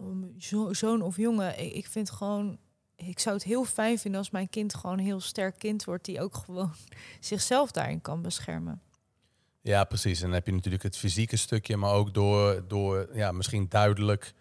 om 0.01 0.35
zo- 0.39 0.73
zoon 0.73 1.03
of 1.03 1.17
jongen, 1.17 1.77
ik, 1.77 1.87
vind 1.87 2.11
gewoon... 2.11 2.59
Ik 2.97 3.19
zou 3.19 3.35
het 3.35 3.45
heel 3.45 3.65
fijn 3.65 3.99
vinden 3.99 4.21
als 4.21 4.31
mijn 4.31 4.49
kind 4.49 4.75
gewoon 4.75 4.99
een 4.99 5.05
heel 5.05 5.21
sterk 5.21 5.59
kind 5.59 5.85
wordt... 5.85 6.05
die 6.05 6.21
ook 6.21 6.35
gewoon 6.35 6.73
zichzelf 7.21 7.71
daarin 7.71 8.01
kan 8.01 8.23
beschermen. 8.23 8.83
Ja, 9.61 9.85
precies. 9.85 10.19
En 10.19 10.25
dan 10.25 10.35
heb 10.35 10.47
je 10.47 10.53
natuurlijk 10.53 10.83
het 10.83 10.97
fysieke 10.97 11.37
stukje, 11.37 11.77
maar 11.77 11.93
ook 11.93 12.15
door, 12.15 12.65
door 12.69 13.09
ja, 13.13 13.33
misschien 13.33 13.67
duidelijk 13.69 14.35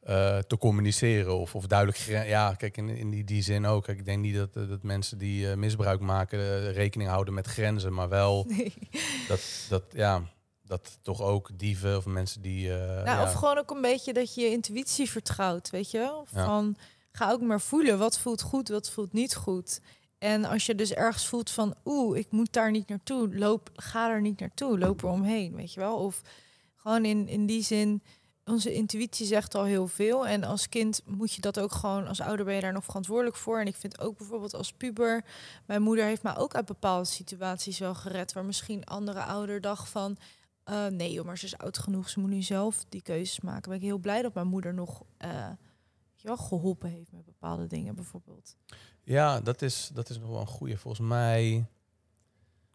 eh, 0.00 0.38
te 0.38 0.58
communiceren. 0.58 1.38
Of, 1.38 1.54
of 1.54 1.66
duidelijk, 1.66 1.98
ja, 2.26 2.54
kijk, 2.54 2.76
in, 2.76 2.88
in 2.88 3.10
die, 3.10 3.24
die 3.24 3.42
zin 3.42 3.66
ook. 3.66 3.84
Kijk, 3.84 3.98
ik 3.98 4.04
denk 4.04 4.22
niet 4.22 4.34
dat, 4.34 4.56
eh, 4.56 4.68
dat 4.68 4.82
mensen 4.82 5.18
die 5.18 5.50
eh, 5.50 5.56
misbruik 5.56 6.00
maken 6.00 6.72
rekening 6.72 7.10
houden 7.10 7.34
met 7.34 7.46
grenzen, 7.46 7.92
maar 7.92 8.08
wel 8.08 8.44
Nee. 8.48 8.74
dat, 9.28 9.66
dat, 9.68 9.84
ja, 9.92 10.22
dat 10.68 10.98
toch 11.02 11.22
ook 11.22 11.50
dieven 11.54 11.96
of 11.96 12.06
mensen 12.06 12.42
die. 12.42 12.72
eh, 12.72 12.86
Nou, 12.86 13.04
ja, 13.04 13.22
Of 13.22 13.32
gewoon 13.32 13.58
ook 13.58 13.70
een 13.70 13.80
beetje 13.80 14.12
dat 14.12 14.34
je 14.34 14.40
je 14.40 14.50
intuïtie 14.50 15.10
vertrouwt, 15.10 15.70
weet 15.70 15.90
je? 15.90 15.98
Ja. 15.98 16.22
Van, 16.44 16.76
ga 17.12 17.30
ook 17.30 17.40
maar 17.40 17.60
voelen, 17.60 17.98
wat 17.98 18.18
voelt 18.18 18.42
goed, 18.42 18.68
wat 18.68 18.90
voelt 18.90 19.12
niet 19.12 19.34
goed. 19.34 19.80
En 20.18 20.44
als 20.44 20.66
je 20.66 20.74
dus 20.74 20.92
ergens 20.92 21.26
voelt 21.26 21.50
van, 21.50 21.74
oeh, 21.84 22.18
ik 22.18 22.30
moet 22.30 22.52
daar 22.52 22.70
niet 22.70 22.88
naartoe, 22.88 23.36
loop, 23.38 23.70
ga 23.74 24.10
er 24.10 24.20
niet 24.20 24.40
naartoe, 24.40 24.78
loop 24.78 25.02
er 25.02 25.08
omheen, 25.08 25.54
weet 25.54 25.72
je 25.72 25.80
wel? 25.80 25.96
Of 25.96 26.22
gewoon 26.76 27.04
in, 27.04 27.28
in 27.28 27.46
die 27.46 27.62
zin, 27.62 28.02
onze 28.44 28.72
intuïtie 28.74 29.26
zegt 29.26 29.54
al 29.54 29.64
heel 29.64 29.88
veel. 29.88 30.26
En 30.26 30.44
als 30.44 30.68
kind 30.68 31.02
moet 31.04 31.32
je 31.32 31.40
dat 31.40 31.60
ook 31.60 31.72
gewoon, 31.72 32.06
als 32.06 32.20
ouder 32.20 32.44
ben 32.44 32.54
je 32.54 32.60
daar 32.60 32.72
nog 32.72 32.84
verantwoordelijk 32.84 33.36
voor. 33.36 33.60
En 33.60 33.66
ik 33.66 33.76
vind 33.76 34.00
ook 34.00 34.18
bijvoorbeeld 34.18 34.54
als 34.54 34.72
puber, 34.72 35.24
mijn 35.66 35.82
moeder 35.82 36.04
heeft 36.04 36.22
mij 36.22 36.36
ook 36.36 36.54
uit 36.54 36.66
bepaalde 36.66 37.04
situaties 37.08 37.78
wel 37.78 37.94
gered, 37.94 38.32
waar 38.32 38.44
misschien 38.44 38.84
andere 38.84 39.22
ouder 39.22 39.60
dacht 39.60 39.88
van, 39.88 40.16
eh, 40.68 40.86
nee 40.86 41.12
joh, 41.12 41.24
maar 41.24 41.38
ze 41.38 41.44
is 41.44 41.58
oud 41.58 41.78
genoeg, 41.78 42.08
ze 42.08 42.20
moet 42.20 42.30
nu 42.30 42.42
zelf 42.42 42.84
die 42.88 43.02
keuzes 43.02 43.40
maken. 43.40 43.70
Ben 43.70 43.78
ik 43.78 43.84
heel 43.84 43.98
blij 43.98 44.22
dat 44.22 44.34
mijn 44.34 44.46
moeder 44.46 44.74
nog 44.74 45.02
wel, 46.22 46.36
geholpen 46.36 46.90
heeft 46.90 47.12
met 47.12 47.24
bepaalde 47.24 47.66
dingen 47.66 47.94
bijvoorbeeld. 47.94 48.56
ja, 49.02 49.40
dat 49.40 49.62
is, 49.62 49.90
dat 49.94 50.10
is 50.10 50.18
nog 50.18 50.28
wel 50.28 50.40
een 50.40 50.46
goede. 50.46 50.76
Volgens 50.76 51.08
mij, 51.08 51.66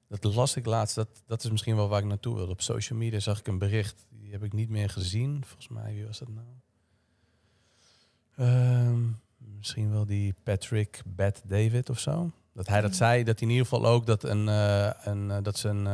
dat 0.07 0.23
las 0.33 0.55
ik 0.55 0.65
laatst. 0.65 0.95
Dat, 0.95 1.23
dat 1.25 1.43
is 1.43 1.51
misschien 1.51 1.75
wel 1.75 1.87
waar 1.87 1.99
ik 1.99 2.05
naartoe 2.05 2.35
wilde. 2.35 2.51
Op 2.51 2.61
social 2.61 2.99
media 2.99 3.19
zag 3.19 3.39
ik 3.39 3.47
een 3.47 3.57
bericht. 3.57 4.05
Die 4.09 4.31
heb 4.31 4.43
ik 4.43 4.53
niet 4.53 4.69
meer 4.69 4.89
gezien. 4.89 5.45
Volgens 5.45 5.67
mij, 5.67 5.93
wie 5.93 6.05
was 6.05 6.19
dat 6.19 6.29
nou? 6.29 6.47
Ehm, 8.35 9.01
misschien 9.37 9.91
wel 9.91 10.05
die 10.05 10.35
Patrick 10.43 11.01
Bat 11.05 11.41
David 11.45 11.89
of 11.89 11.99
zo. 11.99 12.31
Dat 12.53 12.67
hij 12.67 12.81
dat 12.81 12.95
zei, 12.95 13.23
dat 13.23 13.39
hij 13.39 13.47
in 13.47 13.53
ieder 13.53 13.67
geval 13.69 13.85
ook 13.85 14.05
dat, 14.05 14.23
een, 14.23 14.47
eh, 14.47 14.89
een, 15.03 15.43
dat 15.43 15.57
ze 15.57 15.69
een, 15.69 15.87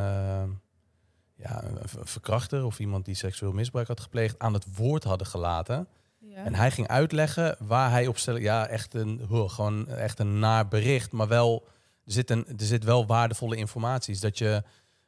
ja, 1.41 1.63
een 1.63 1.77
verkrachter 2.07 2.65
of 2.65 2.79
iemand 2.79 3.05
die 3.05 3.15
seksueel 3.15 3.51
misbruik 3.51 3.87
had 3.87 3.99
gepleegd 3.99 4.39
aan 4.39 4.53
het 4.53 4.75
woord 4.75 5.03
hadden 5.03 5.27
gelaten. 5.27 5.87
Ja. 6.17 6.43
En 6.43 6.55
hij 6.55 6.71
ging 6.71 6.87
uitleggen 6.87 7.55
waar 7.59 7.91
hij 7.91 8.07
op 8.07 8.17
stelde. 8.17 8.41
Ja, 8.41 8.67
echt 8.67 8.93
een, 8.93 9.21
gewoon 9.29 9.87
echt 9.87 10.19
een 10.19 10.39
naar 10.39 10.67
bericht. 10.67 11.11
Maar 11.11 11.27
wel, 11.27 11.67
er 12.05 12.11
zit, 12.11 12.29
een, 12.29 12.45
er 12.47 12.65
zit 12.65 12.83
wel 12.83 13.05
waardevolle 13.05 13.55
informatie. 13.55 14.13
Is 14.13 14.19
dat 14.19 14.37
je 14.37 14.63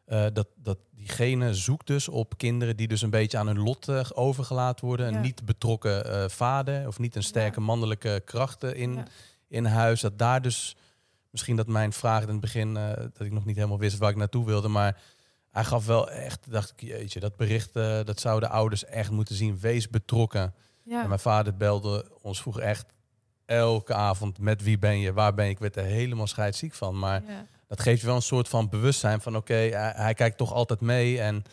eh, 0.05 0.25
dat, 0.33 0.47
dat 0.55 0.77
diegene 0.91 1.53
zoekt 1.53 1.87
dus 1.87 2.07
op 2.07 2.37
kinderen 2.37 2.77
die 2.77 2.87
dus 2.87 3.01
een 3.01 3.09
beetje 3.09 3.37
aan 3.37 3.47
hun 3.47 3.59
lot 3.59 3.87
eh, 3.87 4.05
overgelaten 4.13 4.85
worden. 4.85 5.07
Een 5.07 5.13
Ja. 5.13 5.19
niet 5.19 5.45
betrokken 5.45 6.05
eh, 6.05 6.29
vader 6.29 6.87
of 6.87 6.99
niet 6.99 7.15
een 7.15 7.23
sterke 7.23 7.59
Ja. 7.59 7.65
mannelijke 7.65 8.21
krachten 8.25 8.75
in, 8.75 9.05
in 9.47 9.65
huis. 9.65 10.01
Dat 10.01 10.17
daar 10.17 10.41
dus 10.41 10.75
misschien 11.29 11.55
dat 11.55 11.67
mijn 11.67 11.93
vraag 11.93 12.21
in 12.21 12.27
het 12.29 12.39
begin 12.39 12.73
dat 13.13 13.19
ik 13.25 13.31
nog 13.31 13.45
niet 13.45 13.55
helemaal 13.55 13.79
wist 13.79 13.97
waar 13.97 14.09
ik 14.09 14.15
naartoe 14.15 14.45
wilde, 14.45 14.67
maar 14.67 15.01
hij 15.51 15.63
gaf 15.63 15.85
wel 15.85 16.09
echt, 16.11 16.51
dacht 16.51 16.71
ik, 16.71 16.81
jeetje, 16.81 17.19
dat 17.19 17.35
bericht 17.35 17.75
eh, 17.75 17.99
dat 18.03 18.19
zouden 18.19 18.49
ouders 18.49 18.85
echt 18.85 19.11
moeten 19.11 19.35
zien. 19.35 19.59
Wees 19.59 19.89
betrokken. 19.89 20.53
Ja. 20.83 21.01
En 21.01 21.07
mijn 21.07 21.19
vader 21.19 21.55
belde 21.57 22.05
ons 22.21 22.41
vroeg 22.41 22.59
echt 22.59 22.85
elke 23.45 23.93
avond 23.93 24.39
met 24.39 24.63
wie 24.63 24.77
ben 24.79 24.99
je, 24.99 25.13
waar 25.13 25.33
ben 25.33 25.45
je. 25.45 25.51
Ik 25.51 25.59
werd 25.59 25.75
er 25.75 25.83
helemaal 25.83 26.27
scheidsziek 26.27 26.73
van. 26.73 26.99
Maar 26.99 27.23
Ja. 27.27 27.45
dat 27.67 27.79
geeft 27.81 27.99
je 28.01 28.07
wel 28.07 28.15
een 28.15 28.21
soort 28.21 28.47
van 28.49 28.69
bewustzijn 28.69 29.21
van 29.21 29.35
oké, 29.35 29.53
hij, 29.53 29.93
hij 29.95 30.13
kijkt 30.13 30.37
toch 30.37 30.53
altijd 30.53 30.81
mee. 30.81 31.19
En 31.21 31.43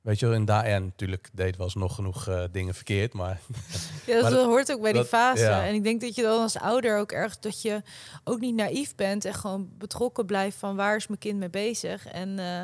weet 0.00 0.18
je 0.18 0.26
wel, 0.26 0.34
en 0.34 0.44
daar 0.44 0.64
en 0.64 0.84
natuurlijk 0.84 1.28
deed 1.32 1.56
wel 1.56 1.66
eens 1.66 1.74
nog 1.74 1.94
genoeg 1.94 2.28
eh, 2.28 2.42
dingen 2.52 2.74
verkeerd. 2.74 3.12
Maar 3.12 3.40
Ja, 4.06 4.12
dat, 4.14 4.22
Maar 4.22 4.30
dat- 4.30 4.44
hoort 4.44 4.72
ook 4.72 4.80
bij 4.82 4.92
die 4.92 5.04
fase. 5.04 5.42
ja. 5.42 5.64
En 5.66 5.74
ik 5.74 5.82
denk 5.82 6.00
dat 6.00 6.14
je 6.14 6.22
dan 6.22 6.40
als 6.40 6.58
ouder 6.58 6.98
ook 6.98 7.12
erg 7.12 7.38
dat 7.38 7.62
je 7.62 7.82
ook 8.24 8.40
niet 8.40 8.54
naïef 8.54 8.94
bent 8.94 9.24
en 9.24 9.34
gewoon 9.34 9.68
betrokken 9.78 10.26
blijft 10.26 10.56
van 10.56 10.76
waar 10.76 10.96
is 10.96 11.06
mijn 11.06 11.20
kind 11.20 11.38
mee 11.38 11.50
bezig. 11.50 12.06
En 12.06 12.38
eh, 12.38 12.62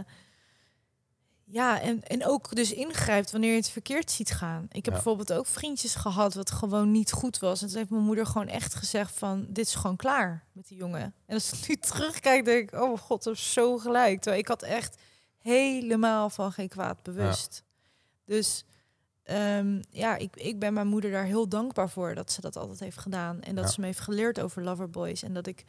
ja, 1.50 1.80
en, 1.80 2.02
en 2.02 2.26
ook 2.26 2.56
dus 2.56 2.72
ingrijpt 2.72 3.30
wanneer 3.30 3.50
je 3.50 3.56
het 3.56 3.68
verkeerd 3.70 4.10
ziet 4.10 4.30
gaan. 4.30 4.62
Ik 4.68 4.74
heb 4.74 4.84
Ja. 4.84 4.90
bijvoorbeeld 4.90 5.32
ook 5.32 5.46
vriendjes 5.46 5.94
gehad 5.94 6.34
wat 6.34 6.50
gewoon 6.50 6.90
niet 6.92 7.12
goed 7.12 7.38
was. 7.38 7.62
En 7.62 7.68
toen 7.68 7.76
heeft 7.76 7.90
mijn 7.90 8.02
moeder 8.02 8.26
gewoon 8.26 8.48
echt 8.48 8.74
gezegd 8.74 9.18
van 9.18 9.46
dit 9.48 9.66
is 9.66 9.74
gewoon 9.74 9.96
klaar 9.96 10.44
met 10.52 10.68
die 10.68 10.76
jongen. 10.78 11.14
En 11.26 11.34
als 11.34 11.52
ik 11.52 11.68
nu 11.68 11.76
terugkijk, 11.90 12.44
denk 12.44 12.70
ik, 12.70 12.80
oh 12.80 12.86
mijn 12.86 12.98
god, 12.98 13.22
dat 13.22 13.34
is 13.34 13.52
zo 13.52 13.78
gelijk. 13.78 14.20
Terwijl 14.20 14.42
ik 14.42 14.48
had 14.48 14.62
echt 14.62 14.96
helemaal 15.38 16.30
van 16.30 16.52
geen 16.52 16.68
kwaad 16.68 17.02
bewust. 17.02 17.62
Dus 18.24 18.64
Ehm, 19.22 19.82
ja, 19.90 20.16
ik, 20.16 20.36
ik 20.36 20.58
ben 20.58 20.72
mijn 20.72 20.86
moeder 20.86 21.10
daar 21.10 21.24
heel 21.24 21.48
dankbaar 21.48 21.90
voor 21.90 22.14
dat 22.14 22.32
ze 22.32 22.40
dat 22.40 22.56
altijd 22.56 22.80
heeft 22.80 22.98
gedaan. 22.98 23.40
En 23.42 23.54
dat 23.54 23.64
Ja. 23.64 23.70
ze 23.70 23.80
me 23.80 23.86
heeft 23.86 24.00
geleerd 24.00 24.40
over 24.40 24.62
loverboys. 24.62 25.22
En 25.22 25.32
dat 25.34 25.46
ik... 25.46 25.64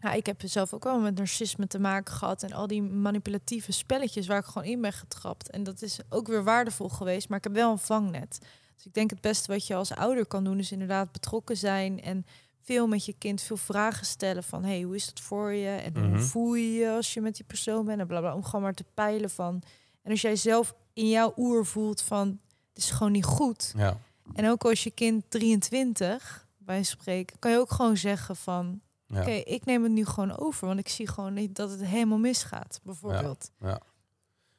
Ja, 0.00 0.12
ik 0.12 0.26
heb 0.26 0.40
zelf 0.44 0.72
ook 0.74 0.84
wel 0.84 1.00
met 1.00 1.14
narcisme 1.18 1.66
te 1.66 1.78
maken 1.78 2.14
gehad. 2.14 2.42
En 2.42 2.52
al 2.52 2.66
die 2.66 2.82
manipulatieve 2.82 3.72
spelletjes 3.72 4.26
waar 4.26 4.38
ik 4.38 4.44
gewoon 4.44 4.68
in 4.68 4.80
ben 4.80 4.92
getrapt. 4.92 5.50
En 5.50 5.62
dat 5.62 5.82
is 5.82 5.98
ook 6.08 6.26
weer 6.26 6.44
waardevol 6.44 6.88
geweest. 6.88 7.28
Maar 7.28 7.38
ik 7.38 7.44
heb 7.44 7.52
wel 7.52 7.70
een 7.70 7.78
vangnet. 7.78 8.38
Dus 8.74 8.86
ik 8.86 8.94
denk 8.94 9.10
het 9.10 9.20
beste 9.20 9.52
wat 9.52 9.66
je 9.66 9.74
als 9.74 9.94
ouder 9.94 10.26
kan 10.26 10.44
doen... 10.44 10.58
is 10.58 10.72
inderdaad 10.72 11.12
betrokken 11.12 11.56
zijn 11.56 12.02
en 12.02 12.26
veel 12.62 12.86
met 12.86 13.04
je 13.04 13.14
kind 13.18 13.40
veel 13.42 13.56
vragen 13.56 14.06
stellen 14.06 14.44
van 14.44 14.64
hey, 14.64 14.82
hoe 14.82 14.94
is 14.94 15.06
dat 15.06 15.20
voor 15.20 15.52
je 15.52 15.68
en 15.68 15.92
Mhm. 15.92 16.08
hoe 16.08 16.18
voel 16.18 16.54
je 16.54 16.72
je 16.72 16.90
als 16.90 17.14
je 17.14 17.20
met 17.20 17.36
die 17.36 17.44
persoon 17.44 17.84
bent 17.84 18.00
en 18.00 18.06
bla 18.06 18.20
bla 18.20 18.34
om 18.34 18.44
gewoon 18.44 18.62
maar 18.62 18.74
te 18.74 18.84
peilen 18.94 19.30
van 19.30 19.62
en 20.02 20.10
als 20.10 20.20
jij 20.20 20.36
zelf 20.36 20.74
in 20.92 21.08
jouw 21.08 21.32
oer 21.36 21.66
voelt 21.66 22.02
van 22.02 22.28
het 22.74 22.82
is 22.84 22.90
gewoon 22.90 23.12
niet 23.12 23.24
goed 23.24 23.72
ja, 23.76 23.98
en 24.34 24.48
ook 24.48 24.64
als 24.64 24.82
je 24.84 24.90
kind 24.90 25.24
23 25.28 26.46
bij 26.58 26.82
spreken 26.82 27.38
kan 27.38 27.50
je 27.50 27.58
ook 27.58 27.70
gewoon 27.72 27.96
zeggen 27.96 28.36
van 28.36 28.80
ja. 29.10 29.20
oké 29.20 29.30
ik 29.30 29.64
neem 29.64 29.82
het 29.82 29.92
nu 29.92 30.04
gewoon 30.04 30.38
over 30.38 30.66
want 30.66 30.78
ik 30.78 30.88
zie 30.88 31.08
gewoon 31.08 31.34
niet 31.34 31.56
dat 31.56 31.70
het 31.70 31.84
helemaal 31.84 32.18
misgaat 32.18 32.80
bijvoorbeeld 32.82 33.50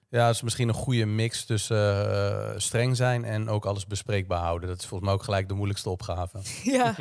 Ja, 0.10 0.26
het 0.26 0.36
is 0.36 0.42
misschien 0.42 0.68
een 0.68 0.74
goede 0.74 1.06
mix 1.06 1.46
tussen 1.46 2.12
eh, 2.14 2.54
streng 2.58 2.96
zijn 2.96 3.24
en 3.24 3.50
ook 3.50 3.66
alles 3.66 3.88
bespreekbaar 3.88 4.42
houden. 4.42 4.70
Dat 4.70 4.80
is 4.80 4.86
volgens 4.86 5.10
mij 5.10 5.20
ook 5.20 5.24
gelijk 5.24 5.48
de 5.48 5.54
moeilijkste 5.54 5.90
opgave. 5.90 6.40
ja 6.64 6.96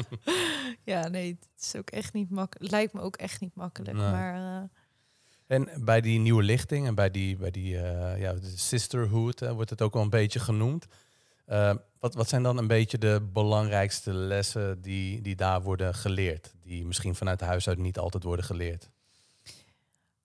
ja 0.84 1.08
nee 1.08 1.38
het 1.40 1.64
is 1.64 1.76
ook 1.76 1.90
echt 1.90 2.12
niet 2.12 2.30
makkelijk 2.30 2.70
lijkt 2.70 2.92
me 2.92 3.00
ook 3.00 3.16
echt 3.16 3.40
niet 3.40 3.54
makkelijk 3.54 3.96
Nee. 3.96 4.10
maar 4.10 4.34
eh, 4.34 5.56
En 5.56 5.84
bij 5.84 6.00
die 6.00 6.18
nieuwe 6.18 6.42
lichting 6.42 6.86
en 6.86 6.94
bij 6.94 7.10
die, 7.10 7.36
bij 7.36 7.50
die 7.50 7.78
eh, 7.78 8.20
ja, 8.20 8.32
de 8.32 8.52
sisterhood 8.56 9.40
wordt 9.40 9.70
het 9.70 9.82
ook 9.82 9.92
wel 9.92 10.02
een 10.02 10.10
beetje 10.10 10.40
genoemd. 10.40 10.86
Eh, 11.50 11.74
wat, 11.98 12.14
wat 12.14 12.28
zijn 12.28 12.42
dan 12.42 12.58
een 12.58 12.66
beetje 12.66 12.98
de 12.98 13.28
belangrijkste 13.32 14.12
lessen 14.12 14.82
die, 14.82 15.20
die 15.20 15.36
daar 15.36 15.62
worden 15.62 15.94
geleerd? 15.94 16.54
Die 16.62 16.84
misschien 16.84 17.14
vanuit 17.14 17.40
huis 17.40 17.68
uit 17.68 17.78
niet 17.78 17.98
altijd 17.98 18.22
worden 18.22 18.44
geleerd. 18.44 18.90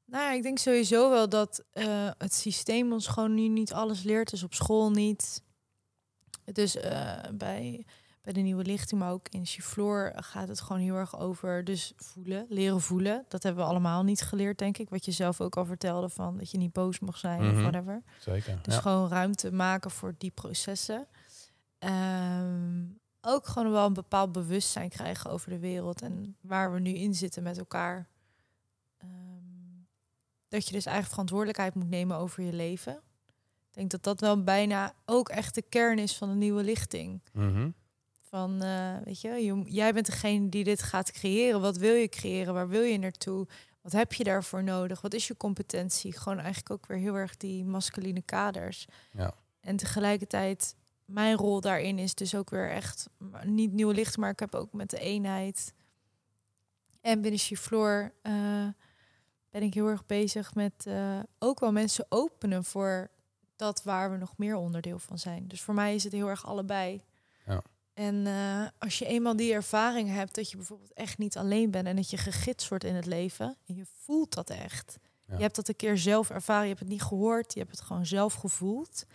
Nou 0.05 0.23
ja, 0.23 0.31
ik 0.31 0.43
denk 0.43 0.57
sowieso 0.57 1.09
wel 1.09 1.29
dat 1.29 1.63
eh, 1.71 2.09
het 2.17 2.33
systeem 2.33 2.91
ons 2.91 3.07
gewoon 3.07 3.33
nu 3.33 3.47
niet 3.47 3.73
alles 3.73 4.03
leert. 4.03 4.29
Dus 4.29 4.43
op 4.43 4.53
school 4.53 4.91
niet. 4.91 5.43
Dus 6.43 6.75
eh, 6.75 7.13
bij, 7.33 7.85
bij 8.21 8.33
de 8.33 8.41
nieuwe 8.41 8.63
lichting, 8.63 9.01
maar 9.01 9.11
ook 9.11 9.27
in 9.29 9.45
Chifloor 9.45 10.11
gaat 10.15 10.47
het 10.47 10.61
gewoon 10.61 10.81
heel 10.81 10.95
erg 10.95 11.19
over 11.19 11.63
dus 11.63 11.93
voelen, 11.95 12.45
leren 12.49 12.81
voelen. 12.81 13.25
Dat 13.27 13.43
hebben 13.43 13.63
we 13.63 13.69
allemaal 13.69 14.03
niet 14.03 14.21
geleerd, 14.21 14.57
denk 14.57 14.77
ik. 14.77 14.89
Wat 14.89 15.05
je 15.05 15.11
zelf 15.11 15.41
ook 15.41 15.57
al 15.57 15.65
vertelde 15.65 16.09
van 16.09 16.37
dat 16.37 16.51
je 16.51 16.57
niet 16.57 16.73
boos 16.73 16.99
mag 16.99 17.17
zijn 17.17 17.41
Mhm. 17.41 17.55
of 17.55 17.61
whatever. 17.61 18.01
Zeker. 18.19 18.59
Dus 18.61 18.73
ja. 18.73 18.81
gewoon 18.81 19.09
ruimte 19.09 19.51
maken 19.51 19.91
voor 19.91 20.15
die 20.17 20.31
processen. 20.31 21.07
Ehm, 21.79 22.83
ook 23.21 23.47
gewoon 23.47 23.71
wel 23.71 23.85
een 23.85 23.93
bepaald 23.93 24.31
bewustzijn 24.31 24.89
krijgen 24.89 25.29
over 25.29 25.49
de 25.49 25.59
wereld 25.59 26.01
en 26.01 26.35
waar 26.41 26.73
we 26.73 26.79
nu 26.79 26.91
in 26.91 27.13
zitten 27.13 27.43
met 27.43 27.57
elkaar. 27.57 28.07
Ehm, 28.97 29.09
dat 30.47 30.65
je 30.65 30.71
dus 30.71 30.85
eigenlijk 30.85 31.07
verantwoordelijkheid 31.07 31.75
moet 31.75 31.89
nemen 31.89 32.17
over 32.17 32.43
je 32.43 32.53
leven. 32.53 32.93
Ik 33.69 33.81
denk 33.81 33.91
dat 33.91 34.03
dat 34.03 34.19
wel 34.19 34.43
bijna 34.43 34.93
ook 35.05 35.29
echt 35.29 35.55
de 35.55 35.61
kern 35.61 35.99
is 35.99 36.15
van 36.17 36.29
een 36.29 36.37
nieuwe 36.37 36.63
lichting. 36.63 37.21
Mhm. 37.33 37.69
Van, 38.21 38.61
eh, 38.61 38.95
weet 39.03 39.21
je, 39.21 39.29
je, 39.29 39.61
jij 39.65 39.93
bent 39.93 40.05
degene 40.05 40.49
die 40.49 40.63
dit 40.63 40.83
gaat 40.83 41.11
creëren. 41.11 41.61
Wat 41.61 41.77
wil 41.77 41.93
je 41.93 42.09
creëren? 42.09 42.53
Waar 42.53 42.69
wil 42.69 42.81
je 42.81 42.97
naartoe? 42.97 43.47
Wat 43.81 43.91
heb 43.91 44.13
je 44.13 44.23
daarvoor 44.23 44.63
nodig? 44.63 45.01
Wat 45.01 45.13
is 45.13 45.27
je 45.27 45.37
competentie? 45.37 46.17
Gewoon 46.17 46.37
eigenlijk 46.37 46.69
ook 46.69 46.85
weer 46.85 46.97
heel 46.97 47.15
erg 47.15 47.37
die 47.37 47.65
masculine 47.65 48.21
kaders. 48.21 48.87
Ja. 49.11 49.33
En 49.59 49.75
tegelijkertijd, 49.75 50.75
mijn 51.05 51.35
rol 51.35 51.61
daarin 51.61 51.99
is 51.99 52.15
dus 52.15 52.35
ook 52.35 52.49
weer 52.49 52.69
echt 52.69 53.09
niet 53.43 53.71
nieuwe 53.71 53.93
licht, 53.93 54.17
maar 54.17 54.29
ik 54.29 54.39
heb 54.39 54.55
ook 54.55 54.73
met 54.73 54.89
de 54.89 54.99
eenheid 54.99 55.73
en 57.01 57.21
binnen 57.21 57.39
Chifloor 57.39 58.11
eh 58.21 58.67
ben 59.55 59.63
ik 59.63 59.73
heel 59.73 59.87
erg 59.87 60.05
bezig 60.05 60.53
met 60.53 60.85
eh, 60.85 61.19
ook 61.39 61.59
wel 61.59 61.71
mensen 61.71 62.05
openen 62.09 62.63
voor 62.63 63.09
dat 63.55 63.83
waar 63.83 64.11
we 64.11 64.17
nog 64.17 64.37
meer 64.37 64.55
onderdeel 64.55 64.99
van 64.99 65.19
zijn. 65.19 65.47
Dus 65.47 65.61
voor 65.61 65.73
mij 65.73 65.95
is 65.95 66.03
het 66.03 66.13
heel 66.13 66.27
erg 66.27 66.45
allebei. 66.45 67.03
Ja. 67.45 67.61
En 67.93 68.27
eh, 68.27 68.67
als 68.79 68.99
je 68.99 69.05
eenmaal 69.05 69.35
die 69.35 69.53
ervaring 69.53 70.09
hebt 70.09 70.35
dat 70.35 70.49
je 70.49 70.57
bijvoorbeeld 70.57 70.93
echt 70.93 71.17
niet 71.17 71.37
alleen 71.37 71.71
bent 71.71 71.87
en 71.87 71.95
dat 71.95 72.09
je 72.09 72.17
gegidst 72.17 72.69
wordt 72.69 72.83
in 72.83 72.95
het 72.95 73.05
leven 73.05 73.57
en 73.65 73.75
je 73.75 73.85
voelt 73.99 74.33
dat 74.33 74.49
echt. 74.49 74.97
Ja. 75.27 75.35
Je 75.35 75.41
hebt 75.41 75.55
dat 75.55 75.67
een 75.67 75.75
keer 75.75 75.97
zelf 75.97 76.29
ervaren, 76.29 76.63
je 76.63 76.69
hebt 76.69 76.79
het 76.79 76.89
niet 76.89 77.03
gehoord, 77.03 77.53
je 77.53 77.59
hebt 77.59 77.71
het 77.71 77.81
gewoon 77.81 78.05
zelf 78.05 78.33
gevoeld. 78.33 79.05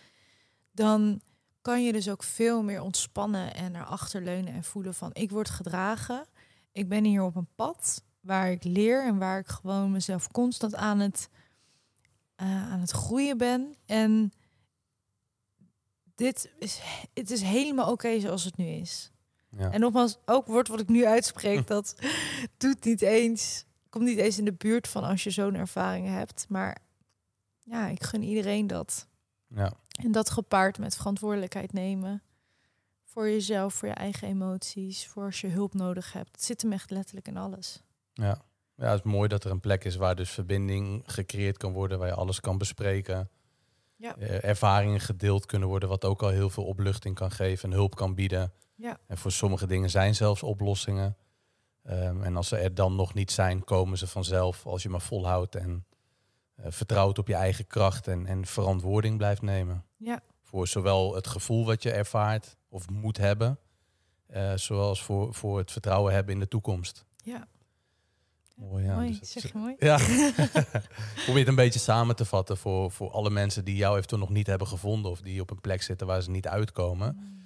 Dan 0.71 1.21
kan 1.61 1.83
je 1.83 1.91
dus 1.91 2.09
ook 2.09 2.23
veel 2.23 2.63
meer 2.63 2.81
ontspannen 2.81 3.53
en 3.53 3.75
erachter 3.75 4.21
leunen 4.21 4.53
en 4.53 4.63
voelen 4.63 4.93
van 4.93 5.09
ik 5.13 5.29
word 5.29 5.49
gedragen. 5.49 6.25
Ik 6.71 6.89
ben 6.89 7.03
hier 7.03 7.23
op 7.23 7.35
een 7.35 7.53
pad 7.55 8.03
waar 8.19 8.51
ik 8.51 8.63
leer 8.63 9.05
en 9.05 9.17
waar 9.17 9.39
ik 9.39 9.47
gewoon 9.47 9.91
mezelf 9.91 10.31
constant 10.31 10.75
aan 10.75 10.99
het, 10.99 11.29
eh, 12.35 12.71
aan 12.71 12.79
het 12.79 12.91
groeien 12.91 13.37
ben. 13.37 13.75
En 13.85 14.33
dit 16.15 16.51
is, 16.59 16.81
het 17.13 17.31
is 17.31 17.41
helemaal 17.41 17.91
oké 17.91 18.19
zoals 18.19 18.43
het 18.43 18.57
nu 18.57 18.65
is. 18.65 19.11
Ja. 19.57 19.71
En 19.71 19.79
nogmaals, 19.79 20.17
ook 20.25 20.45
woord 20.45 20.67
wat 20.67 20.79
ik 20.79 20.87
nu 20.87 21.05
uitspreek, 21.05 21.67
dat 21.77 21.95
doet 22.57 22.83
niet 22.83 23.01
eens, 23.01 23.65
komt 23.89 24.05
niet 24.05 24.17
eens 24.17 24.37
in 24.37 24.45
de 24.45 24.53
buurt 24.53 24.87
van 24.87 25.03
als 25.03 25.23
je 25.23 25.29
zo'n 25.29 25.55
ervaring 25.55 26.07
hebt. 26.07 26.45
Maar 26.49 26.77
ja, 27.59 27.87
ik 27.87 28.03
gun 28.03 28.23
iedereen 28.23 28.67
dat. 28.67 29.07
Ja. 29.55 29.73
En 30.03 30.11
dat 30.11 30.29
gepaard 30.29 30.79
met 30.79 30.95
verantwoordelijkheid 30.95 31.73
nemen. 31.73 32.21
Voor 33.03 33.29
jezelf, 33.29 33.73
voor 33.73 33.87
je 33.87 33.93
eigen 33.93 34.27
emoties, 34.27 35.07
voor 35.07 35.23
als 35.23 35.41
je 35.41 35.47
hulp 35.47 35.73
nodig 35.73 36.13
hebt. 36.13 36.31
Het 36.31 36.43
zit 36.43 36.61
hem 36.61 36.71
echt 36.71 36.91
letterlijk 36.91 37.27
in 37.27 37.37
alles. 37.37 37.83
Ja. 38.13 38.41
ja, 38.75 38.89
het 38.91 39.05
is 39.05 39.11
mooi 39.11 39.27
dat 39.27 39.43
er 39.43 39.51
een 39.51 39.59
plek 39.59 39.83
is 39.83 39.95
waar 39.95 40.15
dus 40.15 40.29
verbinding 40.29 41.03
gecreëerd 41.05 41.57
kan 41.57 41.73
worden, 41.73 41.99
waar 41.99 42.07
je 42.07 42.13
alles 42.13 42.39
kan 42.39 42.57
bespreken. 42.57 43.29
Ja. 43.95 44.15
Eh, 44.15 44.43
ervaringen 44.43 44.99
gedeeld 44.99 45.45
kunnen 45.45 45.67
worden, 45.67 45.89
wat 45.89 46.05
ook 46.05 46.21
al 46.21 46.29
heel 46.29 46.49
veel 46.49 46.65
opluchting 46.65 47.15
kan 47.15 47.31
geven 47.31 47.69
en 47.69 47.75
hulp 47.75 47.95
kan 47.95 48.15
bieden. 48.15 48.53
Ja. 48.75 48.99
En 49.07 49.17
voor 49.17 49.31
sommige 49.31 49.67
dingen 49.67 49.89
zijn 49.89 50.15
zelfs 50.15 50.43
oplossingen. 50.43 51.17
Ehm, 51.83 52.23
en 52.23 52.35
als 52.35 52.47
ze 52.47 52.57
er 52.57 52.75
dan 52.75 52.95
nog 52.95 53.13
niet 53.13 53.31
zijn, 53.31 53.63
komen 53.63 53.97
ze 53.97 54.07
vanzelf 54.07 54.65
als 54.65 54.83
je 54.83 54.89
maar 54.89 55.01
volhoudt 55.01 55.55
en 55.55 55.85
vertrouwt 56.67 57.17
op 57.19 57.27
je 57.27 57.35
eigen 57.35 57.67
kracht 57.67 58.07
en, 58.07 58.25
en 58.25 58.45
verantwoording 58.45 59.17
blijft 59.17 59.41
nemen. 59.41 59.83
Ja. 59.97 60.19
Voor 60.43 60.67
zowel 60.67 61.15
het 61.15 61.27
gevoel 61.27 61.65
wat 61.65 61.83
je 61.83 61.91
ervaart 61.91 62.55
of 62.69 62.89
moet 62.89 63.17
hebben, 63.17 63.59
eh, 64.27 64.53
zoals 64.55 65.03
voor, 65.03 65.33
voor 65.33 65.57
het 65.57 65.71
vertrouwen 65.71 66.13
hebben 66.13 66.33
in 66.33 66.39
de 66.39 66.47
toekomst. 66.47 67.05
Ja, 67.23 67.47
Mooi, 68.55 68.83
ja. 68.85 68.95
mooi. 68.95 69.07
Dus 69.07 69.19
het- 69.19 69.27
zeg 69.29 69.51
je 69.51 69.57
mooi. 69.57 69.75
ja. 69.79 69.97
Probeer 71.23 71.39
het 71.39 71.47
een 71.47 71.55
beetje 71.55 71.79
samen 71.79 72.15
te 72.15 72.25
vatten 72.25 72.57
voor, 72.57 72.91
voor 72.91 73.11
alle 73.11 73.29
mensen 73.29 73.65
die 73.65 73.75
jou 73.75 73.95
eventueel 73.97 74.21
nog 74.21 74.29
niet 74.29 74.47
hebben 74.47 74.67
gevonden 74.67 75.11
of 75.11 75.21
die 75.21 75.41
op 75.41 75.49
een 75.49 75.61
plek 75.61 75.81
zitten 75.81 76.07
waar 76.07 76.21
ze 76.21 76.29
niet 76.29 76.47
uitkomen. 76.47 77.39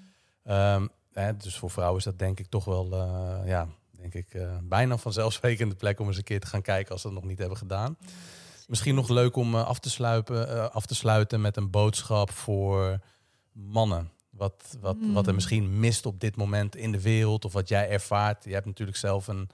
Ehm, 0.43 0.87
hè, 1.13 1.37
dus 1.37 1.57
voor 1.57 1.69
vrouwen 1.71 1.97
is 1.97 2.03
dat 2.05 2.19
denk 2.19 2.39
ik 2.39 2.47
toch 2.49 2.65
wel, 2.65 2.91
eh, 2.91 3.47
ja, 3.47 3.67
denk 3.91 4.13
ik, 4.13 4.33
eh, 4.33 4.57
bijna 4.63 4.97
vanzelfsprekende 4.97 5.75
plek 5.75 5.99
om 5.99 6.07
eens 6.07 6.17
een 6.17 6.23
keer 6.23 6.39
te 6.39 6.47
gaan 6.47 6.61
kijken 6.61 6.91
als 6.91 7.01
ze 7.01 7.07
dat 7.07 7.15
nog 7.17 7.25
niet 7.25 7.39
hebben 7.39 7.57
gedaan. 7.57 7.97
Misschien 8.67 8.95
nog 8.95 9.09
leuk 9.09 9.35
om 9.35 9.55
eh, 9.55 9.65
af, 9.65 9.79
te 9.79 9.89
sluiten, 9.89 10.49
eh, 10.49 10.69
af 10.69 10.85
te 10.85 10.95
sluiten 10.95 11.41
met 11.41 11.57
een 11.57 11.69
boodschap 11.69 12.31
voor 12.31 12.99
mannen. 13.51 14.11
Wat, 14.29 14.77
wat, 14.81 14.97
wat 15.13 15.23
er 15.23 15.29
Mm. 15.29 15.35
misschien 15.35 15.79
mist 15.79 16.05
op 16.05 16.19
dit 16.19 16.35
moment 16.35 16.75
in 16.75 16.91
de 16.91 17.01
wereld 17.01 17.45
of 17.45 17.53
wat 17.53 17.69
jij 17.69 17.89
ervaart. 17.89 18.43
Je 18.43 18.53
hebt 18.53 18.65
natuurlijk 18.65 18.97
zelf 18.97 19.27
een, 19.27 19.49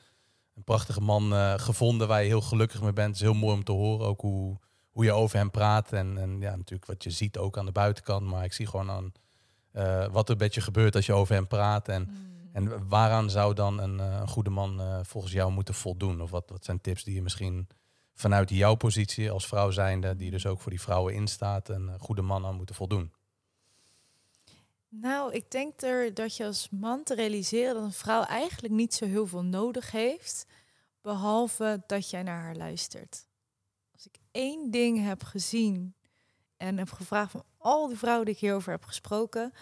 een 0.56 0.64
prachtige 0.64 1.02
man 1.02 1.34
eh, 1.34 1.54
gevonden 1.58 2.08
waar 2.08 2.22
je 2.22 2.28
heel 2.28 2.42
gelukkig 2.42 2.82
mee 2.82 2.94
bent. 2.94 3.08
Het 3.08 3.16
is 3.16 3.22
heel 3.22 3.34
mooi 3.34 3.54
om 3.54 3.64
te 3.64 3.72
horen 3.72 4.08
ook 4.08 4.22
hoe, 4.22 4.58
hoe 4.90 5.04
je 5.04 5.12
over 5.12 5.38
hem 5.38 5.52
praat. 5.52 5.94
En, 5.94 6.18
en 6.18 6.40
ja, 6.40 6.56
natuurlijk 6.56 6.86
wat 6.86 7.04
je 7.04 7.10
ziet 7.12 7.38
ook 7.38 7.58
aan 7.58 7.66
de 7.66 7.72
buitenkant. 7.72 8.26
Maar 8.26 8.44
ik 8.44 8.54
zie 8.54 8.68
gewoon 8.68 8.90
aan 8.90 9.12
wat 10.12 10.30
er 10.30 10.38
met 10.38 10.54
je 10.54 10.62
gebeurt 10.62 10.96
als 10.96 11.06
je 11.06 11.14
over 11.14 11.36
hem 11.36 11.48
praat. 11.48 11.88
En, 11.88 12.10
Mm. 12.54 12.68
en 12.70 12.88
waaraan 12.88 13.30
zou 13.30 13.54
dan 13.54 13.80
een, 13.80 14.00
een 14.00 14.28
goede 14.28 14.50
man 14.50 14.82
volgens 15.06 15.34
jou 15.34 15.52
moeten 15.52 15.74
voldoen? 15.74 16.22
Of 16.22 16.30
wat, 16.32 16.50
wat 16.50 16.66
zijn 16.66 16.82
tips 16.82 17.04
die 17.04 17.16
je 17.16 17.22
misschien 17.22 17.68
vanuit 18.22 18.50
jouw 18.50 18.76
positie 18.76 19.32
als 19.32 19.48
vrouw 19.48 19.72
zijnde, 19.72 20.16
die 20.16 20.32
dus 20.32 20.46
ook 20.46 20.62
voor 20.62 20.72
die 20.72 20.82
vrouwen 20.82 21.14
instaat, 21.14 21.70
een 21.70 22.00
goede 22.00 22.22
man 22.22 22.46
aan 22.46 22.56
moeten 22.56 22.76
voldoen? 22.76 23.12
Nou, 24.90 25.34
ik 25.34 25.52
denk 25.52 25.82
er 25.82 26.14
dat 26.14 26.36
je 26.36 26.46
als 26.46 26.70
man 26.70 27.04
te 27.04 27.16
realiseren 27.16 27.74
dat 27.74 27.84
een 27.84 27.94
vrouw 27.94 28.24
eigenlijk 28.24 28.74
niet 28.74 28.94
zo 28.94 29.06
heel 29.06 29.28
veel 29.28 29.44
nodig 29.44 29.92
heeft, 29.92 30.46
behalve 31.02 31.84
dat 31.88 32.10
jij 32.10 32.24
naar 32.24 32.42
haar 32.42 32.56
luistert. 32.56 33.28
Als 33.94 34.06
ik 34.06 34.20
één 34.32 34.72
ding 34.72 35.04
heb 35.06 35.24
gezien 35.24 35.96
en 36.58 36.78
heb 36.78 36.92
gevraagd 36.92 37.32
van 37.32 37.44
al 37.58 37.88
die 37.88 37.98
vrouwen 37.98 38.26
die 38.26 38.34
ik 38.34 38.40
hierover 38.42 38.72
heb 38.72 38.84
gesproken, 38.84 39.54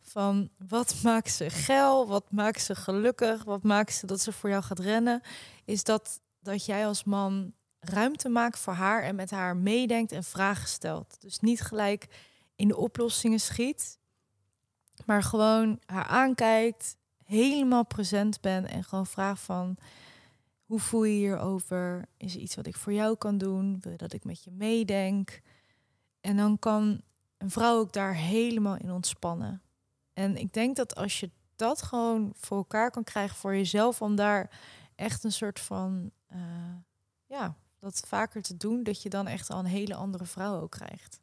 van 0.00 0.50
wat 0.68 1.02
maakt 1.02 1.32
ze 1.32 1.50
geil, 1.50 2.06
wat 2.06 2.30
maakt 2.30 2.62
ze 2.62 2.74
gelukkig, 2.74 3.44
wat 3.44 3.62
maakt 3.62 3.92
ze 3.92 4.06
dat 4.06 4.20
ze 4.20 4.32
voor 4.32 4.50
jou 4.50 4.62
gaat 4.62 4.78
rennen, 4.78 5.22
is 5.64 5.84
dat, 5.84 6.20
dat 6.40 6.64
jij 6.64 6.86
als 6.86 7.04
man 7.04 7.54
ruimte 7.90 8.28
maakt 8.28 8.58
voor 8.58 8.72
haar 8.72 9.02
en 9.02 9.14
met 9.14 9.30
haar 9.30 9.56
meedenkt 9.56 10.12
en 10.12 10.24
vragen 10.24 10.68
stelt. 10.68 11.20
Dus 11.20 11.40
niet 11.40 11.60
gelijk 11.60 12.06
in 12.56 12.68
de 12.68 12.76
oplossingen 12.76 13.40
schiet, 13.40 13.98
maar 15.06 15.22
gewoon 15.22 15.80
haar 15.86 16.06
aankijkt, 16.06 16.96
helemaal 17.24 17.86
present 17.86 18.40
bent 18.40 18.66
en 18.66 18.84
gewoon 18.84 19.06
vraagt 19.06 19.42
van 19.42 19.76
hoe 20.64 20.80
voel 20.80 21.04
je 21.04 21.16
hierover? 21.16 22.08
Is 22.16 22.34
er 22.34 22.40
iets 22.40 22.54
wat 22.54 22.66
ik 22.66 22.76
voor 22.76 22.92
jou 22.92 23.16
kan 23.16 23.38
doen? 23.38 23.78
Wil 23.80 23.92
je 23.92 23.98
dat 23.98 24.12
ik 24.12 24.24
met 24.24 24.44
je 24.44 24.50
meedenk? 24.50 25.40
En 26.20 26.36
dan 26.36 26.58
kan 26.58 27.00
een 27.38 27.50
vrouw 27.50 27.78
ook 27.78 27.92
daar 27.92 28.14
helemaal 28.14 28.76
in 28.76 28.90
ontspannen. 28.90 29.62
En 30.12 30.36
ik 30.36 30.52
denk 30.52 30.76
dat 30.76 30.94
als 30.94 31.20
je 31.20 31.30
dat 31.56 31.82
gewoon 31.82 32.32
voor 32.36 32.56
elkaar 32.56 32.90
kan 32.90 33.04
krijgen 33.04 33.36
voor 33.36 33.54
jezelf, 33.54 34.02
om 34.02 34.16
daar 34.16 34.50
echt 34.94 35.24
een 35.24 35.32
soort 35.32 35.60
van, 35.60 36.10
eh, 36.26 36.38
ja, 37.26 37.56
dat 37.84 38.02
vaker 38.06 38.42
te 38.42 38.56
doen, 38.56 38.82
dat 38.82 39.02
je 39.02 39.08
dan 39.08 39.26
echt 39.26 39.50
al 39.50 39.58
een 39.58 39.64
hele 39.64 39.94
andere 39.94 40.24
vrouw 40.24 40.60
ook 40.60 40.70
krijgt. 40.70 41.20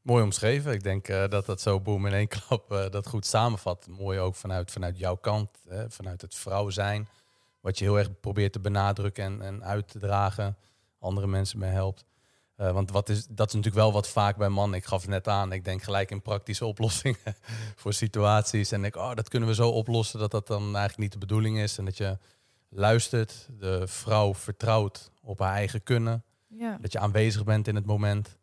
Mooi 0.00 0.22
omschreven. 0.22 0.72
Ik 0.72 0.82
denk 0.82 1.08
eh, 1.08 1.28
dat 1.28 1.46
dat 1.46 1.60
zo 1.60 1.80
boem 1.80 2.06
in 2.06 2.12
één 2.12 2.28
klap 2.38 2.72
eh, 2.72 2.90
dat 2.90 3.06
goed 3.06 3.26
samenvat. 3.26 3.86
Mooi 3.86 4.18
ook 4.18 4.34
vanuit, 4.34 4.70
vanuit 4.70 4.98
jouw 4.98 5.16
kant, 5.16 5.48
hè, 5.68 5.90
vanuit 5.90 6.20
het 6.20 6.34
vrouw 6.34 6.70
zijn. 6.70 7.08
Wat 7.60 7.78
je 7.78 7.84
heel 7.84 7.98
erg 7.98 8.20
probeert 8.20 8.52
te 8.52 8.60
benadrukken 8.60 9.24
en, 9.24 9.42
en 9.42 9.64
uit 9.64 9.88
te 9.88 9.98
dragen. 9.98 10.56
Andere 10.98 11.26
mensen 11.26 11.58
mee 11.58 11.70
helpt. 11.70 12.04
Eh, 12.56 12.72
want 12.72 12.90
wat 12.90 13.08
is, 13.08 13.26
dat 13.26 13.46
is 13.46 13.54
natuurlijk 13.54 13.82
wel 13.82 13.92
wat 13.92 14.08
vaak 14.08 14.36
bij 14.36 14.48
mannen. 14.48 14.78
Ik 14.78 14.84
gaf 14.84 15.00
het 15.00 15.10
net 15.10 15.28
aan. 15.28 15.52
Ik 15.52 15.64
denk 15.64 15.82
gelijk 15.82 16.10
in 16.10 16.22
praktische 16.22 16.66
oplossingen 16.72 17.36
voor 17.76 17.92
situaties. 17.92 18.72
En 18.72 18.84
ik, 18.84 18.96
oh, 18.96 19.14
dat 19.14 19.28
kunnen 19.28 19.48
we 19.48 19.54
zo 19.54 19.68
oplossen 19.68 20.18
dat 20.18 20.30
dat 20.30 20.46
dan 20.46 20.62
eigenlijk 20.62 20.98
niet 20.98 21.12
de 21.12 21.18
bedoeling 21.18 21.58
is. 21.58 21.78
En 21.78 21.84
dat 21.84 21.96
je 21.96 22.18
luistert, 22.76 23.48
de 23.58 23.86
vrouw 23.88 24.34
vertrouwt 24.34 25.10
op 25.22 25.38
haar 25.38 25.52
eigen 25.54 25.82
kunnen. 25.82 26.24
Ja. 26.46 26.78
Dat 26.80 26.92
je 26.92 26.98
aanwezig 26.98 27.44
bent 27.44 27.68
in 27.68 27.74
het 27.74 27.86
moment. 27.86 28.36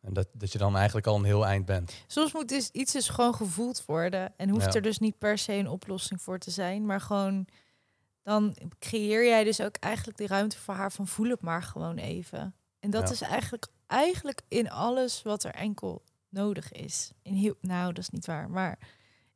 En 0.00 0.12
dat, 0.12 0.28
dat 0.32 0.52
je 0.52 0.58
dan 0.58 0.76
eigenlijk 0.76 1.06
al 1.06 1.16
een 1.16 1.24
heel 1.24 1.46
eind 1.46 1.64
bent. 1.66 1.92
Soms 2.06 2.32
moet 2.32 2.48
dus 2.48 2.70
iets 2.70 2.92
dus 2.92 3.08
gewoon 3.08 3.34
gevoeld 3.34 3.84
worden. 3.84 4.32
En 4.36 4.48
hoeft 4.48 4.64
Ja. 4.64 4.72
er 4.72 4.82
dus 4.82 4.98
niet 4.98 5.18
per 5.18 5.38
se 5.38 5.52
een 5.52 5.68
oplossing 5.68 6.22
voor 6.22 6.38
te 6.38 6.50
zijn. 6.50 6.86
Maar 6.86 7.00
gewoon, 7.00 7.46
dan 8.22 8.56
creëer 8.78 9.24
jij 9.26 9.44
dus 9.44 9.60
ook 9.60 9.76
eigenlijk 9.76 10.18
die 10.18 10.26
ruimte 10.26 10.58
voor 10.58 10.74
haar 10.74 10.92
van 10.92 11.06
voel 11.06 11.30
het 11.30 11.40
maar 11.40 11.62
gewoon 11.62 11.96
even. 11.96 12.54
En 12.80 12.90
dat 12.90 13.02
Ja. 13.08 13.14
is 13.14 13.20
eigenlijk, 13.20 13.66
eigenlijk 13.86 14.42
in 14.48 14.70
alles 14.70 15.22
wat 15.22 15.44
er 15.44 15.54
enkel 15.54 16.02
nodig 16.28 16.72
is. 16.72 17.10
In 17.22 17.34
heel, 17.34 17.54
nou, 17.60 17.86
dat 17.92 17.98
is 18.02 18.10
niet 18.10 18.26
waar. 18.26 18.50
Maar 18.50 18.78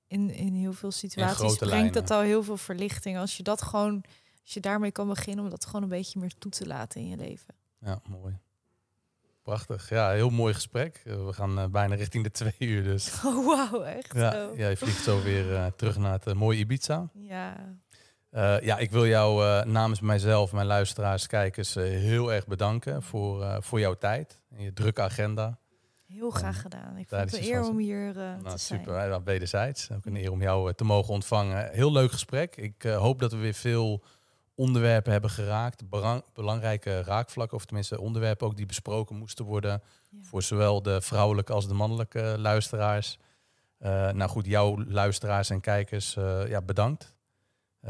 in, 0.09 0.31
in 0.31 0.55
heel 0.55 0.73
veel 0.73 0.91
situaties 0.91 1.37
brengt 1.57 1.61
lijnen. 1.61 1.93
dat 1.93 2.11
al 2.11 2.21
heel 2.21 2.43
veel 2.43 2.57
verlichting. 2.57 3.19
Als 3.19 3.37
je 3.37 3.43
dat 3.43 3.63
gewoon, 3.63 4.05
als 4.43 4.55
je 4.55 4.61
daarmee 4.61 4.91
kan 4.93 5.09
beginnen 5.09 5.45
om 5.45 5.51
dat 5.51 5.67
gewoon 5.67 5.83
een 5.83 5.89
beetje 5.89 6.21
meer 6.21 6.33
toe 6.39 6.51
te 6.51 6.67
laten 6.67 7.01
in 7.01 7.09
je 7.09 7.17
leven. 7.17 7.55
Ja, 7.81 8.01
mooi. 8.09 8.39
prachtig. 9.43 9.89
Ja, 9.91 10.11
heel 10.11 10.31
mooi 10.31 10.55
gesprek. 10.55 11.03
Eh, 11.05 11.25
we 11.27 11.33
gaan 11.33 11.59
eh, 11.59 11.67
bijna 11.67 11.95
richting 11.95 12.25
de 12.25 12.31
twee 12.31 12.55
uur 12.59 12.83
dus. 12.83 13.13
Oh, 13.25 13.47
wauw, 13.47 13.83
echt 13.83 14.15
Ja, 14.15 14.33
zo. 14.33 14.53
ja, 14.57 14.69
je 14.69 14.77
vliegt 14.77 15.03
zo 15.03 15.23
weer 15.23 15.55
eh, 15.55 15.67
terug 15.77 15.97
naar 15.99 16.13
het 16.25 16.35
mooie 16.35 16.59
Ibiza. 16.59 17.09
Ja. 17.13 17.77
Ja, 18.61 18.79
ik 18.79 18.91
wil 18.91 19.07
jou 19.07 19.65
namens 19.67 20.01
mijzelf, 20.01 20.53
mijn 20.53 20.67
luisteraars, 20.67 21.27
kijkers, 21.27 21.75
heel 21.75 22.33
erg 22.33 22.47
bedanken 22.47 23.03
voor, 23.03 23.63
voor 23.63 23.81
jouw 23.81 23.95
tijd 23.95 24.41
en 24.51 24.63
je 24.63 24.73
drukke 24.73 25.03
agenda. 25.03 25.59
Heel 26.13 26.31
graag 26.31 26.61
gedaan. 26.61 26.91
Ik 26.91 26.95
vond 26.95 27.09
tijdens 27.09 27.33
het 27.33 27.43
een 27.43 27.53
eer 27.53 27.69
om 27.69 27.79
hier 27.79 28.09
eh, 28.09 28.15
Nou, 28.15 28.43
te 28.43 28.59
zijn. 28.59 28.81
super, 28.81 29.23
wederzijds. 29.25 29.91
Ook 29.91 30.07
een 30.07 30.17
eer 30.17 30.31
om 30.31 30.43
jou 30.43 30.69
eh, 30.69 30.75
te 30.75 30.85
mogen 30.85 31.15
ontvangen. 31.15 31.71
Heel 31.71 31.93
leuk 31.93 32.11
gesprek. 32.11 32.57
Ik 32.57 32.85
eh, 32.85 32.97
hoop 32.97 33.19
dat 33.19 33.33
we 33.33 33.39
weer 33.39 33.55
veel 33.55 34.03
onderwerpen 34.55 35.13
hebben 35.13 35.31
geraakt. 35.31 35.83
Belangrijke 36.33 37.03
raakvlakken, 37.03 37.57
of 37.57 37.65
tenminste 37.65 38.01
onderwerpen 38.01 38.47
ook 38.47 38.57
die 38.57 38.67
besproken 38.67 39.17
moesten 39.17 39.45
worden. 39.45 39.83
Ja. 40.11 40.19
Voor 40.23 40.43
zowel 40.43 40.83
de 40.83 41.01
vrouwelijke 41.01 41.53
als 41.53 41.69
de 41.69 41.75
mannelijke 41.75 42.35
luisteraars. 42.39 43.19
Eh, 43.79 44.11
nou 44.11 44.31
goed, 44.31 44.47
jouw 44.47 44.85
luisteraars 44.85 45.51
en 45.51 45.61
kijkers, 45.61 46.15
ja, 46.49 46.63
bedankt. 46.63 47.17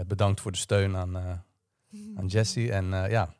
Bedankt 0.06 0.40
voor 0.40 0.52
de 0.52 0.58
steun 0.58 0.96
aan, 0.96 1.16
aan 2.18 2.26
Jessie. 2.26 2.72
En 2.72 2.90
ja, 2.90 3.34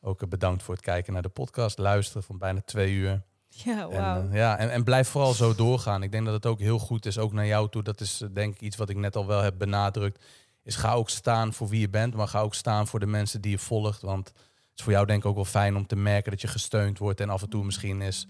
ook 0.00 0.28
bedankt 0.28 0.62
voor 0.62 0.74
het 0.74 0.84
kijken 0.84 1.12
naar 1.12 1.22
de 1.22 1.28
podcast. 1.28 1.78
Luisteren 1.78 2.22
van 2.22 2.38
bijna 2.38 2.60
twee 2.60 2.92
uur. 2.92 3.22
Ja, 3.64 3.88
En, 3.88 4.30
eh, 4.30 4.36
ja, 4.36 4.58
en, 4.58 4.70
en 4.70 4.84
blijf 4.84 5.08
vooral 5.08 5.32
zo 5.32 5.54
doorgaan. 5.54 6.02
Ik 6.02 6.12
denk 6.12 6.24
dat 6.24 6.34
het 6.34 6.46
ook 6.46 6.58
heel 6.58 6.78
goed 6.78 7.06
is, 7.06 7.18
ook 7.18 7.32
naar 7.32 7.46
jou 7.46 7.68
toe. 7.68 7.82
Dat 7.82 8.00
is 8.00 8.20
eh, 8.20 8.28
denk 8.32 8.54
ik 8.54 8.60
iets 8.60 8.76
wat 8.76 8.88
ik 8.88 8.96
net 8.96 9.16
al 9.16 9.26
wel 9.26 9.40
heb 9.40 9.54
benadrukt. 9.58 10.24
Is 10.62 10.76
ga 10.76 10.92
ook 10.92 11.10
staan 11.10 11.52
voor 11.52 11.68
wie 11.68 11.80
je 11.80 11.88
bent, 11.88 12.14
maar 12.14 12.28
ga 12.28 12.40
ook 12.40 12.54
staan 12.54 12.86
voor 12.86 13.00
de 13.00 13.06
mensen 13.06 13.40
die 13.40 13.50
je 13.50 13.58
volgt. 13.58 14.02
Want 14.02 14.28
het 14.28 14.78
is 14.78 14.84
voor 14.84 14.92
jou 14.92 15.06
denk 15.06 15.22
ik 15.22 15.28
ook 15.28 15.34
wel 15.34 15.44
fijn 15.44 15.76
om 15.76 15.86
te 15.86 15.96
merken 15.96 16.30
dat 16.30 16.40
je 16.40 16.48
gesteund 16.48 16.98
wordt. 16.98 17.20
En 17.20 17.30
af 17.30 17.42
en 17.42 17.48
toe 17.48 17.64
misschien 17.64 18.00
is, 18.02 18.26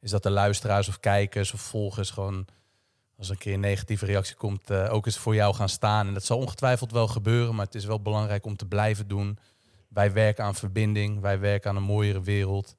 is 0.00 0.10
dat 0.10 0.22
de 0.22 0.30
luisteraars 0.30 0.88
of 0.88 1.00
kijkers 1.00 1.52
of 1.52 1.60
volgers 1.60 2.10
gewoon... 2.10 2.46
Als 3.16 3.30
er 3.30 3.36
een 3.36 3.42
keer 3.42 3.54
een 3.54 3.60
negatieve 3.60 4.06
reactie 4.06 4.36
komt, 4.36 4.70
eh, 4.70 4.92
ook 4.92 5.06
eens 5.06 5.18
voor 5.18 5.34
jou 5.34 5.54
gaan 5.54 5.68
staan. 5.68 6.06
En 6.06 6.14
dat 6.14 6.24
zal 6.24 6.38
ongetwijfeld 6.38 6.92
wel 6.92 7.08
gebeuren, 7.08 7.54
maar 7.54 7.64
het 7.64 7.74
is 7.74 7.84
wel 7.84 8.02
belangrijk 8.02 8.46
om 8.46 8.56
te 8.56 8.66
blijven 8.66 9.08
doen. 9.08 9.38
Wij 9.88 10.12
werken 10.12 10.44
aan 10.44 10.54
verbinding, 10.54 11.20
wij 11.20 11.38
werken 11.40 11.70
aan 11.70 11.76
een 11.76 11.82
mooiere 11.82 12.22
wereld. 12.22 12.74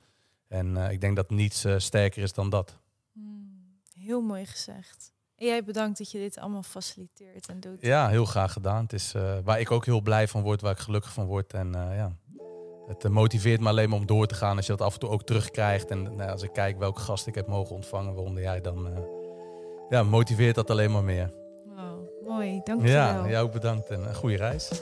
En 0.54 0.78
eh, 0.78 0.92
ik 0.92 1.02
denk 1.02 1.16
dat 1.16 1.30
niets 1.30 1.64
eh, 1.64 1.74
sterker 1.78 2.24
is 2.24 2.34
dan 2.34 2.50
dat. 2.50 2.78
Hmm, 3.14 3.80
Heel 4.00 4.22
mooi 4.22 4.46
gezegd. 4.46 5.14
En 5.36 5.46
jij 5.46 5.64
bedankt 5.64 5.98
dat 5.98 6.12
je 6.12 6.18
dit 6.20 6.38
allemaal 6.38 6.64
faciliteert 6.64 7.48
en 7.48 7.60
doet. 7.60 7.82
Ja, 7.82 8.10
heel 8.10 8.26
graag 8.26 8.54
gedaan. 8.54 8.84
Het 8.84 8.94
is 8.94 9.14
eh, 9.14 9.38
waar 9.44 9.60
ik 9.60 9.72
ook 9.72 9.86
heel 9.86 10.02
blij 10.02 10.28
van 10.28 10.42
word, 10.42 10.62
waar 10.62 10.72
ik 10.72 10.78
gelukkig 10.80 11.14
van 11.14 11.26
word. 11.26 11.54
En 11.54 11.72
ja, 11.74 12.16
het 12.88 13.10
motiveert 13.10 13.60
me 13.62 13.68
alleen 13.70 13.90
maar 13.90 14.00
om 14.00 14.06
door 14.06 14.26
te 14.28 14.36
gaan 14.36 14.56
als 14.58 14.66
je 14.66 14.72
dat 14.76 14.82
af 14.88 14.94
en 14.94 15.00
toe 15.00 15.10
ook 15.10 15.24
terugkrijgt. 15.24 15.90
En 15.90 16.04
nou, 16.16 16.30
als 16.32 16.44
ik 16.44 16.54
kijk 16.54 16.78
welke 16.78 17.00
gast 17.02 17.28
ik 17.28 17.36
heb 17.36 17.48
mogen 17.48 17.76
ontvangen, 17.76 18.14
waaronder 18.14 18.44
jij, 18.44 18.62
dan 18.62 19.06
ja, 19.90 20.04
motiveert 20.04 20.56
dat 20.56 20.70
alleen 20.70 20.92
maar 20.92 21.04
meer. 21.04 21.34
Wow, 21.66 22.28
mooi. 22.28 22.62
Dank 22.64 22.82
je 22.82 22.88
Ja, 22.88 23.16
wel. 23.16 23.28
jij 23.30 23.42
ook 23.42 23.52
bedankt 23.52 23.90
en 23.90 24.08
een 24.08 24.16
goede 24.16 24.36
reis. 24.38 24.82